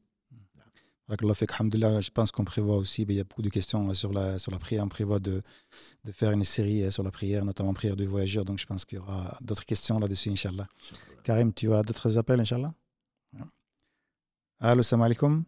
Je 1.09 2.11
pense 2.11 2.33
qu'on 2.33 2.45
prévoit 2.45 2.77
aussi, 2.79 3.03
il 3.03 3.13
y 3.13 3.21
a 3.21 3.25
beaucoup 3.25 3.43
de 3.43 3.51
questions 3.51 3.93
sur 3.95 4.13
la, 4.13 4.39
sur 4.41 4.51
la 4.51 4.59
prière. 4.59 4.83
On 4.83 4.89
prévoit 4.89 5.21
de, 5.21 5.43
de 6.05 6.13
faire 6.13 6.33
une 6.33 6.45
série 6.45 6.91
sur 6.91 7.05
la 7.05 7.11
prière, 7.13 7.45
notamment 7.45 7.73
prière 7.73 7.95
du 7.95 8.07
voyageur. 8.07 8.45
Donc 8.45 8.59
je 8.59 8.67
pense 8.67 8.85
qu'il 8.85 8.99
y 8.99 9.01
aura 9.01 9.39
d'autres 9.43 9.67
questions 9.67 10.01
là-dessus, 10.01 10.31
Inch'Allah. 10.31 10.67
Karim, 11.23 11.53
tu 11.53 11.73
as 11.73 11.83
d'autres 11.83 12.19
appels, 12.19 12.41
Inch'Allah? 12.41 12.75
Allô, 14.61 14.83
salam 14.83 15.05
alaikum. 15.05 15.45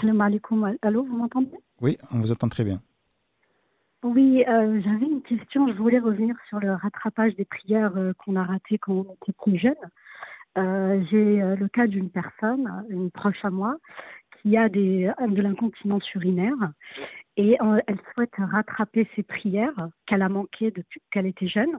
Salam 0.00 0.20
alaikum. 0.20 0.76
Allô, 0.82 1.04
vous 1.04 1.16
m'entendez? 1.16 1.58
Oui, 1.80 1.96
on 2.12 2.20
vous 2.20 2.32
entend 2.32 2.48
très 2.48 2.64
bien. 2.64 2.80
Oui, 4.04 4.44
euh, 4.46 4.80
j'avais 4.84 5.06
une 5.06 5.22
question. 5.22 5.66
Je 5.68 5.78
voulais 5.78 5.98
revenir 5.98 6.36
sur 6.48 6.60
le 6.60 6.74
rattrapage 6.74 7.34
des 7.34 7.44
prières 7.44 7.96
euh, 7.96 8.12
qu'on 8.14 8.36
a 8.36 8.44
ratées 8.44 8.78
quand 8.78 8.92
on 8.92 9.14
était 9.14 9.32
plus 9.32 9.58
jeune. 9.58 9.74
Euh, 10.56 11.02
j'ai 11.10 11.40
le 11.40 11.68
cas 11.68 11.86
d'une 11.86 12.10
personne, 12.10 12.84
une 12.88 13.10
proche 13.10 13.44
à 13.44 13.50
moi, 13.50 13.76
qui 14.40 14.56
a 14.56 14.68
des, 14.68 15.12
de 15.20 15.42
l'incontinence 15.42 16.12
urinaire 16.14 16.72
et 17.36 17.56
elle 17.86 18.00
souhaite 18.12 18.34
rattraper 18.36 19.08
ses 19.14 19.22
prières 19.22 19.88
qu'elle 20.06 20.22
a 20.22 20.28
manquées 20.28 20.72
depuis 20.72 21.00
qu'elle 21.12 21.26
était 21.26 21.46
jeune. 21.46 21.78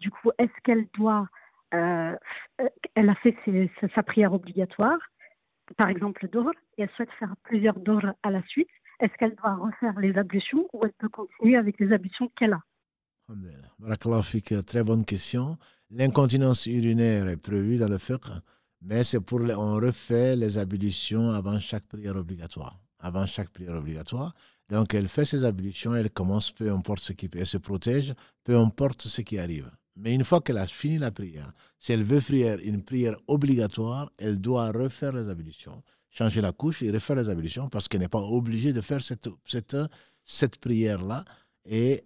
Du 0.00 0.10
coup, 0.10 0.30
est-ce 0.38 0.52
qu'elle 0.64 0.86
doit, 0.94 1.28
elle 1.72 3.08
a 3.10 3.14
fait 3.16 3.36
sa 3.94 4.02
prière 4.02 4.32
obligatoire? 4.32 4.98
Par 5.74 5.88
exemple 5.88 6.28
Dor, 6.28 6.52
et 6.78 6.82
elle 6.82 6.90
souhaite 6.96 7.10
faire 7.18 7.34
plusieurs 7.42 7.78
Dor 7.78 8.02
à 8.22 8.30
la 8.30 8.42
suite, 8.46 8.68
est-ce 9.00 9.12
qu'elle 9.18 9.34
doit 9.34 9.56
refaire 9.56 9.98
les 10.00 10.16
ablutions 10.16 10.68
ou 10.72 10.84
elle 10.84 10.92
peut 10.98 11.08
continuer 11.08 11.56
avec 11.56 11.78
les 11.78 11.92
ablutions 11.92 12.30
qu'elle 12.36 12.54
a? 12.54 12.62
Très 14.66 14.84
bonne 14.84 15.04
question. 15.04 15.58
L'incontinence 15.90 16.66
urinaire 16.66 17.28
est 17.28 17.36
prévue 17.36 17.76
dans 17.76 17.88
le 17.88 17.98
fiqh, 17.98 18.26
mais 18.82 19.04
c'est 19.04 19.20
pour 19.20 19.40
on 19.40 19.74
refait 19.76 20.36
les 20.36 20.58
ablutions 20.58 21.30
avant 21.30 21.58
chaque 21.60 21.84
prière 21.84 22.16
obligatoire. 22.16 22.78
Avant 22.98 23.26
chaque 23.26 23.50
prière 23.50 23.74
obligatoire. 23.74 24.34
Donc 24.68 24.94
elle 24.94 25.08
fait 25.08 25.24
ses 25.24 25.44
ablutions, 25.44 25.94
elle 25.94 26.10
commence, 26.10 26.50
peu 26.50 26.70
importe 26.72 27.00
ce 27.00 27.12
qui 27.12 27.28
elle 27.34 27.46
se 27.46 27.58
protège, 27.58 28.14
peu 28.42 28.56
importe 28.56 29.02
ce 29.02 29.20
qui 29.20 29.38
arrive. 29.38 29.70
Mais 29.96 30.14
une 30.14 30.24
fois 30.24 30.40
qu'elle 30.40 30.58
a 30.58 30.66
fini 30.66 30.98
la 30.98 31.10
prière, 31.10 31.52
si 31.78 31.92
elle 31.92 32.04
veut 32.04 32.20
faire 32.20 32.58
une 32.62 32.82
prière 32.82 33.16
obligatoire, 33.26 34.12
elle 34.18 34.40
doit 34.40 34.70
refaire 34.70 35.12
les 35.12 35.28
ablutions, 35.28 35.82
changer 36.10 36.40
la 36.40 36.52
couche 36.52 36.82
et 36.82 36.90
refaire 36.90 37.16
les 37.16 37.28
ablutions 37.28 37.68
parce 37.68 37.88
qu'elle 37.88 38.00
n'est 38.00 38.08
pas 38.08 38.20
obligée 38.20 38.72
de 38.72 38.80
faire 38.80 39.02
cette, 39.02 39.28
cette, 39.46 39.76
cette 40.22 40.58
prière-là. 40.58 41.24
Et 41.64 42.04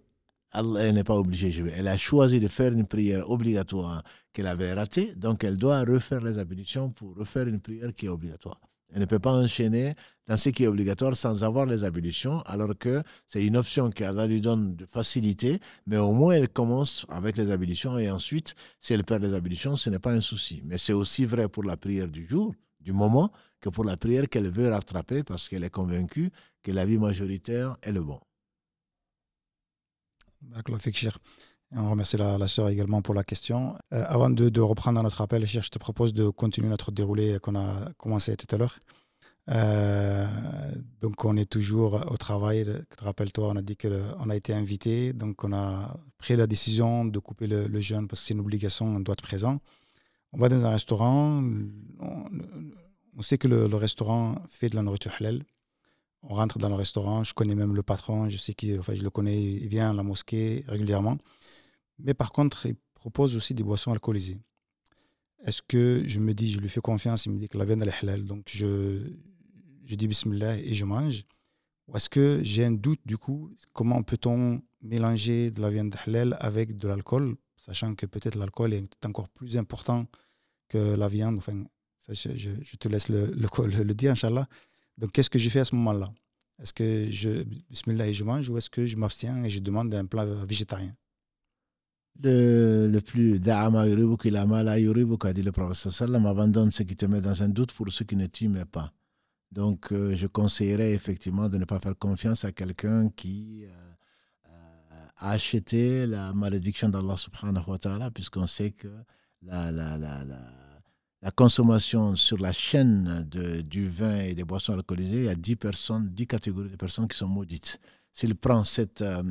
elle 0.53 0.93
n'est 0.93 1.03
pas 1.03 1.15
obligée. 1.15 1.53
Elle 1.73 1.87
a 1.87 1.97
choisi 1.97 2.39
de 2.39 2.47
faire 2.47 2.73
une 2.73 2.87
prière 2.87 3.29
obligatoire 3.29 4.03
qu'elle 4.33 4.47
avait 4.47 4.73
ratée, 4.73 5.13
donc 5.15 5.43
elle 5.43 5.57
doit 5.57 5.83
refaire 5.83 6.21
les 6.21 6.37
ablutions 6.37 6.89
pour 6.89 7.15
refaire 7.15 7.47
une 7.47 7.59
prière 7.59 7.93
qui 7.93 8.05
est 8.05 8.09
obligatoire. 8.09 8.59
Elle 8.93 9.01
ne 9.01 9.05
peut 9.05 9.19
pas 9.19 9.31
enchaîner 9.31 9.95
dans 10.27 10.37
ce 10.37 10.49
qui 10.49 10.63
est 10.63 10.67
obligatoire 10.67 11.15
sans 11.15 11.43
avoir 11.43 11.65
les 11.65 11.83
ablutions, 11.83 12.41
alors 12.41 12.77
que 12.77 13.03
c'est 13.27 13.45
une 13.45 13.57
option 13.57 13.89
qui 13.89 14.03
lui 14.03 14.41
donne 14.41 14.75
de 14.75 14.85
facilité, 14.85 15.59
mais 15.87 15.97
au 15.97 16.13
moins 16.13 16.33
elle 16.33 16.49
commence 16.49 17.05
avec 17.09 17.37
les 17.37 17.51
ablutions 17.51 17.97
et 17.97 18.09
ensuite, 18.09 18.55
si 18.79 18.93
elle 18.93 19.03
perd 19.03 19.23
les 19.23 19.33
ablutions, 19.33 19.75
ce 19.75 19.89
n'est 19.89 19.99
pas 19.99 20.11
un 20.11 20.21
souci. 20.21 20.61
Mais 20.65 20.77
c'est 20.77 20.93
aussi 20.93 21.25
vrai 21.25 21.47
pour 21.49 21.63
la 21.63 21.77
prière 21.77 22.07
du 22.07 22.27
jour, 22.27 22.53
du 22.79 22.91
moment, 22.93 23.31
que 23.59 23.69
pour 23.69 23.83
la 23.83 23.97
prière 23.97 24.27
qu'elle 24.29 24.49
veut 24.49 24.69
rattraper 24.69 25.23
parce 25.23 25.47
qu'elle 25.47 25.63
est 25.63 25.69
convaincue 25.69 26.31
que 26.63 26.71
la 26.71 26.85
vie 26.85 26.97
majoritaire 26.97 27.77
est 27.81 27.91
le 27.91 28.01
bon. 28.01 28.19
On 31.73 31.89
remercie 31.89 32.17
la, 32.17 32.37
la 32.37 32.47
sœur 32.47 32.67
également 32.67 33.01
pour 33.01 33.13
la 33.13 33.23
question. 33.23 33.75
Euh, 33.93 34.03
avant 34.07 34.29
de, 34.29 34.59
reprendre 34.59 35.01
notre 35.01 35.21
appel, 35.21 35.45
je 35.45 35.59
te 35.59 35.79
propose 35.79 36.13
de 36.13 36.27
continuer 36.29 36.67
notre 36.67 36.91
déroulé 36.91 37.39
qu'on 37.41 37.55
a 37.55 37.91
commencé 37.97 38.35
tout 38.35 38.53
à 38.53 38.57
l'heure. 38.57 38.77
Euh, 39.49 40.25
donc, 40.99 41.23
on 41.23 41.37
est 41.37 41.49
toujours 41.49 42.11
au 42.11 42.17
travail. 42.17 42.65
Rappelle-toi, 42.99 43.47
on 43.49 43.55
a 43.55 43.61
dit 43.61 43.77
qu'on 43.77 44.29
a 44.29 44.35
été 44.35 44.53
invité. 44.53 45.13
Donc, 45.13 45.43
on 45.45 45.53
a 45.53 45.95
pris 46.17 46.35
la 46.35 46.45
décision 46.45 47.05
de 47.05 47.19
couper 47.19 47.47
le, 47.47 47.79
jeûne 47.79 48.07
parce 48.07 48.21
que 48.21 48.27
c'est 48.27 48.33
une 48.33 48.41
obligation, 48.41 48.85
on 48.85 48.99
doit 48.99 49.13
être 49.13 49.23
présent. 49.23 49.59
On 50.33 50.39
va 50.39 50.49
dans 50.49 50.65
un 50.65 50.71
restaurant. 50.71 51.41
On, 52.01 53.21
sait 53.21 53.37
que 53.37 53.47
le, 53.47 53.65
restaurant 53.75 54.35
fait 54.49 54.69
de 54.69 54.75
la 54.75 54.81
nourriture 54.81 55.13
halal. 55.19 55.43
On 56.23 56.35
rentre 56.35 56.59
dans 56.59 56.69
le 56.69 56.75
restaurant. 56.75 57.23
Je 57.23 57.33
connais 57.33 57.55
même 57.55 57.75
le 57.75 57.81
patron. 57.83 58.27
Je 58.27 58.37
sais 58.37 58.53
qu'il, 58.53 58.77
enfin, 58.77 58.93
je 58.93 59.03
le 59.03 59.09
connais. 59.09 59.41
Il 59.41 59.67
vient 59.67 59.91
à 59.91 59.93
la 59.93 60.03
mosquée 60.03 60.65
régulièrement. 60.67 61.17
Mais 61.99 62.13
par 62.13 62.31
contre, 62.31 62.65
il 62.65 62.75
propose 62.93 63.35
aussi 63.35 63.53
des 63.53 63.63
boissons 63.63 63.91
alcoolisées. 63.91 64.39
Est-ce 65.45 65.61
que 65.67 66.03
je 66.05 66.19
me 66.19 66.33
dis, 66.33 66.51
je 66.51 66.59
lui 66.59 66.69
fais 66.69 66.81
confiance, 66.81 67.25
il 67.25 67.31
me 67.31 67.39
dit 67.39 67.49
que 67.49 67.57
la 67.57 67.65
viande 67.65 67.83
est 67.83 68.03
halal, 68.03 68.25
donc 68.25 68.43
je, 68.47 68.99
dis 69.83 70.07
bismillah 70.07 70.57
et 70.57 70.73
je 70.73 70.85
mange 70.85 71.23
Ou 71.87 71.97
est-ce 71.97 72.09
que 72.09 72.41
j'ai 72.43 72.63
un 72.63 72.71
doute 72.71 73.01
du 73.05 73.17
coup, 73.17 73.51
comment 73.73 74.03
peut-on 74.03 74.61
mélanger 74.81 75.51
de 75.51 75.61
la 75.61 75.69
viande 75.69 75.95
halal 76.05 76.37
avec 76.39 76.77
de 76.77 76.87
l'alcool, 76.87 77.35
sachant 77.57 77.95
que 77.95 78.05
peut-être 78.05 78.35
l'alcool 78.35 78.73
est 78.73 79.05
encore 79.05 79.29
plus 79.29 79.57
important 79.57 80.05
que 80.69 80.95
la 80.95 81.09
viande? 81.09 81.37
Enfin, 81.37 81.63
je, 82.07 82.75
te 82.77 82.87
laisse 82.87 83.09
le, 83.09 83.25
le, 83.25 83.83
le 83.83 83.93
dire, 83.95 84.11
Inch'Allah. 84.11 84.47
Donc, 84.97 85.11
qu'est-ce 85.11 85.29
que 85.29 85.39
je 85.39 85.49
fais 85.49 85.59
à 85.59 85.65
ce 85.65 85.75
moment-là? 85.75 86.13
Est-ce 86.61 86.73
que 86.73 87.09
je 87.09 87.43
bismillah 87.69 88.07
et 88.07 88.13
je 88.13 88.23
mange 88.23 88.47
ou 88.49 88.57
est-ce 88.57 88.69
que 88.69 88.85
je 88.85 88.95
m'abstiens 88.95 89.43
et 89.43 89.49
je 89.49 89.59
demande 89.59 89.93
un 89.95 90.05
plat 90.05 90.25
végétarien? 90.25 90.95
Le, 92.23 92.87
le 92.87 93.01
plus 93.01 93.39
da'ama 93.39 93.87
yuribuk 93.87 94.25
ilama 94.25 94.63
la 94.63 94.79
yuribuk, 94.79 95.25
a 95.25 95.33
dit 95.33 95.41
le 95.41 95.51
professeur 95.51 95.91
sallam, 95.91 96.25
abandonne 96.25 96.71
ce 96.71 96.83
qui 96.83 96.95
te 96.95 97.05
met 97.05 97.21
dans 97.21 97.41
un 97.43 97.49
doute 97.49 97.71
pour 97.71 97.91
ce 97.91 98.03
qui 98.03 98.15
ne 98.15 98.27
t'y 98.27 98.47
met 98.47 98.65
pas. 98.65 98.91
Donc, 99.51 99.91
euh, 99.91 100.15
je 100.15 100.27
conseillerais 100.27 100.93
effectivement 100.93 101.49
de 101.49 101.57
ne 101.57 101.65
pas 101.65 101.79
faire 101.79 101.97
confiance 101.97 102.45
à 102.45 102.51
quelqu'un 102.51 103.09
qui 103.09 103.65
euh, 103.65 104.51
a 105.17 105.31
acheté 105.31 106.07
la 106.07 106.33
malédiction 106.33 106.89
d'Allah 106.89 107.17
subhanahu 107.17 107.63
wa 107.67 107.77
ta'ala, 107.77 108.11
puisqu'on 108.11 108.47
sait 108.47 108.71
que 108.71 108.87
la, 109.41 109.71
la, 109.71 109.97
la, 109.97 110.23
la, 111.21 111.31
consommation 111.31 112.15
sur 112.15 112.37
la 112.37 112.51
chaîne 112.51 113.27
de, 113.29 113.61
du 113.61 113.87
vin 113.87 114.19
et 114.19 114.35
des 114.35 114.43
boissons 114.43 114.73
alcoolisées, 114.73 115.17
il 115.17 115.25
y 115.25 115.29
a 115.29 115.35
10 115.35 115.55
personnes, 115.57 116.09
10 116.09 116.27
catégories 116.27 116.69
de 116.69 116.75
personnes 116.77 117.07
qui 117.07 117.17
sont 117.17 117.27
maudites. 117.27 117.79
S'il 118.13 118.35
prend 118.35 118.63
cette, 118.63 119.01
euh, 119.01 119.21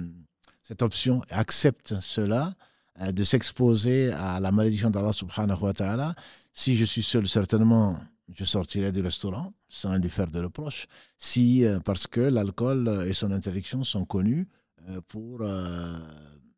cette 0.62 0.82
option 0.82 1.22
et 1.30 1.32
accepte 1.32 1.98
cela, 2.00 2.48
euh, 2.48 2.69
de 3.00 3.24
s'exposer 3.24 4.12
à 4.12 4.40
la 4.40 4.52
malédiction 4.52 4.90
d'Allah 4.90 5.12
subhanahu 5.12 5.62
wa 5.62 5.72
ta'ala. 5.72 6.14
Si 6.52 6.76
je 6.76 6.84
suis 6.84 7.02
seul, 7.02 7.26
certainement, 7.26 7.98
je 8.34 8.44
sortirai 8.44 8.92
du 8.92 9.00
restaurant 9.00 9.52
sans 9.68 9.96
lui 9.96 10.10
faire 10.10 10.30
de 10.30 10.40
reproches. 10.40 10.86
Si, 11.16 11.64
euh, 11.64 11.80
parce 11.80 12.06
que 12.06 12.20
l'alcool 12.20 13.06
et 13.06 13.14
son 13.14 13.30
interdiction 13.30 13.84
sont 13.84 14.04
connus 14.04 14.48
euh, 14.88 15.00
pour 15.08 15.42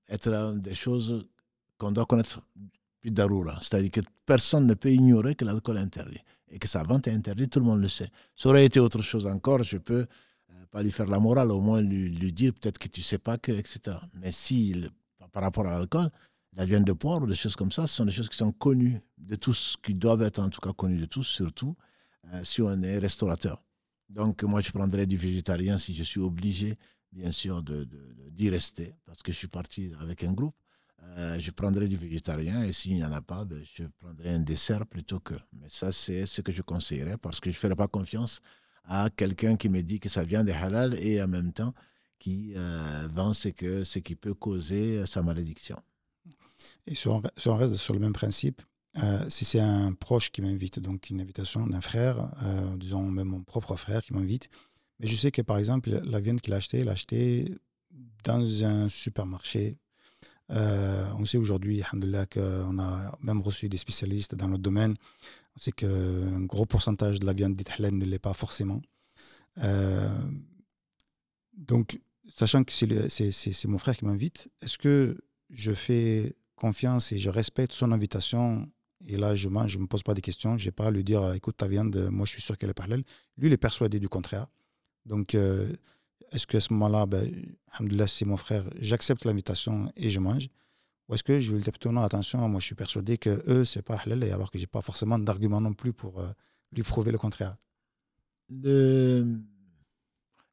être 0.09 0.55
des 0.56 0.74
choses 0.74 1.27
qu'on 1.78 1.93
doit 1.93 2.06
connaître 2.06 2.43
daroura. 3.05 3.59
C'est-à-dire 3.60 3.90
que 3.90 4.01
personne 4.27 4.66
ne 4.66 4.74
peut 4.74 4.93
ignorer 4.93 5.35
que 5.35 5.44
l'alcool 5.44 5.77
est 5.77 5.81
interdit 5.81 6.20
et 6.51 6.59
que 6.59 6.69
sa 6.69 6.82
vente 6.82 7.09
est 7.09 7.12
interdite, 7.12 7.51
tout 7.51 7.60
le 7.60 7.64
monde 7.64 7.81
le 7.81 7.89
sait. 7.89 8.10
Ça 8.36 8.48
aurait 8.48 8.64
été 8.64 8.78
autre 8.78 9.02
chose 9.02 9.27
encore, 9.27 9.62
je 9.62 9.78
peux 9.78 10.06
pas 10.70 10.82
lui 10.82 10.93
faire 10.93 11.06
la 11.06 11.19
morale, 11.19 11.51
au 11.51 11.60
moins 11.60 11.81
lui, 11.81 12.09
lui 12.09 12.32
dire 12.32 12.52
peut-être 12.55 12.78
que 12.78 12.89
tu 12.89 13.02
sais 13.02 13.19
pas 13.19 13.39
que, 13.39 13.52
etc. 13.52 13.97
Mais 14.14 14.32
si 14.32 14.74
par 15.32 15.43
rapport 15.43 15.66
à 15.66 15.78
l'alcool, 15.78 16.10
la 16.55 16.65
viande 16.65 16.85
de 16.85 16.93
porc, 16.93 17.27
des 17.27 17.35
choses 17.35 17.57
comme 17.57 17.73
ça, 17.73 17.87
ce 17.87 17.97
sont 17.97 18.05
des 18.05 18.12
choses 18.12 18.29
qui 18.29 18.37
sont 18.37 18.53
connues 18.53 19.01
de 19.19 19.37
tous, 19.37 19.77
qui 19.83 19.95
doivent 19.95 20.23
être 20.23 20.39
en 20.39 20.51
tout 20.51 20.61
cas 20.61 20.73
connues 20.73 20.99
de 20.99 21.07
tous, 21.07 21.24
surtout 21.24 21.77
euh, 22.33 22.45
si 22.45 22.61
on 22.61 22.83
est 22.83 22.99
restaurateur. 22.99 23.62
Donc, 24.09 24.43
moi, 24.43 24.61
je 24.61 24.70
prendrais 24.70 25.07
du 25.07 25.16
végétarien 25.16 25.79
si 25.79 25.95
je 25.95 26.03
suis 26.03 26.20
obligé, 26.20 26.77
bien 27.12 27.33
sûr, 27.33 27.62
d'y 27.62 27.73
de, 27.73 27.89
d'y 28.31 28.51
rester, 28.51 28.95
parce 29.07 29.23
que 29.23 29.33
je 29.33 29.39
suis 29.39 29.49
parti 29.49 29.93
avec 30.01 30.23
un 30.24 30.33
groupe. 30.33 30.55
Euh, 31.16 31.39
je 31.41 31.51
prendrai 31.51 31.89
du 31.89 31.97
végétarien 31.97 32.62
et 32.62 32.73
s'il 32.73 32.95
n'y 32.95 33.05
en 33.05 33.12
a 33.12 33.20
pas, 33.20 33.45
ben, 33.45 33.61
je 33.74 33.85
prendrai 33.99 34.35
un 34.35 34.41
dessert 34.41 34.87
plutôt 34.87 35.19
que. 35.19 35.35
Mais 35.53 35.69
ça, 35.69 35.91
c'est 35.91 36.27
ce 36.27 36.43
que 36.43 36.53
je 36.53 36.62
conseillerais 36.62 37.16
parce 37.16 37.41
que 37.41 37.51
je 37.51 37.57
ne 37.57 37.59
ferai 37.59 37.74
pas 37.74 37.89
confiance 37.89 38.41
à 38.85 39.11
quelqu'un 39.11 39.57
qui 39.57 39.69
me 39.69 39.83
dit 39.83 39.99
que 39.99 40.09
ça 40.09 40.23
vient 40.23 40.45
des 40.45 40.53
halal 40.53 40.95
et 40.95 41.20
en 41.20 41.29
même 41.29 41.53
temps 41.53 41.74
qui 42.19 42.53
euh, 42.57 43.09
vend 43.12 43.33
ce, 43.33 43.49
que, 43.49 43.83
ce 43.83 43.99
qui 43.99 44.15
peut 44.15 44.35
causer 44.35 45.05
sa 45.07 45.23
malédiction. 45.23 45.83
Et 46.86 46.94
si 46.94 47.09
on, 47.09 47.22
reste 47.56 47.74
sur 47.76 47.94
le 47.94 48.00
même 48.00 48.12
principe, 48.12 48.62
euh, 49.02 49.24
si 49.30 49.44
c'est 49.44 49.60
un 49.60 49.92
proche 49.92 50.30
qui 50.32 50.42
m'invite, 50.42 50.80
donc 50.80 51.10
une 51.10 51.20
invitation 51.20 51.66
d'un 51.66 51.80
frère, 51.80 52.30
disons 52.76 53.02
même 53.10 53.28
mon 53.28 53.42
propre 53.42 53.76
frère 53.76 54.02
qui 54.02 54.12
m'invite, 54.12 54.48
mais 54.98 55.06
je 55.06 55.16
sais 55.16 55.30
que 55.30 55.42
par 55.42 55.59
exemple, 55.59 55.90
la 55.90 56.20
viande 56.20 56.40
qu'il 56.40 56.52
a 56.52 56.56
achetée, 56.56 56.80
il 56.80 56.84
l'a 56.84 56.92
achetée 56.92 57.54
dans 58.24 58.64
un 58.64 58.88
supermarché 58.88 59.78
euh, 60.52 61.06
on 61.18 61.24
sait 61.24 61.38
aujourd'hui, 61.38 61.82
qu'on 62.32 62.78
a 62.78 63.18
même 63.22 63.40
reçu 63.40 63.68
des 63.68 63.78
spécialistes 63.78 64.34
dans 64.34 64.48
notre 64.48 64.62
domaine. 64.62 64.96
On 65.56 65.59
sait 65.59 65.72
qu'un 65.72 66.40
gros 66.42 66.66
pourcentage 66.66 67.20
de 67.20 67.26
la 67.26 67.32
viande 67.32 67.54
dite 67.54 67.70
halal 67.70 67.94
ne 67.94 68.04
l'est 68.04 68.18
pas 68.18 68.34
forcément. 68.34 68.82
Euh, 69.59 70.09
donc, 71.56 72.00
sachant 72.34 72.64
que 72.64 72.72
c'est 72.72 73.64
mon 73.66 73.78
frère 73.78 73.96
qui 73.96 74.04
m'invite, 74.04 74.50
est-ce 74.60 74.78
que 74.78 75.18
je 75.50 75.72
fais 75.72 76.36
confiance 76.57 77.12
et 77.12 77.19
je 77.19 77.31
respecte 77.31 77.73
son 77.73 77.93
invitation 77.93 78.69
et 79.07 79.16
là, 79.16 79.35
je 79.35 79.49
mange, 79.49 79.73
je 79.73 79.79
ne 79.79 79.83
me 79.83 79.89
pose 79.89 80.03
pas 80.03 80.15
des 80.15 80.20
questions. 80.20 80.57
Je 80.57 80.66
n'ai 80.66 80.73
pas 80.73 80.87
à 80.87 80.91
lui 80.91 81.05
dire, 81.05 81.33
écoute, 81.33 81.57
ta 81.57 81.66
viande, 81.66 82.09
moi, 82.11 82.27
je 82.27 82.33
suis 82.33 82.43
sûr 82.43 82.57
qu'elle 82.57 82.70
est 82.70 82.81
halal. 82.81 83.03
Lui, 83.37 83.49
il 83.49 83.53
est 83.53 83.57
persuadé 83.57 83.99
du 83.99 84.09
contraire. 84.09 84.47
Donc, 85.07 85.35
euh, 85.35 85.73
est-ce 86.31 86.47
qu'à 86.47 86.61
ce, 86.61 86.73
moment-là, 86.73 87.07
ben, 87.07 87.29
c'est 88.07 88.24
mon 88.24 88.37
frère, 88.37 88.65
j'accepte 88.79 89.24
l'invitation 89.24 89.91
et 89.97 90.11
je 90.11 90.20
mange? 90.20 90.49
Ou 91.09 91.15
est-ce 91.15 91.24
que 91.24 91.41
je 91.41 91.51
vais 91.51 91.59
lui 91.59 91.65
dire 91.65 91.93
non, 91.93 92.03
attention, 92.03 92.49
moi 92.49 92.61
je 92.61 92.66
suis 92.66 92.74
persuadé 92.77 93.19
que 93.19 93.43
eux, 93.49 93.65
c'est 93.65 93.83
pas 93.83 93.97
halal, 93.97 94.23
alors 94.24 94.51
que 94.51 94.59
j'ai 94.59 94.69
pas 94.69 94.83
forcément 94.83 95.19
d'argument 95.19 95.61
non 95.61 95.74
plus 95.74 95.93
pour 95.93 96.20
euh, 96.20 96.31
lui 96.70 96.85
prouver 96.85 97.11
le 97.11 97.19
contraire? 97.19 97.57
Il 98.51 99.41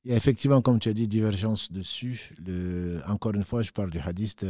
y 0.06 0.12
a 0.12 0.16
effectivement, 0.16 0.62
comme 0.62 0.80
tu 0.80 0.90
as 0.90 0.94
dit, 0.94 1.08
divergence 1.08 1.72
dessus. 1.72 2.34
Le... 2.46 3.00
Encore 3.08 3.36
une 3.36 3.44
fois, 3.44 3.62
je 3.62 3.72
parle 3.72 3.92
du 3.92 4.00
hadith. 4.00 4.46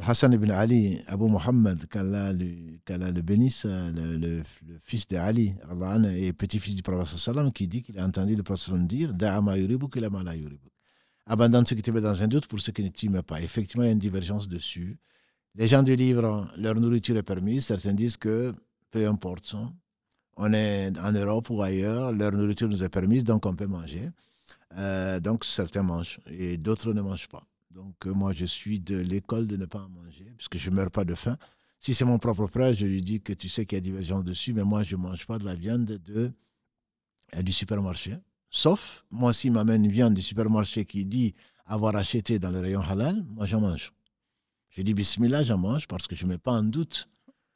Hassan 0.00 0.32
ibn 0.32 0.50
Ali, 0.50 1.00
Abu 1.06 1.28
Muhammad, 1.28 1.86
qu'Allah 1.86 2.32
le, 2.32 3.22
bénisse, 3.22 3.64
le, 3.64 4.16
le, 4.16 4.42
fils 4.82 5.06
de 5.06 5.16
Ali, 5.16 5.54
et 6.16 6.32
petit-fils 6.32 6.74
du 6.74 6.82
prophète 6.82 7.52
qui 7.54 7.68
dit 7.68 7.82
qu'il 7.82 7.98
a 7.98 8.04
entendu 8.04 8.34
le 8.34 8.42
prophète 8.42 8.74
dire 8.86 9.14
Da'ama 9.14 9.56
yuribuk 9.56 9.94
ila 9.96 10.10
ma 10.10 10.22
Abandonne 11.26 11.64
ce 11.64 11.74
qui 11.74 11.82
te 11.82 11.90
met 11.90 12.00
dans 12.00 12.22
un 12.22 12.28
doute 12.28 12.46
pour 12.46 12.60
ce 12.60 12.70
qui 12.70 12.82
ne 12.82 12.88
t'y 12.88 13.08
met 13.08 13.22
pas. 13.22 13.40
Effectivement, 13.40 13.84
il 13.84 13.86
y 13.86 13.90
a 13.90 13.92
une 13.92 13.98
divergence 13.98 14.48
dessus. 14.48 14.98
Les 15.54 15.68
gens 15.68 15.82
du 15.82 15.96
livre, 15.96 16.50
leur 16.56 16.74
nourriture 16.74 17.16
est 17.16 17.22
permise. 17.22 17.64
Certains 17.64 17.94
disent 17.94 18.16
que 18.16 18.52
peu 18.90 19.06
importe, 19.06 19.56
on 20.36 20.52
est 20.52 20.92
en 20.98 21.12
Europe 21.12 21.48
ou 21.50 21.62
ailleurs, 21.62 22.12
leur 22.12 22.32
nourriture 22.32 22.68
nous 22.68 22.82
est 22.82 22.88
permise, 22.88 23.24
donc 23.24 23.46
on 23.46 23.54
peut 23.54 23.66
manger. 23.66 24.10
Euh, 24.76 25.20
donc 25.20 25.44
certains 25.44 25.82
mangent 25.82 26.18
et 26.26 26.56
d'autres 26.56 26.92
ne 26.92 27.00
mangent 27.00 27.28
pas. 27.28 27.46
Donc, 27.74 28.06
euh, 28.06 28.14
moi, 28.14 28.32
je 28.32 28.44
suis 28.44 28.78
de 28.78 28.96
l'école 28.96 29.48
de 29.48 29.56
ne 29.56 29.66
pas 29.66 29.80
en 29.80 29.88
manger, 29.88 30.32
puisque 30.36 30.58
je 30.58 30.70
ne 30.70 30.76
meurs 30.76 30.92
pas 30.92 31.04
de 31.04 31.16
faim. 31.16 31.36
Si 31.80 31.92
c'est 31.92 32.04
mon 32.04 32.20
propre 32.20 32.46
frère, 32.46 32.72
je 32.72 32.86
lui 32.86 33.02
dis 33.02 33.20
que 33.20 33.32
tu 33.32 33.48
sais 33.48 33.66
qu'il 33.66 33.76
y 33.76 33.78
a 33.78 33.80
divergence 33.80 34.24
dessus, 34.24 34.52
mais 34.52 34.62
moi, 34.62 34.84
je 34.84 34.94
ne 34.94 35.02
mange 35.02 35.26
pas 35.26 35.38
de 35.38 35.44
la 35.44 35.56
viande 35.56 35.84
de, 35.84 36.30
euh, 37.34 37.42
du 37.42 37.52
supermarché. 37.52 38.16
Sauf, 38.48 39.04
moi, 39.10 39.32
s'il 39.32 39.50
m'amène 39.50 39.84
une 39.84 39.90
viande 39.90 40.14
du 40.14 40.22
supermarché 40.22 40.84
qui 40.84 41.04
dit 41.04 41.34
avoir 41.66 41.96
acheté 41.96 42.38
dans 42.38 42.50
le 42.50 42.60
rayon 42.60 42.80
halal, 42.80 43.24
moi, 43.28 43.44
j'en 43.44 43.60
mange. 43.60 43.92
Je 44.68 44.82
dis 44.82 44.94
bismillah, 44.94 45.42
j'en 45.42 45.58
mange 45.58 45.88
parce 45.88 46.06
que 46.06 46.14
je 46.14 46.26
ne 46.26 46.30
mets 46.30 46.38
pas 46.38 46.52
en 46.52 46.62
doute 46.62 47.08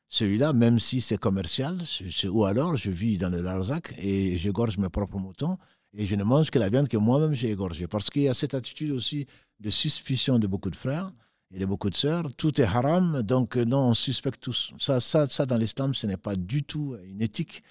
celui-là, 0.09 0.53
même 0.53 0.81
si 0.81 1.01
c'est 1.01 1.19
commercial, 1.19 1.79
ou 2.25 2.45
alors 2.45 2.77
je 2.77 2.91
vis 2.91 3.19
dans 3.19 3.29
le 3.29 3.41
Larzac 3.41 3.95
et 3.99 4.37
je 4.37 4.51
gorge 4.51 4.79
mes 4.79 4.89
propres 4.89 5.19
moutons 5.19 5.59
et 5.97 6.07
je 6.07 6.17
ne 6.17 6.25
mange 6.25 6.51
que 6.51 6.59
la 6.59 6.69
viande 6.69 6.89
que 6.89 6.97
moi-même 6.97 7.35
j'ai 7.35 7.51
égorgée. 7.51 7.87
Parce 7.87 8.11
qu'il 8.11 8.23
y 8.23 8.29
a 8.29 8.35
cette 8.35 8.55
attitude 8.55 8.91
aussi 8.91 9.27
de 9.61 9.71
suspicion 9.71 10.39
de 10.39 10.47
beaucoup 10.47 10.71
de 10.71 10.77
frères 10.77 11.13
et 11.51 11.59
de 11.59 11.67
beaucoup 11.67 11.91
de 11.91 11.97
sœurs. 11.97 12.33
Tout 12.37 12.61
est 12.61 12.65
haram, 12.65 13.23
donc 13.23 13.57
euh, 13.57 13.65
non, 13.65 13.89
on 13.89 13.95
suspecte 13.95 14.41
tous. 14.41 14.73
Ça, 14.79 15.01
ça, 15.01 15.27
ça 15.27 15.47
dans 15.47 15.57
l'islam, 15.57 15.95
ce 15.95 16.07
n'est 16.07 16.17
pas 16.17 16.37
du 16.37 16.63
tout 16.63 16.97
une 17.05 17.23
éthique. 17.23 17.63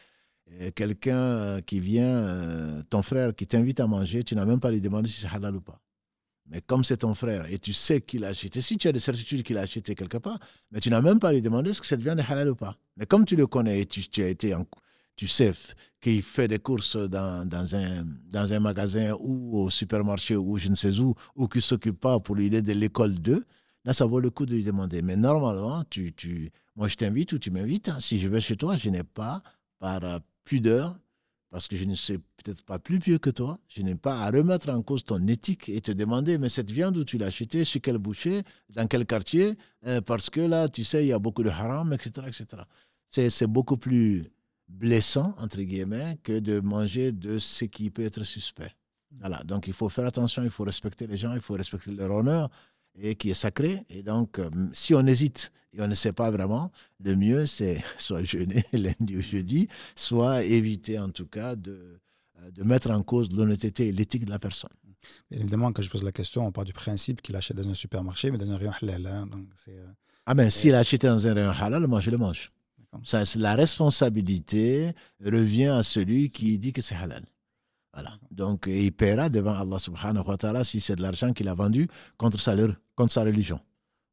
Quelqu'un 0.76 1.18
euh, 1.18 1.62
qui 1.62 1.82
vient, 1.82 2.06
euh, 2.06 2.82
ton 2.90 3.02
frère 3.02 3.36
qui 3.36 3.46
t'invite 3.46 3.82
à 3.82 3.88
manger, 3.88 4.24
tu 4.24 4.34
n'as 4.34 4.46
même 4.46 4.62
pas 4.62 4.72
lui 4.72 4.80
demander 4.80 5.10
si 5.10 5.20
c'est 5.20 5.28
halal 5.28 5.58
ou 5.58 5.62
pas. 5.62 5.82
Mais 6.50 6.62
comme 6.62 6.86
c'est 6.86 6.98
ton 6.98 7.14
frère 7.14 7.52
et 7.52 7.60
tu 7.60 7.74
sais 7.74 8.00
qu'il 8.00 8.24
a 8.24 8.30
acheté, 8.30 8.62
si 8.62 8.78
tu 8.78 8.88
as 8.88 8.94
des 8.94 9.02
certitudes 9.02 9.44
qu'il 9.44 9.58
a 9.58 9.62
acheté 9.62 9.94
quelque 9.94 10.18
part, 10.18 10.40
mais 10.72 10.80
tu 10.80 10.90
n'as 10.90 11.02
même 11.02 11.20
pas 11.20 11.34
lui 11.34 11.42
demander 11.42 11.72
est-ce 11.72 11.82
que 11.82 11.88
cette 11.88 12.00
viande 12.02 12.20
est 12.20 12.32
halal 12.32 12.50
ou 12.50 12.56
pas. 12.56 12.78
Mais 12.96 13.06
comme 13.06 13.26
tu 13.26 13.36
le 13.36 13.46
connais 13.46 13.82
et 13.82 13.86
tu, 13.86 14.08
tu 14.08 14.24
as 14.24 14.30
été 14.30 14.56
en, 14.56 14.66
tu 15.18 15.28
sais 15.28 15.52
qu'il 16.00 16.22
fait 16.22 16.48
des 16.48 16.60
courses 16.60 16.96
dans, 16.96 17.46
dans, 17.46 17.76
un, 17.76 18.06
dans 18.32 18.54
un 18.54 18.60
magasin 18.60 19.14
ou 19.20 19.60
au 19.60 19.70
supermarché 19.70 20.36
ou 20.36 20.58
je 20.58 20.70
ne 20.70 20.76
sais 20.76 21.00
où, 21.00 21.16
ou 21.36 21.48
qu'il 21.48 21.60
ne 21.60 21.64
s'occupe 21.64 22.00
pas 22.00 22.20
pour 22.20 22.36
l'idée 22.36 22.62
de 22.62 22.72
l'école 22.72 23.16
2, 23.16 23.44
là, 23.84 23.94
ça 23.94 24.06
vaut 24.06 24.20
le 24.20 24.30
coup 24.30 24.46
de 24.46 24.54
lui 24.54 24.64
demander. 24.64 25.02
Mais 25.02 25.18
normalement, 25.18 25.84
tu, 25.90 26.14
tu, 26.14 26.52
moi, 26.76 26.88
je 26.88 26.96
t'invite 26.96 27.34
ou 27.34 27.40
tu 27.40 27.50
m'invites. 27.50 27.92
Si 28.00 28.20
je 28.20 28.28
vais 28.28 28.40
chez 28.40 28.56
toi, 28.56 28.78
je 28.78 28.90
n'ai 28.90 29.04
pas, 29.04 29.42
par 29.80 30.02
pudeur, 30.46 30.96
parce 31.50 31.68
que 31.68 31.76
je 31.76 31.86
ne 31.86 31.96
sais 31.96 32.20
peut-être 32.20 32.64
pas 32.64 32.78
plus 32.78 33.00
pieux 33.00 33.18
que 33.18 33.32
toi, 33.32 33.60
je 33.68 33.82
n'ai 33.82 33.96
pas 33.96 34.22
à 34.22 34.30
remettre 34.30 34.70
en 34.70 34.84
cause 34.84 35.04
ton 35.04 35.26
éthique 35.28 35.70
et 35.70 35.82
te 35.82 35.92
demander, 35.92 36.38
mais 36.38 36.50
cette 36.50 36.70
viande 36.70 36.98
où 36.98 37.04
tu 37.04 37.18
l'as 37.18 37.28
achetée, 37.28 37.66
chez 37.66 37.80
quel 37.80 37.98
boucher, 37.98 38.44
dans 38.70 38.86
quel 38.86 39.06
quartier, 39.06 39.56
euh, 39.88 40.02
parce 40.02 40.30
que 40.30 40.42
là, 40.42 40.70
tu 40.70 40.84
sais, 40.84 41.04
il 41.04 41.08
y 41.08 41.14
a 41.14 41.20
beaucoup 41.20 41.44
de 41.44 41.50
haram, 41.50 41.92
etc. 41.94 42.28
etc. 42.28 42.64
C'est 43.10 43.48
beaucoup 43.48 43.78
plus 43.78 44.30
blessant, 44.68 45.36
entre 45.38 45.62
guillemets, 45.62 46.18
que 46.24 46.40
de 46.40 46.60
manger 46.60 47.12
de 47.12 47.40
ce 47.40 47.66
qui 47.66 47.90
peut 47.90 48.04
être 48.04 48.24
suspect. 48.24 48.74
Voilà, 49.20 49.42
donc 49.44 49.68
il 49.68 49.74
faut 49.74 49.90
faire 49.90 50.06
attention, 50.06 50.44
il 50.44 50.50
faut 50.50 50.64
respecter 50.64 51.08
les 51.08 51.18
gens, 51.18 51.34
il 51.34 51.42
faut 51.42 51.54
respecter 51.54 51.92
leur 51.92 52.12
honneur 52.12 52.50
et 53.00 53.16
qui 53.16 53.30
est 53.30 53.36
sacré. 53.36 53.84
Et 53.90 54.04
donc, 54.04 54.40
euh, 54.40 54.50
si 54.74 54.94
on 54.94 55.06
hésite 55.06 55.52
et 55.74 55.82
on 55.82 55.88
ne 55.88 55.96
sait 55.96 56.14
pas 56.14 56.30
vraiment, 56.32 56.72
le 57.04 57.16
mieux, 57.16 57.46
c'est 57.46 57.84
soit 57.98 58.24
jeûner 58.24 58.64
lundi 58.74 59.18
ou 59.18 59.22
jeudi, 59.22 59.68
soit 59.96 60.44
éviter 60.44 61.00
en 61.00 61.10
tout 61.10 61.28
cas 61.28 61.56
de, 61.56 62.00
euh, 62.40 62.52
de 62.52 62.64
mettre 62.64 62.92
en 62.92 63.02
cause 63.02 63.32
l'honnêteté 63.32 63.88
et 63.88 63.92
l'éthique 63.92 64.26
de 64.26 64.30
la 64.30 64.40
personne. 64.40 64.70
évidemment, 65.32 65.72
quand 65.72 65.82
je 65.82 65.90
pose 65.90 66.04
la 66.04 66.12
question, 66.12 66.46
on 66.46 66.52
part 66.52 66.66
du 66.66 66.74
principe 66.74 67.22
qu'il 67.22 67.36
achète 67.36 67.58
dans 67.58 67.70
un 67.70 67.76
supermarché, 67.76 68.32
mais 68.32 68.38
dans 68.38 68.52
un 68.52 68.58
rayon 68.58 68.74
halal. 68.82 69.06
Hein, 69.08 69.28
donc 69.28 69.48
euh, 69.70 69.88
ah 70.26 70.34
ben, 70.34 70.50
s'il 70.50 70.76
a 70.76 70.80
acheté 70.80 71.08
dans 71.08 71.26
un 71.28 71.34
rayon 71.34 71.52
halal, 71.52 71.88
moi 71.88 72.02
je 72.02 72.12
le 72.12 72.18
mange. 72.18 72.52
Ça, 73.04 73.24
la 73.36 73.56
responsabilité 73.56 74.94
revient 75.24 75.68
à 75.68 75.84
celui 75.84 76.30
qui 76.30 76.58
dit 76.58 76.74
que 76.74 76.82
c'est 76.82 76.96
halal. 76.96 77.26
Voilà. 77.94 78.18
Donc, 78.32 78.66
il 78.68 78.92
paiera 78.92 79.30
devant 79.30 79.56
Allah 79.56 79.80
subhanahu 79.80 80.24
wa 80.26 80.38
ta'ala 80.38 80.64
si 80.64 80.80
c'est 80.80 80.96
de 80.96 81.02
l'argent 81.02 81.34
qu'il 81.34 81.48
a 81.48 81.56
vendu 81.56 81.88
contre 82.18 82.40
sa, 82.40 82.56
contre 82.96 83.12
sa 83.12 83.24
religion. 83.24 83.60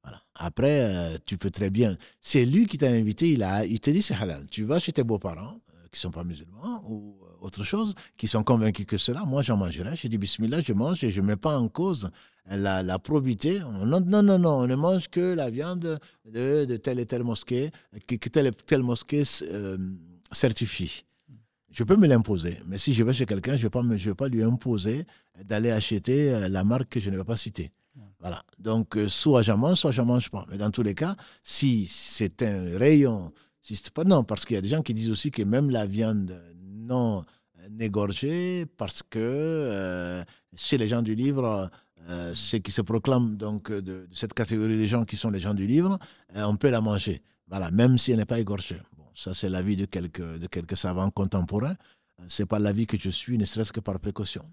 Voilà. 0.03 0.23
Après, 0.35 0.81
euh, 0.81 1.17
tu 1.25 1.39
peux 1.39 1.51
très 1.51 1.71
bien. 1.71 1.97
C'est 2.21 2.45
lui 2.47 2.67
qui 2.67 2.79
t'a 2.79 2.89
invité, 2.89 3.31
il, 3.31 3.43
a, 3.43 3.65
il 3.65 3.81
te 3.81 3.91
dit 3.91 4.03
c'est 4.03 4.15
halal. 4.15 4.47
Tu 4.51 4.65
vas 4.65 4.79
chez 4.79 4.93
tes 4.93 5.05
beaux-parents, 5.05 5.61
euh, 5.71 5.87
qui 5.91 5.99
ne 5.99 6.01
sont 6.01 6.11
pas 6.11 6.25
musulmans, 6.25 6.83
ou 6.89 7.19
euh, 7.23 7.47
autre 7.47 7.63
chose, 7.63 7.95
qui 8.17 8.27
sont 8.27 8.43
convaincus 8.43 8.87
que 8.87 8.97
cela. 8.97 9.25
Moi, 9.25 9.43
j'en 9.43 9.57
mangerai. 9.57 9.97
Je 9.97 10.09
dis 10.09 10.19
bismillah, 10.19 10.61
je 10.61 10.73
mange 10.73 11.05
et 11.05 11.11
je 11.11 11.21
ne 11.21 11.27
mets 11.27 11.37
pas 11.37 11.59
en 11.59 11.69
cause 11.69 12.11
la, 12.51 12.99
probité. 12.99 13.61
Non, 13.61 14.01
non, 14.01 14.23
non, 14.23 14.51
on 14.51 14.67
ne 14.67 14.75
mange 14.75 15.09
que 15.09 15.35
la 15.35 15.51
viande 15.51 15.99
de, 16.27 16.77
telle 16.77 16.99
et 16.99 17.07
telle 17.07 17.25
mosquée, 17.25 17.71
que, 18.07 18.29
telle 18.29 18.49
et 18.49 18.53
telle 18.53 18.83
mosquée 18.83 19.23
euh, 19.43 19.79
certifie. 20.33 21.05
Je 21.71 21.83
peux 21.83 21.97
me 21.97 22.07
l'imposer, 22.07 22.59
mais 22.67 22.79
si 22.79 22.95
je 22.95 23.03
vais 23.03 23.13
chez 23.13 23.27
quelqu'un, 23.27 23.57
je 23.57 23.67
ne 23.67 23.89
vais, 23.89 23.97
vais, 23.97 24.15
pas 24.15 24.29
lui 24.29 24.43
imposer 24.43 25.07
d'aller 25.43 25.73
acheter 25.73 26.33
euh, 26.33 26.49
la 26.49 26.63
marque 26.63 26.91
que 26.91 27.01
je 27.01 27.11
ne 27.11 27.17
vais 27.17 27.25
pas 27.25 27.37
citer. 27.37 27.73
Voilà. 28.21 28.43
Donc, 28.59 28.97
euh, 28.97 29.09
soit 29.09 29.43
j'en 29.43 29.57
mange, 29.57 29.79
soit 29.79 29.91
je 29.91 30.01
n'en 30.01 30.07
mange 30.07 30.31
pas. 30.31 30.47
Mais 30.51 30.59
dans 30.59 30.71
tous 30.71 30.83
les 30.83 30.95
cas, 30.95 31.17
si 31.43 31.87
c'est 31.87 32.43
un 32.43 32.79
rayon, 32.79 33.33
non, 34.07 34.23
parce 34.25 34.45
qu'il 34.45 34.55
y 34.55 34.59
a 34.59 34.63
des 34.63 34.69
gens 34.69 34.83
qui 34.83 34.95
disent 34.95 35.11
aussi 35.11 35.31
que 35.31 35.43
même 35.43 35.71
la 35.71 35.87
viande 35.87 36.39
non 36.61 37.25
négorgée, 37.71 38.67
parce 38.77 39.03
que 39.03 40.23
chez 40.55 40.77
les 40.77 40.87
gens 40.87 41.01
du 41.01 41.15
livre, 41.15 41.71
euh, 42.09 42.35
ceux 42.35 42.59
qui 42.59 42.71
se 42.71 42.83
proclament 42.83 43.37
donc 43.37 43.71
de, 43.73 44.07
cette 44.13 44.35
catégorie 44.35 44.79
de 44.79 44.85
gens 44.85 45.05
qui 45.05 45.17
sont 45.17 45.31
les 45.31 45.41
gens 45.41 45.55
du 45.55 45.67
livre, 45.67 45.99
euh, 46.37 46.45
on 46.45 46.57
peut 46.57 46.71
la 46.71 46.81
manger. 46.81 47.23
Voilà, 47.47 47.71
même 47.71 47.99
si 47.99 48.13
elle 48.13 48.19
n'est 48.19 48.27
pas 48.27 48.41
égorgée. 48.41 48.81
Bon, 48.97 49.07
ça, 49.15 49.33
c'est 49.33 49.49
l'avis 49.49 49.77
de 49.77 49.87
quelques, 49.87 50.39
de 50.39 50.47
quelques 50.47 50.77
savants 50.77 51.11
contemporains. 51.11 51.77
Euh, 52.21 52.25
Ce 52.29 52.43
n'est 52.43 52.47
pas 52.47 52.59
l'avis 52.59 52.87
que 52.87 52.99
je 52.99 53.11
suis, 53.11 53.39
ne 53.39 53.45
serait-ce 53.45 53.73
que 53.73 53.81
par 53.81 53.99
précaution. 54.01 54.45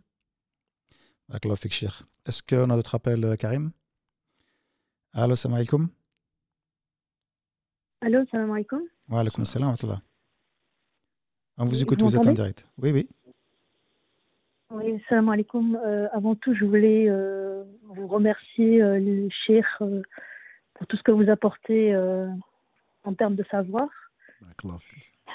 Est-ce 1.34 2.44
qu'on 2.44 2.70
a 2.70 2.76
d'autres 2.76 2.96
appels, 2.96 3.38
Karim? 3.38 3.72
Allô, 5.14 5.36
salam 5.36 5.56
alaikum. 5.56 5.90
Allô, 8.02 8.26
salam 8.32 8.52
alaikum. 8.52 8.82
Wa 9.10 9.20
alaikum 9.22 9.46
salam. 9.46 9.76
On 11.58 11.66
vous 11.66 11.82
écoute, 11.82 12.02
vous 12.02 12.08
vous 12.08 12.16
êtes 12.16 12.28
en 12.28 12.32
direct. 12.32 12.66
Oui, 12.78 12.92
oui. 12.92 13.10
Oui, 14.74 15.04
salam 15.10 15.28
alaikum. 15.28 15.78
Euh, 15.86 16.08
avant 16.14 16.36
tout, 16.36 16.54
je 16.54 16.64
voulais 16.64 17.10
euh, 17.10 17.64
vous 17.90 18.08
remercier, 18.08 18.82
euh, 18.82 19.00
le 19.00 19.28
cheikh, 19.46 19.66
euh, 19.82 20.02
pour 20.76 20.88
tout 20.88 20.96
ce 20.96 21.04
que 21.04 21.12
vous 21.12 21.30
apportez 21.30 21.94
en 23.04 23.14
termes 23.14 23.36
de 23.36 23.44
savoir. 23.52 23.90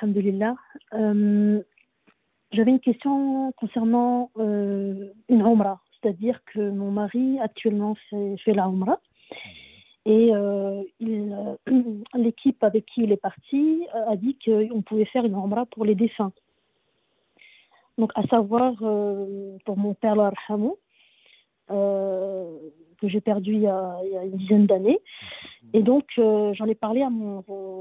Alhamdulillah. 0.01 0.57
J'avais 0.93 2.71
une 2.71 2.81
question 2.81 3.53
concernant 3.53 4.31
une 4.37 5.13
Umrah. 5.29 5.81
C'est-à-dire 6.01 6.41
que 6.53 6.71
mon 6.71 6.91
mari 6.91 7.39
actuellement 7.41 7.97
fait, 8.09 8.37
fait 8.39 8.55
la 8.55 8.65
Umrah. 8.65 9.01
Et 10.07 10.33
l'équipe 12.15 12.65
avec 12.65 12.87
qui 12.87 13.03
il 13.03 13.13
est 13.13 13.17
parti 13.17 13.87
a 13.93 14.17
dit 14.17 14.37
qu'on 14.45 14.83
pouvait 14.83 15.05
faire 15.05 15.25
une 15.25 15.35
Umrah 15.35 15.67
pour 15.67 15.85
les 15.85 15.95
défunts. 15.95 16.33
Donc, 17.99 18.13
à 18.15 18.23
savoir, 18.25 18.75
euh, 18.83 19.57
pour 19.65 19.77
mon 19.77 19.95
père, 19.95 20.13
Allah 20.13 20.33
yarhamou, 20.49 20.77
euh, 21.71 22.59
que 23.01 23.09
j'ai 23.09 23.21
perdu 23.21 23.53
il 23.55 23.61
y, 23.61 23.67
a, 23.67 23.99
une 24.25 24.37
dizaine 24.37 24.67
d'années. 24.67 25.01
Et 25.75 25.83
donc, 25.83 26.05
euh, 26.19 26.55
j'en 26.55 26.67
ai 26.67 26.75
parlé 26.75 27.03
à 27.03 27.11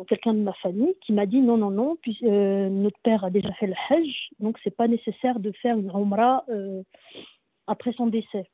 quelqu'un 0.07 0.33
de 0.33 0.39
ma 0.39 0.53
famille 0.53 0.95
qui 1.01 1.13
m'a 1.13 1.25
dit 1.25 1.39
non, 1.39 1.57
non, 1.57 1.71
non, 1.71 1.95
puis, 2.01 2.17
euh, 2.23 2.67
notre 2.69 2.99
père 2.99 3.23
a 3.23 3.29
déjà 3.29 3.51
fait 3.53 3.67
le 3.67 3.75
Hajj, 3.89 4.29
donc 4.39 4.57
c'est 4.63 4.75
pas 4.75 4.87
nécessaire 4.87 5.39
de 5.39 5.51
faire 5.53 5.77
une 5.77 5.89
Umrah 5.89 6.43
après 7.67 7.93
son 7.93 8.07
décès. 8.07 8.49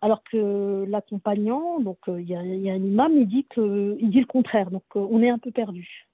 Alors 0.00 0.22
que 0.24 0.84
l'accompagnant, 0.88 1.78
donc 1.78 1.98
il 2.08 2.28
y, 2.28 2.34
a, 2.34 2.40
un 2.40 2.84
imam, 2.84 3.12
il 3.16 3.28
dit, 3.28 3.46
que, 3.48 3.96
il 4.00 4.10
dit 4.10 4.20
le 4.20 4.26
contraire, 4.26 4.70
donc 4.70 4.84
on 4.94 5.22
est 5.22 5.30
un 5.30 5.38
peu 5.38 5.52
perdu. 5.52 6.06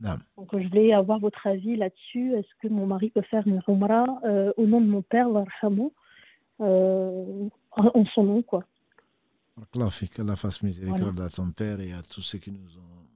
Donc 0.00 0.48
je 0.52 0.68
voulais 0.68 0.92
avoir 0.92 1.18
votre 1.18 1.46
avis 1.46 1.76
là-dessus. 1.76 2.32
Est-ce 2.34 2.48
que 2.62 2.68
mon 2.68 2.86
mari 2.86 3.10
peut 3.10 3.22
faire 3.22 3.46
une 3.46 3.60
Umrah 3.68 4.06
euh, 4.24 4.52
au 4.56 4.66
nom 4.66 4.80
de 4.80 4.86
mon 4.86 5.02
père, 5.02 5.26
Allah 5.28 5.44
yarhamou, 5.62 5.92
euh, 6.60 7.48
en 7.72 8.04
son 8.14 8.24
nom, 8.24 8.42
quoi? 8.42 8.64
Allah 9.74 10.36
fasse 10.36 10.62
miséricorde 10.62 11.20
à 11.20 11.28
ton 11.28 11.50
père 11.50 11.80
et 11.80 11.92
à 11.92 12.02
tous 12.02 12.22
ceux 12.22 12.38
qui 12.38 12.50
nous 12.50 12.78
ont 12.78 13.06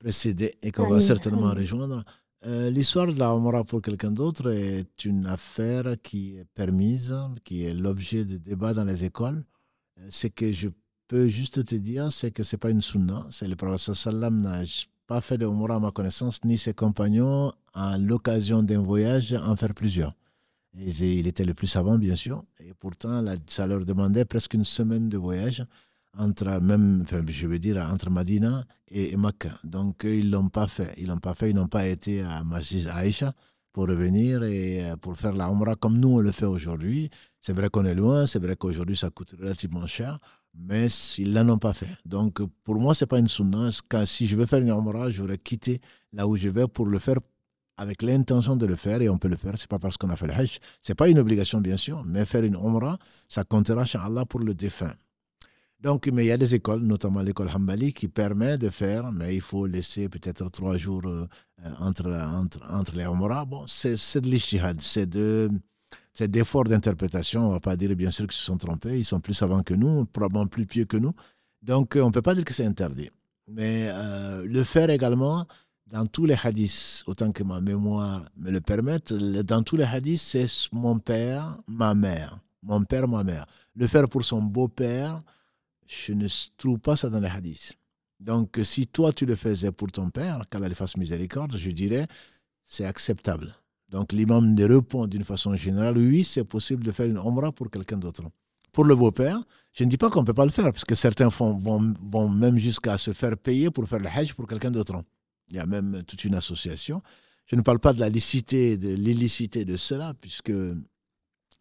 précédés 0.00 0.54
et 0.62 0.72
qu'on 0.72 0.88
va 0.88 1.00
certainement 1.00 1.50
rejoindre. 1.50 2.04
Euh, 2.46 2.70
L'histoire 2.70 3.06
de 3.12 3.18
la 3.18 3.34
Omra 3.34 3.64
pour 3.64 3.82
quelqu'un 3.82 4.12
d'autre 4.12 4.50
est 4.52 5.04
une 5.04 5.26
affaire 5.26 5.96
qui 6.02 6.36
est 6.36 6.44
permise, 6.54 7.14
qui 7.44 7.64
est 7.64 7.74
l'objet 7.74 8.24
de 8.24 8.36
débats 8.38 8.74
dans 8.74 8.84
les 8.84 9.04
écoles. 9.04 9.44
Euh, 9.98 10.06
Ce 10.10 10.28
que 10.28 10.52
je 10.52 10.68
peux 11.08 11.26
juste 11.28 11.64
te 11.64 11.74
dire, 11.74 12.12
c'est 12.12 12.30
que 12.30 12.42
ce 12.42 12.54
n'est 12.54 12.60
pas 12.60 12.70
une 12.70 12.80
sunna. 12.80 13.26
C'est 13.30 13.48
le 13.48 13.56
prophète 13.56 13.94
sallam 13.94 14.40
n'a 14.40 14.62
pas 15.08 15.22
fait 15.22 15.38
de 15.38 15.46
Omra 15.46 15.76
à 15.76 15.80
ma 15.80 15.90
connaissance, 15.90 16.44
ni 16.44 16.58
ses 16.58 16.74
compagnons, 16.74 17.50
à 17.72 17.96
l'occasion 17.98 18.62
d'un 18.62 18.82
voyage, 18.82 19.32
en 19.32 19.56
faire 19.56 19.74
plusieurs. 19.74 20.14
Il 20.74 21.26
était 21.26 21.46
le 21.46 21.54
plus 21.54 21.66
savant, 21.66 21.98
bien 21.98 22.14
sûr. 22.14 22.44
Et 22.60 22.74
pourtant, 22.78 23.24
ça 23.46 23.66
leur 23.66 23.84
demandait 23.86 24.26
presque 24.26 24.54
une 24.54 24.64
semaine 24.64 25.08
de 25.08 25.16
voyage 25.16 25.64
entre 26.16 26.60
même, 26.60 27.04
je 27.26 27.46
veux 27.46 27.58
dire, 27.58 27.78
entre 27.90 28.10
Madina 28.10 28.64
et, 28.88 29.14
et. 29.14 29.16
Donc, 29.64 30.04
eux, 30.04 30.16
ils 30.16 30.30
l'ont 30.30 30.50
pas 30.50 30.68
fait. 30.68 30.92
Ils 30.98 31.06
l'ont 31.06 31.18
pas 31.18 31.34
fait. 31.34 31.50
Ils 31.50 31.56
n'ont 31.56 31.68
pas 31.68 31.86
été 31.86 32.20
à 32.20 32.44
Masjid 32.44 32.86
Aïcha 32.88 33.32
pour 33.72 33.88
revenir 33.88 34.42
et 34.42 34.90
euh, 34.90 34.96
pour 34.96 35.16
faire 35.16 35.32
la 35.32 35.46
Umrah 35.46 35.76
comme 35.76 35.98
nous, 35.98 36.16
on 36.16 36.18
le 36.18 36.32
fait 36.32 36.46
aujourd'hui. 36.46 37.10
C'est 37.40 37.52
vrai 37.52 37.70
qu'on 37.70 37.84
est 37.84 37.94
loin. 37.94 38.26
C'est 38.26 38.40
vrai 38.40 38.56
qu'aujourd'hui, 38.56 38.96
ça 38.96 39.10
coûte 39.10 39.34
relativement 39.40 39.86
cher. 39.86 40.18
Mais 40.60 40.86
ils 41.18 41.32
ne 41.32 41.42
l'en 41.42 41.54
ont 41.54 41.58
pas 41.58 41.72
fait. 41.72 41.88
Donc, 42.04 42.40
pour 42.64 42.76
moi, 42.76 42.94
c'est 42.94 43.06
pas 43.06 43.18
une 43.18 43.28
sunna. 43.28 43.70
Si 44.04 44.26
je 44.26 44.36
veux 44.36 44.46
faire 44.46 44.60
une 44.60 44.70
Umrah, 44.70 45.10
je 45.10 45.20
voudrais 45.20 45.38
quitter 45.38 45.80
là 46.12 46.26
où 46.26 46.36
je 46.36 46.48
vais 46.48 46.66
pour 46.66 46.86
le 46.86 46.98
faire 46.98 47.18
avec 47.76 48.02
l'intention 48.02 48.56
de 48.56 48.66
le 48.66 48.74
faire 48.76 49.00
et 49.00 49.08
on 49.08 49.18
peut 49.18 49.28
le 49.28 49.36
faire. 49.36 49.56
C'est 49.56 49.68
pas 49.68 49.78
parce 49.78 49.96
qu'on 49.96 50.10
a 50.10 50.16
fait 50.16 50.26
le 50.26 50.34
Hajj. 50.34 50.58
C'est 50.80 50.96
pas 50.96 51.08
une 51.08 51.18
obligation, 51.18 51.60
bien 51.60 51.76
sûr, 51.76 52.04
mais 52.04 52.26
faire 52.26 52.42
une 52.42 52.56
Umrah, 52.56 52.98
ça 53.28 53.44
comptera, 53.44 53.84
Allah 53.94 54.26
pour 54.26 54.40
le 54.40 54.52
défunt. 54.52 54.94
Donc, 55.80 56.08
mais 56.08 56.24
il 56.24 56.28
y 56.28 56.32
a 56.32 56.36
des 56.36 56.56
écoles, 56.56 56.82
notamment 56.82 57.22
l'école 57.22 57.48
Hanbali, 57.54 57.92
qui 57.92 58.08
permet 58.08 58.58
de 58.58 58.68
faire, 58.68 59.12
mais 59.12 59.36
il 59.36 59.40
faut 59.40 59.64
laisser 59.64 60.08
peut-être 60.08 60.50
trois 60.50 60.76
jours 60.76 61.02
euh, 61.06 61.28
entre, 61.78 62.12
entre, 62.12 62.58
entre 62.68 62.96
les 62.96 63.04
Umrah. 63.04 63.44
Bon, 63.44 63.64
c'est 63.68 64.20
de 64.20 64.28
l'ijtihad, 64.28 64.80
c'est 64.80 65.06
de, 65.06 65.48
c'est 66.18 66.28
d'efforts 66.28 66.64
d'interprétation. 66.64 67.44
On 67.44 67.48
ne 67.48 67.52
va 67.52 67.60
pas 67.60 67.76
dire, 67.76 67.94
bien 67.94 68.10
sûr, 68.10 68.26
qu'ils 68.26 68.36
se 68.36 68.42
sont 68.42 68.56
trompés. 68.58 68.98
Ils 68.98 69.04
sont 69.04 69.20
plus 69.20 69.34
savants 69.34 69.62
que 69.62 69.72
nous, 69.74 70.04
probablement 70.06 70.48
plus 70.48 70.66
pieux 70.66 70.84
que 70.84 70.96
nous. 70.96 71.14
Donc, 71.62 71.94
euh, 71.94 72.00
on 72.02 72.08
ne 72.08 72.12
peut 72.12 72.22
pas 72.22 72.34
dire 72.34 72.44
que 72.44 72.52
c'est 72.52 72.64
interdit. 72.64 73.08
Mais 73.46 73.88
euh, 73.92 74.44
le 74.44 74.64
faire 74.64 74.90
également, 74.90 75.46
dans 75.86 76.06
tous 76.06 76.26
les 76.26 76.34
hadiths, 76.42 77.04
autant 77.06 77.30
que 77.30 77.44
ma 77.44 77.60
mémoire 77.60 78.24
me 78.36 78.50
le 78.50 78.60
permette, 78.60 79.12
le- 79.12 79.42
dans 79.42 79.62
tous 79.62 79.76
les 79.76 79.84
hadiths, 79.84 80.18
c'est 80.20 80.46
mon 80.72 80.98
père, 80.98 81.56
ma 81.68 81.94
mère. 81.94 82.40
Mon 82.64 82.82
père, 82.82 83.06
ma 83.06 83.22
mère. 83.22 83.46
Le 83.76 83.86
faire 83.86 84.08
pour 84.08 84.24
son 84.24 84.42
beau-père, 84.42 85.22
je 85.86 86.12
ne 86.14 86.26
trouve 86.56 86.80
pas 86.80 86.96
ça 86.96 87.08
dans 87.08 87.20
les 87.20 87.28
hadiths. 87.28 87.76
Donc, 88.18 88.58
si 88.64 88.88
toi, 88.88 89.12
tu 89.12 89.24
le 89.24 89.36
faisais 89.36 89.70
pour 89.70 89.92
ton 89.92 90.10
père, 90.10 90.42
qu'Allah 90.50 90.66
lui 90.68 90.74
fasse 90.74 90.96
miséricorde, 90.96 91.56
je 91.56 91.70
dirais, 91.70 92.08
c'est 92.64 92.84
acceptable. 92.84 93.54
Donc, 93.88 94.12
l'imam 94.12 94.54
ne 94.54 94.64
répond 94.64 95.06
d'une 95.06 95.24
façon 95.24 95.54
générale, 95.56 95.96
oui, 95.96 96.24
c'est 96.24 96.44
possible 96.44 96.84
de 96.84 96.92
faire 96.92 97.06
une 97.06 97.18
omra 97.18 97.52
pour 97.52 97.70
quelqu'un 97.70 97.96
d'autre. 97.96 98.22
Pour 98.72 98.84
le 98.84 98.94
beau-père, 98.94 99.42
je 99.72 99.84
ne 99.84 99.88
dis 99.88 99.96
pas 99.96 100.10
qu'on 100.10 100.20
ne 100.20 100.26
peut 100.26 100.34
pas 100.34 100.44
le 100.44 100.50
faire, 100.50 100.66
parce 100.66 100.84
que 100.84 100.94
certains 100.94 101.30
font, 101.30 101.56
vont, 101.56 101.94
vont 102.02 102.28
même 102.28 102.58
jusqu'à 102.58 102.98
se 102.98 103.12
faire 103.12 103.36
payer 103.38 103.70
pour 103.70 103.88
faire 103.88 103.98
le 103.98 104.08
hajj 104.08 104.34
pour 104.34 104.46
quelqu'un 104.46 104.70
d'autre. 104.70 105.02
Il 105.50 105.56
y 105.56 105.58
a 105.58 105.66
même 105.66 106.02
toute 106.06 106.24
une 106.24 106.34
association. 106.34 107.02
Je 107.46 107.56
ne 107.56 107.62
parle 107.62 107.78
pas 107.78 107.94
de 107.94 108.00
la 108.00 108.10
licité, 108.10 108.76
de 108.76 108.94
l'illicité 108.94 109.64
de 109.64 109.76
cela, 109.76 110.12
puisque 110.20 110.52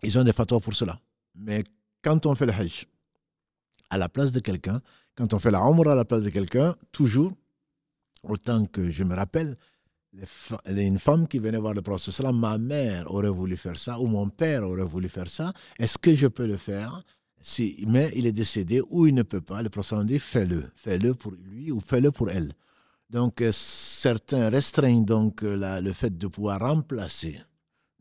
ils 0.04 0.20
ont 0.20 0.24
des 0.24 0.34
fatwas 0.34 0.60
pour 0.60 0.76
cela. 0.76 1.00
Mais 1.34 1.64
quand 2.02 2.26
on 2.26 2.36
fait 2.36 2.46
le 2.46 2.54
hajj 2.54 2.88
à 3.90 3.98
la 3.98 4.10
place 4.10 4.34
de 4.34 4.42
quelqu'un, 4.42 4.82
quand 5.16 5.34
on 5.34 5.40
fait 5.40 5.52
la 5.52 5.64
omra 5.64 5.94
à 5.94 5.96
la 5.96 6.04
place 6.04 6.24
de 6.24 6.30
quelqu'un, 6.30 6.76
toujours, 6.92 7.32
autant 8.24 8.66
que 8.66 8.92
je 8.92 9.04
me 9.06 9.16
rappelle, 9.16 9.56
les 10.14 10.84
une 10.84 11.00
femme 11.00 11.28
qui 11.28 11.40
venait 11.40 11.58
voir 11.58 11.74
le 11.74 11.82
prophète, 11.82 12.20
ma 12.34 12.58
mère 12.58 13.12
aurait 13.14 13.30
voulu 13.30 13.58
faire 13.58 13.78
ça, 13.78 14.00
ou 14.00 14.08
mon 14.08 14.30
père 14.30 14.68
aurait 14.68 14.84
voulu 14.84 15.10
faire 15.10 15.30
ça, 15.30 15.54
est-ce 15.78 15.98
que 15.98 16.14
je 16.14 16.28
peux 16.28 16.48
le 16.48 16.58
faire? 16.58 17.04
Si, 17.40 17.86
Mais 17.88 18.12
il 18.16 18.26
est 18.26 18.32
décédé 18.32 18.82
ou 18.90 19.06
il 19.06 19.14
ne 19.14 19.24
peut 19.24 19.42
pas. 19.42 19.62
Le 19.62 19.70
prophète 19.70 20.06
dit, 20.06 20.20
fais-le, 20.20 20.64
fais-le 20.76 21.14
pour 21.14 21.34
lui 21.34 21.72
ou 21.72 21.80
fais-le 21.80 22.12
pour 22.12 22.30
elle. 22.32 22.54
Donc, 23.10 23.42
euh, 23.42 23.52
certains 23.54 24.50
restreignent 24.50 25.06
donc 25.06 25.44
euh, 25.44 25.56
la- 25.56 25.80
le 25.80 25.94
fait 25.94 26.18
de 26.18 26.28
pouvoir 26.28 26.60
remplacer, 26.60 27.40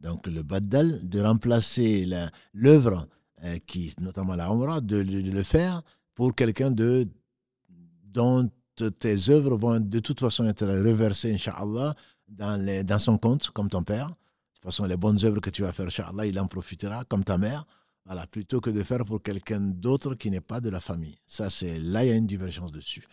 donc 0.01 0.27
le 0.27 0.43
baddal, 0.43 1.07
de 1.09 1.21
remplacer 1.21 2.07
la- 2.07 2.31
l'œuvre, 2.55 3.07
euh, 3.45 3.59
notamment 4.01 4.35
la 4.35 4.49
Umrah, 4.49 4.81
de, 4.81 4.97
le 4.97 5.43
faire 5.45 5.83
pour 6.15 6.35
quelqu'un 6.35 6.73
dont 6.73 8.51
tes 8.85 9.31
œuvres 9.31 9.57
vont 9.57 9.81
de 9.81 9.99
toute 10.01 10.21
façon 10.21 10.47
être 10.47 10.67
reversées, 10.67 11.33
Inch'Allah, 11.33 11.95
dans, 12.29 12.85
dans 12.85 12.99
son 12.99 13.19
compte, 13.19 13.51
comme 13.51 13.69
ton 13.69 13.83
père. 13.83 14.09
De 14.09 14.15
toute 14.55 14.65
façon, 14.65 14.85
les 14.85 14.97
bonnes 14.97 15.25
œuvres 15.25 15.41
que 15.41 15.51
tu 15.51 15.63
vas 15.63 15.73
faire, 15.73 15.87
Inch'Allah, 15.87 16.27
il 16.27 16.39
en 16.39 16.47
profitera, 16.47 17.05
comme 17.05 17.25
ta 17.25 17.39
mère. 17.39 17.67
Voilà, 18.05 18.27
plutôt 18.29 18.61
que 18.61 18.71
de 18.71 18.83
faire 18.85 19.05
pour 19.05 19.21
quelqu'un 19.21 19.61
d'autre 19.61 20.15
qui 20.15 20.31
n'est 20.31 20.41
pas 20.41 20.61
de 20.61 20.71
la 20.71 20.81
famille. 20.81 21.19
Ça, 21.27 21.51
c'est 21.51 21.79
là, 21.81 22.05
il 22.05 22.09
y 22.09 22.13
a 22.13 22.15
une 22.15 22.27
divergence 22.27 22.71
dessus. 22.71 23.05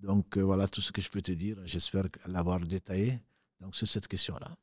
Donc, 0.00 0.36
euh, 0.36 0.42
voilà 0.42 0.68
tout 0.68 0.82
ce 0.82 0.92
que 0.92 1.00
je 1.00 1.10
peux 1.10 1.22
te 1.22 1.32
dire. 1.32 1.56
J'espère 1.64 2.04
l'avoir 2.26 2.60
détaillé 2.60 3.18
donc, 3.60 3.74
sur 3.74 3.88
cette 3.88 4.06
question-là. 4.06 4.54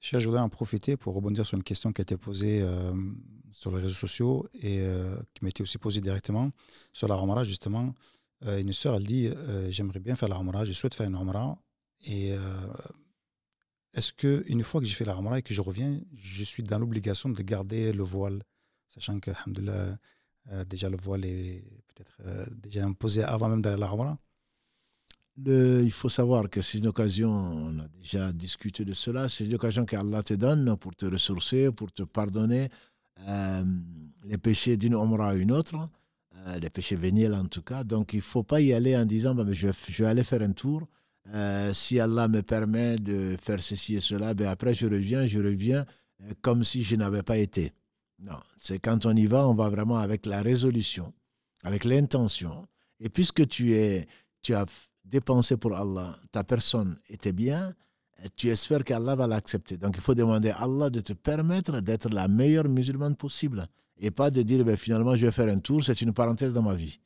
Je 0.00 0.16
voudrais 0.26 0.40
en 0.40 0.48
profiter 0.48 0.96
pour 0.96 1.14
rebondir 1.14 1.44
sur 1.44 1.58
une 1.58 1.62
question 1.62 1.92
qui 1.92 2.00
a 2.00 2.04
été 2.04 2.16
posée 2.16 2.62
euh, 2.62 2.92
sur 3.52 3.70
les 3.70 3.82
réseaux 3.82 3.94
sociaux 3.94 4.48
et 4.54 4.80
euh, 4.80 5.14
qui 5.34 5.44
m'a 5.44 5.50
été 5.50 5.62
aussi 5.62 5.76
posée 5.76 6.00
directement 6.00 6.50
sur 6.94 7.06
la 7.06 7.16
Ramara, 7.16 7.44
justement. 7.44 7.94
Euh, 8.46 8.60
une 8.60 8.72
sœur, 8.72 8.96
elle 8.96 9.04
dit 9.04 9.26
euh, 9.26 9.70
J'aimerais 9.70 10.00
bien 10.00 10.16
faire 10.16 10.28
la 10.28 10.36
Ramara, 10.36 10.64
je 10.64 10.72
souhaite 10.72 10.94
faire 10.94 11.06
une 11.06 11.16
Ramara. 11.16 11.58
Et 12.02 12.32
euh, 12.32 12.38
est-ce 13.92 14.12
qu'une 14.12 14.62
fois 14.62 14.80
que 14.80 14.86
j'ai 14.86 14.94
fait 14.94 15.04
la 15.04 15.14
Ramara 15.14 15.38
et 15.38 15.42
que 15.42 15.52
je 15.52 15.60
reviens, 15.60 16.00
je 16.14 16.44
suis 16.44 16.62
dans 16.62 16.78
l'obligation 16.78 17.28
de 17.28 17.42
garder 17.42 17.92
le 17.92 18.02
voile? 18.02 18.42
Sachant 18.88 19.20
que, 19.20 19.30
déjà 20.66 20.88
le 20.88 20.96
voile 20.96 21.24
est 21.24 21.62
peut-être 21.88 22.50
déjà 22.56 22.84
imposé 22.84 23.22
avant 23.22 23.48
même 23.48 23.62
d'aller 23.62 23.82
à 23.82 23.86
la 23.86 24.18
Le- 25.36 25.82
il 25.84 25.92
faut 25.92 26.08
savoir 26.08 26.50
que 26.50 26.60
c'est 26.60 26.78
une 26.78 26.88
occasion, 26.88 27.30
on 27.30 27.78
a 27.78 27.88
déjà 27.88 28.32
discuté 28.32 28.84
de 28.84 28.92
cela, 28.92 29.28
c'est 29.28 29.46
une 29.46 29.54
occasion 29.54 29.84
qu'Allah 29.84 30.22
te 30.22 30.34
donne 30.34 30.76
pour 30.76 30.94
te 30.96 31.06
ressourcer, 31.06 31.70
pour 31.70 31.92
te 31.92 32.02
pardonner 32.02 32.68
les 34.24 34.38
péchés 34.38 34.76
d'une 34.76 34.94
omra 34.94 35.30
à 35.30 35.34
une 35.34 35.52
autre, 35.52 35.88
les 36.60 36.70
péchés 36.70 36.96
véniels 36.96 37.34
en 37.34 37.46
tout 37.46 37.62
cas. 37.62 37.84
Donc 37.84 38.12
il 38.12 38.18
ne 38.18 38.22
faut 38.22 38.42
pas 38.42 38.60
y 38.60 38.72
aller 38.72 38.96
en 38.96 39.04
disant 39.04 39.34
bah, 39.34 39.44
mais 39.44 39.54
je, 39.54 39.68
je 39.88 40.02
vais 40.02 40.08
aller 40.08 40.24
faire 40.24 40.42
un 40.42 40.52
tour. 40.52 40.86
Euh, 41.34 41.72
si 41.74 42.00
Allah 42.00 42.28
me 42.28 42.42
permet 42.42 42.96
de 42.96 43.36
faire 43.40 43.62
ceci 43.62 43.96
et 43.96 44.00
cela, 44.00 44.34
ben 44.34 44.48
après 44.48 44.74
je 44.74 44.86
reviens, 44.86 45.26
je 45.26 45.38
reviens 45.38 45.84
euh, 46.22 46.32
comme 46.42 46.64
si 46.64 46.82
je 46.82 46.96
n'avais 46.96 47.22
pas 47.22 47.36
été. 47.36 47.72
Non, 48.18 48.38
c'est 48.56 48.78
quand 48.78 49.06
on 49.06 49.14
y 49.14 49.26
va, 49.26 49.46
on 49.46 49.54
va 49.54 49.68
vraiment 49.68 49.98
avec 49.98 50.26
la 50.26 50.42
résolution, 50.42 51.12
avec 51.62 51.84
l'intention. 51.84 52.66
Et 52.98 53.08
puisque 53.08 53.46
tu 53.48 53.74
es, 53.74 54.06
tu 54.42 54.54
as 54.54 54.66
dépensé 55.04 55.56
pour 55.56 55.74
Allah, 55.74 56.16
ta 56.32 56.44
personne 56.44 56.96
était 57.08 57.32
bien, 57.32 57.74
tu 58.36 58.48
espères 58.48 58.84
qu'Allah 58.84 59.14
va 59.14 59.26
l'accepter. 59.26 59.76
Donc 59.78 59.96
il 59.96 60.02
faut 60.02 60.14
demander 60.14 60.50
à 60.50 60.62
Allah 60.62 60.90
de 60.90 61.00
te 61.00 61.12
permettre 61.12 61.80
d'être 61.80 62.10
la 62.10 62.28
meilleure 62.28 62.68
musulmane 62.68 63.16
possible. 63.16 63.66
Et 64.00 64.10
pas 64.10 64.30
de 64.30 64.42
dire, 64.42 64.64
ben, 64.64 64.76
finalement, 64.76 65.14
je 65.14 65.26
vais 65.26 65.32
faire 65.32 65.48
un 65.48 65.58
tour, 65.58 65.84
c'est 65.84 66.00
une 66.00 66.12
parenthèse 66.12 66.54
dans 66.54 66.62
ma 66.62 66.74
vie. 66.74 66.98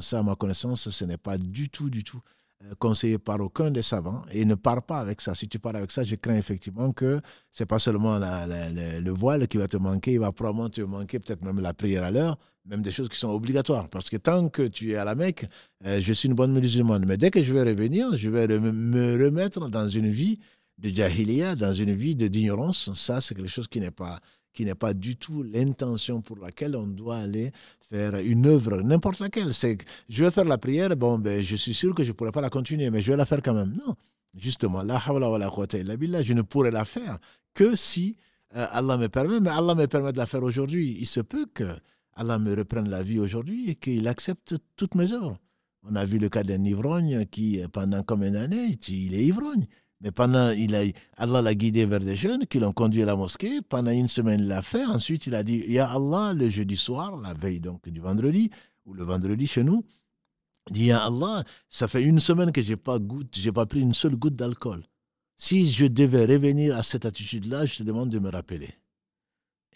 Ça, 0.00 0.18
à 0.18 0.22
ma 0.22 0.34
connaissance, 0.34 0.90
ce 0.90 1.04
n'est 1.04 1.18
pas 1.18 1.38
du 1.38 1.68
tout, 1.68 1.88
du 1.88 2.02
tout 2.02 2.20
euh, 2.64 2.74
conseillé 2.78 3.18
par 3.18 3.40
aucun 3.40 3.70
des 3.70 3.82
savants 3.82 4.22
et 4.30 4.44
ne 4.44 4.54
pars 4.54 4.82
pas 4.82 4.98
avec 4.98 5.20
ça. 5.20 5.34
Si 5.34 5.48
tu 5.48 5.58
pars 5.58 5.76
avec 5.76 5.90
ça, 5.90 6.02
je 6.02 6.16
crains 6.16 6.36
effectivement 6.36 6.92
que 6.92 7.20
c'est 7.50 7.66
pas 7.66 7.78
seulement 7.78 8.18
le 8.18 9.10
voile 9.10 9.46
qui 9.48 9.58
va 9.58 9.68
te 9.68 9.76
manquer, 9.76 10.14
il 10.14 10.20
va 10.20 10.32
probablement 10.32 10.70
te 10.70 10.80
manquer 10.80 11.18
peut-être 11.18 11.42
même 11.42 11.60
la 11.60 11.74
prière 11.74 12.04
à 12.04 12.10
l'heure, 12.10 12.38
même 12.64 12.82
des 12.82 12.90
choses 12.90 13.08
qui 13.08 13.18
sont 13.18 13.30
obligatoires. 13.30 13.88
Parce 13.88 14.08
que 14.08 14.16
tant 14.16 14.48
que 14.48 14.62
tu 14.66 14.92
es 14.92 14.96
à 14.96 15.04
la 15.04 15.14
Mecque, 15.14 15.46
euh, 15.86 16.00
je 16.00 16.12
suis 16.12 16.28
une 16.28 16.34
bonne 16.34 16.52
musulmane. 16.52 17.04
Mais 17.06 17.16
dès 17.18 17.30
que 17.30 17.42
je 17.42 17.52
vais 17.52 17.62
revenir, 17.62 18.16
je 18.16 18.30
vais 18.30 18.48
me 18.48 19.24
remettre 19.24 19.68
dans 19.68 19.88
une 19.88 20.08
vie 20.08 20.38
de 20.78 20.88
jahiliya, 20.88 21.54
dans 21.54 21.74
une 21.74 21.92
vie 21.92 22.14
d'ignorance. 22.16 22.92
Ça, 22.94 23.20
c'est 23.20 23.34
quelque 23.34 23.48
chose 23.48 23.68
qui 23.68 23.80
n'est 23.80 23.90
pas 23.90 24.20
qui 24.52 24.64
n'est 24.64 24.74
pas 24.74 24.94
du 24.94 25.16
tout 25.16 25.42
l'intention 25.42 26.20
pour 26.20 26.38
laquelle 26.38 26.76
on 26.76 26.86
doit 26.86 27.18
aller 27.18 27.52
faire 27.80 28.16
une 28.16 28.46
œuvre, 28.46 28.82
n'importe 28.82 29.20
laquelle. 29.20 29.54
C'est 29.54 29.78
je 30.08 30.24
vais 30.24 30.30
faire 30.30 30.44
la 30.44 30.58
prière, 30.58 30.94
bon, 30.96 31.18
ben, 31.18 31.42
je 31.42 31.56
suis 31.56 31.74
sûr 31.74 31.94
que 31.94 32.04
je 32.04 32.08
ne 32.08 32.12
pourrai 32.14 32.32
pas 32.32 32.40
la 32.40 32.50
continuer, 32.50 32.90
mais 32.90 33.00
je 33.00 33.10
vais 33.10 33.16
la 33.16 33.26
faire 33.26 33.42
quand 33.42 33.54
même. 33.54 33.72
Non, 33.72 33.94
justement, 34.34 34.82
la 34.82 35.00
wa 35.10 35.38
la 35.38 35.96
billah, 35.96 36.22
je 36.22 36.34
ne 36.34 36.42
pourrai 36.42 36.70
la 36.70 36.84
faire 36.84 37.18
que 37.54 37.76
si 37.76 38.16
euh, 38.56 38.66
Allah 38.70 38.96
me 38.98 39.08
permet, 39.08 39.40
mais 39.40 39.50
Allah 39.50 39.74
me 39.74 39.86
permet 39.86 40.12
de 40.12 40.18
la 40.18 40.26
faire 40.26 40.42
aujourd'hui. 40.42 40.96
Il 41.00 41.06
se 41.06 41.20
peut 41.20 41.46
que 41.52 41.76
Allah 42.14 42.38
me 42.38 42.54
reprenne 42.54 42.88
la 42.88 43.02
vie 43.02 43.18
aujourd'hui 43.18 43.70
et 43.70 43.74
qu'il 43.74 44.06
accepte 44.08 44.56
toutes 44.76 44.94
mes 44.94 45.12
œuvres. 45.12 45.38
On 45.84 45.96
a 45.96 46.04
vu 46.04 46.18
le 46.18 46.28
cas 46.28 46.44
d'un 46.44 46.62
ivrogne 46.62 47.26
qui, 47.26 47.60
pendant 47.72 48.02
combien 48.02 48.30
d'années, 48.30 48.78
il 48.88 49.14
est 49.14 49.24
ivrogne. 49.24 49.66
Mais 50.02 50.10
pendant, 50.10 50.50
il 50.50 50.74
a, 50.74 50.82
Allah 51.16 51.42
l'a 51.42 51.54
guidé 51.54 51.86
vers 51.86 52.00
des 52.00 52.16
jeunes 52.16 52.44
qui 52.46 52.58
l'ont 52.58 52.72
conduit 52.72 53.02
à 53.02 53.06
la 53.06 53.14
mosquée. 53.14 53.62
Pendant 53.62 53.92
une 53.92 54.08
semaine, 54.08 54.40
il 54.40 54.48
l'a 54.48 54.60
fait. 54.60 54.84
Ensuite, 54.84 55.28
il 55.28 55.34
a 55.34 55.44
dit 55.44 55.62
Ya 55.68 55.90
Allah, 55.90 56.32
le 56.34 56.48
jeudi 56.48 56.76
soir, 56.76 57.16
la 57.16 57.34
veille 57.34 57.60
donc 57.60 57.88
du 57.88 58.00
vendredi, 58.00 58.50
ou 58.84 58.94
le 58.94 59.04
vendredi 59.04 59.46
chez 59.46 59.62
nous, 59.62 59.84
il 60.68 60.72
dit 60.74 60.84
Ya 60.86 61.04
Allah, 61.04 61.44
ça 61.68 61.86
fait 61.86 62.02
une 62.02 62.18
semaine 62.18 62.50
que 62.50 62.62
je 62.62 62.70
n'ai 62.70 62.76
pas, 62.76 62.98
pas 63.54 63.66
pris 63.66 63.80
une 63.80 63.94
seule 63.94 64.16
goutte 64.16 64.34
d'alcool. 64.34 64.82
Si 65.36 65.70
je 65.70 65.86
devais 65.86 66.26
revenir 66.26 66.76
à 66.76 66.82
cette 66.82 67.04
attitude-là, 67.04 67.66
je 67.66 67.76
te 67.76 67.82
demande 67.84 68.10
de 68.10 68.18
me 68.18 68.28
rappeler. 68.28 68.74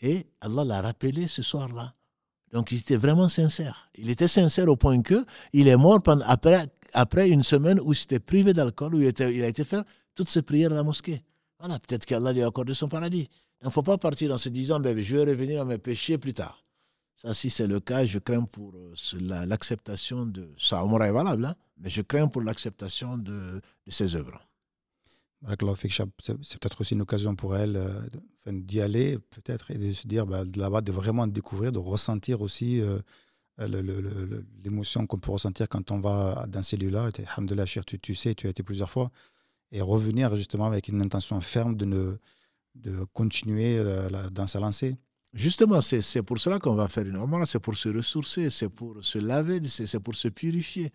Et 0.03 0.27
Allah 0.40 0.65
l'a 0.65 0.82
rappelé 0.82 1.28
ce 1.28 1.43
soir-là. 1.43 1.93
Donc 2.53 2.73
il 2.73 2.78
était 2.78 2.97
vraiment 2.97 3.28
sincère. 3.28 3.90
Il 3.97 4.11
était 4.11 4.28
sincère 4.28 4.69
au 4.69 4.77
point 4.77 5.01
que 5.03 5.24
il 5.53 5.69
est 5.69 5.77
mort 5.77 6.03
pendant, 6.03 6.24
après, 6.27 6.66
après 6.94 7.28
une 7.28 7.43
semaine 7.43 7.81
où 7.81 7.93
il 7.93 7.97
s'était 7.97 8.20
privé 8.20 8.53
d'alcool, 8.53 8.94
où 8.94 9.01
il, 9.01 9.07
a 9.07 9.48
été 9.48 9.65
faire 9.65 9.85
toutes 10.16 10.30
ses 10.30 10.43
prières 10.43 10.72
à 10.72 10.76
la 10.76 10.82
mosquée. 10.82 11.22
Voilà, 11.60 11.78
peut-être 11.78 12.05
qu'Allah 12.05 12.32
lui 12.32 12.43
a 12.43 12.48
accordé 12.48 12.74
son 12.74 12.88
paradis. 12.88 13.28
Il 13.62 13.66
ne 13.66 13.70
faut 13.70 13.82
pas 13.82 13.98
partir 13.98 14.32
en 14.32 14.38
se 14.38 14.48
disant, 14.48 14.80
ben, 14.80 14.98
je 14.98 15.16
vais 15.16 15.24
revenir 15.30 15.62
à 15.62 15.64
mes 15.64 15.78
péchés 15.78 16.18
plus 16.18 16.34
tard. 16.34 16.62
Si 17.32 17.48
c'est 17.48 17.66
le 17.66 17.80
cas, 17.80 18.05
je 18.05 18.18
crains 18.18 18.44
pour 18.44 18.74
euh, 18.74 18.94
l'acceptation 19.47 20.26
de... 20.26 20.51
Ça, 20.59 20.82
est 20.84 21.12
valable, 21.12 21.47
hein, 21.47 21.56
mais 21.78 21.88
je 21.88 22.02
crains 22.02 22.28
pour 22.28 22.43
l'acceptation 22.43 23.16
de, 23.16 23.62
ses 23.88 24.14
œuvres. 24.14 24.40
C'est 25.48 26.59
peut-être 26.59 26.80
aussi 26.80 26.94
une 26.94 27.02
occasion 27.02 27.34
pour 27.34 27.56
elle 27.56 27.76
euh, 27.76 28.52
d'y 28.52 28.80
aller, 28.82 29.18
peut-être, 29.18 29.70
et 29.70 29.78
de 29.78 29.93
se 29.93 30.06
dire, 30.06 30.26
bah, 30.26 30.44
là-bas, 30.55 30.82
de 30.82 30.93
vraiment 30.93 31.26
découvrir, 31.26 31.72
de 31.72 31.78
ressentir 31.78 32.43
aussi 32.43 32.82
euh, 32.82 32.98
l'émotion 34.62 35.06
qu'on 35.06 35.18
peut 35.18 35.30
ressentir 35.30 35.68
quand 35.70 35.90
on 35.90 36.01
va 36.01 36.47
dans 36.48 36.62
ces 36.62 36.76
lieux-là. 36.76 37.10
Alhamdulillah, 37.18 37.64
tu, 37.86 37.98
tu 37.98 38.14
sais, 38.14 38.34
tu 38.34 38.47
as 38.47 38.51
été 38.51 38.62
plusieurs 38.62 38.90
fois 38.90 39.10
et 39.72 39.80
revenir 39.80 40.36
justement 40.36 40.66
avec 40.66 40.88
une 40.88 41.01
intention 41.02 41.40
ferme 41.40 41.76
de, 41.76 41.84
ne, 41.84 42.16
de 42.74 43.05
continuer 43.12 43.78
euh, 43.78 44.09
dans 44.30 44.47
sa 44.47 44.60
lancée. 44.60 44.97
Justement, 45.32 45.80
c'est 45.82 46.22
pour 46.22 46.38
cela 46.38 46.59
qu'on 46.59 46.74
va 46.74 46.88
faire 46.88 47.06
une 47.06 47.16
omra, 47.16 47.44
c'est 47.44 47.59
pour 47.59 47.76
se 47.76 47.90
ressourcer, 47.90 48.48
c'est 48.48 48.70
pour 48.70 49.05
se 49.05 49.18
laver, 49.18 49.60
c'est 49.64 50.01
pour 50.01 50.14
se 50.14 50.28
purifier. 50.28 50.90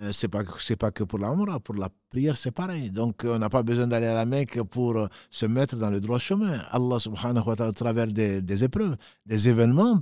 Euh, 0.00 0.10
c'est 0.10 0.28
pas 0.28 0.42
c'est 0.58 0.76
pas 0.76 0.90
que 0.90 1.04
pour 1.04 1.18
la 1.18 1.34
pour 1.60 1.74
la 1.74 1.90
prière 2.08 2.34
c'est 2.38 2.50
pareil. 2.50 2.90
Donc 2.90 3.24
on 3.26 3.38
n'a 3.38 3.50
pas 3.50 3.62
besoin 3.62 3.86
d'aller 3.86 4.06
à 4.06 4.14
la 4.14 4.24
Mecque 4.24 4.62
pour 4.62 4.96
euh, 4.96 5.06
se 5.28 5.44
mettre 5.44 5.76
dans 5.76 5.90
le 5.90 6.00
droit 6.00 6.18
chemin. 6.18 6.60
Allah 6.70 6.98
subhanahu 6.98 7.46
wa 7.46 7.56
ta'ala 7.56 7.70
au 7.70 7.74
travers 7.74 8.06
des, 8.06 8.40
des, 8.40 8.64
épreuves, 8.64 8.96
des 9.26 9.50
événements, 9.50 10.00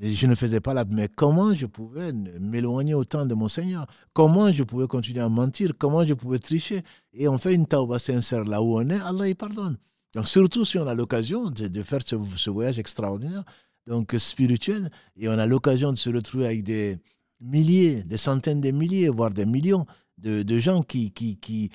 je 0.00 0.26
ne 0.28 0.36
faisais 0.36 0.60
pas 0.60 0.74
la 0.74 0.84
mais 0.84 1.08
comment 1.08 1.52
je 1.54 1.66
pouvais 1.66 2.12
m'éloigner 2.12 2.94
autant 2.94 3.26
de 3.26 3.34
mon 3.34 3.48
Seigneur? 3.48 3.86
Comment 4.12 4.52
je 4.52 4.62
pouvais 4.62 4.86
continuer 4.86 5.20
à 5.20 5.28
mentir? 5.28 5.72
Comment 5.76 6.04
je 6.04 6.14
pouvais 6.14 6.38
tricher? 6.38 6.82
Et 7.12 7.26
on 7.26 7.36
fait 7.36 7.54
une 7.54 7.66
tauba 7.66 7.98
sincère 7.98 8.44
là 8.44 8.62
où 8.62 8.78
on 8.78 8.88
est, 8.90 9.00
Allah 9.00 9.28
y 9.28 9.34
pardonne. 9.34 9.76
Donc 10.14 10.28
surtout 10.28 10.64
si 10.64 10.78
on 10.78 10.86
a 10.86 10.94
l'occasion 10.94 11.50
de, 11.50 11.82
faire 11.82 12.00
ce, 12.06 12.14
ce 12.36 12.50
voyage 12.50 12.78
extraordinaire, 12.78 13.42
donc 13.88 14.14
spirituel, 14.18 14.88
et 15.16 15.28
on 15.28 15.32
a 15.32 15.46
l'occasion 15.46 15.90
de 15.90 15.98
se 15.98 16.10
retrouver 16.10 16.46
avec 16.46 16.62
des 16.62 16.98
milliers, 17.42 18.02
des 18.04 18.16
centaines 18.16 18.60
de 18.60 18.70
milliers, 18.70 19.08
voire 19.08 19.30
des 19.30 19.46
millions 19.46 19.86
de, 20.18 20.58
gens 20.58 20.82
qui, 20.82 21.10
qui, 21.10 21.36
qui 21.36 21.70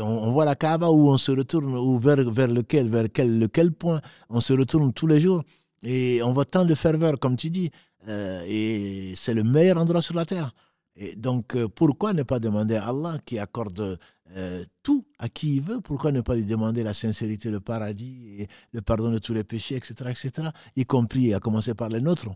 on, 0.00 0.30
voit 0.30 0.44
la 0.44 0.54
Kaaba 0.54 0.90
où 0.90 1.08
on 1.08 1.18
se 1.18 1.32
retourne, 1.32 1.74
ou 1.74 1.98
vers, 1.98 2.30
vers 2.30 2.48
lequel, 2.48 2.88
vers 2.88 3.06
quel, 3.12 3.38
lequel 3.38 3.72
point 3.72 4.00
on 4.28 4.40
se 4.40 4.52
retourne 4.52 4.92
tous 4.92 5.06
les 5.06 5.20
jours. 5.20 5.42
Et 5.82 6.20
on 6.22 6.32
voit 6.32 6.44
tant 6.44 6.64
de 6.64 6.74
ferveur, 6.74 7.18
comme 7.18 7.36
tu 7.36 7.50
dis, 7.50 7.70
euh, 8.08 8.44
et 8.46 9.14
c'est 9.16 9.34
le 9.34 9.42
meilleur 9.42 9.78
endroit 9.78 10.02
sur 10.02 10.14
la 10.14 10.24
terre. 10.24 10.54
Et 10.96 11.14
donc, 11.14 11.54
euh, 11.54 11.68
pourquoi 11.68 12.12
ne 12.12 12.24
pas 12.24 12.40
demander 12.40 12.74
à 12.76 12.88
Allah 12.88 13.18
qui 13.24 13.38
accorde 13.38 13.98
euh, 14.36 14.64
tout 14.82 15.06
à 15.18 15.28
qui 15.28 15.56
il 15.56 15.62
veut? 15.62 15.80
Pourquoi 15.80 16.10
ne 16.10 16.20
pas 16.20 16.34
lui 16.34 16.44
demander 16.44 16.82
la 16.82 16.94
sincérité, 16.94 17.50
le 17.50 17.60
paradis 17.60 18.46
le 18.72 18.82
pardon 18.82 19.10
de 19.10 19.18
tous 19.18 19.32
les 19.32 19.44
péchés, 19.44 19.76
etc., 19.76 20.10
etc., 20.10 20.48
y 20.74 20.84
compris 20.84 21.32
à 21.34 21.40
commencer 21.40 21.74
par 21.74 21.88
les 21.88 22.00
nôtres? 22.00 22.28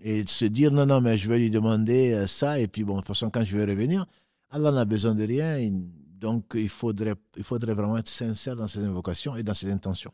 Et 0.00 0.24
de 0.24 0.28
se 0.28 0.44
dire 0.44 0.70
non, 0.70 0.86
non, 0.86 1.00
mais 1.00 1.16
je 1.16 1.28
vais 1.28 1.38
lui 1.38 1.50
demander 1.50 2.12
euh, 2.12 2.26
ça, 2.26 2.58
et 2.58 2.68
puis 2.68 2.84
bon, 2.84 2.94
de 2.94 2.98
toute 3.00 3.08
façon, 3.08 3.30
quand 3.30 3.44
je 3.44 3.56
vais 3.56 3.64
revenir, 3.64 4.06
Allah 4.50 4.70
n'a 4.70 4.84
besoin 4.84 5.14
de 5.14 5.24
rien, 5.24 5.58
donc 5.70 6.52
il 6.54 6.68
faudrait, 6.68 7.14
il 7.36 7.44
faudrait 7.44 7.74
vraiment 7.74 7.98
être 7.98 8.08
sincère 8.08 8.56
dans 8.56 8.66
ses 8.66 8.80
invocations 8.80 9.36
et 9.36 9.42
dans 9.42 9.54
ses 9.54 9.70
intentions. 9.70 10.12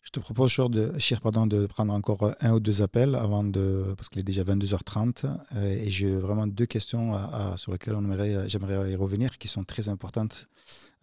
Je 0.00 0.10
te 0.10 0.18
propose, 0.18 0.50
Cher, 0.50 0.68
de, 0.68 0.92
pardon, 1.22 1.46
de 1.46 1.66
prendre 1.66 1.92
encore 1.94 2.34
un 2.40 2.54
ou 2.54 2.58
deux 2.58 2.82
appels 2.82 3.14
avant 3.14 3.44
de, 3.44 3.94
parce 3.96 4.08
qu'il 4.08 4.18
est 4.18 4.24
déjà 4.24 4.42
22h30 4.42 5.26
euh, 5.54 5.76
et 5.76 5.90
j'ai 5.90 6.16
vraiment 6.16 6.48
deux 6.48 6.66
questions 6.66 7.12
sur 7.56 7.70
lesquelles 7.70 7.94
j'aimerais 8.48 8.90
y 8.90 8.96
revenir 8.96 9.38
qui 9.38 9.46
sont 9.46 9.62
très 9.62 9.88
importantes 9.88 10.48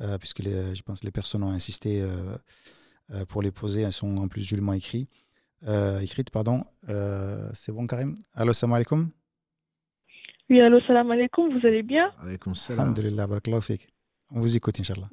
euh, 0.02 0.18
puisque 0.18 0.44
je 0.44 0.82
pense 0.82 1.00
que 1.00 1.06
les 1.06 1.12
personnes 1.12 1.44
ont 1.44 1.52
insisté 1.52 2.06
pour 3.30 3.42
les 3.42 3.52
poser, 3.52 3.82
elles 3.82 3.94
sont 3.94 4.18
en 4.18 4.28
plus 4.28 4.42
joliment 4.42 4.74
écrites 4.74 5.10
euh, 5.68 6.00
écrite, 6.00 6.32
pardon. 6.32 6.64
Euh, 6.90 7.50
c'est 7.54 7.72
bon, 7.72 7.88
Karim? 7.88 8.16
Allô, 8.34 8.54
salam 8.54 8.74
alaikum 8.74 9.10
Oui, 10.50 10.62
allô, 10.62 10.80
salam 10.82 11.12
alaikum, 11.12 11.50
vous 11.52 11.66
allez 11.66 11.84
bien? 11.84 12.12
Alaikum 12.22 12.56
salam. 12.56 12.80
Alhamdulillah, 12.82 13.28
On 14.32 14.40
vous 14.40 14.56
écoute, 14.56 14.80
Inch'Allah. 14.80 15.08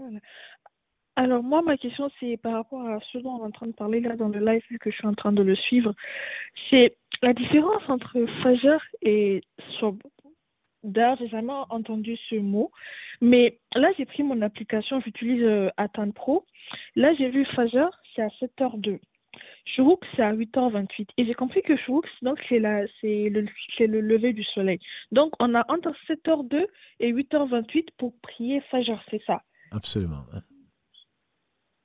Alors, 1.16 1.42
moi, 1.42 1.62
ma 1.62 1.78
question, 1.78 2.10
c'est 2.20 2.36
par 2.36 2.52
rapport 2.52 2.86
à 2.86 2.98
ce 3.10 3.18
dont 3.18 3.36
on 3.36 3.44
est 3.44 3.46
en 3.46 3.50
train 3.50 3.66
de 3.66 3.72
parler 3.72 4.00
là 4.00 4.16
dans 4.16 4.28
le 4.28 4.38
live, 4.38 4.62
vu 4.70 4.78
que 4.78 4.90
je 4.90 4.96
suis 4.96 5.06
en 5.06 5.14
train 5.14 5.32
de 5.32 5.42
le 5.42 5.56
suivre. 5.56 5.94
C'est 6.68 6.96
la 7.22 7.32
différence 7.32 7.82
entre 7.88 8.26
Fajr 8.42 8.78
et 9.00 9.42
Sob. 9.80 10.02
D'ailleurs, 10.84 11.16
j'ai 11.18 11.28
jamais 11.28 11.54
entendu 11.70 12.16
ce 12.28 12.36
mot. 12.36 12.70
Mais 13.20 13.58
là, 13.74 13.88
j'ai 13.96 14.04
pris 14.04 14.22
mon 14.22 14.42
application, 14.42 15.00
j'utilise 15.00 15.42
euh, 15.42 15.70
Pro. 16.14 16.44
Là, 16.94 17.14
j'ai 17.14 17.30
vu 17.30 17.46
Fajr, 17.46 17.88
c'est 18.14 18.22
à 18.22 18.28
7h02. 18.28 19.00
Chourouk, 19.74 20.04
c'est 20.14 20.22
à 20.22 20.32
8h28. 20.32 21.08
Et 21.18 21.26
j'ai 21.26 21.34
compris 21.34 21.62
que 21.62 21.76
Chourouk, 21.76 22.06
donc, 22.22 22.38
c'est, 22.48 22.62
c'est, 23.00 23.28
le, 23.28 23.46
c'est 23.76 23.86
le 23.86 24.00
lever 24.00 24.32
du 24.32 24.44
soleil. 24.44 24.78
Donc, 25.12 25.32
on 25.40 25.54
a 25.54 25.64
entre 25.68 25.92
7h02 26.08 26.66
et 27.00 27.12
8h28 27.12 27.88
pour 27.98 28.14
prier 28.22 28.60
Fajr, 28.70 29.02
c'est 29.10 29.22
ça? 29.26 29.42
Absolument. 29.72 30.24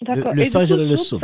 D'accord. 0.02 0.34
Le, 0.34 0.45
Fajr 0.45 0.80
et 0.80 0.90
le 0.90 0.98
Soub. 0.98 1.20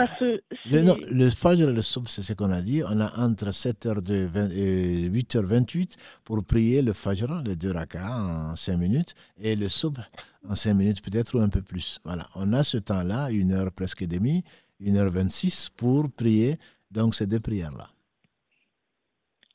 Le, 0.69 1.13
le 1.13 1.29
Fajr 1.29 1.69
et 1.69 1.73
le 1.73 1.81
Soub, 1.81 2.03
c'est 2.07 2.21
ce 2.21 2.33
qu'on 2.33 2.51
a 2.51 2.61
dit. 2.61 2.83
On 2.87 2.99
a 2.99 3.19
entre 3.19 3.49
7h02 3.49 4.51
et 4.51 5.09
8h28 5.09 5.95
pour 6.23 6.43
prier 6.43 6.81
le 6.81 6.93
Fajr, 6.93 7.41
les 7.43 7.55
deux 7.55 7.71
rakas 7.71 8.51
en 8.51 8.55
5 8.55 8.77
minutes, 8.77 9.15
et 9.41 9.55
le 9.55 9.67
Soub 9.67 9.93
en 10.47 10.55
5 10.55 10.73
minutes 10.75 11.01
peut-être 11.01 11.35
ou 11.35 11.41
un 11.41 11.49
peu 11.49 11.61
plus. 11.61 11.99
Voilà. 12.03 12.27
On 12.35 12.53
a 12.53 12.63
ce 12.63 12.77
temps-là, 12.77 13.31
une 13.31 13.51
heure 13.51 13.71
presque 13.71 14.03
et 14.03 14.07
demie 14.07 14.43
1h26 14.81 15.69
pour 15.75 16.11
prier 16.11 16.57
donc 16.91 17.15
ces 17.15 17.27
deux 17.27 17.39
prières-là. 17.39 17.89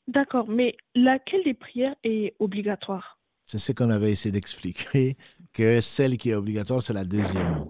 D'accord, 0.07 0.47
mais 0.49 0.75
laquelle 0.95 1.43
des 1.43 1.53
prières 1.53 1.95
est 2.03 2.35
obligatoire? 2.39 3.19
C'est 3.45 3.57
ce 3.57 3.71
qu'on 3.71 3.89
avait 3.89 4.11
essayé 4.11 4.31
d'expliquer, 4.31 5.15
que 5.53 5.81
celle 5.81 6.17
qui 6.17 6.31
est 6.31 6.35
obligatoire, 6.35 6.81
c'est 6.81 6.93
la 6.93 7.05
deuxième. 7.05 7.65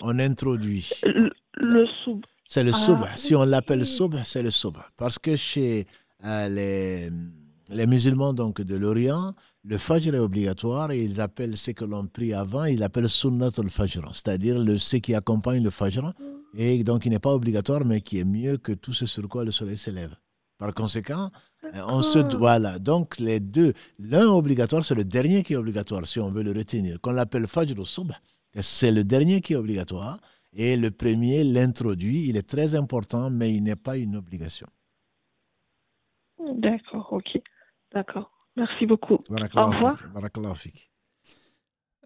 On 0.00 0.18
introduit. 0.18 0.90
Le, 1.54 1.86
soub. 2.04 2.22
C'est 2.44 2.64
le 2.64 2.70
ah, 2.74 2.76
soub. 2.76 2.98
Si 3.16 3.34
on 3.34 3.44
l'appelle 3.44 3.86
soub, 3.86 4.14
c'est 4.24 4.42
le 4.42 4.50
soub. 4.50 4.76
Parce 4.96 5.18
que 5.18 5.36
chez 5.36 5.86
euh, 6.24 6.48
les, 6.48 7.08
les 7.70 7.86
musulmans 7.86 8.32
donc, 8.32 8.60
de 8.60 8.76
l'Orient, 8.76 9.34
le 9.64 9.78
Fajr 9.78 10.14
est 10.14 10.18
obligatoire 10.18 10.90
et 10.90 11.02
ils 11.02 11.20
appellent 11.20 11.56
ce 11.56 11.70
que 11.70 11.84
l'on 11.84 12.06
prie 12.06 12.34
avant, 12.34 12.64
ils 12.64 12.78
l'appellent 12.78 13.08
Sunnat 13.08 13.50
al-Fajr, 13.56 14.08
c'est-à-dire 14.12 14.58
le, 14.58 14.78
ce 14.78 14.96
qui 14.96 15.14
accompagne 15.14 15.62
le 15.62 15.70
Fajr, 15.70 16.12
et 16.54 16.84
donc 16.84 17.06
il 17.06 17.10
n'est 17.10 17.18
pas 17.18 17.32
obligatoire, 17.32 17.84
mais 17.84 18.00
qui 18.00 18.18
est 18.18 18.24
mieux 18.24 18.56
que 18.58 18.72
tout 18.72 18.92
ce 18.92 19.06
sur 19.06 19.28
quoi 19.28 19.44
le 19.44 19.50
soleil 19.50 19.78
s'élève. 19.78 20.14
Par 20.58 20.74
conséquent, 20.74 21.30
euh, 21.64 21.82
on 21.88 22.02
se 22.02 22.18
voilà. 22.36 22.78
Donc 22.78 23.18
les 23.18 23.40
deux, 23.40 23.72
l'un 23.98 24.28
obligatoire, 24.28 24.84
c'est 24.84 24.94
le 24.94 25.04
dernier 25.04 25.42
qui 25.42 25.54
est 25.54 25.56
obligatoire, 25.56 26.06
si 26.06 26.20
on 26.20 26.30
veut 26.30 26.42
le 26.42 26.52
retenir. 26.52 27.00
Qu'on 27.00 27.12
l'appelle 27.12 27.48
Fajr 27.48 27.86
Subh, 27.86 28.12
c'est 28.60 28.92
le 28.92 29.02
dernier 29.02 29.40
qui 29.40 29.54
est 29.54 29.56
obligatoire, 29.56 30.20
et 30.52 30.76
le 30.76 30.90
premier 30.90 31.42
l'introduit. 31.42 32.28
Il 32.28 32.36
est 32.36 32.48
très 32.48 32.74
important, 32.74 33.30
mais 33.30 33.52
il 33.52 33.62
n'est 33.62 33.76
pas 33.76 33.96
une 33.96 34.16
obligation. 34.16 34.68
D'accord, 36.38 37.12
ok. 37.12 37.40
D'accord. 37.92 38.30
Merci 38.56 38.86
beaucoup. 38.86 39.18
Au 39.30 39.70
revoir. 39.70 39.96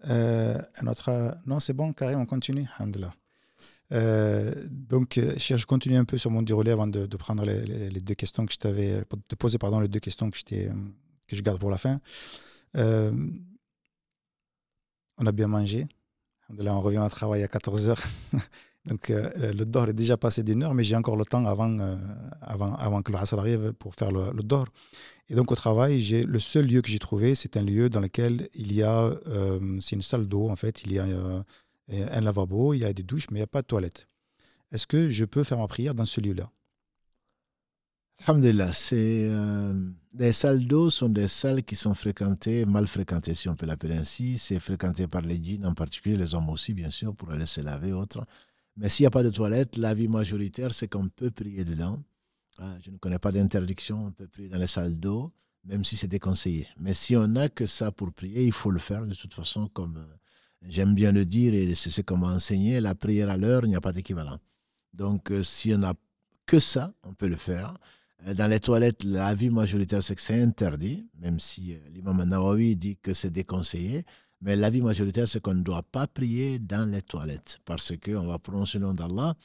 Euh, 0.09 0.57
notre... 0.83 1.37
Non, 1.45 1.59
c'est 1.59 1.73
bon, 1.73 1.91
Karim, 1.91 2.19
on 2.19 2.25
continue. 2.25 2.65
Euh, 3.93 4.53
donc, 4.69 5.17
euh, 5.17 5.33
je 5.37 5.65
continue 5.65 5.97
un 5.97 6.05
peu 6.05 6.17
sur 6.17 6.31
mon 6.31 6.41
déroulé 6.41 6.71
avant 6.71 6.87
de, 6.87 7.05
prendre 7.17 7.45
les, 7.45 8.01
deux 8.01 8.15
questions 8.15 8.45
que 8.45 8.53
je 8.53 8.57
t'avais, 8.57 9.01
de 9.29 9.35
poser 9.35 9.57
pardon 9.57 9.79
les 9.79 9.87
deux 9.87 9.99
questions 9.99 10.29
que 10.29 10.37
je, 10.37 11.41
garde 11.41 11.59
pour 11.59 11.69
la 11.69 11.77
fin. 11.77 11.99
Euh, 12.75 13.11
on 15.17 15.25
a 15.25 15.31
bien 15.31 15.47
mangé. 15.47 15.87
Là, 16.49 16.75
on 16.75 16.81
revient 16.81 16.97
à 16.97 17.09
travail 17.09 17.43
à 17.43 17.47
14 17.47 17.89
h 17.89 17.97
Donc, 18.85 19.09
le 19.09 19.65
dor 19.65 19.89
est 19.89 19.93
déjà 19.93 20.15
passé 20.15 20.43
d'une 20.43 20.63
heure, 20.63 20.73
mais 20.73 20.85
j'ai 20.85 20.95
encore 20.95 21.17
le 21.17 21.25
temps 21.25 21.45
avant, 21.45 21.77
avant, 22.41 23.01
que 23.01 23.11
le 23.11 23.17
Asr 23.17 23.37
arrive 23.37 23.73
pour 23.73 23.93
faire 23.93 24.13
le, 24.13 24.31
le 24.31 24.43
dor. 24.43 24.67
Et 25.27 25.35
donc, 25.35 25.51
au 25.51 25.55
travail, 25.55 25.99
j'ai 25.99 26.23
le 26.23 26.39
seul 26.39 26.67
lieu 26.67 26.81
que 26.81 26.87
j'ai 26.87 26.99
trouvé, 26.99 27.35
c'est 27.35 27.57
un 27.57 27.63
lieu 27.63 27.89
dans 27.89 27.99
lequel 27.99 28.47
il 28.53 28.73
y 28.73 28.83
a, 28.83 29.11
c'est 29.81 29.97
une 29.97 30.01
salle 30.01 30.25
d'eau 30.25 30.47
en 30.47 30.55
fait, 30.55 30.83
il 30.83 30.93
y 30.93 30.99
a 30.99 31.05
un 31.89 32.21
lavabo, 32.21 32.73
il 32.73 32.79
y 32.79 32.85
a 32.85 32.93
des 32.93 33.03
douches, 33.03 33.27
mais 33.31 33.39
il 33.39 33.41
n'y 33.41 33.45
a 33.45 33.47
pas 33.47 33.61
de 33.61 33.67
toilette. 33.67 34.07
Est-ce 34.71 34.85
que 34.85 35.09
je 35.09 35.25
peux 35.25 35.43
faire 35.43 35.57
ma 35.57 35.67
prière 35.67 35.95
dans 35.95 36.05
ce 36.05 36.19
lieu-là 36.19 36.51
Alhamdulillah, 38.25 38.73
c'est 38.73 39.27
euh, 39.29 39.73
les 40.17 40.33
salles 40.33 40.65
d'eau 40.65 40.89
sont 40.89 41.09
des 41.09 41.27
salles 41.27 41.63
qui 41.63 41.75
sont 41.75 41.93
fréquentées, 41.93 42.65
mal 42.65 42.87
fréquentées 42.87 43.35
si 43.35 43.47
on 43.47 43.55
peut 43.55 43.67
l'appeler 43.67 43.95
ainsi. 43.95 44.37
C'est 44.37 44.59
fréquenté 44.59 45.07
par 45.07 45.21
les 45.21 45.41
djinns, 45.41 45.65
en 45.65 45.73
particulier 45.73 46.17
les 46.17 46.33
hommes 46.33 46.49
aussi, 46.49 46.73
bien 46.73 46.89
sûr, 46.89 47.15
pour 47.15 47.31
aller 47.31 47.45
se 47.45 47.61
laver 47.61 47.93
autre. 47.93 48.25
Mais 48.75 48.89
s'il 48.89 49.03
n'y 49.03 49.07
a 49.07 49.11
pas 49.11 49.23
de 49.23 49.29
toilette, 49.29 49.77
l'avis 49.77 50.07
majoritaire, 50.07 50.73
c'est 50.73 50.87
qu'on 50.87 51.09
peut 51.09 51.31
prier 51.31 51.63
dedans. 51.63 52.03
Ah, 52.59 52.75
je 52.81 52.89
ne 52.89 52.97
connais 52.97 53.19
pas 53.19 53.31
d'interdiction, 53.31 54.07
on 54.07 54.11
peut 54.11 54.27
prier 54.27 54.49
dans 54.49 54.57
les 54.57 54.67
salles 54.67 54.95
d'eau, 54.99 55.31
même 55.63 55.85
si 55.85 55.95
c'est 55.95 56.07
déconseillé. 56.07 56.67
Mais 56.79 56.95
si 56.95 57.15
on 57.15 57.27
n'a 57.27 57.49
que 57.49 57.67
ça 57.67 57.91
pour 57.91 58.11
prier, 58.11 58.43
il 58.43 58.53
faut 58.53 58.71
le 58.71 58.79
faire 58.79 59.05
de 59.05 59.13
toute 59.13 59.35
façon, 59.35 59.67
comme 59.67 59.97
euh, 59.97 60.15
J'aime 60.65 60.95
bien 60.95 61.11
le 61.11 61.25
dire 61.25 61.53
et 61.53 61.75
c'est 61.75 62.09
m'a 62.11 62.27
enseigné, 62.27 62.81
la 62.81 62.95
prière 62.95 63.29
à 63.29 63.37
l'heure, 63.37 63.63
il 63.63 63.69
n'y 63.69 63.75
a 63.75 63.81
pas 63.81 63.93
d'équivalent. 63.93 64.39
Donc, 64.93 65.31
euh, 65.31 65.43
si 65.43 65.73
on 65.73 65.79
n'a 65.79 65.93
que 66.45 66.59
ça, 66.59 66.93
on 67.03 67.13
peut 67.13 67.27
le 67.27 67.35
faire. 67.35 67.77
Euh, 68.25 68.33
dans 68.33 68.47
les 68.47 68.59
toilettes, 68.59 69.03
l'avis 69.03 69.49
majoritaire, 69.49 70.03
c'est 70.03 70.15
que 70.15 70.21
c'est 70.21 70.41
interdit, 70.41 71.07
même 71.19 71.39
si 71.39 71.73
euh, 71.73 71.77
l'imam 71.93 72.23
Nawawi 72.23 72.75
dit 72.75 72.97
que 72.97 73.13
c'est 73.13 73.29
déconseillé. 73.29 74.03
Mais 74.41 74.55
l'avis 74.55 74.81
majoritaire, 74.81 75.27
c'est 75.27 75.39
qu'on 75.41 75.53
ne 75.53 75.63
doit 75.63 75.83
pas 75.83 76.07
prier 76.07 76.59
dans 76.59 76.89
les 76.89 77.01
toilettes 77.01 77.59
parce 77.65 77.93
qu'on 77.97 78.25
va 78.25 78.39
prononcer 78.39 78.79
le 78.79 78.85
nom 78.85 78.93
d'Allah. 78.93 79.35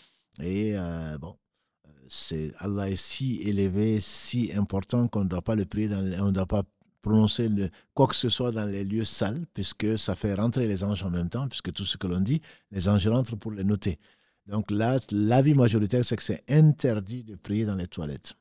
Et 0.42 0.74
bon, 1.18 1.36
c'est 2.08 2.52
Allah 2.58 2.90
est 2.90 2.96
si 2.96 3.40
élevé, 3.42 4.00
si 4.00 4.52
important 4.54 5.08
qu'on 5.08 5.24
ne 5.24 5.28
doit 5.30 5.40
pas 5.40 5.54
le 5.54 5.64
prier, 5.64 5.88
dans, 5.88 6.04
on 6.26 6.30
doit 6.30 6.46
pas 6.46 6.62
prononcer 7.02 7.48
le, 7.48 7.68
quoi 7.94 8.06
que 8.06 8.14
ce 8.14 8.28
soit 8.28 8.52
dans 8.52 8.64
les 8.64 8.84
lieux 8.84 9.04
sales, 9.04 9.44
puisque 9.52 9.98
ça 9.98 10.14
fait 10.14 10.34
rentrer 10.34 10.66
les 10.66 10.84
anges 10.84 11.02
en 11.02 11.10
même 11.10 11.28
temps, 11.28 11.48
puisque 11.48 11.72
tout 11.72 11.84
ce 11.84 11.96
que 11.96 12.06
l'on 12.06 12.20
dit, 12.20 12.40
les 12.70 12.88
anges 12.88 13.06
rentrent 13.08 13.36
pour 13.36 13.52
les 13.52 13.64
noter. 13.64 13.98
Donc 14.46 14.70
là, 14.70 14.98
l'avis 15.10 15.54
majoritaire, 15.54 16.04
c'est 16.04 16.16
que 16.16 16.22
c'est 16.22 16.44
interdit 16.50 17.24
de 17.24 17.34
prier 17.34 17.64
dans 17.64 17.74
les 17.74 17.86
toilettes. 17.86 18.34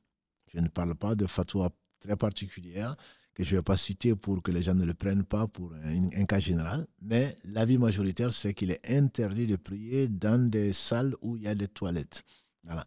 Je 0.53 0.59
ne 0.59 0.67
parle 0.67 0.95
pas 0.95 1.15
de 1.15 1.25
fatwa 1.25 1.69
très 1.99 2.15
particulière 2.15 2.95
que 3.33 3.43
je 3.43 3.55
ne 3.55 3.59
vais 3.59 3.63
pas 3.63 3.77
citer 3.77 4.15
pour 4.15 4.41
que 4.41 4.51
les 4.51 4.61
gens 4.61 4.73
ne 4.73 4.83
le 4.83 4.93
prennent 4.93 5.23
pas 5.23 5.47
pour 5.47 5.73
un, 5.73 6.09
un 6.13 6.25
cas 6.25 6.39
général, 6.39 6.85
mais 7.01 7.38
l'avis 7.45 7.77
majoritaire, 7.77 8.33
c'est 8.33 8.53
qu'il 8.53 8.71
est 8.71 8.91
interdit 8.91 9.47
de 9.47 9.55
prier 9.55 10.07
dans 10.07 10.49
des 10.49 10.73
salles 10.73 11.15
où 11.21 11.38
il 11.38 11.43
y 11.43 11.47
a 11.47 11.55
des 11.55 11.67
toilettes. 11.67 12.23
Voilà. 12.65 12.85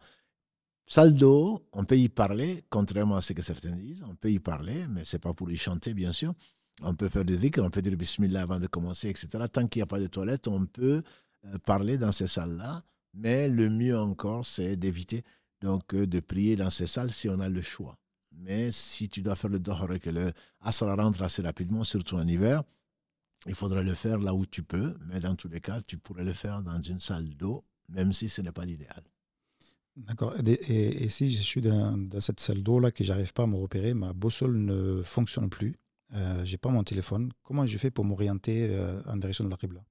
D'eau, 0.96 1.66
on 1.72 1.84
peut 1.84 1.98
y 1.98 2.08
parler, 2.08 2.64
contrairement 2.68 3.16
à 3.16 3.22
ce 3.22 3.32
que 3.32 3.42
certains 3.42 3.74
disent, 3.74 4.04
on 4.08 4.14
peut 4.14 4.30
y 4.30 4.38
parler, 4.38 4.86
mais 4.88 5.04
ce 5.04 5.16
n'est 5.16 5.20
pas 5.20 5.32
pour 5.32 5.50
y 5.50 5.56
chanter, 5.56 5.94
bien 5.94 6.12
sûr. 6.12 6.34
On 6.82 6.94
peut 6.94 7.08
faire 7.08 7.24
des 7.24 7.36
dhikr, 7.36 7.60
on 7.62 7.70
peut 7.70 7.82
dire 7.82 7.96
bismillah 7.96 8.42
avant 8.42 8.58
de 8.58 8.66
commencer, 8.66 9.08
etc. 9.08 9.44
Tant 9.50 9.66
qu'il 9.66 9.80
n'y 9.80 9.84
a 9.84 9.86
pas 9.86 10.00
de 10.00 10.08
toilette, 10.08 10.46
on 10.48 10.66
peut 10.66 11.02
euh, 11.46 11.58
parler 11.58 11.98
dans 11.98 12.12
ces 12.12 12.26
salles-là, 12.26 12.84
mais 13.14 13.48
le 13.48 13.70
mieux 13.70 13.98
encore, 13.98 14.44
c'est 14.44 14.76
d'éviter 14.76 15.24
donc 15.60 15.94
euh, 15.94 16.06
de 16.06 16.20
prier 16.20 16.56
dans 16.56 16.70
ces 16.70 16.86
salles 16.86 17.12
si 17.12 17.28
on 17.28 17.40
a 17.40 17.48
le 17.48 17.62
choix. 17.62 17.96
Mais 18.32 18.72
si 18.72 19.08
tu 19.08 19.22
dois 19.22 19.36
faire 19.36 19.50
le 19.50 19.60
dohar 19.60 19.92
et 19.92 20.00
que 20.00 20.10
le 20.10 20.32
asra 20.60 20.94
rentre 20.96 21.22
assez 21.22 21.42
rapidement, 21.42 21.84
surtout 21.84 22.16
en 22.16 22.26
hiver, 22.26 22.62
il 23.46 23.54
faudrait 23.54 23.84
le 23.84 23.94
faire 23.94 24.18
là 24.18 24.34
où 24.34 24.44
tu 24.44 24.62
peux, 24.62 24.96
mais 25.06 25.20
dans 25.20 25.34
tous 25.34 25.48
les 25.48 25.60
cas, 25.60 25.80
tu 25.80 25.96
pourrais 25.98 26.24
le 26.24 26.32
faire 26.32 26.62
dans 26.62 26.80
une 26.82 27.00
salle 27.00 27.28
d'eau, 27.36 27.64
même 27.88 28.12
si 28.12 28.28
ce 28.28 28.42
n'est 28.42 28.52
pas 28.52 28.64
l'idéal. 28.64 29.02
D'accord. 29.96 30.34
Et, 30.44 31.08
si 31.08 31.30
je 31.30 31.42
suis 31.42 31.60
dans, 31.60 32.20
cette 32.20 32.40
salle 32.40 32.62
d'eau 32.62 32.80
là 32.80 32.90
que 32.90 33.04
j'arrive 33.04 33.32
pas 33.32 33.44
à 33.44 33.46
me 33.46 33.56
repérer, 33.56 33.94
ma 33.94 34.12
boussole 34.12 34.56
ne 34.56 35.02
fonctionne 35.02 35.48
plus, 35.48 35.78
euh, 36.14 36.44
j'ai 36.44 36.58
pas 36.58 36.68
mon 36.68 36.82
téléphone, 36.82 37.32
comment 37.42 37.64
je 37.64 37.78
fais 37.78 37.90
pour 37.90 38.04
m'orienter 38.04 38.68
euh, 38.70 39.00
en 39.06 39.16
direction 39.16 39.44
de 39.44 39.50
la 39.50 39.56
Qibla 39.56 39.84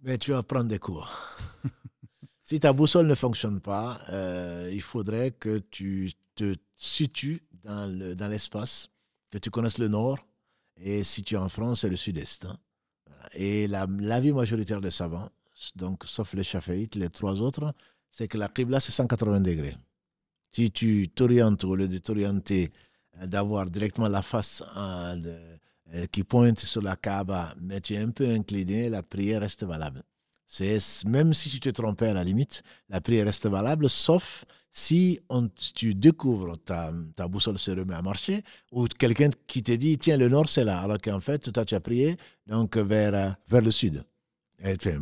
Mais 0.00 0.18
tu 0.18 0.32
vas 0.32 0.42
prendre 0.42 0.68
des 0.68 0.78
cours. 0.78 1.12
si 2.42 2.58
ta 2.58 2.72
boussole 2.72 3.06
ne 3.06 3.14
fonctionne 3.14 3.60
pas, 3.60 4.00
euh, 4.10 4.68
il 4.72 4.82
faudrait 4.82 5.30
que 5.30 5.58
tu 5.58 6.10
te 6.34 6.54
situes 6.74 7.46
dans 7.62 8.28
l'espace, 8.30 8.88
que 9.30 9.38
tu 9.38 9.50
connaisses 9.50 9.78
le 9.78 9.88
nord, 9.88 10.18
et 10.76 11.04
si 11.04 11.22
tu 11.22 11.34
es 11.34 11.38
en 11.38 11.48
France, 11.48 11.82
c'est 11.82 11.88
le 11.88 11.96
sud-est. 11.96 12.46
Hein. 12.46 12.58
Et 13.34 13.68
la, 13.68 13.86
vie 14.20 14.32
majoritaire 14.32 14.80
des 14.80 14.90
savants, 14.90 15.30
donc 15.76 16.02
sauf 16.04 16.34
les 16.34 16.42
chaféites, 16.42 16.96
les 16.96 17.08
trois 17.08 17.40
autres, 17.40 17.72
c'est 18.14 18.28
que 18.28 18.38
la 18.38 18.46
Qibla, 18.48 18.78
c'est 18.78 18.92
180 18.92 19.40
degrés. 19.40 19.74
Si 20.52 20.70
tu 20.70 21.08
t'orientes, 21.08 21.64
au 21.64 21.74
lieu 21.74 21.88
de 21.88 21.98
t'orienter, 21.98 22.70
euh, 23.20 23.26
d'avoir 23.26 23.68
directement 23.68 24.06
la 24.06 24.22
face 24.22 24.62
euh, 24.76 25.16
euh, 25.94 26.06
qui 26.12 26.22
pointe 26.22 26.60
sur 26.60 26.80
la 26.80 26.94
Kaaba, 26.94 27.54
mais 27.60 27.80
tu 27.80 27.94
es 27.94 27.98
un 27.98 28.10
peu 28.10 28.28
incliné, 28.28 28.88
la 28.88 29.02
prière 29.02 29.40
reste 29.40 29.64
valable. 29.64 30.04
Même 31.06 31.32
si 31.32 31.50
tu 31.50 31.58
te 31.58 31.70
trompais 31.70 32.06
à 32.06 32.14
la 32.14 32.22
limite, 32.22 32.62
la 32.88 33.00
prière 33.00 33.26
reste 33.26 33.48
valable, 33.48 33.90
sauf 33.90 34.44
si 34.70 35.18
tu 35.74 35.96
découvres 35.96 36.56
ta, 36.58 36.92
ta 37.16 37.26
boussole 37.26 37.58
se 37.58 37.72
remet 37.72 37.96
à 37.96 38.02
marcher, 38.02 38.44
ou 38.70 38.86
quelqu'un 38.86 39.30
qui 39.48 39.64
te 39.64 39.72
dit, 39.72 39.98
tiens, 39.98 40.16
le 40.16 40.28
nord, 40.28 40.48
c'est 40.48 40.64
là, 40.64 40.80
alors 40.80 40.98
qu'en 40.98 41.18
fait, 41.18 41.50
toi, 41.50 41.64
tu 41.64 41.74
as 41.74 41.80
prié 41.80 42.16
donc, 42.46 42.76
vers, 42.76 43.36
vers 43.48 43.62
le 43.62 43.72
sud 43.72 44.04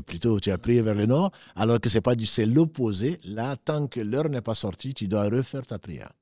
plutôt, 0.06 0.40
tu 0.40 0.50
as 0.50 0.58
prié 0.58 0.82
vers 0.82 0.94
le 0.94 1.06
nord, 1.06 1.30
alors 1.54 1.80
que 1.80 1.88
c'est 1.88 2.00
pas 2.00 2.14
du, 2.14 2.26
c'est 2.26 2.46
l'opposé. 2.46 3.20
Là, 3.24 3.56
tant 3.56 3.86
que 3.86 4.00
l'heure 4.00 4.28
n'est 4.28 4.40
pas 4.40 4.54
sortie, 4.54 4.94
tu 4.94 5.08
dois 5.08 5.28
refaire 5.28 5.66
ta 5.66 5.78
prière. 5.78 6.12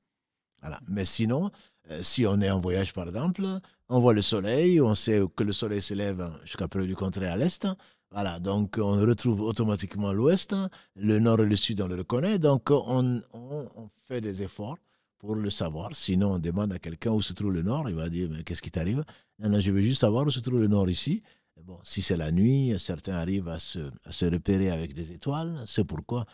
Voilà. 0.61 0.79
Mais 0.87 1.05
sinon, 1.05 1.51
euh, 1.89 2.01
si 2.03 2.25
on 2.25 2.39
est 2.41 2.49
en 2.49 2.59
voyage, 2.59 2.93
par 2.93 3.07
exemple, 3.07 3.43
on 3.89 3.99
voit 3.99 4.13
le 4.13 4.21
soleil, 4.21 4.79
on 4.79 4.95
sait 4.95 5.21
que 5.35 5.43
le 5.43 5.53
soleil 5.53 5.81
s'élève 5.81 6.31
jusqu'à 6.43 6.67
preuve 6.67 6.87
du 6.87 6.95
contraire 6.95 7.33
à 7.33 7.37
l'est. 7.37 7.67
Voilà. 8.11 8.39
Donc, 8.39 8.77
on 8.77 8.99
retrouve 8.99 9.41
automatiquement 9.41 10.13
l'ouest. 10.13 10.55
Le 10.95 11.19
nord 11.19 11.41
et 11.41 11.45
le 11.45 11.55
sud, 11.55 11.81
on 11.81 11.87
le 11.87 11.95
reconnaît. 11.95 12.39
Donc, 12.39 12.69
on, 12.69 13.21
on, 13.33 13.89
fait 14.05 14.21
des 14.21 14.43
efforts 14.43 14.77
pour 15.17 15.35
le 15.35 15.49
savoir. 15.49 15.89
Sinon, 15.93 16.33
on 16.33 16.39
demande 16.39 16.73
à 16.73 16.79
quelqu'un 16.79 17.11
où 17.11 17.21
se 17.21 17.33
trouve 17.33 17.53
le 17.53 17.61
nord. 17.63 17.89
Il 17.89 17.95
va 17.95 18.09
dire, 18.09 18.29
mais 18.29 18.43
qu'est-ce 18.43 18.61
qui 18.61 18.71
t'arrive? 18.71 19.03
Non, 19.39 19.59
je 19.59 19.71
veux 19.71 19.81
juste 19.81 20.01
savoir 20.01 20.27
où 20.27 20.31
se 20.31 20.39
trouve 20.39 20.59
le 20.59 20.67
nord 20.67 20.89
ici. 20.89 21.23
Bon, 21.65 21.79
si 21.83 22.01
c'est 22.01 22.17
la 22.17 22.31
nuit, 22.31 22.73
certains 22.79 23.13
arrivent 23.15 23.47
à 23.49 23.59
se, 23.59 23.79
repérer 24.25 24.71
avec 24.71 24.93
des 24.93 25.11
étoiles. 25.11 25.63
C'est 25.67 25.83
pourquoi, 25.83 26.25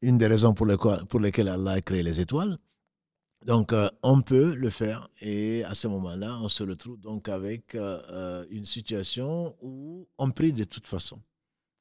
une 0.00 0.16
des 0.16 0.26
raisons 0.26 0.54
pour, 0.54 0.66
lesquelles 0.66 1.48
Allah 1.48 1.72
a 1.72 1.80
créé 1.80 2.02
les 2.02 2.20
étoiles. 2.20 2.58
Donc, 3.44 3.72
euh, 3.72 3.88
on 4.02 4.20
peut 4.22 4.54
le 4.54 4.68
faire 4.70 5.08
et 5.20 5.64
à 5.64 5.74
ce 5.74 5.88
moment-là, 5.88 6.38
on 6.42 6.48
se 6.48 6.62
retrouve 6.62 6.98
donc 7.00 7.28
avec 7.28 7.74
euh, 7.74 7.98
euh, 8.10 8.44
une 8.50 8.66
situation 8.66 9.56
où 9.62 10.06
on 10.18 10.30
prie 10.30 10.52
de 10.52 10.64
toute 10.64 10.86
façon, 10.86 11.20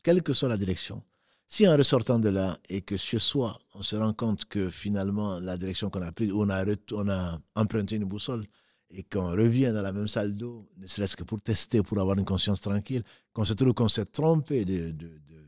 quelle 0.02 0.24
que 0.24 0.32
soit 0.32 0.48
la 0.48 0.58
direction. 0.58 1.04
Si 1.48 1.68
en 1.68 1.76
ressortant 1.76 2.20
de 2.20 2.30
là 2.30 2.58
et 2.70 2.82
que 2.82 2.96
chez 2.96 3.20
soi, 3.20 3.60
on 3.74 3.82
se 3.82 3.96
rend 3.98 4.14
compte 4.14 4.46
que 4.46 4.70
finalement, 4.70 5.40
la 5.42 5.58
direction 5.58 5.90
qu'on 5.90 6.02
a 6.02 6.12
prise, 6.12 6.32
on 6.32 6.48
on 6.50 7.10
a 7.10 7.40
emprunté 7.56 7.96
une 7.98 8.06
boussole, 8.06 8.46
et 8.92 9.04
qu'on 9.04 9.32
revient 9.32 9.72
dans 9.74 9.82
la 9.82 9.94
même 9.94 10.08
salle 10.08 10.36
d'eau, 10.36 10.68
ne 10.78 10.88
serait-ce 10.88 11.16
que 11.16 11.24
pour 11.24 11.42
tester, 11.42 11.84
pour 11.84 12.00
avoir 12.00 12.18
une 12.18 12.26
conscience 12.26 12.62
tranquille, 12.62 13.04
qu'on 13.34 13.46
se 13.46 13.54
trouve 13.54 13.74
qu'on 13.74 13.88
s'est 13.88 14.06
trompé 14.06 14.66
de, 14.66 14.92
de, 14.92 15.08
de, 15.08 15.40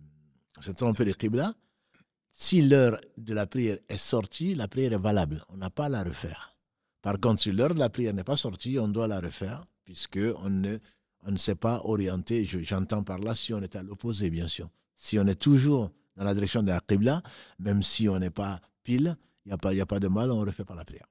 si 2.31 2.61
l'heure 2.61 2.99
de 3.17 3.33
la 3.33 3.45
prière 3.47 3.77
est 3.89 3.97
sortie, 3.97 4.55
la 4.55 4.67
prière 4.67 4.93
est 4.93 4.97
valable. 4.97 5.43
On 5.49 5.57
n'a 5.57 5.69
pas 5.69 5.85
à 5.85 5.89
la 5.89 6.03
refaire. 6.03 6.55
Par 7.01 7.19
contre, 7.19 7.41
si 7.41 7.51
l'heure 7.51 7.73
de 7.73 7.79
la 7.79 7.89
prière 7.89 8.13
n'est 8.13 8.23
pas 8.23 8.37
sortie, 8.37 8.77
on 8.79 8.87
doit 8.87 9.07
la 9.07 9.19
refaire, 9.19 9.65
puisqu'on 9.83 10.49
ne, 10.49 10.77
on 11.23 11.31
ne 11.31 11.37
s'est 11.37 11.55
pas 11.55 11.81
orienté. 11.83 12.45
J'entends 12.45 13.03
par 13.03 13.19
là 13.19 13.35
si 13.35 13.53
on 13.53 13.61
est 13.61 13.75
à 13.75 13.83
l'opposé, 13.83 14.29
bien 14.29 14.47
sûr. 14.47 14.69
Si 14.95 15.17
on 15.19 15.27
est 15.27 15.35
toujours 15.35 15.91
dans 16.15 16.23
la 16.23 16.33
direction 16.33 16.61
de 16.61 16.69
la 16.69 16.79
Qibla, 16.79 17.21
même 17.59 17.83
si 17.83 18.07
on 18.07 18.19
n'est 18.19 18.29
pas 18.29 18.61
pile, 18.83 19.17
il 19.45 19.49
n'y 19.49 19.53
a, 19.53 19.57
pas, 19.57 19.71
a 19.73 19.85
pas 19.85 19.99
de 19.99 20.07
mal, 20.07 20.31
on 20.31 20.41
refait 20.41 20.63
par 20.63 20.75
la 20.75 20.85
prière. 20.85 21.07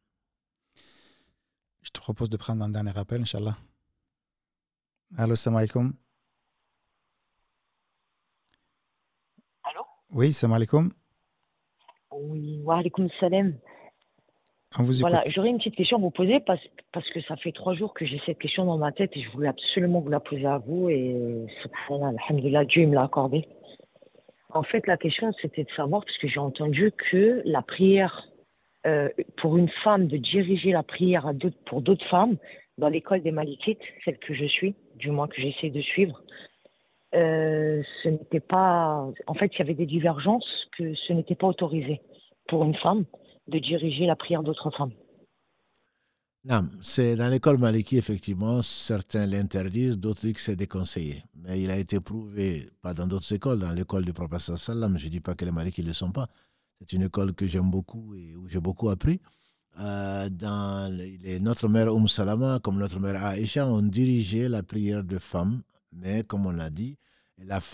Je 1.83 1.91
te 1.91 2.01
propose 2.01 2.31
de 2.31 2.37
prendre 2.37 2.63
un 2.65 2.69
dernier 2.69 2.97
appel, 2.97 3.23
Inch'Allah. 3.23 3.57
Allô, 5.17 5.35
salam 5.35 5.59
alaikum. 5.59 5.93
Allô? 9.65 9.83
Oui, 10.11 10.33
salam 10.33 10.55
alaikum. 10.55 10.93
Oui, 12.13 12.61
wa 12.65 12.79
alaikum 12.79 13.09
salam. 13.19 13.59
On 14.79 14.85
vous 14.85 15.01
Voilà, 15.01 15.25
j'aurais 15.27 15.49
une 15.49 15.59
petite 15.59 15.75
question 15.75 15.97
à 15.97 16.01
vous 16.01 16.13
poser 16.13 16.39
parce, 16.39 16.61
parce 16.93 17.09
que 17.11 17.21
ça 17.23 17.37
fait 17.37 17.51
trois 17.51 17.75
jours 17.75 17.93
que 17.93 18.07
j'ai 18.07 18.21
cette 18.25 18.39
question 18.39 18.65
dans 18.67 18.79
ma 18.79 18.93
tête 18.93 19.11
et 19.17 19.23
je 19.23 19.31
voulais 19.31 19.49
absolument 19.49 20.01
vous 20.01 20.11
la 20.11 20.21
poser 20.21 20.47
à 20.47 20.59
vous 20.59 20.89
et 20.89 21.47
subhanallah, 21.63 22.17
alhamdulillah, 22.29 22.65
Dieu 22.67 22.87
me 22.87 22.95
l'a 22.95 23.03
accordé. 23.03 23.49
En 24.51 24.63
fait, 24.63 24.87
la 24.87 24.97
question 24.97 25.33
c'était 25.43 25.65
de 25.65 25.71
savoir, 25.71 26.05
parce 26.05 26.17
que 26.19 26.29
j'ai 26.29 26.39
entendu 26.39 26.93
que 27.11 27.43
la 27.45 27.63
prière, 27.63 28.29
euh, 28.87 29.09
pour 29.37 29.57
une 29.59 29.69
femme 29.85 30.07
de 30.07 30.17
diriger 30.17 30.73
la 30.73 30.83
prière 30.83 31.31
pour 31.67 31.83
d'autres 31.83 32.07
femmes, 32.09 32.37
dans 32.79 32.89
l'école 32.89 33.23
des 33.23 33.31
Malikites, 33.31 33.83
celle 34.05 34.19
que 34.19 34.35
je 34.35 34.47
suis, 34.47 34.75
du 34.97 35.11
moins 35.11 35.29
que 35.29 35.41
j'essaie 35.41 35.71
de 35.71 35.83
suivre, 35.83 36.23
euh, 37.15 37.83
ce 38.03 38.09
n'était 38.09 38.41
pas. 38.41 39.09
En 39.27 39.35
fait, 39.35 39.53
il 39.55 39.59
y 39.59 39.63
avait 39.63 39.75
des 39.75 39.87
divergences 39.87 40.67
que 40.77 40.95
ce 40.95 41.13
n'était 41.13 41.35
pas 41.35 41.49
autorisé 41.49 42.01
pour 42.49 42.65
une 42.65 42.75
femme 42.77 43.05
de 43.49 43.59
diriger 43.59 44.07
la 44.07 44.17
prière 44.17 44.43
d'autres 44.43 44.71
femmes. 44.71 44.93
Non, 46.43 46.63
c'est 46.81 47.17
dans 47.17 47.29
l'école 47.29 47.59
Maliki, 47.59 47.99
effectivement, 47.99 48.63
certains 48.63 49.27
l'interdisent, 49.27 49.99
d'autres 49.99 50.23
disent 50.23 50.33
que 50.33 50.41
c'est 50.41 50.57
déconseillé. 50.57 51.23
Mais 51.35 51.61
il 51.61 51.71
a 51.71 51.77
été 51.77 52.01
prouvé, 52.01 52.71
pas 52.81 52.95
dans 52.95 53.07
d'autres 53.07 53.31
écoles, 53.35 53.59
dans 53.59 53.73
l'école 53.73 54.07
du 54.07 54.15
professeur 54.15 54.57
Salam, 54.57 54.97
je 54.97 55.05
ne 55.05 55.11
dis 55.11 55.21
pas 55.21 55.35
que 55.35 55.45
les 55.45 55.51
Malikis 55.51 55.83
ne 55.83 55.89
le 55.89 55.93
sont 55.93 56.13
pas. 56.13 56.29
C'est 56.81 56.93
une 56.95 57.03
école 57.03 57.35
que 57.35 57.47
j'aime 57.47 57.71
beaucoup 57.71 58.15
et 58.15 58.35
où 58.35 58.49
j'ai 58.49 58.61
beaucoup 58.61 58.89
appris. 58.89 59.21
Euh, 59.79 60.29
dans 60.31 60.91
notre 61.41 61.69
mère 61.69 61.95
Oum 61.95 62.09
Salama, 62.09 62.59
comme 62.63 62.79
notre 62.79 62.99
mère 62.99 63.23
Aïcha, 63.23 63.67
ont 63.67 63.83
dirigé 63.83 64.49
la 64.49 64.63
prière 64.63 65.05
de 65.05 65.19
femmes, 65.19 65.63
mais 65.93 66.25
comme 66.25 66.47
on 66.47 66.51
l'a 66.53 66.71
dit, 66.71 66.97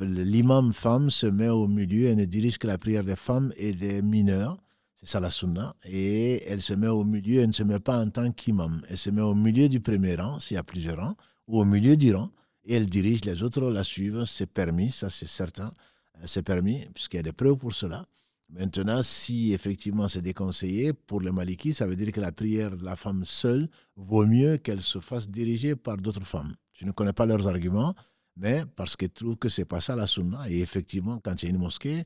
l'imam 0.00 0.72
femme 0.72 1.10
se 1.10 1.26
met 1.26 1.48
au 1.48 1.68
milieu 1.68 2.08
et 2.08 2.16
ne 2.16 2.24
dirige 2.24 2.58
que 2.58 2.66
la 2.66 2.78
prière 2.78 3.04
des 3.04 3.16
femmes 3.16 3.52
et 3.56 3.72
des 3.72 4.02
mineurs. 4.02 4.58
C'est 5.00 5.08
ça 5.08 5.20
la 5.20 5.30
sunna. 5.30 5.74
Et 5.84 6.42
elle 6.48 6.62
se 6.62 6.74
met 6.74 6.88
au 6.88 7.04
milieu, 7.04 7.40
elle 7.40 7.48
ne 7.48 7.52
se 7.52 7.62
met 7.62 7.80
pas 7.80 8.00
en 8.00 8.10
tant 8.10 8.30
qu'imam. 8.32 8.82
Elle 8.88 8.98
se 8.98 9.10
met 9.10 9.22
au 9.22 9.34
milieu 9.34 9.68
du 9.68 9.80
premier 9.80 10.16
rang, 10.16 10.38
s'il 10.38 10.56
y 10.56 10.58
a 10.58 10.62
plusieurs 10.64 10.98
rangs, 10.98 11.16
ou 11.46 11.60
au 11.60 11.64
milieu 11.64 11.96
du 11.96 12.14
rang, 12.14 12.30
et 12.64 12.74
elle 12.74 12.86
dirige, 12.86 13.24
les 13.24 13.42
autres 13.42 13.70
la 13.70 13.84
suivent. 13.84 14.24
C'est 14.24 14.46
permis, 14.46 14.90
ça 14.90 15.10
c'est 15.10 15.28
certain. 15.28 15.72
Euh, 16.18 16.22
C'est 16.26 16.42
permis, 16.42 16.86
puisqu'il 16.94 17.18
y 17.18 17.20
a 17.20 17.22
des 17.22 17.32
preuves 17.32 17.56
pour 17.56 17.74
cela. 17.74 18.06
Maintenant, 18.48 19.02
si 19.02 19.52
effectivement 19.52 20.08
c'est 20.08 20.22
déconseillé, 20.22 20.92
pour 20.92 21.20
les 21.20 21.32
Malikis, 21.32 21.74
ça 21.74 21.86
veut 21.86 21.96
dire 21.96 22.12
que 22.12 22.20
la 22.20 22.32
prière 22.32 22.76
de 22.76 22.84
la 22.84 22.94
femme 22.96 23.24
seule 23.24 23.68
vaut 23.96 24.24
mieux 24.24 24.56
qu'elle 24.58 24.82
se 24.82 25.00
fasse 25.00 25.28
diriger 25.28 25.74
par 25.74 25.96
d'autres 25.96 26.24
femmes. 26.24 26.54
Je 26.72 26.84
ne 26.84 26.92
connais 26.92 27.12
pas 27.12 27.26
leurs 27.26 27.48
arguments, 27.48 27.94
mais 28.36 28.64
parce 28.76 28.96
qu'ils 28.96 29.10
trouvent 29.10 29.36
que 29.36 29.48
c'est 29.48 29.64
pas 29.64 29.80
ça 29.80 29.96
la 29.96 30.06
sunna. 30.06 30.48
Et 30.48 30.60
effectivement, 30.60 31.18
quand 31.18 31.42
il 31.42 31.46
y 31.46 31.48
a 31.48 31.50
une 31.50 31.58
mosquée, 31.60 32.04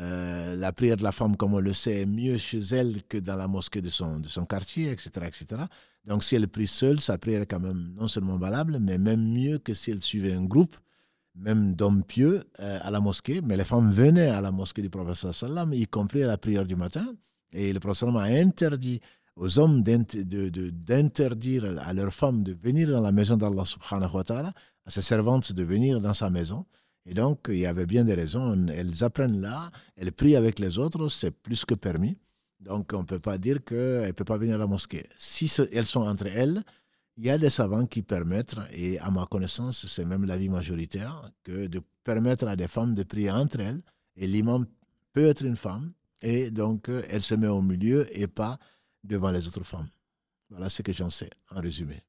euh, 0.00 0.56
la 0.56 0.72
prière 0.72 0.96
de 0.96 1.02
la 1.02 1.12
femme, 1.12 1.36
comme 1.36 1.54
on 1.54 1.60
le 1.60 1.74
sait, 1.74 2.00
est 2.00 2.06
mieux 2.06 2.38
chez 2.38 2.60
elle 2.60 3.02
que 3.02 3.18
dans 3.18 3.36
la 3.36 3.48
mosquée 3.48 3.82
de 3.82 3.90
son, 3.90 4.20
de 4.20 4.28
son 4.28 4.46
quartier, 4.46 4.90
etc., 4.90 5.10
etc. 5.26 5.62
Donc, 6.06 6.24
si 6.24 6.36
elle 6.36 6.48
prie 6.48 6.66
seule, 6.66 7.00
sa 7.00 7.18
prière 7.18 7.42
est 7.42 7.46
quand 7.46 7.60
même 7.60 7.92
non 7.96 8.08
seulement 8.08 8.38
valable, 8.38 8.78
mais 8.80 8.96
même 8.96 9.22
mieux 9.22 9.58
que 9.58 9.74
si 9.74 9.90
elle 9.90 10.02
suivait 10.02 10.32
un 10.32 10.44
groupe, 10.44 10.76
même 11.34 11.74
d'hommes 11.74 12.04
pieux, 12.04 12.44
euh, 12.60 12.78
à 12.82 12.90
la 12.90 13.00
mosquée. 13.00 13.40
Mais 13.42 13.56
les 13.56 13.64
femmes 13.64 13.90
venaient 13.90 14.28
à 14.28 14.40
la 14.40 14.50
mosquée 14.50 14.82
du 14.82 14.90
prophète, 14.90 15.32
sallam, 15.32 15.72
y 15.72 15.86
compris 15.86 16.22
à 16.22 16.26
la 16.26 16.38
prière 16.38 16.64
du 16.64 16.76
matin. 16.76 17.14
Et 17.52 17.72
le 17.72 17.80
sallam 17.94 18.16
a 18.16 18.24
interdit 18.24 19.00
aux 19.36 19.58
hommes 19.58 19.82
d'interdire 19.82 21.78
à 21.84 21.92
leurs 21.94 22.12
femmes 22.12 22.42
de 22.42 22.52
venir 22.52 22.88
dans 22.88 23.00
la 23.00 23.12
maison 23.12 23.36
d'Allah 23.36 23.64
subhanahu 23.64 24.14
wa 24.14 24.24
ta'ala, 24.24 24.52
à 24.84 24.90
ses 24.90 25.02
servantes 25.02 25.52
de 25.52 25.62
venir 25.62 26.00
dans 26.00 26.14
sa 26.14 26.28
maison. 26.28 26.66
Et 27.06 27.14
donc, 27.14 27.46
il 27.48 27.58
y 27.58 27.66
avait 27.66 27.86
bien 27.86 28.04
des 28.04 28.14
raisons. 28.14 28.66
Elles 28.68 29.02
apprennent 29.02 29.40
là, 29.40 29.70
elles 29.96 30.12
prient 30.12 30.36
avec 30.36 30.58
les 30.58 30.78
autres, 30.78 31.08
c'est 31.08 31.30
plus 31.30 31.64
que 31.64 31.74
permis. 31.74 32.16
Donc, 32.60 32.92
on 32.94 32.98
ne 32.98 33.04
peut 33.04 33.18
pas 33.18 33.38
dire 33.38 33.64
qu'elles 33.64 34.06
ne 34.06 34.12
peuvent 34.12 34.26
pas 34.26 34.36
venir 34.36 34.54
à 34.54 34.58
la 34.58 34.66
mosquée. 34.66 35.04
Si 35.16 35.50
elles 35.72 35.86
sont 35.86 36.02
entre 36.02 36.26
elles, 36.26 36.62
il 37.16 37.24
y 37.24 37.30
a 37.30 37.38
des 37.38 37.50
savants 37.50 37.86
qui 37.86 38.02
permettent, 38.02 38.56
et 38.72 38.98
à 38.98 39.10
ma 39.10 39.26
connaissance, 39.26 39.86
c'est 39.86 40.04
même 40.04 40.24
l'avis 40.24 40.48
majoritaire, 40.48 41.30
que 41.42 41.66
de 41.66 41.80
permettre 42.04 42.46
à 42.48 42.56
des 42.56 42.68
femmes 42.68 42.94
de 42.94 43.02
prier 43.02 43.30
entre 43.30 43.60
elles. 43.60 43.82
Et 44.16 44.26
l'imam 44.26 44.66
peut 45.12 45.26
être 45.26 45.44
une 45.44 45.56
femme, 45.56 45.92
et 46.22 46.50
donc 46.50 46.88
euh, 46.88 47.02
elle 47.10 47.22
se 47.22 47.34
met 47.34 47.48
au 47.48 47.62
milieu 47.62 48.06
et 48.18 48.26
pas 48.26 48.58
devant 49.04 49.30
les 49.30 49.46
autres 49.46 49.64
femmes. 49.64 49.88
Voilà 50.50 50.68
ce 50.68 50.82
que 50.82 50.92
j'en 50.92 51.10
sais, 51.10 51.30
en 51.50 51.60
résumé. 51.60 52.02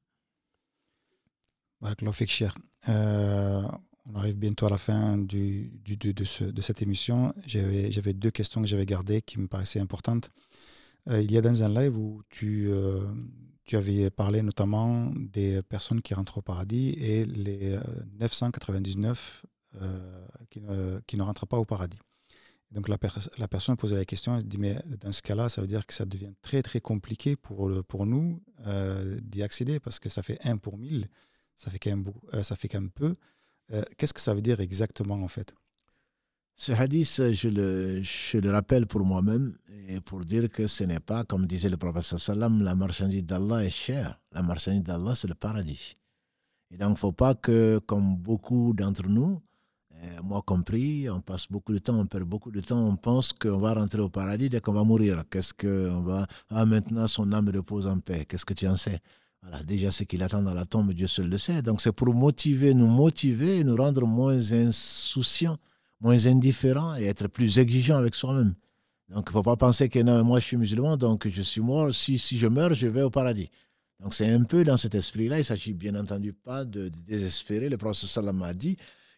Euh, 2.88 3.62
on 4.06 4.14
arrive 4.16 4.36
bientôt 4.36 4.66
à 4.66 4.70
la 4.70 4.78
fin 4.78 5.16
de, 5.18 5.70
de 5.84 6.24
ce- 6.24 6.44
de 6.44 6.62
cette 6.62 6.82
émission. 6.82 7.34
J'avais 7.46 8.12
deux 8.14 8.30
questions 8.30 8.60
que 8.60 8.66
j'avais 8.66 8.86
gardées 8.86 9.22
qui 9.22 9.38
me 9.38 9.48
paraissaient 9.48 9.80
importantes. 9.80 10.30
Euh, 11.08 11.20
il 11.22 11.32
y 11.32 11.38
a 11.38 11.40
dans 11.42 11.62
un 11.62 11.68
live 11.68 11.96
où 11.96 12.22
tu, 12.30 12.68
euh, 12.68 13.00
tu 13.64 13.76
avais 13.76 14.10
parlé 14.10 14.42
notamment 14.42 15.10
des 15.16 15.62
personnes 15.62 16.02
qui 16.02 16.14
rentrent 16.14 16.38
au 16.38 16.42
paradis 16.42 16.90
et 16.90 17.24
les 17.24 17.74
euh, 17.74 17.80
999 18.20 19.46
euh, 19.82 20.26
qui, 20.50 20.60
ne, 20.60 21.00
qui 21.06 21.16
ne 21.16 21.22
rentrent 21.22 21.46
pas 21.46 21.58
au 21.58 21.64
paradis. 21.64 21.98
Donc 22.70 22.88
la, 22.88 22.98
pers- 22.98 23.28
la 23.38 23.48
personne 23.48 23.76
posait 23.76 23.96
la 23.96 24.04
question, 24.04 24.36
elle 24.36 24.44
dit 24.44 24.58
mais 24.58 24.76
dans 25.00 25.12
ce 25.12 25.22
cas-là, 25.22 25.48
ça 25.48 25.60
veut 25.60 25.66
dire 25.68 25.86
que 25.86 25.94
ça 25.94 26.04
devient 26.06 26.32
très 26.42 26.62
très 26.62 26.80
compliqué 26.80 27.36
pour, 27.36 27.70
pour 27.84 28.06
nous 28.06 28.42
euh, 28.66 29.18
d'y 29.22 29.42
accéder 29.42 29.80
parce 29.80 29.98
que 30.00 30.08
ça 30.08 30.22
fait 30.22 30.38
1 30.44 30.56
pour 30.58 30.78
1000, 30.78 31.08
ça 31.56 31.70
fait 31.70 31.78
quand 31.78 31.90
même, 31.90 32.12
euh, 32.34 32.42
ça 32.42 32.56
fait 32.56 32.68
quand 32.68 32.80
même 32.80 32.90
peu. 32.90 33.16
Euh, 33.72 33.82
Qu'est-ce 33.98 34.14
que 34.14 34.20
ça 34.20 34.34
veut 34.34 34.42
dire 34.42 34.60
exactement 34.60 35.16
en 35.22 35.28
fait? 35.28 35.54
Ce 36.56 36.72
hadith, 36.72 37.32
je 37.32 37.48
le, 37.48 38.50
rappelle 38.50 38.86
pour 38.86 39.04
moi-même 39.04 39.56
et 39.88 40.00
pour 40.00 40.20
dire 40.20 40.48
que 40.48 40.66
ce 40.66 40.84
n'est 40.84 41.00
pas, 41.00 41.24
comme 41.24 41.46
disait 41.46 41.68
le 41.68 41.76
prophète 41.76 42.04
sallam, 42.04 42.62
la 42.62 42.74
marchandise 42.74 43.24
d'Allah 43.24 43.64
est 43.64 43.70
chère. 43.70 44.20
La 44.32 44.42
marchandise 44.42 44.82
d'Allah, 44.82 45.14
c'est 45.14 45.28
le 45.28 45.34
paradis. 45.34 45.96
Et 46.70 46.76
donc, 46.76 46.90
il 46.90 46.92
ne 46.92 46.98
faut 46.98 47.12
pas 47.12 47.34
que, 47.34 47.78
comme 47.86 48.16
beaucoup 48.16 48.72
d'entre 48.72 49.08
nous, 49.08 49.42
moi 50.22 50.42
compris, 50.42 51.08
on 51.08 51.20
passe 51.20 51.46
beaucoup 51.50 51.72
de 51.72 51.78
temps, 51.78 51.98
on 51.98 52.06
perd 52.06 52.24
beaucoup 52.24 52.50
de 52.50 52.60
temps, 52.60 52.86
on 52.86 52.96
pense 52.96 53.32
qu'on 53.32 53.58
va 53.58 53.74
rentrer 53.74 54.00
au 54.00 54.08
paradis 54.08 54.48
dès 54.48 54.60
qu'on 54.60 54.72
va 54.72 54.84
mourir. 54.84 55.24
Qu'est-ce 55.30 55.54
que 55.54 55.90
on 55.90 56.02
va 56.02 56.26
Ah, 56.50 56.66
maintenant 56.66 57.06
son 57.06 57.32
âme 57.32 57.50
repose 57.54 57.86
en 57.86 57.98
paix. 57.98 58.24
Qu'est-ce 58.24 58.44
que 58.44 58.54
tu 58.54 58.66
en 58.66 58.76
sais? 58.76 59.00
Voilà, 59.42 59.62
déjà 59.62 59.90
ce 59.90 60.04
qu'il 60.04 60.22
attend 60.22 60.42
dans 60.42 60.54
la 60.54 60.64
tombe, 60.64 60.92
Dieu 60.92 61.06
seul 61.06 61.28
le 61.28 61.38
sait. 61.38 61.62
Donc, 61.62 61.80
c'est 61.80 61.92
pour 61.92 62.12
motiver, 62.14 62.74
nous 62.74 62.86
motiver 62.86 63.58
et 63.58 63.64
nous 63.64 63.76
rendre 63.76 64.06
moins 64.06 64.52
insouciants, 64.52 65.58
moins 66.04 66.26
indifférents 66.26 66.96
et 66.96 67.06
être 67.06 67.28
plus 67.28 67.58
exigeants 67.58 67.96
avec 67.96 68.14
soi-même. 68.14 68.54
Donc, 69.08 69.24
il 69.26 69.30
ne 69.30 69.32
faut 69.32 69.42
pas 69.42 69.56
penser 69.56 69.88
que 69.88 69.98
non, 70.00 70.22
moi 70.22 70.38
je 70.38 70.44
suis 70.44 70.56
musulman, 70.56 70.96
donc 70.96 71.26
je 71.26 71.42
suis 71.42 71.62
mort. 71.62 71.92
Si, 71.94 72.18
si 72.18 72.38
je 72.38 72.46
meurs, 72.46 72.74
je 72.74 72.86
vais 72.86 73.02
au 73.02 73.10
paradis. 73.10 73.50
Donc, 74.00 74.12
c'est 74.12 74.30
un 74.30 74.44
peu 74.44 74.64
dans 74.64 74.76
cet 74.76 74.94
esprit-là. 74.94 75.36
Il 75.36 75.40
ne 75.40 75.44
s'agit 75.44 75.72
bien 75.72 75.94
entendu 75.94 76.32
pas 76.34 76.64
de, 76.64 76.88
désespérer. 76.88 77.68
Le 77.70 77.78
prophète 77.78 78.08
sallam 78.08 78.42
a 78.42 78.52
dit 78.52 78.76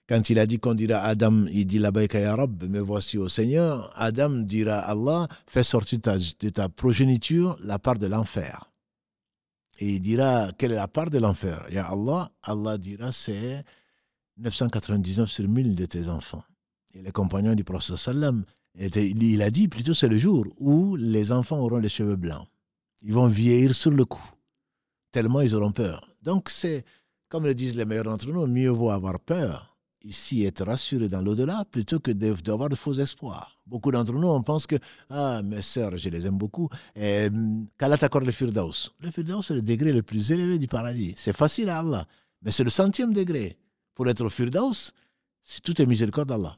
quand 0.09 0.31
il 0.31 0.39
a 0.39 0.47
dit 0.47 0.61
qu'on 0.61 0.75
dira 0.75 0.99
Adam, 1.01 1.47
il 1.51 1.67
dit 1.67 1.81
Labaïka 1.81 2.21
ya 2.21 2.37
Rab, 2.37 2.63
me 2.69 2.79
voici 2.79 3.19
au 3.19 3.29
Seigneur. 3.29 3.93
Adam 3.97 4.31
dira 4.31 4.79
Allah, 4.79 5.27
fais 5.49 5.65
sortir 5.65 5.99
de 5.99 6.49
ta 6.51 6.69
progéniture 6.69 7.59
la 7.65 7.81
part 7.81 7.99
de 7.99 8.07
l'enfer. 8.07 8.71
Et 9.81 9.95
il 9.95 10.01
dira, 10.01 10.53
quelle 10.57 10.73
est 10.73 10.77
la 10.77 10.87
part 10.87 11.11
de 11.11 11.19
l'enfer? 11.19 11.67
Ya 11.71 11.87
Allah, 11.89 12.31
Allah 12.45 12.79
dira, 12.79 13.11
c'est 13.11 13.65
999 14.37 15.29
sur 15.29 15.49
1000 15.49 15.75
de 15.75 15.87
tes 15.87 16.09
enfants. 16.09 16.45
Les 17.03 17.13
compagnons 17.13 17.55
du 17.55 17.65
prophète 17.65 17.97
sallam, 17.97 18.45
étaient- 18.79 19.09
il 19.11 19.43
a 19.43 19.51
dit 19.51 19.69
plutôt 19.69 19.95
c'est 19.95 20.09
le 20.09 20.19
jour 20.19 20.47
où 20.59 20.97
les 20.97 21.33
enfants 21.33 21.59
auront 21.61 21.79
les 21.79 21.89
cheveux 21.89 22.17
blancs. 22.17 22.47
Ils 23.03 23.13
vont 23.13 23.27
vieillir 23.29 23.75
sur 23.75 23.91
le 23.91 24.05
coup, 24.05 24.25
tellement 25.13 25.41
ils 25.43 25.55
auront 25.55 25.73
peur. 25.73 26.11
Donc 26.23 26.49
c'est, 26.51 26.85
comme 27.29 27.45
le 27.45 27.55
disent 27.55 27.77
les 27.77 27.85
meilleurs 27.85 28.05
d'entre 28.05 28.29
nous, 28.29 28.47
mieux 28.47 28.71
vaut 28.71 28.91
avoir 28.91 29.21
peur 29.21 29.77
ici 30.05 30.45
être 30.45 30.65
rassuré 30.65 31.09
dans 31.09 31.21
l'au-delà 31.21 31.65
plutôt 31.71 31.99
que 31.99 32.13
d'avoir 32.13 32.69
de 32.69 32.77
faux 32.77 32.95
espoirs. 32.95 33.59
Beaucoup 33.67 33.91
d'entre 33.91 34.13
nous, 34.13 34.29
on 34.29 34.43
pense 34.43 34.67
que, 34.67 34.77
ah, 35.11 35.43
mes 35.43 35.63
sœurs, 35.63 35.97
je 35.99 36.09
les 36.09 36.27
aime 36.27 36.39
beaucoup, 36.39 36.69
hum, 36.97 37.67
qu'Allah 37.77 37.99
t'accorde 37.99 38.25
le 38.25 38.33
Firdaus. 38.33 38.91
Le 39.01 39.11
Firdaus, 39.11 39.43
c'est 39.43 39.55
le 39.55 39.63
degré 39.63 39.93
le 39.93 40.03
plus 40.03 40.31
élevé 40.31 40.59
du 40.59 40.69
paradis. 40.69 41.13
C'est 41.17 41.37
facile 41.37 41.69
à 41.69 41.81
Allah, 41.81 42.07
mais 42.43 42.53
c'est 42.53 42.63
le 42.65 42.71
centième 42.71 43.13
degré. 43.13 43.57
Pour 43.95 44.09
être 44.09 44.25
au 44.25 44.31
Firdaus, 44.31 44.93
c'est 45.43 45.61
tout 45.61 45.81
est 45.83 45.87
miséricorde 45.87 46.29
d'Allah. 46.29 46.57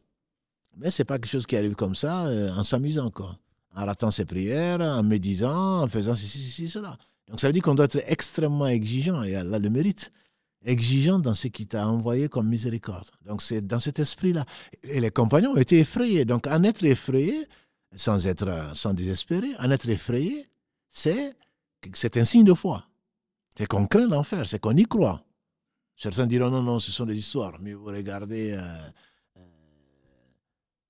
Mais 0.79 0.91
c'est 0.91 1.05
pas 1.05 1.19
quelque 1.19 1.31
chose 1.31 1.47
qui 1.47 1.57
arrive 1.57 1.75
comme 1.75 1.95
ça, 1.95 2.27
euh, 2.27 2.51
en 2.53 2.63
s'amusant 2.63 3.07
encore, 3.07 3.37
en 3.75 3.85
ratant 3.85 4.11
ses 4.11 4.25
prières, 4.25 4.81
en 4.81 5.03
médisant, 5.03 5.83
en 5.83 5.89
faisant 5.89 6.15
ceci, 6.17 6.39
ceci, 6.39 6.69
cela. 6.69 6.97
Donc 7.29 7.41
ça 7.41 7.49
veut 7.49 7.53
dire 7.53 7.63
qu'on 7.63 7.75
doit 7.75 7.87
être 7.87 8.03
extrêmement 8.07 8.67
exigeant, 8.69 9.23
et 9.23 9.37
Allah 9.37 9.59
le 9.59 9.71
mérite. 9.71 10.13
exigeant 10.65 11.19
dans 11.19 11.35
ce 11.35 11.49
qu'il 11.49 11.67
t'a 11.67 11.87
envoyé 11.87 12.29
comme 12.29 12.49
miséricorde. 12.49 13.09
Donc 13.27 13.43
c'est 13.43 13.67
dans 13.67 13.81
cet 13.81 13.99
esprit-là. 13.99 14.45
Et 14.83 15.01
les 15.01 15.11
compagnons 15.11 15.53
ont 15.53 15.57
été 15.57 15.79
effrayés. 15.81 16.25
Donc 16.25 16.47
en 16.47 16.63
être 16.65 16.85
effrayés, 16.85 17.47
sans 17.97 18.27
être 18.27 18.49
sans 18.75 18.95
désespérer, 18.95 19.51
en 19.59 19.71
être 19.71 19.89
effrayé, 19.89 20.49
c'est 20.89 21.35
c'est 21.95 22.17
un 22.17 22.25
signe 22.25 22.45
de 22.45 22.55
foi. 22.55 22.85
C'est 23.57 23.67
qu'on 23.67 23.87
craint 23.87 24.09
l'enfer, 24.09 24.47
c'est 24.49 24.61
qu'on 24.61 24.77
y 24.77 24.85
croit. 24.85 25.25
Certains 25.97 26.27
diront 26.27 26.51
non, 26.51 26.63
non, 26.63 26.79
ce 26.79 26.93
sont 26.93 27.07
des 27.07 27.17
histoires. 27.17 27.59
Mais 27.61 27.75
vous 27.75 27.87
regardez, 27.87 28.53
euh, 28.53 28.61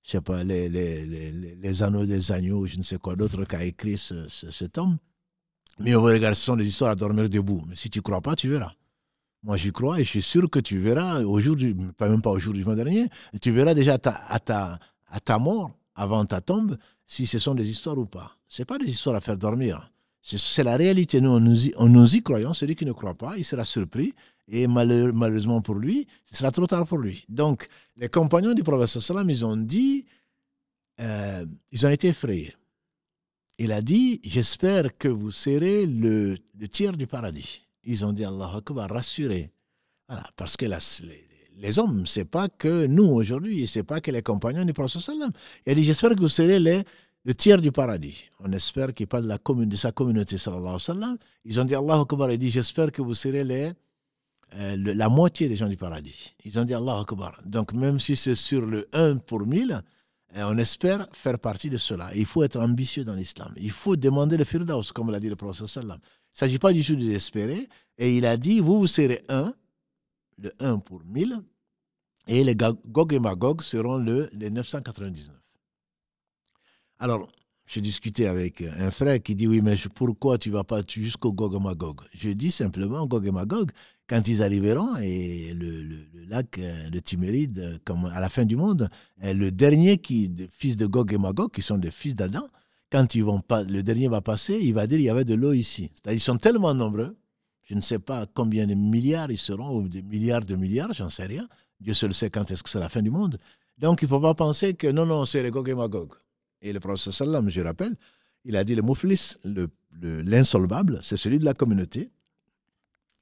je 0.09 0.13
sais 0.13 0.21
pas, 0.21 0.43
les, 0.43 0.69
les, 0.69 1.05
les, 1.05 1.31
les, 1.31 1.83
anneaux 1.83 2.03
des 2.03 2.31
agneaux, 2.31 2.65
je 2.65 2.77
ne 2.77 2.81
sais 2.81 2.97
quoi 2.97 3.15
d'autre 3.15 3.45
qu'a 3.45 3.63
écrit 3.63 3.95
ce, 3.95 4.27
ce, 4.27 4.49
cet 4.49 4.79
homme. 4.79 4.97
Mais 5.77 5.93
vous 5.93 6.01
regardez, 6.01 6.33
ce 6.33 6.45
sont 6.45 6.55
des 6.55 6.67
histoires 6.67 6.89
à 6.89 6.95
dormir 6.95 7.29
debout. 7.29 7.63
Mais 7.67 7.75
si 7.75 7.91
tu 7.91 7.99
ne 7.99 8.01
crois 8.01 8.19
pas, 8.19 8.35
tu 8.35 8.49
verras. 8.49 8.71
Moi, 9.43 9.55
j'y 9.55 9.71
crois 9.71 9.99
et 9.99 10.03
je 10.03 10.09
suis 10.09 10.23
sûr 10.23 10.49
que 10.49 10.57
tu 10.57 10.79
verras 10.79 11.21
aujourd'hui, 11.21 11.75
pas 11.95 12.09
même 12.09 12.23
pas 12.23 12.31
aujourd'hui, 12.31 12.65
du 12.65 12.75
dernier, 12.75 13.07
tu 13.39 13.51
verras 13.51 13.75
déjà 13.75 13.93
à 13.93 13.97
ta, 13.99 14.11
à 14.27 14.39
ta, 14.39 14.79
à 15.11 15.19
ta 15.19 15.37
mort, 15.37 15.69
avant 15.93 16.25
ta 16.25 16.41
tombe, 16.41 16.75
si 17.05 17.27
ce 17.27 17.37
sont 17.37 17.53
des 17.53 17.69
histoires 17.69 17.99
ou 17.99 18.07
pas. 18.07 18.31
Ce 18.47 18.63
pas 18.63 18.79
des 18.79 18.89
histoires 18.89 19.15
à 19.15 19.21
faire 19.21 19.37
dormir. 19.37 19.91
C'est 20.23 20.63
la 20.63 20.75
réalité. 20.75 21.21
Nous, 21.21 21.29
on 21.29 21.39
nous, 21.87 22.15
y, 22.15 22.23
croyons. 22.23 22.55
Celui 22.55 22.75
qui 22.75 22.85
ne 22.85 22.93
croit 22.93 23.13
pas, 23.13 23.37
il 23.37 23.45
sera 23.45 23.63
surpris. 23.63 24.15
Et 24.51 24.67
malheureusement 24.67 25.61
pour 25.61 25.75
lui, 25.75 26.07
ce 26.25 26.35
sera 26.35 26.51
trop 26.51 26.65
tard 26.65 26.85
pour 26.87 26.97
lui. 26.97 27.23
Donc, 27.29 27.67
les 27.97 28.09
compagnons 28.09 28.53
du 28.53 28.63
prophète 28.63 28.87
sallam, 28.99 29.29
ils 29.29 29.45
ont 29.45 29.55
dit, 29.55 30.05
euh, 30.99 31.45
ils 31.71 31.85
ont 31.85 31.89
été 31.89 32.07
effrayés. 32.07 32.55
Il 33.59 33.71
a 33.71 33.81
dit, 33.81 34.19
j'espère 34.23 34.97
que 34.97 35.07
vous 35.07 35.31
serez 35.31 35.85
le, 35.85 36.37
tiers 36.71 36.97
du 36.97 37.05
paradis. 37.05 37.61
Ils 37.83 38.03
ont 38.05 38.11
dit, 38.13 38.25
Allah 38.25 38.51
Akbar, 38.55 38.89
rassurez. 38.89 39.51
Voilà, 40.07 40.27
parce 40.35 40.57
que 40.57 40.65
les, 40.65 41.27
les, 41.57 41.77
hommes, 41.77 42.07
c'est 42.07 42.25
pas 42.25 42.49
que 42.49 42.87
nous 42.87 43.05
aujourd'hui, 43.05 43.67
c'est 43.67 43.83
pas 43.83 44.01
que 44.01 44.09
les 44.09 44.23
compagnons 44.23 44.65
du 44.65 44.73
prophète 44.73 45.01
sallam. 45.01 45.31
Il 45.67 45.71
a 45.71 45.75
dit, 45.75 45.83
j'espère 45.83 46.15
que 46.15 46.21
vous 46.21 46.27
serez 46.29 46.59
les 46.59 46.83
le 47.25 47.35
tiers 47.35 47.61
du 47.61 47.71
paradis. 47.71 48.23
On 48.39 48.51
espère 48.53 48.93
qu'il 48.93 49.05
parle 49.05 49.23
de, 49.23 49.27
la 49.27 49.37
de 49.37 49.75
sa 49.75 49.91
communauté, 49.91 50.37
sallallahu 50.37 50.63
alayhi 50.63 50.73
wa 50.73 50.79
sallam. 50.79 51.17
Ils 51.45 51.59
ont 51.59 51.65
dit 51.65 51.75
Allah 51.75 51.99
Akbar, 51.99 52.31
il 52.31 52.39
dit 52.39 52.49
J'espère 52.49 52.91
que 52.91 53.01
vous 53.01 53.13
serez 53.13 53.43
les, 53.43 53.71
euh, 54.55 54.75
la 54.77 55.09
moitié 55.09 55.47
des 55.47 55.55
gens 55.55 55.67
du 55.67 55.77
paradis. 55.77 56.35
Ils 56.43 56.57
ont 56.57 56.65
dit 56.65 56.73
Allah 56.73 56.99
Akbar. 56.99 57.39
Donc, 57.45 57.73
même 57.73 57.99
si 57.99 58.15
c'est 58.15 58.35
sur 58.35 58.65
le 58.65 58.87
1 58.93 59.17
pour 59.17 59.45
1000, 59.45 59.83
euh, 60.35 60.43
on 60.47 60.57
espère 60.57 61.07
faire 61.11 61.39
partie 61.39 61.69
de 61.69 61.77
cela. 61.77 62.09
Il 62.15 62.25
faut 62.25 62.43
être 62.43 62.59
ambitieux 62.59 63.03
dans 63.03 63.15
l'islam. 63.15 63.53
Il 63.57 63.71
faut 63.71 63.95
demander 63.95 64.37
le 64.37 64.43
firdaus, 64.43 64.91
comme 64.93 65.11
l'a 65.11 65.19
dit 65.19 65.29
le 65.29 65.35
prophète 65.35 65.67
sallam. 65.67 65.99
Il 66.01 66.35
ne 66.35 66.37
s'agit 66.37 66.59
pas 66.59 66.73
du 66.73 66.83
tout 66.83 66.95
de. 66.95 67.67
Et 67.97 68.17
il 68.17 68.25
a 68.25 68.37
dit 68.37 68.59
Vous, 68.59 68.79
vous 68.79 68.87
serez 68.87 69.23
1, 69.29 69.53
le 70.37 70.51
1 70.59 70.79
pour 70.79 71.01
1000, 71.05 71.41
et 72.27 72.43
les 72.43 72.55
Gog 72.55 73.13
et 73.13 73.19
Magog 73.19 73.61
seront 73.61 73.97
le, 73.97 74.29
les 74.33 74.49
999. 74.49 75.35
Alors, 76.99 77.29
j'ai 77.65 77.81
discuté 77.81 78.27
avec 78.27 78.61
un 78.61 78.91
frère 78.91 79.21
qui 79.21 79.35
dit 79.35 79.47
Oui, 79.47 79.61
mais 79.61 79.75
pourquoi 79.95 80.37
tu 80.37 80.49
ne 80.49 80.55
vas 80.55 80.63
pas 80.63 80.81
jusqu'au 80.87 81.33
Gog 81.33 81.55
et 81.55 81.59
Magog? 81.59 82.01
Je 82.13 82.29
dis 82.29 82.51
simplement 82.51 83.05
Gog 83.07 83.25
et 83.25 83.31
Magog, 83.31 83.71
quand 84.09 84.27
ils 84.27 84.41
arriveront, 84.41 84.97
et 84.97 85.53
le, 85.53 86.07
lac 86.27 86.57
euh, 86.57 86.89
de 86.89 86.99
Timéride, 86.99 87.59
euh, 87.59 87.77
comme 87.85 88.05
à 88.05 88.19
la 88.19 88.29
fin 88.29 88.43
du 88.43 88.55
monde, 88.55 88.89
le 89.21 89.49
dernier 89.51 89.99
qui, 89.99 90.31
fils 90.51 90.75
de 90.75 90.87
Gog 90.87 91.13
et 91.13 91.17
Magog, 91.17 91.51
qui 91.51 91.61
sont 91.61 91.77
des 91.77 91.91
fils 91.91 92.15
d'Adam, 92.15 92.47
quand 92.91 93.13
ils 93.13 93.23
vont 93.23 93.39
pas, 93.39 93.63
le 93.63 93.83
dernier 93.83 94.07
va 94.07 94.21
passer, 94.21 94.59
il 94.61 94.73
va 94.73 94.87
dire 94.87 94.97
il 94.97 95.03
y 95.03 95.09
avait 95.09 95.25
de 95.25 95.35
l'eau 95.35 95.53
ici. 95.53 95.91
Ils 96.09 96.19
sont 96.19 96.37
tellement 96.37 96.73
nombreux, 96.73 97.15
je 97.63 97.75
ne 97.75 97.81
sais 97.81 97.99
pas 97.99 98.25
combien 98.33 98.65
de 98.65 98.73
milliards 98.73 99.29
ils 99.29 99.37
seront, 99.37 99.77
ou 99.77 99.87
des 99.87 100.01
milliards 100.01 100.45
de 100.45 100.55
milliards, 100.55 100.93
j'en 100.93 101.09
sais 101.09 101.25
rien. 101.25 101.47
Dieu 101.79 101.93
seul 101.93 102.13
sait 102.15 102.31
quand 102.31 102.49
est-ce 102.49 102.63
que 102.63 102.69
c'est 102.69 102.79
la 102.79 102.89
fin 102.89 103.03
du 103.03 103.11
monde. 103.11 103.37
Donc 103.77 104.01
il 104.01 104.05
ne 104.05 104.09
faut 104.09 104.19
pas 104.19 104.33
penser 104.33 104.73
que 104.73 104.87
non, 104.87 105.05
non, 105.05 105.25
c'est 105.25 105.43
les 105.43 105.51
Gog 105.51 105.69
et 105.69 105.75
Magog. 105.75 106.13
Et 106.61 106.73
le 106.73 106.79
prophète 106.79 107.13
sallam, 107.13 107.47
je 107.47 107.61
rappelle, 107.61 107.95
il 108.43 108.55
a 108.55 108.63
dit 108.63 108.73
le 108.73 108.81
mouflis, 108.81 109.35
l'insolvable, 110.01 110.93
le, 110.95 110.99
c'est 111.03 111.15
celui 111.15 111.37
de 111.37 111.45
la 111.45 111.53
communauté 111.53 112.09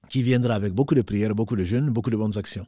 qui 0.09 0.23
viendra 0.23 0.55
avec 0.55 0.73
beaucoup 0.73 0.95
de 0.95 1.01
prières, 1.01 1.35
beaucoup 1.35 1.55
de 1.55 1.63
jeûnes, 1.63 1.89
beaucoup 1.89 2.09
de 2.09 2.17
bonnes 2.17 2.37
actions. 2.37 2.65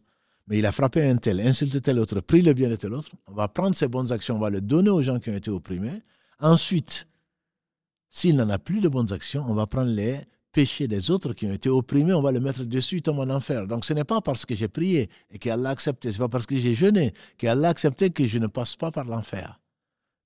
Mais 0.48 0.60
il 0.60 0.66
a 0.66 0.72
frappé 0.72 1.08
un 1.08 1.16
tel, 1.16 1.40
insulté 1.40 1.80
tel 1.80 2.00
autre, 2.00 2.22
pris 2.22 2.42
le 2.42 2.54
bien 2.54 2.70
de 2.70 2.76
tel 2.76 2.94
autre. 2.94 3.12
On 3.28 3.34
va 3.34 3.48
prendre 3.48 3.76
ces 3.76 3.88
bonnes 3.88 4.12
actions, 4.12 4.36
on 4.36 4.40
va 4.40 4.50
le 4.50 4.62
donner 4.62 4.90
aux 4.90 5.02
gens 5.02 5.20
qui 5.20 5.30
ont 5.30 5.36
été 5.36 5.52
opprimés. 5.52 6.02
Ensuite, 6.40 7.08
s'il 8.10 8.36
n'en 8.36 8.50
a 8.50 8.58
plus 8.58 8.82
de 8.82 8.90
bonnes 8.90 9.14
actions, 9.14 9.46
on 9.48 9.54
va 9.54 9.68
prendre 9.68 9.92
les 9.92 10.22
péchés 10.52 10.88
des 10.88 11.12
autres 11.12 11.34
qui 11.34 11.46
ont 11.46 11.54
été 11.54 11.70
opprimés, 11.70 12.14
on 12.14 12.22
va 12.22 12.32
le 12.32 12.40
mettre 12.40 12.64
dessus, 12.64 12.98
il 12.98 13.02
tombe 13.04 13.20
en 13.20 13.30
enfer. 13.30 13.68
Donc 13.68 13.86
ce 13.86 13.94
n'est 13.94 14.04
pas 14.04 14.22
parce 14.22 14.46
que 14.46 14.56
j'ai 14.56 14.68
prié 14.68 15.10
et 15.30 15.38
qu'Allah 15.38 15.70
a 15.70 15.72
accepté, 15.72 16.12
ce 16.12 16.18
n'est 16.18 16.24
pas 16.24 16.30
parce 16.30 16.48
que 16.48 16.58
j'ai 16.58 16.74
jeûné 16.74 17.14
qu'Allah 17.38 17.68
a 17.68 17.72
accepté 17.72 18.10
que 18.10 18.28
je 18.28 18.40
ne 18.40 18.48
passe 18.48 18.76
pas 18.76 18.90
par 18.92 19.06
l'enfer. 19.06 19.60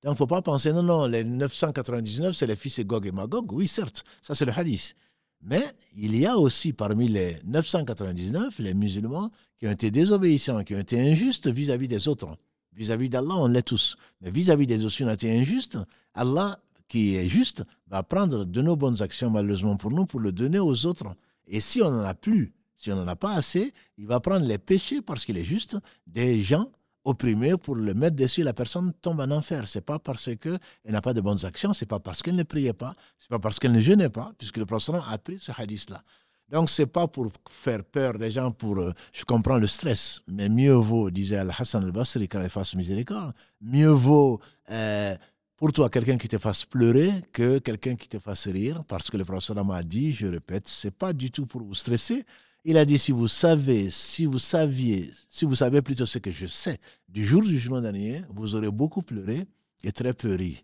Donc, 0.03 0.11
il 0.11 0.15
ne 0.15 0.17
faut 0.17 0.27
pas 0.27 0.41
penser, 0.41 0.73
non, 0.73 0.83
non, 0.83 1.05
les 1.05 1.23
999, 1.23 2.35
c'est 2.35 2.47
les 2.47 2.57
fils 2.57 2.77
de 2.79 2.83
Gog 2.83 3.05
et 3.05 3.11
Magog. 3.13 3.51
Oui, 3.53 3.69
certes, 3.69 4.03
ça 4.21 4.35
c'est 4.35 4.43
le 4.45 4.51
hadith. 4.51 4.95
Mais 5.43 5.63
il 5.95 6.15
y 6.15 6.25
a 6.25 6.37
aussi 6.37 6.73
parmi 6.73 7.07
les 7.07 7.37
999 7.45 8.59
les 8.59 8.73
musulmans 8.73 9.29
qui 9.59 9.67
ont 9.67 9.71
été 9.71 9.91
désobéissants, 9.91 10.63
qui 10.63 10.73
ont 10.75 10.79
été 10.79 10.99
injustes 10.99 11.47
vis-à-vis 11.47 11.87
des 11.87 12.07
autres. 12.07 12.35
Vis-à-vis 12.75 13.09
d'Allah, 13.09 13.35
on 13.37 13.47
l'est 13.47 13.61
tous. 13.61 13.95
Mais 14.21 14.31
vis-à-vis 14.31 14.67
des 14.67 14.83
autres, 14.83 15.03
on 15.03 15.07
a 15.07 15.13
été 15.13 15.37
injustes. 15.37 15.77
Allah, 16.13 16.59
qui 16.87 17.15
est 17.15 17.27
juste, 17.27 17.63
va 17.87 18.03
prendre 18.03 18.45
de 18.45 18.61
nos 18.61 18.75
bonnes 18.75 19.01
actions, 19.01 19.29
malheureusement 19.29 19.77
pour 19.77 19.91
nous, 19.91 20.05
pour 20.05 20.19
le 20.19 20.31
donner 20.31 20.59
aux 20.59 20.85
autres. 20.85 21.15
Et 21.47 21.59
si 21.59 21.81
on 21.81 21.91
n'en 21.91 22.03
a 22.03 22.13
plus, 22.13 22.53
si 22.75 22.91
on 22.91 22.95
n'en 22.95 23.07
a 23.07 23.15
pas 23.15 23.35
assez, 23.35 23.73
il 23.97 24.07
va 24.07 24.19
prendre 24.19 24.45
les 24.45 24.57
péchés, 24.57 25.01
parce 25.01 25.25
qu'il 25.25 25.37
est 25.37 25.43
juste, 25.43 25.77
des 26.07 26.41
gens 26.41 26.69
opprimé 27.03 27.57
pour 27.57 27.75
le 27.75 27.93
mettre 27.93 28.15
dessus, 28.15 28.43
la 28.43 28.53
personne 28.53 28.93
tombe 29.01 29.19
en 29.19 29.31
enfer. 29.31 29.67
C'est 29.67 29.81
pas 29.81 29.99
parce 29.99 30.29
qu'elle 30.35 30.59
n'a 30.85 31.01
pas 31.01 31.13
de 31.13 31.21
bonnes 31.21 31.45
actions, 31.45 31.73
c'est 31.73 31.85
pas 31.85 31.99
parce 31.99 32.21
qu'elle 32.21 32.35
ne 32.35 32.43
priait 32.43 32.73
pas, 32.73 32.93
c'est 33.17 33.29
pas 33.29 33.39
parce 33.39 33.59
qu'elle 33.59 33.71
ne 33.71 33.81
jeûnait 33.81 34.09
pas, 34.09 34.31
puisque 34.37 34.57
le 34.57 34.65
prophète 34.65 34.95
a 35.09 35.17
pris 35.17 35.37
ce 35.39 35.51
hadith-là. 35.55 36.03
Donc, 36.49 36.69
c'est 36.69 36.85
pas 36.85 37.07
pour 37.07 37.31
faire 37.49 37.83
peur 37.83 38.17
des 38.17 38.29
gens, 38.29 38.51
pour. 38.51 38.77
Euh, 38.77 38.93
je 39.11 39.23
comprends 39.23 39.57
le 39.57 39.65
stress, 39.67 40.21
mais 40.27 40.49
mieux 40.49 40.73
vaut, 40.73 41.09
disait 41.09 41.37
Al-Hassan 41.37 41.83
al-Basri, 41.83 42.27
quand 42.27 42.41
il 42.41 42.49
fasse 42.49 42.75
miséricorde, 42.75 43.33
mieux 43.61 43.87
vaut 43.87 44.39
euh, 44.69 45.15
pour 45.55 45.71
toi 45.71 45.89
quelqu'un 45.89 46.17
qui 46.17 46.27
te 46.27 46.37
fasse 46.37 46.65
pleurer 46.65 47.11
que 47.31 47.57
quelqu'un 47.59 47.95
qui 47.95 48.07
te 48.07 48.19
fasse 48.19 48.47
rire, 48.47 48.83
parce 48.87 49.09
que 49.09 49.17
le 49.17 49.25
prophète 49.25 49.57
a 49.57 49.83
dit, 49.83 50.11
je 50.13 50.27
répète, 50.27 50.67
c'est 50.67 50.91
pas 50.91 51.13
du 51.13 51.31
tout 51.31 51.45
pour 51.45 51.63
vous 51.63 51.73
stresser, 51.73 52.23
il 52.65 52.77
a 52.77 52.85
dit, 52.85 52.97
si 52.97 53.11
vous 53.11 53.27
savez, 53.27 53.89
si 53.89 54.25
vous 54.25 54.39
saviez, 54.39 55.11
si 55.27 55.45
vous 55.45 55.55
savez 55.55 55.81
plutôt 55.81 56.05
ce 56.05 56.17
que 56.17 56.31
je 56.31 56.47
sais, 56.47 56.79
du 57.09 57.25
jour 57.25 57.41
du 57.41 57.49
jugement 57.49 57.81
dernier, 57.81 58.21
vous 58.29 58.55
aurez 58.55 58.71
beaucoup 58.71 59.01
pleuré 59.01 59.45
et 59.83 59.91
très 59.91 60.13
peu 60.13 60.35
ri. 60.35 60.63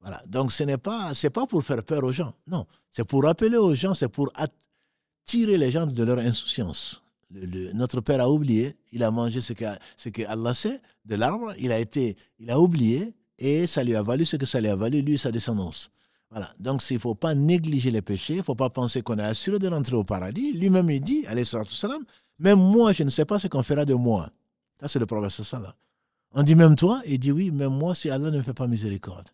Voilà. 0.00 0.22
Donc 0.26 0.52
ce 0.52 0.64
n'est 0.64 0.78
pas, 0.78 1.14
c'est 1.14 1.30
pas 1.30 1.46
pour 1.46 1.62
faire 1.64 1.82
peur 1.84 2.02
aux 2.04 2.12
gens. 2.12 2.34
Non. 2.46 2.66
C'est 2.90 3.04
pour 3.04 3.22
rappeler 3.24 3.56
aux 3.56 3.74
gens, 3.74 3.94
c'est 3.94 4.08
pour 4.08 4.32
attirer 4.34 5.56
les 5.56 5.70
gens 5.70 5.86
de 5.86 6.02
leur 6.02 6.18
insouciance. 6.18 7.02
notre 7.30 8.00
père 8.00 8.20
a 8.20 8.28
oublié, 8.28 8.76
il 8.92 9.02
a 9.04 9.10
mangé 9.10 9.40
ce 9.40 9.52
que, 9.52 9.64
ce 9.96 10.08
que 10.08 10.22
Allah 10.22 10.54
sait 10.54 10.80
de 11.04 11.14
l'arbre, 11.14 11.54
il 11.58 11.70
a 11.70 11.78
été, 11.78 12.16
il 12.40 12.50
a 12.50 12.58
oublié 12.58 13.14
et 13.38 13.66
ça 13.66 13.84
lui 13.84 13.94
a 13.94 14.02
valu 14.02 14.24
ce 14.24 14.36
que 14.36 14.46
ça 14.46 14.60
lui 14.60 14.68
a 14.68 14.76
valu, 14.76 15.00
lui 15.02 15.14
et 15.14 15.18
sa 15.18 15.30
descendance. 15.30 15.90
Voilà. 16.30 16.52
Donc, 16.58 16.88
il 16.90 16.94
ne 16.94 16.98
faut 16.98 17.14
pas 17.14 17.34
négliger 17.34 17.90
les 17.90 18.02
péchés, 18.02 18.34
il 18.34 18.38
ne 18.38 18.42
faut 18.42 18.54
pas 18.54 18.70
penser 18.70 19.02
qu'on 19.02 19.18
est 19.18 19.24
assuré 19.24 19.58
de 19.58 19.68
rentrer 19.68 19.96
au 19.96 20.04
paradis. 20.04 20.52
Lui-même, 20.52 20.90
il 20.90 21.00
dit, 21.00 21.26
alayhi 21.26 21.46
salam, 21.46 22.04
même 22.38 22.58
moi, 22.58 22.92
je 22.92 23.02
ne 23.02 23.08
sais 23.08 23.24
pas 23.24 23.38
ce 23.38 23.48
qu'on 23.48 23.62
fera 23.62 23.84
de 23.84 23.94
moi. 23.94 24.30
Ça, 24.80 24.88
c'est 24.88 24.98
le 24.98 25.06
prophète 25.06 25.30
sallam. 25.30 25.72
On 26.32 26.42
dit 26.42 26.54
même 26.54 26.76
toi, 26.76 27.02
il 27.06 27.18
dit 27.18 27.32
oui, 27.32 27.50
même 27.50 27.72
moi, 27.72 27.94
si 27.94 28.08
Allah 28.08 28.30
ne 28.30 28.38
me 28.38 28.42
fait 28.42 28.54
pas 28.54 28.68
miséricorde. 28.68 29.28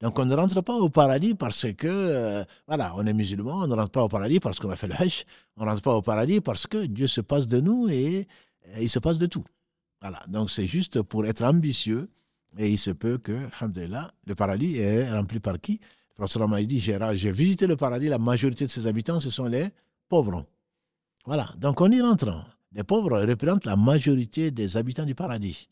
Donc, 0.00 0.18
on 0.18 0.24
ne 0.24 0.34
rentre 0.34 0.60
pas 0.62 0.74
au 0.74 0.88
paradis 0.88 1.34
parce 1.34 1.66
que, 1.72 1.86
euh, 1.88 2.44
voilà, 2.68 2.94
on 2.96 3.06
est 3.06 3.12
musulman, 3.12 3.62
on 3.62 3.66
ne 3.66 3.74
rentre 3.74 3.90
pas 3.90 4.04
au 4.04 4.08
paradis 4.08 4.40
parce 4.40 4.60
qu'on 4.60 4.70
a 4.70 4.76
fait 4.76 4.86
le 4.86 4.94
hajj, 4.94 5.24
on 5.56 5.64
ne 5.64 5.70
rentre 5.70 5.82
pas 5.82 5.94
au 5.94 6.02
paradis 6.02 6.40
parce 6.40 6.66
que 6.66 6.86
Dieu 6.86 7.08
se 7.08 7.20
passe 7.20 7.46
de 7.46 7.60
nous 7.60 7.88
et, 7.88 8.28
et 8.74 8.82
il 8.82 8.90
se 8.90 8.98
passe 8.98 9.18
de 9.18 9.26
tout. 9.26 9.44
Voilà. 10.00 10.22
Donc, 10.28 10.50
c'est 10.50 10.66
juste 10.66 11.02
pour 11.02 11.26
être 11.26 11.42
ambitieux 11.42 12.08
et 12.58 12.70
il 12.70 12.78
se 12.78 12.90
peut 12.90 13.18
que, 13.18 13.36
alhamdulillah, 13.58 14.12
le 14.26 14.34
paradis 14.34 14.78
est 14.78 15.10
rempli 15.10 15.40
par 15.40 15.60
qui? 15.60 15.80
Le 16.18 16.26
prophète 16.26 16.66
dit 16.66 16.80
J'ai 16.80 17.32
visité 17.32 17.66
le 17.66 17.76
paradis, 17.76 18.08
la 18.08 18.18
majorité 18.18 18.66
de 18.66 18.70
ses 18.70 18.86
habitants, 18.86 19.20
ce 19.20 19.30
sont 19.30 19.46
les 19.46 19.68
pauvres. 20.08 20.46
Voilà, 21.24 21.52
donc 21.58 21.80
on 21.80 21.90
y 21.90 22.00
rentre. 22.00 22.44
Les 22.72 22.84
pauvres 22.84 23.20
représentent 23.22 23.66
la 23.66 23.76
majorité 23.76 24.50
des 24.50 24.76
habitants 24.76 25.04
du 25.04 25.14
paradis. 25.14 25.68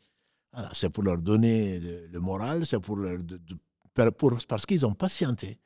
Voilà, 0.52 0.70
c'est 0.72 0.90
pour 0.90 1.02
leur 1.02 1.18
donner 1.18 1.80
le, 1.80 2.20
moral, 2.20 2.64
c'est 2.64 2.78
pour 2.78 2.98
parce 4.48 4.66
qu'ils 4.66 4.86
ont 4.86 4.94
patienté. 4.94 5.58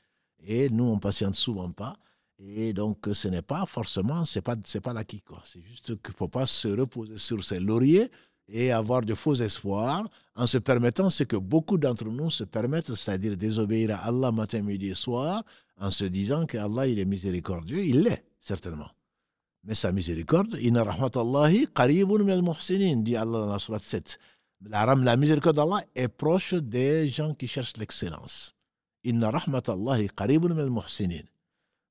Et 0.47 0.69
nous, 0.71 0.85
on 0.85 0.99
patiente 0.99 1.35
souvent 1.35 1.71
pas. 1.71 1.97
Et 2.39 2.73
donc, 2.73 3.09
ce 3.13 3.29
n'est 3.29 3.43
pas 3.43 3.67
forcément, 3.67 4.25
ce 4.25 4.39
n'est 4.39 4.43
pas, 4.43 4.57
pas 4.83 4.93
l'acquis. 4.93 5.23
C'est 5.45 5.61
juste 5.63 5.87
qu'il 6.03 6.13
ne 6.13 6.17
faut 6.17 6.29
pas 6.29 6.47
se 6.47 6.69
reposer 6.69 7.19
sur 7.19 7.43
ses 7.43 7.59
lauriers 7.59 8.11
et 8.49 8.73
avoir 8.73 9.03
de 9.03 9.15
faux 9.15 9.35
espoirs 9.35 10.09
en 10.35 10.47
se 10.47 10.59
permettant 10.59 11.11
ce 11.11 11.25
que 11.25 11.37
beaucoup 11.37 11.79
d'entre 11.79 12.05
nous 12.05 12.31
se 12.31 12.45
permettent, 12.45 12.95
c'est-à-dire 12.95 13.37
désobéir 13.37 13.91
à 13.91 14.07
Allah 14.07 14.33
matin, 14.33 14.63
midi 14.63 14.89
et 14.89 14.95
soir, 14.95 15.45
en 15.79 15.91
se 15.91 16.05
disant 16.05 16.47
que 16.47 16.57
Allah 16.57 16.87
il 16.87 16.99
est 16.99 17.05
miséricordieux. 17.05 17.85
Il 17.85 18.03
l'est, 18.03 18.25
certainement. 18.41 18.91
Mais 19.65 19.75
sa 19.75 19.93
miséricorde, 19.93 20.57
inna 20.61 20.83
rahmatallahi 20.85 21.69
qaribun 21.75 22.25
min 22.25 22.33
al-muhsinin, 22.35 23.03
dit 23.03 23.17
Allah 23.17 23.41
dans 23.41 23.53
la 23.53 23.59
surat 23.59 23.81
7. 23.81 24.19
La, 24.63 25.17
miséricorde 25.17 25.57
d'Allah 25.57 25.85
est 25.95 26.09
proche 26.09 26.55
des 26.55 27.09
gens 27.09 27.35
qui 27.35 27.47
cherchent 27.47 27.77
l'excellence. 27.77 28.55
Inna 29.05 29.31
rahmatallahi 29.31 30.09
qaribun 30.09 30.55
min 30.55 30.63
al-muhsinin. 30.63 31.25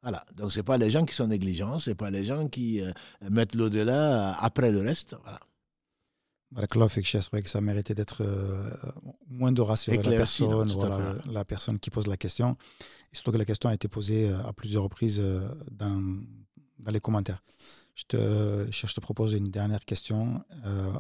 Voilà, 0.01 0.25
donc 0.35 0.51
ce 0.51 0.61
pas 0.61 0.77
les 0.77 0.89
gens 0.89 1.05
qui 1.05 1.13
sont 1.13 1.27
négligents, 1.27 1.79
ce 1.79 1.91
pas 1.91 2.09
les 2.09 2.23
gens 2.23 2.47
qui 2.47 2.81
euh, 2.81 2.91
mettent 3.29 3.55
l'au-delà 3.55 4.37
après 4.39 4.71
le 4.71 4.79
reste. 4.79 5.17
Voilà. 5.23 5.39
C'est 6.55 7.29
vrai 7.31 7.41
que 7.41 7.49
ça 7.49 7.61
méritait 7.61 7.95
d'être 7.95 8.23
euh, 8.23 8.71
moins 9.27 9.51
de 9.51 9.61
rassurer 9.61 9.97
la 9.97 10.11
personne, 10.11 10.71
voilà, 10.71 11.15
la 11.25 11.45
personne 11.45 11.79
qui 11.79 11.89
pose 11.89 12.07
la 12.07 12.17
question. 12.17 12.55
Et 13.11 13.15
surtout 13.15 13.31
que 13.31 13.37
la 13.37 13.45
question 13.45 13.69
a 13.69 13.73
été 13.73 13.87
posée 13.87 14.29
euh, 14.29 14.41
à 14.45 14.53
plusieurs 14.53 14.83
reprises 14.83 15.21
dans, 15.71 16.21
dans 16.79 16.91
les 16.91 16.99
commentaires. 16.99 17.43
Je 17.95 18.03
te, 18.07 18.67
je 18.69 18.93
te 18.93 18.99
propose 18.99 19.33
une 19.33 19.49
dernière 19.49 19.83
question. 19.83 20.43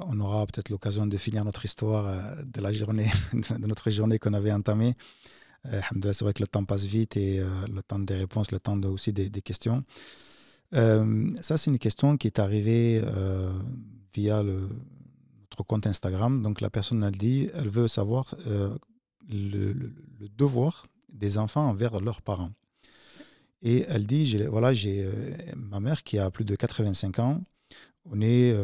on 0.07 0.19
aura 0.19 0.45
peut-être 0.47 0.69
l'occasion 0.69 1.05
de 1.05 1.17
finir 1.17 1.45
notre 1.45 1.63
histoire 1.63 2.35
de 2.43 2.59
la 2.61 2.73
journée, 2.73 3.09
de 3.33 3.67
notre 3.67 3.89
journée 3.91 4.17
qu'on 4.17 4.33
avait 4.33 4.51
entamée. 4.51 4.95
Euh, 5.65 5.81
c'est 6.13 6.21
vrai 6.21 6.33
que 6.33 6.41
le 6.41 6.47
temps 6.47 6.63
passe 6.63 6.85
vite 6.85 7.17
et 7.17 7.39
euh, 7.39 7.45
le 7.73 7.81
temps 7.83 7.99
des 7.99 8.15
réponses, 8.15 8.51
le 8.51 8.59
temps 8.59 8.81
aussi 8.83 9.13
des, 9.13 9.29
questions. 9.41 9.83
Euh, 10.75 11.31
ça, 11.41 11.57
c'est 11.57 11.71
une 11.71 11.79
question 11.79 12.17
qui 12.17 12.27
est 12.27 12.39
arrivée 12.39 13.01
via 14.13 14.43
le, 14.43 14.69
compte 15.65 15.87
Instagram. 15.87 16.41
Donc, 16.43 16.61
la 16.61 16.69
personne 16.69 17.03
a 17.03 17.11
dit, 17.11 17.49
elle 17.53 17.69
veut 17.69 17.87
savoir 17.87 18.35
le, 19.29 19.73
devoir 20.37 20.85
des 21.13 21.37
enfants 21.37 21.67
envers 21.67 21.99
leurs 21.99 22.21
parents. 22.21 22.51
Et 23.61 23.85
elle 23.87 24.05
dit, 24.05 24.37
voilà, 24.45 24.73
j'ai 24.73 25.09
ma 25.55 25.79
mère 25.79 26.03
qui 26.03 26.19
a 26.19 26.29
plus 26.29 26.45
de 26.45 26.55
85 26.55 27.19
ans. 27.19 27.41
On 28.05 28.21
est 28.21 28.55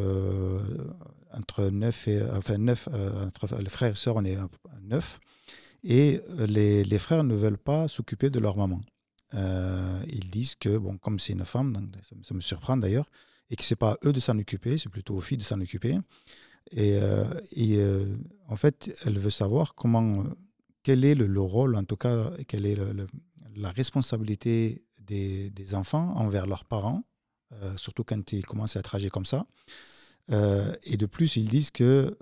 entre 1.31 1.69
9 1.69 2.07
et, 2.07 2.21
enfin 2.31 2.57
9, 2.57 2.89
entre 3.25 3.57
les 3.57 3.69
frères 3.69 3.91
et 3.91 3.95
sœurs, 3.95 4.17
on 4.17 4.25
est 4.25 4.37
9. 4.83 5.19
Et 5.83 6.21
euh, 6.39 6.47
les, 6.47 6.83
les 6.83 6.99
frères 6.99 7.23
ne 7.23 7.35
veulent 7.35 7.57
pas 7.57 7.87
s'occuper 7.87 8.29
de 8.29 8.39
leur 8.39 8.57
maman. 8.57 8.81
Euh, 9.33 10.01
ils 10.07 10.29
disent 10.29 10.55
que, 10.55 10.77
bon, 10.77 10.97
comme 10.97 11.19
c'est 11.19 11.33
une 11.33 11.45
femme, 11.45 11.73
donc 11.73 11.85
ça, 12.21 12.33
me 12.33 12.41
surprend 12.41 12.77
d'ailleurs, 12.77 13.09
et 13.49 13.55
que 13.55 13.63
ce 13.63 13.73
n'est 13.73 13.77
pas 13.77 13.97
eux 14.05 14.13
de 14.13 14.19
s'en 14.19 14.37
occuper, 14.39 14.77
c'est 14.77 14.89
plutôt 14.89 15.15
aux 15.15 15.21
filles 15.21 15.37
de 15.37 15.43
s'en 15.43 15.59
occuper. 15.59 15.97
Et, 16.71 16.97
euh, 17.01 17.25
et 17.51 17.79
en 18.47 18.55
fait, 18.55 18.93
elle 19.05 19.19
veut 19.19 19.29
savoir 19.29 19.75
comment, 19.75 20.23
quel 20.83 21.05
est 21.05 21.15
le, 21.15 21.41
rôle, 21.41 21.75
en 21.75 21.83
tout 21.83 21.97
cas, 21.97 22.31
quelle 22.47 22.65
est 22.65 22.77
la 23.55 23.71
responsabilité 23.71 24.83
des, 24.99 25.75
enfants 25.75 26.13
envers 26.15 26.47
leurs 26.47 26.65
parents, 26.65 27.03
surtout 27.77 28.03
quand 28.03 28.31
ils 28.31 28.45
commencent 28.45 28.75
à 28.75 28.79
être 28.79 28.95
âgés 28.95 29.09
comme 29.09 29.25
ça. 29.25 29.45
et 30.29 30.97
de 30.97 31.05
plus, 31.05 31.35
ils 31.35 31.47
disent 31.49 31.71
que 31.71 32.17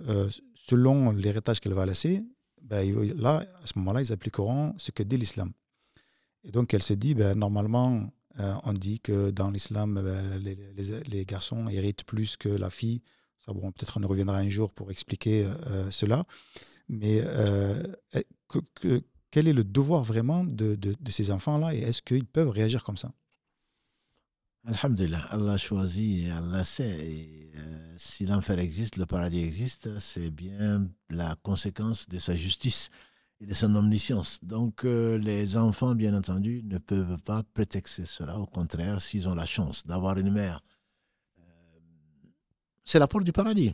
selon 0.56 1.12
l'héritage 1.12 1.60
qu'elle 1.60 1.74
va 1.74 1.86
laisser, 1.86 2.24
ben, 2.62 3.14
là, 3.18 3.44
à 3.62 3.68
ce 3.68 3.78
moment-là, 3.80 4.02
ils 4.02 4.14
appliqueront 4.14 4.74
ce 4.78 4.92
que 4.92 5.04
dit 5.04 5.18
l'islam. 5.18 5.52
Et 6.44 6.52
donc, 6.52 6.74
elle 6.74 6.84
se 6.84 6.94
dit, 6.94 7.14
ben, 7.14 7.38
normalement, 7.38 8.10
euh, 8.40 8.56
on 8.64 8.74
dit 8.74 9.00
que 9.00 9.30
dans 9.32 9.50
l'islam, 9.50 10.02
ben, 10.02 10.40
les, 10.40 11.26
garçons 11.26 11.68
héritent 11.68 12.04
plus 12.06 12.38
que 12.38 12.50
la 12.50 12.70
fille. 12.70 13.02
Ça, 13.46 13.54
bon, 13.54 13.72
peut-être 13.72 14.00
on 14.02 14.08
reviendra 14.08 14.38
un 14.38 14.50
jour 14.50 14.72
pour 14.72 14.92
expliquer 14.92 15.46
euh, 15.46 15.90
cela. 15.92 16.26
Mais 16.90 17.22
euh, 17.24 17.82
que, 18.48 19.04
quel 19.32 19.48
est 19.48 19.54
le 19.54 19.64
devoir 19.64 20.04
vraiment 20.04 20.44
de, 20.44 20.78
ces 21.10 21.32
enfants-là 21.32 21.74
et 21.74 21.80
est-ce 21.80 22.02
qu'ils 22.02 22.26
peuvent 22.26 22.50
réagir 22.50 22.84
comme 22.84 22.98
ça? 22.98 23.12
Alhamdulillah, 24.66 25.26
Allah 25.32 25.58
choisit 25.58 26.28
et 26.28 26.32
Allah 26.32 26.64
sait. 26.64 27.50
Euh, 27.56 27.94
si 27.98 28.28
l'enfer 28.28 28.60
existe, 28.60 28.98
le 28.98 29.08
paradis 29.08 29.42
existe, 29.42 29.98
c'est 30.00 30.30
bien 30.30 30.88
la 31.10 31.36
conséquence 31.42 32.08
de 32.08 32.20
sa 32.20 32.36
justice 32.36 32.92
et 33.40 33.48
de 33.48 33.54
son 33.56 33.74
omniscience. 33.74 34.44
Donc 34.44 34.86
euh, 34.86 35.18
les 35.18 35.58
enfants, 35.58 35.96
bien 35.96 36.14
entendu, 36.14 36.62
ne 36.64 36.78
peuvent 36.78 37.18
pas 37.24 37.42
prétexter 37.56 38.06
cela. 38.06 38.38
Au 38.38 38.46
contraire, 38.46 39.02
s'ils 39.02 39.28
ont 39.28 39.34
la 39.34 39.48
chance 39.48 39.88
d'avoir 39.88 40.20
une 40.20 40.32
mère, 40.32 40.58
euh, 40.58 40.71
c'est 42.84 43.00
la 43.00 43.08
porte 43.08 43.24
du 43.24 43.32
paradis. 43.32 43.74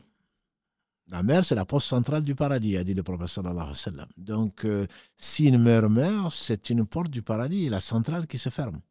La 1.09 1.23
mère, 1.23 1.45
c'est 1.45 1.55
la 1.55 1.65
porte 1.65 1.85
centrale 1.85 2.23
du 2.23 2.35
paradis, 2.35 2.75
a 2.75 2.84
dit 2.84 2.93
le 2.93 3.03
prophète 3.03 3.29
sallallahu. 3.29 3.71
Donc, 4.17 4.67
si 5.15 5.47
une 5.47 5.57
mère 5.57 5.89
meurt, 5.89 6.34
c'est 6.34 6.69
une 6.69 6.85
porte 6.85 7.09
du 7.09 7.21
paradis, 7.21 7.69
la 7.69 7.79
centrale 7.79 8.27
qui 8.27 8.38
se 8.38 8.49
ferme. 8.49 8.81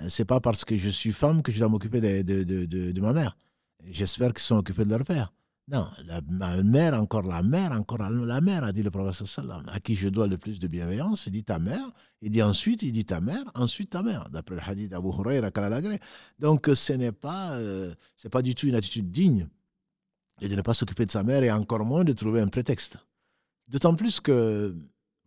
Euh, 0.00 0.08
c'est 0.08 0.24
pas 0.24 0.40
parce 0.40 0.64
que 0.64 0.76
je 0.76 0.90
suis 0.90 1.12
femme 1.12 1.42
que 1.42 1.52
je 1.52 1.58
dois 1.58 1.68
m'occuper 1.68 2.00
de, 2.00 3.00
ma 3.00 3.12
mère. 3.12 3.36
J'espère 3.84 4.32
qu'ils 4.32 4.42
sont 4.42 4.56
occupés 4.56 4.84
de 4.84 4.90
leur 4.90 5.04
père. 5.04 5.32
Non, 5.68 5.88
la, 6.04 6.20
ma 6.28 6.62
mère, 6.62 6.94
encore 6.94 7.22
la 7.22 7.42
mère, 7.42 7.72
encore 7.72 7.98
la 7.98 8.40
mère, 8.40 8.62
a 8.62 8.72
dit 8.72 8.84
le 8.84 8.90
prophète 8.92 9.26
sallam, 9.26 9.64
à 9.66 9.80
qui 9.80 9.96
je 9.96 10.08
dois 10.08 10.28
le 10.28 10.38
plus 10.38 10.60
de 10.60 10.68
bienveillance. 10.68 11.26
Il 11.26 11.32
dit 11.32 11.42
ta 11.42 11.58
mère, 11.58 11.90
il 12.22 12.30
dit 12.30 12.40
ensuite, 12.40 12.82
il 12.82 12.92
dit 12.92 13.04
ta 13.04 13.20
mère, 13.20 13.42
ensuite 13.54 13.90
ta 13.90 14.02
mère, 14.04 14.28
d'après 14.30 14.54
le 14.54 14.60
hadith 14.64 14.90
d'Abu 14.92 15.08
Huraira 15.08 15.50
Donc 16.38 16.70
ce 16.72 16.92
n'est 16.92 17.10
pas, 17.10 17.54
euh, 17.54 17.92
pas 18.30 18.42
du 18.42 18.54
tout 18.54 18.68
une 18.68 18.76
attitude 18.76 19.10
digne 19.10 19.48
de 20.40 20.54
ne 20.54 20.62
pas 20.62 20.74
s'occuper 20.74 21.04
de 21.04 21.10
sa 21.10 21.24
mère 21.24 21.42
et 21.42 21.50
encore 21.50 21.84
moins 21.84 22.04
de 22.04 22.12
trouver 22.12 22.40
un 22.40 22.48
prétexte. 22.48 22.98
D'autant 23.66 23.96
plus 23.96 24.20
que 24.20 24.76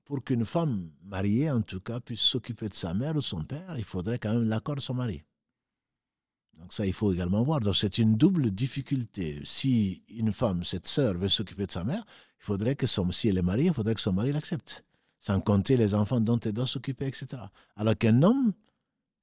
pour 0.05 0.23
qu'une 0.23 0.45
femme 0.45 0.89
mariée, 1.03 1.51
en 1.51 1.61
tout 1.61 1.81
cas, 1.81 1.99
puisse 1.99 2.21
s'occuper 2.21 2.69
de 2.69 2.75
sa 2.75 2.93
mère 2.93 3.15
ou 3.15 3.21
son 3.21 3.43
père, 3.43 3.75
il 3.77 3.83
faudrait 3.83 4.19
quand 4.19 4.33
même 4.33 4.47
l'accord 4.47 4.75
de 4.75 4.81
son 4.81 4.93
mari. 4.93 5.21
Donc 6.59 6.73
ça, 6.73 6.85
il 6.85 6.93
faut 6.93 7.13
également 7.13 7.43
voir. 7.43 7.61
Donc 7.61 7.75
c'est 7.75 7.97
une 7.97 8.15
double 8.15 8.51
difficulté. 8.51 9.41
Si 9.45 10.03
une 10.09 10.33
femme, 10.33 10.63
cette 10.63 10.87
sœur, 10.87 11.15
veut 11.17 11.29
s'occuper 11.29 11.65
de 11.65 11.71
sa 11.71 11.83
mère, 11.83 12.05
il 12.39 12.45
faudrait 12.45 12.75
que 12.75 12.87
son, 12.87 13.11
si 13.11 13.29
elle 13.29 13.37
est 13.37 13.43
mariée, 13.43 13.67
il 13.67 13.73
faudrait 13.73 13.95
que 13.95 14.01
son 14.01 14.13
mari 14.13 14.31
l'accepte. 14.31 14.83
Sans 15.19 15.41
compter 15.41 15.77
les 15.77 15.95
enfants 15.95 16.21
dont 16.21 16.39
elle 16.39 16.53
doit 16.53 16.67
s'occuper, 16.67 17.07
etc. 17.07 17.27
Alors 17.75 17.97
qu'un 17.97 18.21
homme, 18.23 18.53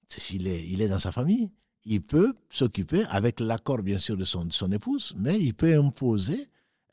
s'il 0.08 0.46
est, 0.46 0.66
il 0.66 0.82
est 0.82 0.88
dans 0.88 0.98
sa 0.98 1.12
famille, 1.12 1.50
il 1.84 2.02
peut 2.02 2.34
s'occuper, 2.50 3.04
avec 3.10 3.40
l'accord 3.40 3.82
bien 3.82 3.98
sûr 3.98 4.16
de 4.16 4.24
son, 4.24 4.44
de 4.44 4.52
son 4.52 4.70
épouse, 4.72 5.14
mais 5.16 5.40
il 5.40 5.54
peut 5.54 5.78
imposer 5.78 6.48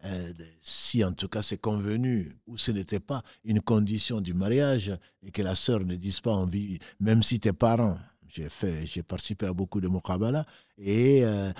euh, 0.06 0.34
si 0.62 1.04
en 1.04 1.14
tout 1.14 1.30
cas 1.30 1.42
c'est 1.42 1.58
convenu 1.58 2.38
ou 2.46 2.58
ce 2.58 2.72
n'était 2.72 3.00
pas 3.00 3.24
une 3.46 3.62
condition 3.62 4.20
du 4.20 4.34
mariage 4.34 4.92
et 5.22 5.32
que 5.32 5.42
la 5.42 5.56
sœur 5.56 5.86
ne 5.86 5.96
dise 5.96 6.20
pas 6.20 6.34
envie, 6.34 6.80
même 7.00 7.24
si 7.24 7.40
tes 7.40 7.54
parents, 7.54 7.98
j'ai 8.28 8.50
fait, 8.50 8.86
j'ai 8.86 9.04
participé 9.04 9.46
à 9.46 9.54
beaucoup 9.54 9.82
de 9.82 9.88
mukabala 9.88 10.46
et 10.78 11.24
euh, 11.24 11.52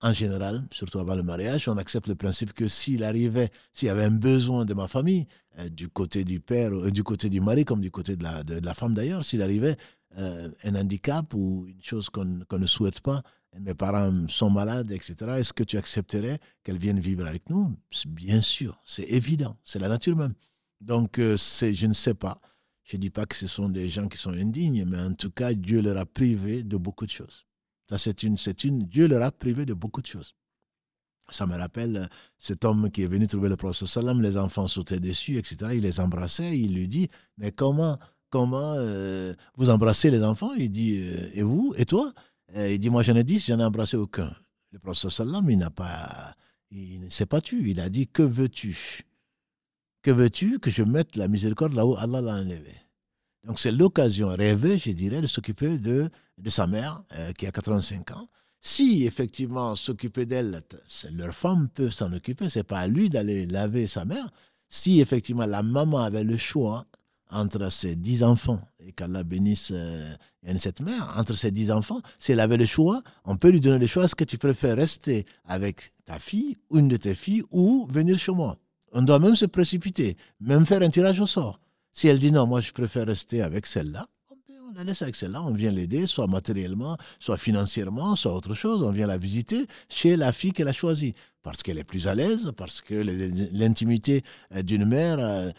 en 0.00 0.12
général, 0.12 0.64
surtout 0.72 0.98
avant 0.98 1.14
le 1.14 1.22
mariage, 1.22 1.68
on 1.68 1.76
accepte 1.76 2.08
le 2.08 2.14
principe 2.14 2.52
que 2.52 2.68
s'il 2.68 3.04
arrivait, 3.04 3.50
s'il 3.72 3.88
y 3.88 3.90
avait 3.90 4.04
un 4.04 4.10
besoin 4.10 4.64
de 4.64 4.74
ma 4.74 4.88
famille, 4.88 5.26
euh, 5.58 5.68
du 5.68 5.88
côté 5.88 6.24
du 6.24 6.40
père, 6.40 6.70
du 6.90 7.04
côté 7.04 7.30
du 7.30 7.40
mari 7.40 7.64
comme 7.64 7.80
du 7.80 7.90
côté 7.90 8.16
de 8.16 8.24
la, 8.24 8.42
de, 8.42 8.58
la 8.64 8.74
femme 8.74 8.94
d'ailleurs, 8.94 9.24
s'il 9.24 9.42
arrivait 9.42 9.76
un 10.14 10.74
handicap 10.74 11.32
ou 11.32 11.64
une 11.68 11.82
chose 11.82 12.10
qu'on 12.10 12.24
ne 12.58 12.66
souhaite 12.66 13.00
pas, 13.00 13.22
mes 13.60 13.74
parents 13.74 14.26
sont 14.28 14.50
malades, 14.50 14.90
etc. 14.90 15.14
Est-ce 15.38 15.52
que 15.52 15.64
tu 15.64 15.76
accepterais 15.76 16.38
qu'elles 16.62 16.78
viennent 16.78 17.00
vivre 17.00 17.26
avec 17.26 17.50
nous? 17.50 17.76
Bien 18.06 18.40
sûr, 18.40 18.80
c'est 18.84 19.04
évident, 19.04 19.56
c'est 19.62 19.78
la 19.78 19.88
nature 19.88 20.16
même. 20.16 20.34
Donc, 20.80 21.18
euh, 21.18 21.36
je 21.36 21.86
ne 21.86 21.92
sais 21.92 22.14
pas. 22.14 22.40
Je 22.92 22.98
ne 22.98 23.00
dis 23.00 23.08
pas 23.08 23.24
que 23.24 23.34
ce 23.34 23.46
sont 23.46 23.70
des 23.70 23.88
gens 23.88 24.06
qui 24.06 24.18
sont 24.18 24.34
indignes, 24.34 24.84
mais 24.84 25.00
en 25.00 25.14
tout 25.14 25.30
cas, 25.30 25.54
Dieu 25.54 25.80
leur 25.80 25.96
a 25.96 26.04
privé 26.04 26.62
de 26.62 26.76
beaucoup 26.76 27.06
de 27.06 27.10
choses. 27.10 27.46
Ça, 27.88 27.96
c'est 27.96 28.22
une, 28.22 28.36
c'est 28.36 28.64
une, 28.64 28.80
Dieu 28.80 29.08
leur 29.08 29.22
a 29.22 29.32
privé 29.32 29.64
de 29.64 29.72
beaucoup 29.72 30.02
de 30.02 30.06
choses. 30.06 30.34
Ça 31.30 31.46
me 31.46 31.56
rappelle 31.56 31.96
euh, 31.96 32.06
cet 32.36 32.66
homme 32.66 32.90
qui 32.90 33.00
est 33.00 33.06
venu 33.06 33.26
trouver 33.26 33.48
le 33.48 33.56
prophète 33.56 33.88
sallam, 33.88 34.20
les 34.20 34.36
enfants 34.36 34.66
sautaient 34.66 35.00
dessus, 35.00 35.38
etc. 35.38 35.70
Il 35.72 35.84
les 35.84 36.00
embrassait, 36.00 36.58
il 36.58 36.74
lui 36.74 36.86
dit, 36.86 37.08
mais 37.38 37.50
comment, 37.50 37.98
comment 38.28 38.74
euh, 38.76 39.32
vous 39.56 39.70
embrassez 39.70 40.10
les 40.10 40.22
enfants? 40.22 40.52
Il 40.52 40.70
dit, 40.70 40.96
et 41.32 41.42
vous, 41.42 41.72
et 41.78 41.86
toi? 41.86 42.12
Il 42.54 42.78
dit, 42.78 42.90
moi 42.90 43.02
j'en 43.02 43.16
ai 43.16 43.24
dix, 43.24 43.46
j'en 43.46 43.58
ai 43.58 43.64
embrassé 43.64 43.96
aucun. 43.96 44.36
Le 44.70 44.78
prophète 44.78 45.10
sallam, 45.10 45.48
il 45.48 45.56
n'a 45.56 45.70
pas, 45.70 46.36
il 46.70 47.00
ne 47.00 47.08
s'est 47.08 47.24
pas 47.24 47.40
tu. 47.40 47.70
Il 47.70 47.80
a 47.80 47.88
dit, 47.88 48.06
que 48.06 48.22
veux-tu? 48.22 49.06
Que 50.02 50.10
veux-tu 50.10 50.58
que 50.58 50.70
je 50.70 50.82
mette 50.82 51.16
la 51.16 51.26
miséricorde 51.26 51.72
là 51.72 51.86
où 51.86 51.96
Allah 51.96 52.20
l'a 52.20 52.34
enlevé 52.34 52.81
Donc 53.44 53.58
c'est 53.58 53.72
l'occasion 53.72 54.28
rêvée, 54.28 54.78
je 54.78 54.90
dirais, 54.92 55.20
de 55.20 55.26
s'occuper 55.26 55.78
de, 55.78 56.10
de 56.38 56.50
sa 56.50 56.66
mère 56.66 57.02
euh, 57.14 57.32
qui 57.32 57.46
a 57.46 57.52
85 57.52 58.12
ans. 58.12 58.28
Si 58.60 59.04
effectivement 59.04 59.74
s'occuper 59.74 60.24
d'elle, 60.24 60.62
leur 61.12 61.34
femme 61.34 61.68
peut 61.68 61.90
s'en 61.90 62.12
occuper, 62.12 62.48
c'est 62.48 62.62
pas 62.62 62.78
à 62.78 62.86
lui 62.86 63.10
d'aller 63.10 63.46
laver 63.46 63.88
sa 63.88 64.04
mère. 64.04 64.30
Si 64.68 65.00
effectivement 65.00 65.46
la 65.46 65.64
maman 65.64 65.98
avait 65.98 66.22
le 66.22 66.36
choix 66.36 66.86
entre 67.32 67.70
ses 67.70 67.96
dix 67.96 68.22
enfants, 68.22 68.60
et 68.78 68.92
qu'Allah 68.92 69.24
bénisse 69.24 69.72
euh, 69.74 70.14
cette 70.58 70.80
mère, 70.80 71.12
entre 71.16 71.34
ses 71.34 71.50
dix 71.50 71.70
enfants, 71.70 72.02
si 72.18 72.32
elle 72.32 72.40
avait 72.40 72.58
le 72.58 72.66
choix, 72.66 73.02
on 73.24 73.36
peut 73.36 73.48
lui 73.48 73.60
donner 73.60 73.78
le 73.78 73.86
choix, 73.86 74.04
est-ce 74.04 74.14
que 74.14 74.24
tu 74.24 74.38
préfères 74.38 74.76
rester 74.76 75.24
avec 75.46 75.92
ta 76.04 76.18
fille, 76.18 76.58
une 76.72 76.88
de 76.88 76.96
tes 76.96 77.14
filles, 77.14 77.42
ou 77.50 77.88
venir 77.90 78.18
chez 78.18 78.32
moi? 78.32 78.58
On 78.92 79.02
doit 79.02 79.18
même 79.18 79.34
se 79.34 79.46
précipiter, 79.46 80.16
même 80.40 80.66
faire 80.66 80.82
un 80.82 80.90
tirage 80.90 81.20
au 81.20 81.26
sort. 81.26 81.58
Si 81.92 82.08
elle 82.08 82.18
dit 82.18 82.32
non, 82.32 82.46
moi 82.46 82.60
je 82.60 82.72
préfère 82.72 83.06
rester 83.06 83.42
avec 83.42 83.66
celle-là, 83.66 84.08
On 84.68 84.72
la 84.72 84.84
laisse 84.84 85.02
avec 85.02 85.14
celle-là, 85.14 85.42
on 85.42 85.52
vient 85.52 85.70
l'aider, 85.70 86.06
soit 86.06 86.26
matériellement, 86.26 86.96
soit 87.18 87.36
financièrement, 87.36 88.16
soit 88.16 88.34
autre 88.34 88.54
chose. 88.54 88.82
On 88.82 88.90
vient 88.90 89.06
la 89.06 89.18
visiter 89.18 89.66
chez 89.90 90.16
la 90.16 90.32
fille 90.32 90.52
qu'elle 90.52 90.68
a 90.68 90.72
choisie. 90.72 91.12
Parce 91.42 91.62
qu'elle 91.62 91.76
est 91.76 91.84
plus 91.84 92.06
à 92.06 92.14
l'aise, 92.14 92.52
parce 92.56 92.80
que 92.80 92.94
l'intimité 93.52 94.22
euh, 94.54 94.62
d'une 94.62 94.84
mère, 94.84 95.18
euh, 95.18 95.50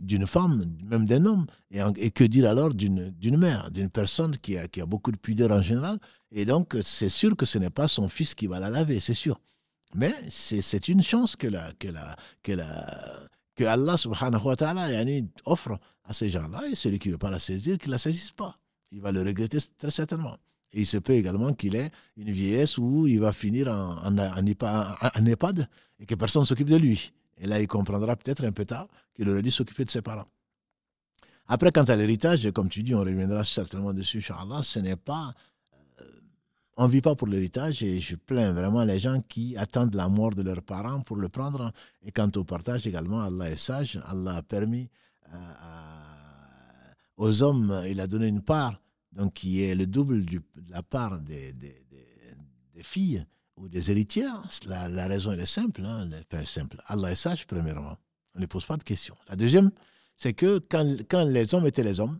d'une 0.00 0.26
femme, 0.26 0.64
même 0.82 1.04
d'un 1.04 1.26
homme, 1.26 1.46
et, 1.70 2.10
que 2.10 2.24
dire 2.24 2.48
alors 2.48 2.72
d'une 2.74 3.36
mère, 3.36 3.70
d'une 3.70 3.90
personne 3.90 4.36
qui 4.38 4.56
a, 4.56 4.66
qui 4.68 4.80
a 4.80 4.86
beaucoup 4.86 5.12
de 5.12 5.18
pudeur 5.18 5.52
en 5.52 5.60
général. 5.60 5.98
Et 6.32 6.46
donc, 6.46 6.76
c'est 6.82 7.10
sûr 7.10 7.36
que 7.36 7.44
ce 7.44 7.58
n'est 7.58 7.70
pas 7.70 7.88
son 7.88 8.08
fils 8.08 8.34
qui 8.34 8.46
va 8.46 8.58
la 8.58 8.70
laver, 8.70 9.00
c'est 9.00 9.14
sûr. 9.14 9.38
Mais 9.94 10.14
c'est 10.30 10.88
une 10.88 11.02
chance 11.02 11.36
que, 11.36 11.46
la, 11.46 11.70
que, 11.78 11.88
la, 11.88 12.16
que, 12.42 12.52
la, 12.52 13.22
que 13.54 13.64
Allah 13.64 13.96
subhanahu 13.96 14.42
wa 14.44 14.56
ta'ala 14.56 14.88
offre 15.44 15.78
à 16.04 16.12
ces 16.12 16.30
gens-là. 16.30 16.62
Et 16.70 16.74
celui 16.74 16.98
qui 16.98 17.08
ne 17.08 17.14
veut 17.14 17.18
pas 17.18 17.30
la 17.30 17.38
saisir, 17.38 17.78
qu'il 17.78 17.90
ne 17.90 17.94
la 17.94 17.98
saisisse 17.98 18.32
pas. 18.32 18.58
Il 18.90 19.00
va 19.00 19.12
le 19.12 19.22
regretter 19.22 19.58
très 19.78 19.90
certainement. 19.90 20.36
Et 20.72 20.80
il 20.80 20.86
se 20.86 20.96
peut 20.96 21.12
également 21.12 21.52
qu'il 21.52 21.76
ait 21.76 21.90
une 22.16 22.30
vieillesse 22.30 22.78
où 22.78 23.06
il 23.06 23.20
va 23.20 23.32
finir 23.32 23.68
en, 23.68 23.98
en, 24.06 24.18
en, 24.18 25.26
EHPAD 25.26 25.68
et 26.00 26.06
que 26.06 26.14
personne 26.14 26.42
ne 26.42 26.46
s'occupe 26.46 26.70
de 26.70 26.76
lui. 26.76 27.12
Et 27.38 27.46
là, 27.46 27.60
il 27.60 27.68
comprendra 27.68 28.16
peut-être 28.16 28.44
un 28.44 28.52
peu 28.52 28.64
tard 28.64 28.88
qu'il 29.14 29.28
aurait 29.28 29.42
dû 29.42 29.50
s'occuper 29.50 29.84
de 29.84 29.90
ses 29.90 30.02
parents. 30.02 30.28
Après, 31.46 31.72
quant 31.72 31.84
à 31.84 31.96
l'héritage, 31.96 32.50
comme 32.52 32.68
tu 32.68 32.82
dis, 32.82 32.94
on 32.94 33.00
reviendra 33.00 33.44
certainement 33.44 33.92
dessus, 33.92 34.18
Inch'Allah, 34.18 34.62
ce 34.62 34.78
n'est 34.78 34.96
pas 34.96 35.34
on 36.76 36.86
ne 36.86 36.90
vit 36.90 37.02
pas 37.02 37.14
pour 37.14 37.28
l'héritage 37.28 37.82
et 37.82 38.00
je 38.00 38.16
plains 38.16 38.52
vraiment 38.52 38.84
les 38.84 38.98
gens 38.98 39.20
qui 39.20 39.56
attendent 39.56 39.94
la 39.94 40.08
mort 40.08 40.34
de 40.34 40.42
leurs 40.42 40.62
parents 40.62 41.00
pour 41.00 41.16
le 41.16 41.28
prendre. 41.28 41.72
Et 42.02 42.12
quant 42.12 42.30
au 42.36 42.44
partage 42.44 42.86
également, 42.86 43.20
Allah 43.20 43.50
est 43.50 43.56
sage. 43.56 44.00
Allah 44.06 44.36
a 44.36 44.42
permis 44.42 44.88
euh, 45.32 45.36
aux 47.16 47.42
hommes, 47.42 47.82
il 47.88 48.00
a 48.00 48.06
donné 48.06 48.26
une 48.26 48.40
part, 48.40 48.80
donc 49.12 49.34
qui 49.34 49.62
est 49.62 49.74
le 49.74 49.86
double 49.86 50.24
de 50.24 50.40
la 50.68 50.82
part 50.82 51.20
des, 51.20 51.54
filles 52.82 53.24
ou 53.56 53.68
des 53.68 53.90
héritières. 53.90 54.42
La, 54.66 55.06
raison 55.06 55.32
elle 55.32 55.40
est 55.40 55.46
simple, 55.46 55.84
hein, 55.84 56.08
simple. 56.44 56.82
Allah 56.86 57.12
est 57.12 57.16
sage, 57.16 57.46
premièrement. 57.46 57.98
On 58.34 58.40
ne 58.40 58.46
pose 58.46 58.64
pas 58.64 58.78
de 58.78 58.82
questions. 58.82 59.16
La 59.28 59.36
deuxième, 59.36 59.70
c'est 60.16 60.32
que 60.32 60.58
quand, 60.58 60.96
quand 61.08 61.24
les 61.24 61.54
hommes 61.54 61.66
étaient 61.66 61.84
les 61.84 62.00
hommes, 62.00 62.18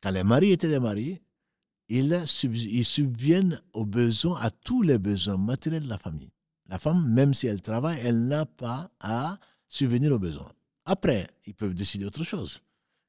quand 0.00 0.10
les 0.10 0.22
maris 0.22 0.52
étaient 0.52 0.68
les 0.68 0.78
maris, 0.78 1.20
ils, 1.88 2.84
subviennent 2.84 3.60
aux 3.72 3.84
besoins, 3.84 4.38
à 4.40 4.50
tous 4.50 4.82
les 4.82 4.98
besoins 4.98 5.36
matériels 5.36 5.84
de 5.84 5.88
la 5.88 5.98
famille. 5.98 6.30
La 6.68 6.78
femme, 6.78 7.08
même 7.08 7.32
si 7.34 7.46
elle 7.46 7.62
travaille, 7.62 7.98
elle 8.02 8.26
n'a 8.26 8.44
pas 8.44 8.90
à 9.00 9.38
subvenir 9.68 10.12
aux 10.12 10.18
besoins. 10.18 10.52
Après, 10.84 11.26
ils 11.46 11.54
peuvent 11.54 11.74
décider 11.74 12.04
autre 12.04 12.24
chose. 12.24 12.60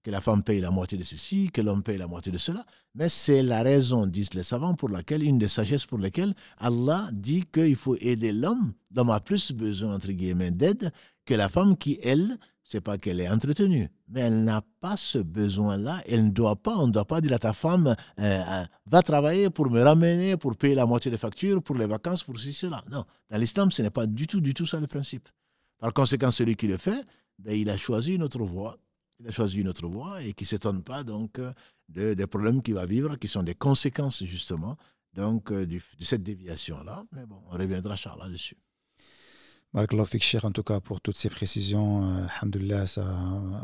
Que 0.02 0.12
la 0.12 0.22
femme 0.22 0.44
paye 0.44 0.62
la 0.62 0.72
moitié 0.72 0.98
de 0.98 1.04
ceci, 1.04 1.50
que 1.52 1.60
l'homme 1.60 1.84
paye 1.84 1.98
la 1.98 2.08
moitié 2.08 2.32
de 2.32 2.38
cela. 2.38 2.66
Mais 2.96 3.10
c'est 3.10 3.44
la 3.44 3.64
raison, 3.64 4.06
disent 4.08 4.34
les 4.34 4.44
savants, 4.44 4.76
pour 4.76 4.88
laquelle, 4.88 5.24
une 5.24 5.38
des 5.38 5.50
sagesses 5.50 5.86
pour 5.86 5.98
lesquelles 5.98 6.34
Allah 6.58 7.10
dit 7.12 7.44
qu'il 7.52 7.76
faut 7.76 7.98
aider 8.00 8.32
l'homme. 8.32 8.74
L'homme 8.96 9.10
a 9.10 9.20
plus 9.20 9.52
besoin, 9.52 9.96
entre 9.96 10.12
guillemets, 10.14 10.52
d'aide 10.52 10.92
que 11.26 11.34
la 11.34 11.50
femme 11.50 11.76
qui, 11.78 12.00
elle, 12.02 12.40
c'est 12.72 12.82
pas 12.82 13.00
qu'elle 13.00 13.20
est 13.20 13.28
entretenue, 13.28 13.90
mais 14.10 14.22
elle 14.22 14.44
n'a 14.44 14.62
pas 14.80 14.96
ce 14.96 15.18
besoin-là. 15.18 16.04
Elle 16.08 16.26
ne 16.26 16.30
doit 16.30 16.56
pas, 16.56 16.78
on 16.78 16.86
ne 16.86 16.92
doit 16.92 17.06
pas 17.06 17.20
dire 17.20 17.34
à 17.34 17.40
ta 17.40 17.52
femme, 17.52 17.88
euh, 17.88 17.94
euh, 18.20 18.64
va 18.86 19.02
travailler 19.02 19.50
pour 19.50 19.72
me 19.72 19.82
ramener, 19.82 20.38
pour 20.38 20.56
payer 20.56 20.76
la 20.76 20.86
moitié 20.86 21.10
des 21.10 21.18
factures, 21.18 21.64
pour 21.64 21.76
les 21.78 21.88
vacances, 21.88 22.24
pour 22.24 22.38
ceci, 22.38 22.54
cela. 22.54 22.84
Non, 22.92 23.06
dans 23.32 23.38
l'islam, 23.40 23.72
ce 23.72 23.82
n'est 23.82 23.90
pas 23.90 24.06
du 24.06 24.28
tout, 24.28 24.40
du 24.40 24.54
tout 24.54 24.68
ça 24.68 24.80
le 24.80 24.86
principe. 24.86 25.30
Par 25.80 25.92
conséquent, 25.96 26.30
celui 26.30 26.56
qui 26.56 26.68
le 26.68 26.78
fait, 26.78 27.04
ben, 27.40 27.54
il 27.54 27.72
a 27.72 27.78
choisi 27.78 28.14
une 28.14 28.22
autre 28.22 28.44
voie. 28.44 28.78
Il 29.20 29.28
a 29.28 29.32
choisi 29.32 29.60
une 29.62 29.68
autre 29.68 29.88
voie 29.88 30.22
et 30.22 30.34
qui 30.34 30.44
ne 30.44 30.50
s'étonne 30.50 30.84
pas 30.84 31.04
donc 31.04 31.42
de, 31.90 32.14
des 32.14 32.28
problèmes 32.28 32.62
qu'il 32.62 32.76
va 32.76 32.86
vivre, 32.86 33.16
qui 33.16 33.28
sont 33.28 33.42
des 33.42 33.56
conséquences 33.56 34.24
justement 34.24 34.78
donc, 35.16 35.52
de 35.52 35.80
cette 36.02 36.22
déviation-là. 36.22 37.04
Mais 37.14 37.26
bon, 37.26 37.42
on 37.50 37.58
reviendra, 37.58 37.96
Charles, 37.96 38.32
dessus 38.32 38.58
Barakallah 39.74 40.06
Fik 40.06 40.38
en 40.44 40.52
tout 40.52 40.64
cas 40.64 40.80
pour 40.80 41.00
toutes 41.00 41.18
ces 41.18 41.30
précisions. 41.30 42.04
Euh, 42.04 42.26
alhamdulillah, 42.38 42.88
ça, 42.88 43.06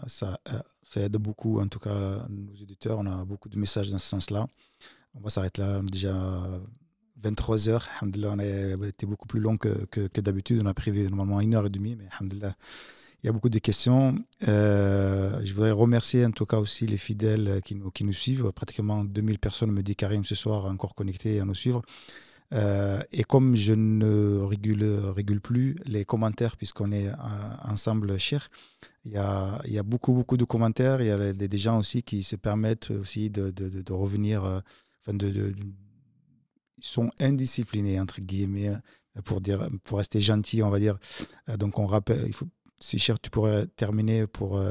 ça, 0.06 0.40
euh, 0.49 0.60
ça, 0.84 1.02
aide 1.02 1.18
beaucoup, 1.18 1.60
en 1.60 1.68
tout 1.68 1.80
cas, 1.80 2.26
nos 2.30 2.53
éditeurs. 2.53 2.99
On 2.99 3.07
a 3.07 3.26
beaucoup 3.26 3.49
de 3.49 3.57
messages 3.57 3.90
dans 3.90 3.98
ce 3.98 4.07
sens-là. 4.07 4.48
On 5.15 5.22
va 5.22 5.30
s'arrêter 5.32 5.61
là. 5.61 5.80
On 5.82 5.88
est 5.88 5.91
déjà 5.91 6.14
23 7.23 7.69
heures. 7.69 7.88
Alhamdulillah, 7.99 8.34
on 8.34 8.40
a 8.84 8.88
été 8.88 9.07
beaucoup 9.07 9.27
plus 9.27 9.40
long 9.40 9.57
que, 9.57 9.86
que, 9.86 10.22
d'habitude. 10.22 10.61
On 10.64 10.68
a 10.68 10.76
prévu 10.76 11.10
normalement 11.10 11.41
une 11.41 11.56
heure 11.56 11.65
et 11.65 11.72
demie, 11.72 11.95
mais 11.95 12.07
alhamdulillah, 12.11 12.56
il 13.23 13.26
y 13.26 13.30
a 13.30 13.32
beaucoup 13.32 13.49
de 13.49 13.57
questions. 13.57 14.15
Euh, 14.48 15.41
je 15.44 15.53
voudrais 15.56 15.72
remercier 15.72 16.23
en 16.23 16.32
tout 16.32 16.45
cas 16.45 16.57
aussi 16.57 16.86
les 16.86 16.98
fidèles 16.98 17.61
qui 17.65 17.73
nous, 17.73 17.90
qui 17.90 18.03
nous 18.03 18.14
suivent. 18.14 18.52
Pratiquement 18.52 19.03
2000 19.03 19.40
personnes, 19.40 19.72
me 19.72 19.82
dit 19.82 19.95
Karim, 19.95 20.23
ce 20.23 20.36
soir, 20.36 20.65
encore 20.65 20.94
connectées 20.94 21.40
à 21.40 21.45
nous 21.45 21.56
suivre. 21.56 21.82
Euh, 22.54 23.02
et 23.12 23.24
comme 23.24 23.56
je 23.56 23.74
ne 23.74 24.40
régule, 24.40 24.84
régule 25.16 25.42
plus 25.42 25.76
les 25.86 26.06
commentaires, 26.06 26.58
puisqu'on 26.58 26.92
est 26.92 27.10
euh, 27.10 27.14
ensemble 27.64 28.18
cher, 28.20 28.50
il 29.04 29.14
y, 29.14 29.18
a, 29.18 29.62
y 29.66 29.78
a, 29.78 29.84
beaucoup, 29.84 30.14
beaucoup 30.14 30.38
de 30.38 30.46
commentaires. 30.46 31.02
Il 31.02 31.08
y 31.08 31.12
a 31.12 31.34
des 31.34 31.58
gens 31.58 31.80
aussi 31.80 32.04
qui 32.04 32.24
se 32.24 32.36
permettent 32.36 32.92
aussi 32.92 33.30
de, 33.30 33.50
de, 33.52 33.94
revenir. 33.94 34.44
Euh, 34.44 34.60
enfin 35.02 35.16
de, 35.16 35.54
sont 36.82 37.10
indisciplinés, 37.20 38.00
entre 38.00 38.20
guillemets, 38.20 38.74
pour, 39.24 39.42
dire, 39.42 39.70
pour 39.84 39.98
rester 39.98 40.22
gentil, 40.22 40.62
on 40.62 40.70
va 40.70 40.78
dire. 40.78 40.98
Donc, 41.58 41.80
on 41.80 41.86
rappelle, 41.86 42.24
il 42.28 42.34
faut, 42.34 42.48
si 42.80 43.00
cher, 43.00 43.20
tu 43.20 43.30
pourrais 43.30 43.66
terminer 43.66 44.28
pour 44.28 44.62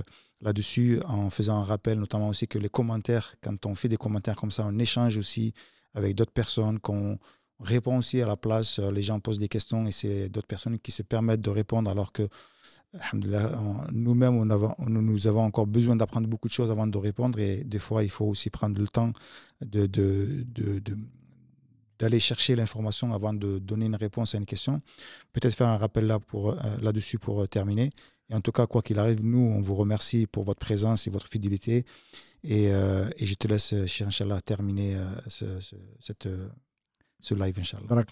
là-dessus 0.42 1.00
en 1.06 1.30
faisant 1.30 1.56
un 1.56 1.64
rappel, 1.64 1.98
notamment 1.98 2.28
aussi 2.28 2.46
que 2.46 2.58
les 2.58 2.68
commentaires, 2.68 3.34
quand 3.42 3.66
on 3.66 3.74
fait 3.74 3.88
des 3.88 3.96
commentaires 3.96 4.36
comme 4.36 4.50
ça, 4.50 4.66
on 4.68 4.78
échange 4.78 5.16
aussi 5.16 5.54
avec 5.94 6.14
d'autres 6.14 6.32
personnes 6.32 6.78
qu'on 6.78 7.18
répond 7.64 7.98
aussi 7.98 8.20
à 8.20 8.26
la 8.26 8.36
place. 8.36 8.78
Euh, 8.78 8.90
les 8.90 9.02
gens 9.02 9.18
posent 9.20 9.38
des 9.38 9.48
questions 9.48 9.86
et 9.86 9.92
c'est 9.92 10.28
d'autres 10.28 10.46
personnes 10.46 10.78
qui 10.78 10.92
se 10.92 11.02
permettent 11.02 11.40
de 11.40 11.50
répondre 11.50 11.90
alors 11.90 12.12
que 12.12 12.28
nous-mêmes, 13.92 14.44
nous 14.86 15.26
avons 15.26 15.40
encore 15.40 15.66
besoin 15.66 15.96
d'apprendre 15.96 16.28
beaucoup 16.28 16.46
de 16.46 16.52
choses 16.52 16.70
avant 16.70 16.86
de 16.86 16.96
répondre 16.96 17.40
et 17.40 17.64
des 17.64 17.80
fois, 17.80 18.04
il 18.04 18.10
faut 18.10 18.26
aussi 18.26 18.50
prendre 18.50 18.80
le 18.80 18.86
temps 18.86 19.12
de, 19.62 19.90
d'aller 21.98 22.20
chercher 22.20 22.54
l'information 22.54 23.12
avant 23.12 23.34
de 23.34 23.58
donner 23.58 23.86
une 23.86 23.96
réponse 23.96 24.36
à 24.36 24.38
une 24.38 24.46
question. 24.46 24.80
Peut-être 25.32 25.54
faire 25.56 25.66
un 25.66 25.76
rappel 25.76 26.06
là 26.06 26.20
pour, 26.20 26.50
euh, 26.50 26.54
là-dessus 26.80 27.18
pour 27.18 27.42
euh, 27.42 27.46
terminer. 27.48 27.90
Et 28.30 28.34
en 28.34 28.40
tout 28.40 28.52
cas, 28.52 28.68
quoi 28.68 28.80
qu'il 28.80 29.00
arrive, 29.00 29.24
nous, 29.24 29.40
on 29.40 29.60
vous 29.60 29.74
remercie 29.74 30.28
pour 30.28 30.44
votre 30.44 30.60
présence 30.60 31.08
et 31.08 31.10
votre 31.10 31.26
fidélité. 31.26 31.84
Et, 32.44 32.68
je 32.68 33.34
te 33.34 33.48
laisse, 33.48 33.74
cher 33.86 34.06
Inch'Allah, 34.06 34.40
terminer 34.40 34.96
cette 36.00 36.28
ce 37.24 37.34
live, 37.34 37.58
Inch'Allah. 37.58 38.04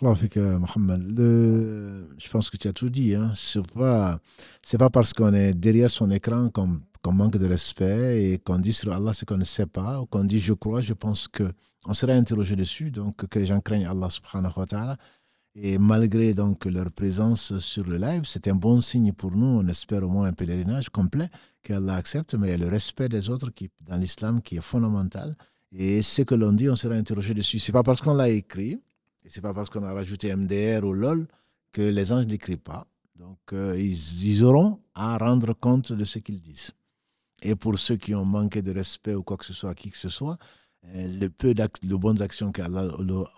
Je 2.18 2.30
pense 2.30 2.50
que 2.50 2.56
tu 2.56 2.68
as 2.68 2.72
tout 2.72 2.88
dit. 2.88 3.14
Hein. 3.14 3.32
Ce 3.34 3.58
n'est 3.58 4.78
pas, 4.78 4.90
parce 4.90 5.12
qu'on 5.12 5.34
est 5.34 5.52
derrière 5.52 5.90
son 5.90 6.10
écran 6.10 6.48
qu'on 6.50 7.12
manque 7.12 7.36
de 7.36 7.46
respect 7.46 8.32
et 8.32 8.38
qu'on 8.38 8.58
dit 8.58 8.72
sur 8.72 8.92
Allah 8.92 9.12
ce 9.12 9.24
qu'on 9.24 9.36
ne 9.36 9.44
sait 9.44 9.66
pas, 9.66 10.00
ou 10.00 10.06
qu'on 10.06 10.24
dit 10.24 10.40
je 10.40 10.54
crois, 10.54 10.80
je 10.80 10.94
pense 10.94 11.28
qu'on 11.28 11.94
sera 11.94 12.12
interrogé 12.12 12.56
dessus, 12.56 12.90
donc 12.90 13.26
que 13.28 13.38
les 13.38 13.46
gens 13.46 13.60
craignent 13.60 13.86
Allah 13.86 14.08
subhanahu 14.08 14.52
wa 14.56 14.66
ta'ala. 14.66 14.96
Et 15.54 15.76
malgré 15.76 16.32
donc 16.32 16.64
leur 16.64 16.90
présence 16.90 17.58
sur 17.58 17.84
le 17.84 17.98
live, 17.98 18.22
c'est 18.24 18.48
un 18.48 18.54
bon 18.54 18.80
signe 18.80 19.12
pour 19.12 19.32
nous. 19.32 19.60
On 19.60 19.68
espère 19.68 20.02
au 20.02 20.08
moins 20.08 20.28
un 20.28 20.32
pèlerinage 20.32 20.88
complet 20.88 21.28
qu'Allah 21.62 21.96
accepte, 21.96 22.34
mais 22.34 22.48
il 22.48 22.50
y 22.52 22.54
a 22.54 22.56
le 22.56 22.68
respect 22.68 23.10
des 23.10 23.28
autres 23.28 23.50
qui, 23.50 23.68
dans 23.86 23.98
l'islam 23.98 24.40
qui 24.40 24.56
est 24.56 24.62
fondamental. 24.62 25.36
Et 25.70 26.00
ce 26.00 26.22
que 26.22 26.34
l'on 26.34 26.52
dit, 26.52 26.70
on 26.70 26.76
sera 26.76 26.94
interrogé 26.94 27.34
dessus. 27.34 27.58
Ce 27.58 27.70
n'est 27.70 27.74
pas 27.74 27.82
parce 27.82 28.00
qu'on 28.00 28.14
l'a 28.14 28.30
écrit, 28.30 28.80
et 29.24 29.30
ce 29.30 29.38
n'est 29.38 29.42
pas 29.42 29.54
parce 29.54 29.70
qu'on 29.70 29.84
a 29.84 29.92
rajouté 29.92 30.34
MDR 30.34 30.84
ou 30.84 30.92
LOL 30.92 31.26
que 31.72 31.82
les 31.82 32.12
anges 32.12 32.26
n'écrivent 32.26 32.58
pas. 32.58 32.86
Donc, 33.16 33.38
euh, 33.52 33.78
ils, 33.78 34.42
auront 34.44 34.80
à 34.94 35.16
rendre 35.16 35.52
compte 35.52 35.92
de 35.92 36.04
ce 36.04 36.18
qu'ils 36.18 36.40
disent. 36.40 36.72
Et 37.42 37.54
pour 37.54 37.78
ceux 37.78 37.96
qui 37.96 38.14
ont 38.14 38.24
manqué 38.24 38.62
de 38.62 38.72
respect 38.72 39.14
ou 39.14 39.22
quoi 39.22 39.36
que 39.36 39.44
ce 39.44 39.52
soit 39.52 39.70
à 39.70 39.74
qui 39.74 39.90
que 39.90 39.96
ce 39.96 40.08
soit, 40.08 40.38
euh, 40.86 41.06
le 41.06 41.28
peu 41.28 41.54
de 41.54 41.96
bonnes 41.96 42.20
actions 42.20 42.50
qu'Allah 42.52 42.88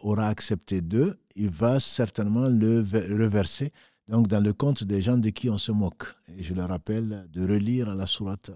aura 0.03 0.29
accepté 0.29 0.81
d'eux, 0.81 1.19
il 1.37 1.51
va 1.51 1.81
certainement 1.81 2.49
le 2.49 2.79
reverser 2.81 3.73
donc 4.09 4.29
dans 4.29 4.41
le 4.41 4.53
compte 4.53 4.85
des 4.85 5.01
gens 5.03 5.17
de 5.17 5.31
qui 5.31 5.49
on 5.49 5.59
se 5.59 5.73
moque. 5.73 6.15
Et 6.37 6.43
je 6.43 6.55
le 6.55 6.63
rappelle 6.65 7.27
de 7.33 7.43
relire 7.43 7.95
la 7.95 8.07
sourate 8.07 8.51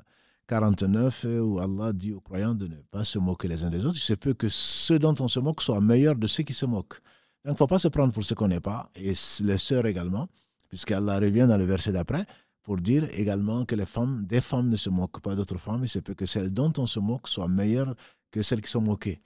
49 0.46 1.26
où 1.42 1.58
Allah 1.58 1.92
dit 1.92 2.12
aux 2.12 2.20
croyants 2.20 2.54
de 2.54 2.66
ne 2.66 2.76
pas 2.90 3.04
se 3.04 3.18
moquer 3.18 3.48
les 3.48 3.64
uns 3.64 3.70
des 3.70 3.84
autres. 3.84 3.96
Il 3.96 4.02
se 4.02 4.14
peut 4.14 4.34
que 4.34 4.48
ceux 4.48 4.98
dont 4.98 5.14
on 5.20 5.28
se 5.28 5.40
moque 5.40 5.62
soient 5.62 5.80
meilleurs 5.80 6.16
de 6.16 6.26
ceux 6.26 6.42
qui 6.42 6.54
se 6.54 6.66
moquent. 6.66 7.00
Donc, 7.44 7.52
il 7.52 7.52
ne 7.52 7.56
faut 7.56 7.66
pas 7.66 7.78
se 7.78 7.88
prendre 7.88 8.12
pour 8.12 8.24
ce 8.24 8.34
qu'on 8.34 8.48
n'est 8.48 8.60
pas, 8.60 8.90
et 8.96 9.14
les 9.40 9.58
sœurs 9.58 9.86
également, 9.86 10.28
puisqu'Allah 10.68 11.18
revient 11.18 11.46
dans 11.48 11.58
le 11.58 11.64
verset 11.64 11.92
d'après 11.92 12.26
pour 12.62 12.76
dire 12.76 13.08
également 13.12 13.64
que 13.64 13.74
les 13.74 13.86
femmes, 13.86 14.26
des 14.26 14.42
femmes 14.42 14.68
ne 14.68 14.76
se 14.76 14.90
moquent 14.90 15.20
pas 15.20 15.34
d'autres 15.34 15.56
femmes, 15.58 15.84
il 15.84 15.88
se 15.88 16.00
peut 16.00 16.14
que 16.14 16.26
celles 16.26 16.50
dont 16.52 16.72
on 16.76 16.86
se 16.86 17.00
moque 17.00 17.26
soient 17.26 17.48
meilleures 17.48 17.94
que 18.30 18.42
celles 18.42 18.60
qui 18.60 18.70
sont 18.70 18.82
moquées. 18.82 19.20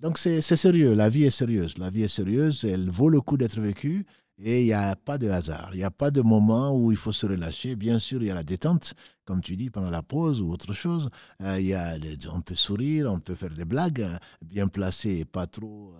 Donc 0.00 0.16
c'est 0.18 0.40
sérieux, 0.40 0.94
la 0.94 1.08
vie 1.08 1.24
est 1.24 1.30
sérieuse, 1.30 1.76
la 1.78 1.90
vie 1.90 2.04
est 2.04 2.08
sérieuse, 2.08 2.64
elle 2.64 2.88
vaut 2.88 3.10
le 3.10 3.20
coup 3.20 3.36
d'être 3.36 3.60
vécue, 3.60 4.06
Et 4.38 4.62
il 4.62 4.66
n'y 4.66 4.72
a 4.74 4.94
pas 4.96 5.16
de 5.16 5.30
hasard. 5.30 5.70
Il 5.72 5.78
n'y 5.78 5.84
a 5.84 5.90
pas 5.90 6.10
de 6.10 6.20
moment 6.20 6.76
où 6.78 6.90
il 6.92 6.98
faut 6.98 7.12
se 7.12 7.26
relâcher. 7.26 7.74
Bien 7.74 7.98
sûr, 7.98 8.22
il 8.22 8.28
y 8.28 8.30
a 8.30 8.34
la 8.34 8.42
détente, 8.42 8.94
comme 9.24 9.40
tu 9.40 9.56
dis, 9.56 9.70
pendant 9.70 9.88
la 9.88 10.02
pause 10.02 10.42
ou 10.42 10.50
autre 10.50 10.74
chose. 10.74 11.08
Euh, 11.40 11.58
y 11.60 11.72
a 11.72 11.96
on 12.32 12.42
peut 12.42 12.54
sourire, 12.54 13.10
on 13.10 13.20
peut 13.20 13.34
faire 13.34 13.54
des 13.54 13.64
blagues, 13.64 14.02
euh, 14.02 14.18
bien 14.42 14.68
placées 14.68 15.18
et 15.20 15.24
pas 15.24 15.46
trop, 15.46 15.94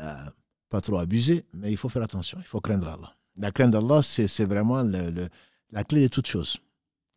euh, 0.00 0.14
pas 0.70 0.80
trop 0.80 0.98
abusées. 0.98 1.44
Mais 1.52 1.70
il 1.70 1.76
faut 1.76 1.88
faire 1.88 2.02
attention. 2.02 2.38
Il 2.40 2.46
faut 2.46 2.60
craindre 2.60 2.88
Allah. 2.88 3.14
La 3.36 3.50
crainte 3.50 3.72
d'Allah, 3.72 4.00
c'est 4.02 4.44
vraiment 4.44 4.82
la 4.82 5.84
clé 5.84 6.02
de 6.02 6.08
toute 6.08 6.26
chose. 6.26 6.58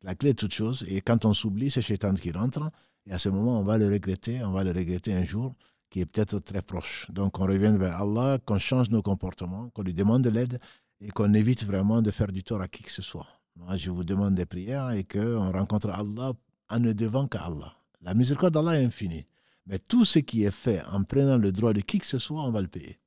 La 0.01 0.15
clé 0.15 0.33
de 0.33 0.37
toute 0.37 0.53
chose. 0.53 0.85
Et 0.89 0.99
quand 0.99 1.25
on 1.25 1.33
s'oublie, 1.33 1.71
c'est 1.71 1.81
Shaitan 1.81 2.13
qui 2.13 2.31
rentre. 2.31 2.69
Et 3.05 3.13
à 3.13 3.17
ce 3.17 3.29
moment, 3.29 3.59
on 3.59 3.63
va 3.63 3.77
le 3.77 3.87
regretter. 3.87 4.43
On 4.43 4.51
va 4.51 4.63
le 4.63 4.71
regretter 4.71 5.13
un 5.13 5.23
jour 5.23 5.55
qui 5.89 6.01
est 6.01 6.05
peut-être 6.05 6.39
très 6.39 6.61
proche. 6.61 7.05
Donc 7.11 7.39
on 7.39 7.43
revient 7.43 7.75
vers 7.77 8.01
Allah, 8.01 8.39
qu'on 8.45 8.57
change 8.57 8.89
nos 8.89 9.03
comportements, 9.03 9.69
qu'on 9.69 9.83
lui 9.83 9.93
demande 9.93 10.23
de 10.23 10.29
l'aide 10.29 10.59
et 10.99 11.09
qu'on 11.09 11.33
évite 11.33 11.65
vraiment 11.65 12.01
de 12.01 12.09
faire 12.09 12.31
du 12.31 12.43
tort 12.43 12.61
à 12.61 12.67
qui 12.67 12.81
que 12.81 12.91
ce 12.91 13.03
soit. 13.03 13.27
Moi, 13.55 13.75
je 13.75 13.91
vous 13.91 14.03
demande 14.03 14.33
des 14.33 14.47
prières 14.47 14.89
et 14.91 15.03
qu'on 15.03 15.51
rencontre 15.51 15.89
Allah 15.89 16.33
en 16.69 16.79
ne 16.79 16.93
devant 16.93 17.27
qu'à 17.27 17.45
Allah. 17.45 17.75
La 18.01 18.15
miséricorde 18.15 18.55
d'Allah 18.55 18.81
est 18.81 18.85
infinie. 18.85 19.25
Mais 19.67 19.77
tout 19.77 20.03
ce 20.03 20.19
qui 20.19 20.43
est 20.43 20.51
fait 20.51 20.81
en 20.91 21.03
prenant 21.03 21.37
le 21.37 21.51
droit 21.51 21.73
de 21.73 21.81
qui 21.81 21.99
que 21.99 22.05
ce 22.05 22.17
soit, 22.17 22.41
on 22.41 22.51
va 22.51 22.61
le 22.61 22.67
payer. 22.67 22.97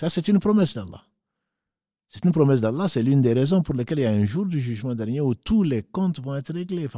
Ça, 0.00 0.08
c'est 0.08 0.28
une 0.28 0.38
promesse 0.38 0.72
d'Allah. 0.72 1.04
C'est 2.08 2.24
une 2.24 2.32
promesse 2.32 2.62
d'Allah, 2.62 2.88
c'est 2.88 3.02
l'une 3.02 3.20
des 3.20 3.34
raisons 3.34 3.60
pour 3.60 3.74
lesquelles 3.74 3.98
il 3.98 4.02
y 4.04 4.06
a 4.06 4.10
un 4.10 4.24
jour 4.24 4.46
du 4.46 4.58
jugement 4.58 4.94
dernier 4.94 5.20
où 5.20 5.34
tous 5.34 5.62
les 5.62 5.82
comptes 5.82 6.20
vont 6.20 6.34
être 6.34 6.54
réglés. 6.54 6.88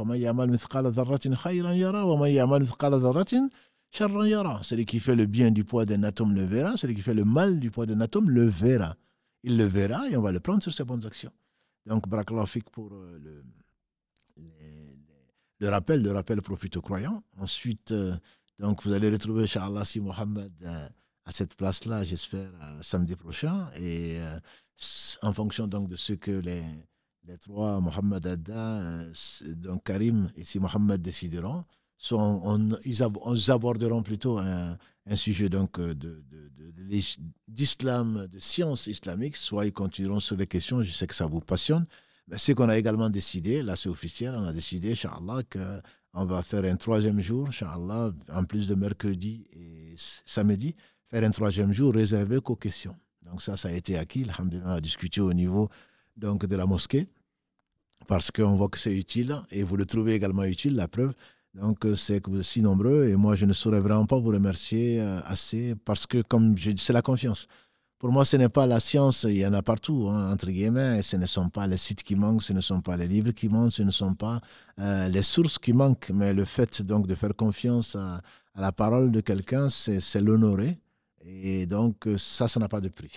Celui 4.61 4.85
qui 4.85 4.99
fait 5.01 5.15
le 5.17 5.25
bien 5.25 5.51
du 5.51 5.65
poids 5.65 5.85
d'un 5.85 6.03
atome 6.03 6.33
le 6.33 6.45
verra, 6.45 6.77
celui 6.77 6.95
qui 6.95 7.01
fait 7.01 7.13
le 7.13 7.25
mal 7.25 7.59
du 7.59 7.71
poids 7.71 7.85
d'un 7.85 7.99
atome 7.99 8.29
le 8.29 8.47
verra. 8.47 8.95
Il 9.43 9.57
le 9.57 9.65
verra 9.65 10.07
et 10.07 10.15
on 10.15 10.21
va 10.21 10.31
le 10.31 10.39
prendre 10.39 10.63
sur 10.63 10.73
ses 10.73 10.85
bonnes 10.85 11.05
actions. 11.05 11.33
Donc, 11.85 12.07
Barakallah 12.07 12.45
pour 12.71 12.93
euh, 12.93 13.19
le, 13.21 13.43
le, 15.59 15.69
rappel. 15.69 16.01
Le 16.01 16.13
rappel 16.13 16.41
profite 16.41 16.77
aux 16.77 16.81
croyants. 16.81 17.21
Ensuite, 17.37 17.91
euh, 17.91 18.15
donc 18.59 18.81
vous 18.83 18.93
allez 18.93 19.09
retrouver 19.09 19.43
Inch'Allah 19.43 19.83
si 19.83 19.99
Mohammed 19.99 20.53
euh, 20.63 20.87
à 21.25 21.31
cette 21.31 21.55
place-là, 21.55 22.03
j'espère, 22.03 22.51
samedi 22.81 23.15
prochain. 23.15 23.69
Et 23.79 24.17
en 25.21 25.33
fonction 25.33 25.67
donc 25.67 25.89
de 25.89 25.95
ce 25.95 26.13
que 26.13 26.31
les, 26.31 26.63
les 27.25 27.37
trois, 27.37 27.79
Mohammed 27.79 28.25
Adda, 28.25 29.05
donc 29.47 29.83
Karim 29.83 30.27
et 30.35 30.45
si 30.45 30.59
Mohammed 30.59 31.01
décideront, 31.01 31.63
on, 32.11 32.69
ils, 32.83 33.03
aborderont 33.51 34.03
plutôt 34.03 34.37
un, 34.37 34.77
sujet 35.15 35.49
euh, 35.53 35.93
d'islam, 37.47 38.21
de, 38.23 38.27
de, 38.27 38.39
science 38.39 38.87
islamique, 38.87 39.37
soit 39.37 39.65
ils 39.65 39.73
continueront 39.73 40.19
sur 40.19 40.35
les 40.35 40.47
questions, 40.47 40.81
je 40.81 40.91
sais 40.91 41.07
que 41.07 41.15
ça 41.15 41.27
vous 41.27 41.39
passionne. 41.39 41.85
Mais 42.27 42.37
ce 42.37 42.51
qu'on 42.53 42.69
a 42.69 42.77
également 42.77 43.09
décidé, 43.09 43.61
là 43.61 43.75
c'est 43.75 43.89
officiel, 43.89 44.33
on 44.35 44.45
a 44.45 44.53
décidé, 44.53 44.91
Inch'Allah, 44.91 45.43
qu'on 45.51 46.25
va 46.25 46.43
faire 46.43 46.63
un 46.65 46.75
troisième 46.75 47.21
jour, 47.21 47.47
Inch'Allah, 47.47 48.11
en 48.33 48.43
plus 48.43 48.67
de 48.67 48.75
mercredi 48.75 49.47
et 49.53 49.95
samedi, 49.97 50.75
faire 51.13 51.23
un 51.23 51.29
troisième 51.29 51.71
jour 51.71 51.93
réservé 51.93 52.41
qu'aux 52.41 52.55
questions. 52.55 52.95
Donc 53.25 53.41
ça, 53.41 53.55
ça 53.55 53.69
a 53.69 53.71
été 53.71 53.97
acquis, 53.97 54.25
on 54.39 54.69
a 54.69 54.81
discuté 54.81 55.21
au 55.21 55.31
niveau 55.31 55.69
donc, 56.17 56.45
de 56.45 56.55
la 56.55 56.65
mosquée, 56.65 57.07
parce 58.07 58.31
qu'on 58.31 58.55
voit 58.55 58.69
que 58.69 58.79
c'est 58.79 58.95
utile, 58.95 59.39
et 59.51 59.61
vous 59.63 59.77
le 59.77 59.85
trouvez 59.85 60.13
également 60.13 60.43
utile, 60.43 60.75
la 60.75 60.87
preuve, 60.87 61.13
donc, 61.53 61.85
euh, 61.85 61.95
c'est 61.95 62.19
que 62.19 62.31
vous 62.31 62.39
êtes 62.39 62.43
si 62.45 62.63
nombreux 62.63 63.05
et 63.05 63.15
moi, 63.15 63.35
je 63.35 63.45
ne 63.45 63.53
saurais 63.53 63.79
vraiment 63.79 64.07
pas 64.07 64.17
vous 64.17 64.29
remercier 64.29 64.99
euh, 64.99 65.19
assez 65.25 65.75
parce 65.85 66.07
que, 66.07 66.23
comme 66.23 66.57
je 66.57 66.71
dis, 66.71 66.83
c'est 66.83 66.93
la 66.93 67.03
confiance. 67.03 67.47
Pour 67.99 68.11
moi, 68.11 68.25
ce 68.25 68.37
n'est 68.37 68.49
pas 68.49 68.65
la 68.65 68.79
science, 68.79 69.23
il 69.29 69.37
y 69.37 69.45
en 69.45 69.53
a 69.53 69.61
partout, 69.61 70.07
hein, 70.09 70.33
entre 70.33 70.47
guillemets, 70.49 70.99
et 70.99 71.03
ce 71.03 71.15
ne 71.15 71.27
sont 71.27 71.49
pas 71.49 71.67
les 71.67 71.77
sites 71.77 72.01
qui 72.01 72.15
manquent, 72.15 72.41
ce 72.41 72.53
ne 72.53 72.59
sont 72.59 72.81
pas 72.81 72.97
les 72.97 73.07
livres 73.07 73.31
qui 73.31 73.49
manquent, 73.49 73.71
ce 73.71 73.83
ne 73.83 73.91
sont 73.91 74.15
pas 74.15 74.41
euh, 74.79 75.07
les 75.09 75.21
sources 75.21 75.59
qui 75.59 75.73
manquent, 75.73 76.09
mais 76.11 76.33
le 76.33 76.43
fait 76.43 76.81
donc 76.81 77.05
de 77.05 77.13
faire 77.13 77.35
confiance 77.35 77.95
à, 77.95 78.21
la 78.55 78.71
parole 78.71 79.11
de 79.11 79.21
quelqu'un, 79.21 79.69
c'est 79.69 80.21
l'honorer. 80.21 80.79
Et 81.25 81.65
donc, 81.65 82.07
ça, 82.17 82.47
ça 82.47 82.59
n'a 82.59 82.67
pas 82.67 82.81
de 82.81 82.89
prix. 82.89 83.11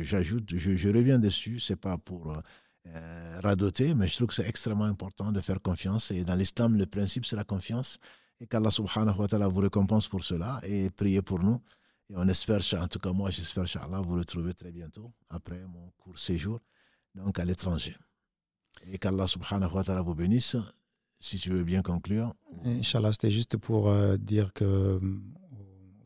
J'ajoute, 0.00 0.56
je, 0.56 0.88
reviens 0.88 1.18
dessus, 1.18 1.60
c'est 1.60 1.76
pas 1.76 1.98
pour 1.98 2.32
euh, 2.86 3.40
radoter, 3.40 3.94
mais 3.94 4.08
je 4.08 4.16
trouve 4.16 4.28
que 4.28 4.34
c'est 4.34 4.48
extrêmement 4.48 4.84
important 4.84 5.30
de 5.32 5.40
faire 5.40 5.60
confiance. 5.60 6.10
Et 6.10 6.24
dans 6.24 6.34
l'islam, 6.34 6.76
le 6.76 6.86
principe, 6.86 7.26
c'est 7.26 7.36
la 7.36 7.44
confiance. 7.44 7.98
Et 8.40 8.46
qu'Allah 8.46 8.70
subhanahu 8.70 9.18
wa 9.18 9.28
ta'ala 9.28 9.48
vous 9.48 9.60
récompense 9.60 10.08
pour 10.08 10.24
cela 10.24 10.60
et 10.64 10.88
priez 10.88 11.20
pour 11.20 11.40
nous. 11.40 11.60
Et 12.08 12.14
on 12.16 12.26
espère, 12.26 12.62
en 12.80 12.88
tout 12.88 12.98
cas 12.98 13.12
moi, 13.12 13.28
j'espère, 13.30 13.64
Inch'Allah, 13.64 14.00
vous 14.00 14.14
retrouver 14.14 14.54
très 14.54 14.72
bientôt 14.72 15.12
après 15.28 15.60
mon 15.66 15.90
court 15.98 16.18
séjour, 16.18 16.60
donc 17.14 17.38
à 17.38 17.44
l'étranger. 17.44 17.96
Et 18.90 18.96
qu'Allah 18.98 19.26
subhanahu 19.26 19.74
wa 19.74 19.84
ta'ala 19.84 20.00
vous 20.00 20.14
bénisse. 20.14 20.56
Si 21.22 21.36
tu 21.36 21.50
veux 21.50 21.64
bien 21.64 21.82
conclure. 21.82 22.34
Inch'Allah, 22.64 23.12
c'était 23.12 23.30
juste 23.30 23.58
pour 23.58 23.90
euh, 23.90 24.16
dire 24.16 24.54
que 24.54 24.98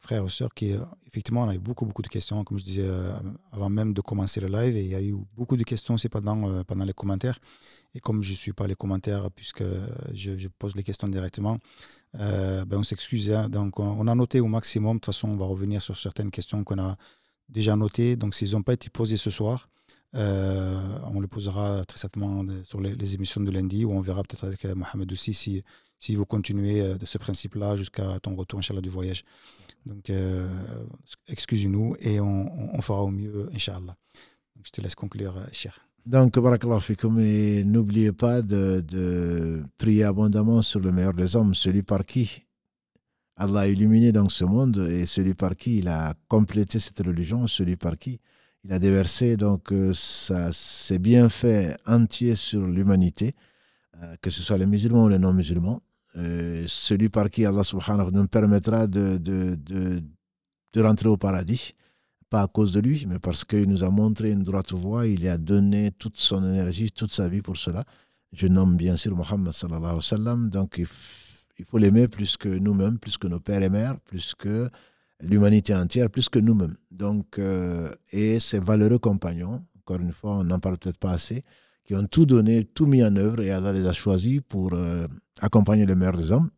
frères 0.05 0.25
et 0.25 0.29
sœurs 0.29 0.53
qui, 0.55 0.73
euh, 0.73 0.79
effectivement, 1.07 1.43
on 1.43 1.49
a 1.49 1.55
eu 1.55 1.59
beaucoup, 1.59 1.87
beaucoup 1.87 2.03
de 2.03 2.09
questions, 2.09 2.45
comme 2.45 2.59
je 2.59 2.65
disais 2.65 2.87
euh, 2.87 3.13
avant 3.53 3.71
même 3.71 3.93
de 3.95 4.03
commencer 4.03 4.39
le 4.41 4.49
live, 4.49 4.77
il 4.77 4.87
y 4.87 4.95
a 4.95 5.03
eu 5.03 5.17
beaucoup 5.35 5.57
de 5.57 5.65
questions 5.65 5.95
aussi 5.95 6.09
pendant, 6.09 6.49
euh, 6.49 6.63
pendant 6.63 6.85
les 6.85 6.93
commentaires. 6.93 7.39
Et 7.95 8.01
comme 8.01 8.23
je 8.23 8.33
ne 8.33 8.37
suis 8.37 8.53
pas 8.53 8.67
les 8.67 8.75
commentaires, 8.75 9.31
puisque 9.31 9.65
je, 10.13 10.49
pose 10.49 10.75
les 10.75 10.83
questions 10.83 11.09
directement, 11.09 11.59
ben 12.13 12.67
on 12.73 12.83
s'excuse. 12.83 13.31
Hein. 13.31 13.49
Donc, 13.49 13.79
on, 13.79 14.09
a 14.09 14.15
noté 14.17 14.41
au 14.41 14.49
maximum. 14.49 14.97
De 14.97 15.01
toute 15.01 15.15
façon, 15.15 15.29
on 15.29 15.37
va 15.37 15.47
revenir 15.47 15.81
sur 15.81 15.97
certaines 15.97 16.33
questions 16.33 16.65
qu'on 16.65 16.81
a 16.81 16.97
déjà 17.49 17.77
notées. 17.77 18.17
Donc, 18.17 18.35
s'ils 18.35 18.51
n'ont 18.51 18.65
pas 18.65 18.73
été 18.73 18.91
posées 18.91 19.17
ce 19.17 19.31
soir, 19.31 19.69
on 20.13 21.21
les 21.21 21.29
posera 21.29 21.85
très 21.85 21.99
certainement 21.99 22.45
sur 22.65 22.81
les, 22.81 23.15
émissions 23.15 23.41
de 23.41 23.53
lundi, 23.53 23.85
ou 23.85 23.93
on 23.93 24.01
verra 24.01 24.25
peut-être 24.25 24.45
avec 24.49 24.65
Mohamed 24.65 25.13
aussi 25.13 25.33
si, 25.33 25.63
si 26.01 26.17
vous 26.17 26.27
continuez 26.27 26.99
de 26.99 27.07
ce 27.07 27.19
principe-là 27.19 27.77
jusqu'à 27.77 28.19
ton 28.19 28.35
retour, 28.35 28.59
Inch'Allah, 28.59 28.81
du 28.81 28.91
voyage. 28.91 29.25
Donc, 29.87 30.09
euh, 30.09 30.49
excusez-nous 31.29 31.95
et 32.01 32.21
on, 32.21 32.81
fera 32.81 33.03
au 33.03 33.11
mieux, 33.11 33.49
Inch'Allah. 33.55 33.97
je 34.63 34.71
te 34.71 34.81
laisse 34.81 34.95
conclure, 34.95 35.37
euh, 35.37 35.45
cher. 35.53 35.79
Donc, 36.07 36.39
barakallah 36.39 36.81
fikum, 36.81 37.19
n'oubliez 37.65 38.13
pas 38.13 38.43
de, 38.43 39.63
prier 39.79 40.05
abondamment 40.05 40.63
sur 40.63 40.81
le 40.81 40.91
meilleur 40.93 41.15
des 41.15 41.37
hommes, 41.37 41.55
celui 41.55 41.83
par 41.83 42.05
qui 42.05 42.43
Allah 43.37 43.61
a 43.61 43.67
illuminé 43.67 44.13
donc 44.13 44.31
ce 44.31 44.45
monde 44.45 44.79
et 44.91 45.07
celui 45.07 45.35
par 45.35 45.57
qui 45.57 45.79
il 45.79 45.89
a 45.89 46.15
complété 46.29 46.79
cette 46.79 47.01
religion, 47.01 47.47
celui 47.47 47.77
par 47.77 47.99
qui 47.99 48.21
il 48.65 48.73
a 48.73 48.79
déversé 48.79 49.37
donc 49.37 49.73
euh, 49.73 49.93
ses 49.95 50.99
bienfaits 50.99 51.77
entiers 51.87 52.37
sur 52.37 52.67
l'humanité, 52.67 53.33
que 54.21 54.31
ce 54.31 54.43
soit 54.43 54.59
les 54.59 54.67
musulmans 54.67 55.05
ou 55.05 55.09
les 55.09 55.19
non-musulmans. 55.19 55.81
Euh, 56.17 56.65
celui 56.69 57.09
par 57.09 57.29
qui 57.29 57.45
Allah 57.45 57.65
subhanahu 57.65 58.11
nous 58.13 58.29
permettra 58.29 58.87
de, 58.87 59.19
de, 59.19 59.57
de, 59.57 60.03
de, 60.73 60.81
rentrer 60.81 61.09
au 61.09 61.17
paradis, 61.17 61.75
pas 62.31 62.43
à 62.43 62.47
cause 62.47 62.71
de 62.71 62.81
lui, 62.81 63.05
mais 63.09 63.19
parce 63.19 63.45
qu'il 63.45 63.69
nous 63.69 63.83
a 63.83 63.91
montré 63.91 64.31
une 64.31 64.45
droite 64.45 64.73
voie, 64.73 65.09
il 65.09 65.27
a 65.29 65.39
donné 65.39 65.91
toute 65.91 66.19
son 66.19 66.45
énergie, 66.45 66.93
toute 66.93 67.13
sa 67.13 67.29
vie 67.29 67.43
pour 67.43 67.57
cela. 67.57 67.85
Je 68.33 68.47
nomme 68.47 68.77
bien 68.77 68.97
sûr 68.97 69.15
Mohammed 69.17 69.53
sallallahu 69.53 69.99
alayhi 70.13 70.25
wa 70.25 70.51
donc 70.51 70.79
il, 70.79 70.87
faut 71.65 71.79
l'aimer 71.79 72.07
plus 72.07 72.37
que 72.37 72.49
nous-mêmes, 72.49 72.99
plus 72.99 73.19
que 73.19 73.27
nos 73.27 73.41
pères 73.41 73.63
et 73.63 73.69
mères, 73.69 73.99
plus 74.01 74.35
que 74.37 74.71
l'humanité 75.21 75.75
entière, 75.75 76.11
plus 76.11 76.29
que 76.29 76.39
nous-mêmes. 76.39 76.77
Donc, 76.93 77.39
euh, 77.39 77.93
et 78.13 78.39
ses 78.39 78.61
valeureux 78.61 78.99
compagnons, 78.99 79.65
encore 79.81 80.01
une 80.01 80.13
fois, 80.13 80.37
on 80.37 80.45
n'en 80.45 80.61
parle 80.61 80.79
peut-être 80.79 80.99
pas 80.99 81.13
assez, 81.13 81.45
qui 81.85 81.95
ont 81.95 82.07
tout 82.07 82.27
donné, 82.27 82.65
tout 82.65 82.87
mis 82.87 83.05
en 83.05 83.15
œuvre 83.17 83.41
et 83.41 83.51
Allah 83.51 83.73
les 83.73 83.87
a 83.87 83.93
choisis 83.93 84.41
pour 84.49 84.73
euh, 84.73 85.07
accompagner 85.41 85.87
le 85.87 85.95
meilleur 85.95 86.17
des 86.17 86.33
hommes. 86.33 86.51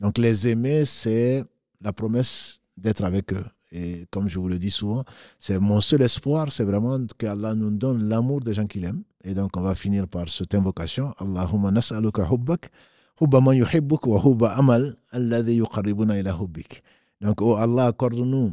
Donc 0.00 0.18
les 0.18 0.48
aimer, 0.48 0.84
c'est 0.84 1.44
la 1.80 1.92
promesse 1.92 2.60
d'être 2.76 3.04
avec 3.04 3.32
eux. 3.32 3.44
Et 3.72 4.06
comme 4.10 4.28
je 4.28 4.38
vous 4.38 4.48
le 4.48 4.58
dis 4.58 4.70
souvent, 4.70 5.04
c'est 5.40 5.58
mon 5.58 5.80
seul 5.80 6.02
espoir, 6.02 6.52
c'est 6.52 6.64
vraiment 6.64 6.98
qu'Allah 7.18 7.54
nous 7.54 7.70
donne 7.70 8.08
l'amour 8.08 8.40
des 8.40 8.54
gens 8.54 8.66
qu'il 8.66 8.84
aime. 8.84 9.02
Et 9.24 9.34
donc 9.34 9.56
on 9.56 9.62
va 9.62 9.74
finir 9.74 10.06
par 10.06 10.28
cette 10.28 10.54
invocation. 10.54 11.12
Allahumma 11.18 11.70
nas'aluka 11.70 12.28
hubbak, 12.30 12.70
hubba 13.20 13.40
man 13.40 13.56
yuhibbuk 13.56 14.06
wa 14.06 14.20
hubba 14.22 14.54
amal 14.56 14.96
alladhi 15.10 15.54
yuqarribuna 15.56 16.20
ila 16.20 16.38
hubbik. 16.38 16.82
Donc 17.20 17.40
oh 17.40 17.56
Allah, 17.56 17.86
accorde-nous 17.86 18.52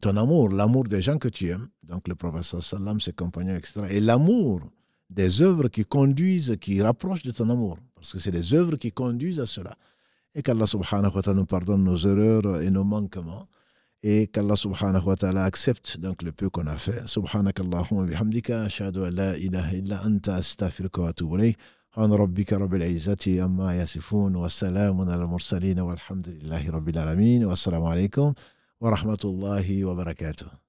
ton 0.00 0.16
amour, 0.16 0.48
l'amour 0.48 0.84
des 0.84 1.02
gens 1.02 1.18
que 1.18 1.28
tu 1.28 1.48
aimes. 1.48 1.68
Donc 1.82 2.08
le 2.08 2.14
prophète 2.14 2.60
sallam, 2.60 3.00
ses 3.00 3.12
compagnons, 3.12 3.54
etc. 3.54 3.82
Et 3.90 4.00
l'amour 4.00 4.62
des 5.13 5.41
œuvres 5.41 5.67
qui 5.69 5.85
conduisent, 5.85 6.55
qui 6.61 6.81
rapprochent 6.81 7.23
de 7.23 7.31
ton 7.31 7.49
amour. 7.49 7.77
Parce 7.95 8.13
que 8.13 8.19
c'est 8.19 8.31
les 8.31 8.53
œuvres 8.53 8.75
qui 8.77 8.91
conduisent 8.91 9.39
à 9.39 9.45
cela. 9.45 9.75
Et 10.35 10.43
qu'Allah 10.43 10.67
subhanahu 10.67 11.15
wa 11.15 11.21
ta'ala 11.21 11.39
nous 11.39 11.45
pardonne 11.45 11.83
nos 11.83 11.97
erreurs 11.97 12.61
et 12.61 12.69
nos 12.69 12.83
manquements. 12.83 13.47
Et 14.03 14.27
qu'Allah 14.27 14.55
subhanahu 14.55 15.05
wa 15.05 15.15
ta'ala 15.15 15.43
accepte 15.43 15.97
donc 15.99 16.21
le 16.21 16.31
peu 16.31 16.49
qu'on 16.49 16.67
a 16.67 16.77
fait. 16.77 17.07
Subhanak 17.07 17.59
Allahumma 17.59 18.05
bihamdika, 18.05 18.63
ashadu 18.63 19.03
an 19.03 19.11
la 19.11 19.37
ilaha 19.37 19.73
illa 19.73 20.01
anta 20.05 20.35
astaghfiruka 20.35 21.01
wa 21.01 21.09
atubu 21.09 21.37
ilayk. 21.37 21.57
سبحان 21.99 22.13
ربك 22.13 22.53
رب 22.53 22.75
العزة 22.75 23.43
عما 23.43 23.81
يصفون 23.81 24.35
وسلام 24.35 25.01
على 25.01 25.23
المرسلين 25.23 25.79
والحمد 25.79 26.29
لله 26.29 26.69
رب 26.69 26.89
العالمين 26.89 27.45
والسلام 27.45 27.83
عليكم 27.83 28.33
ورحمة 28.81 29.19
الله 29.25 29.85
وبركاته 29.85 30.62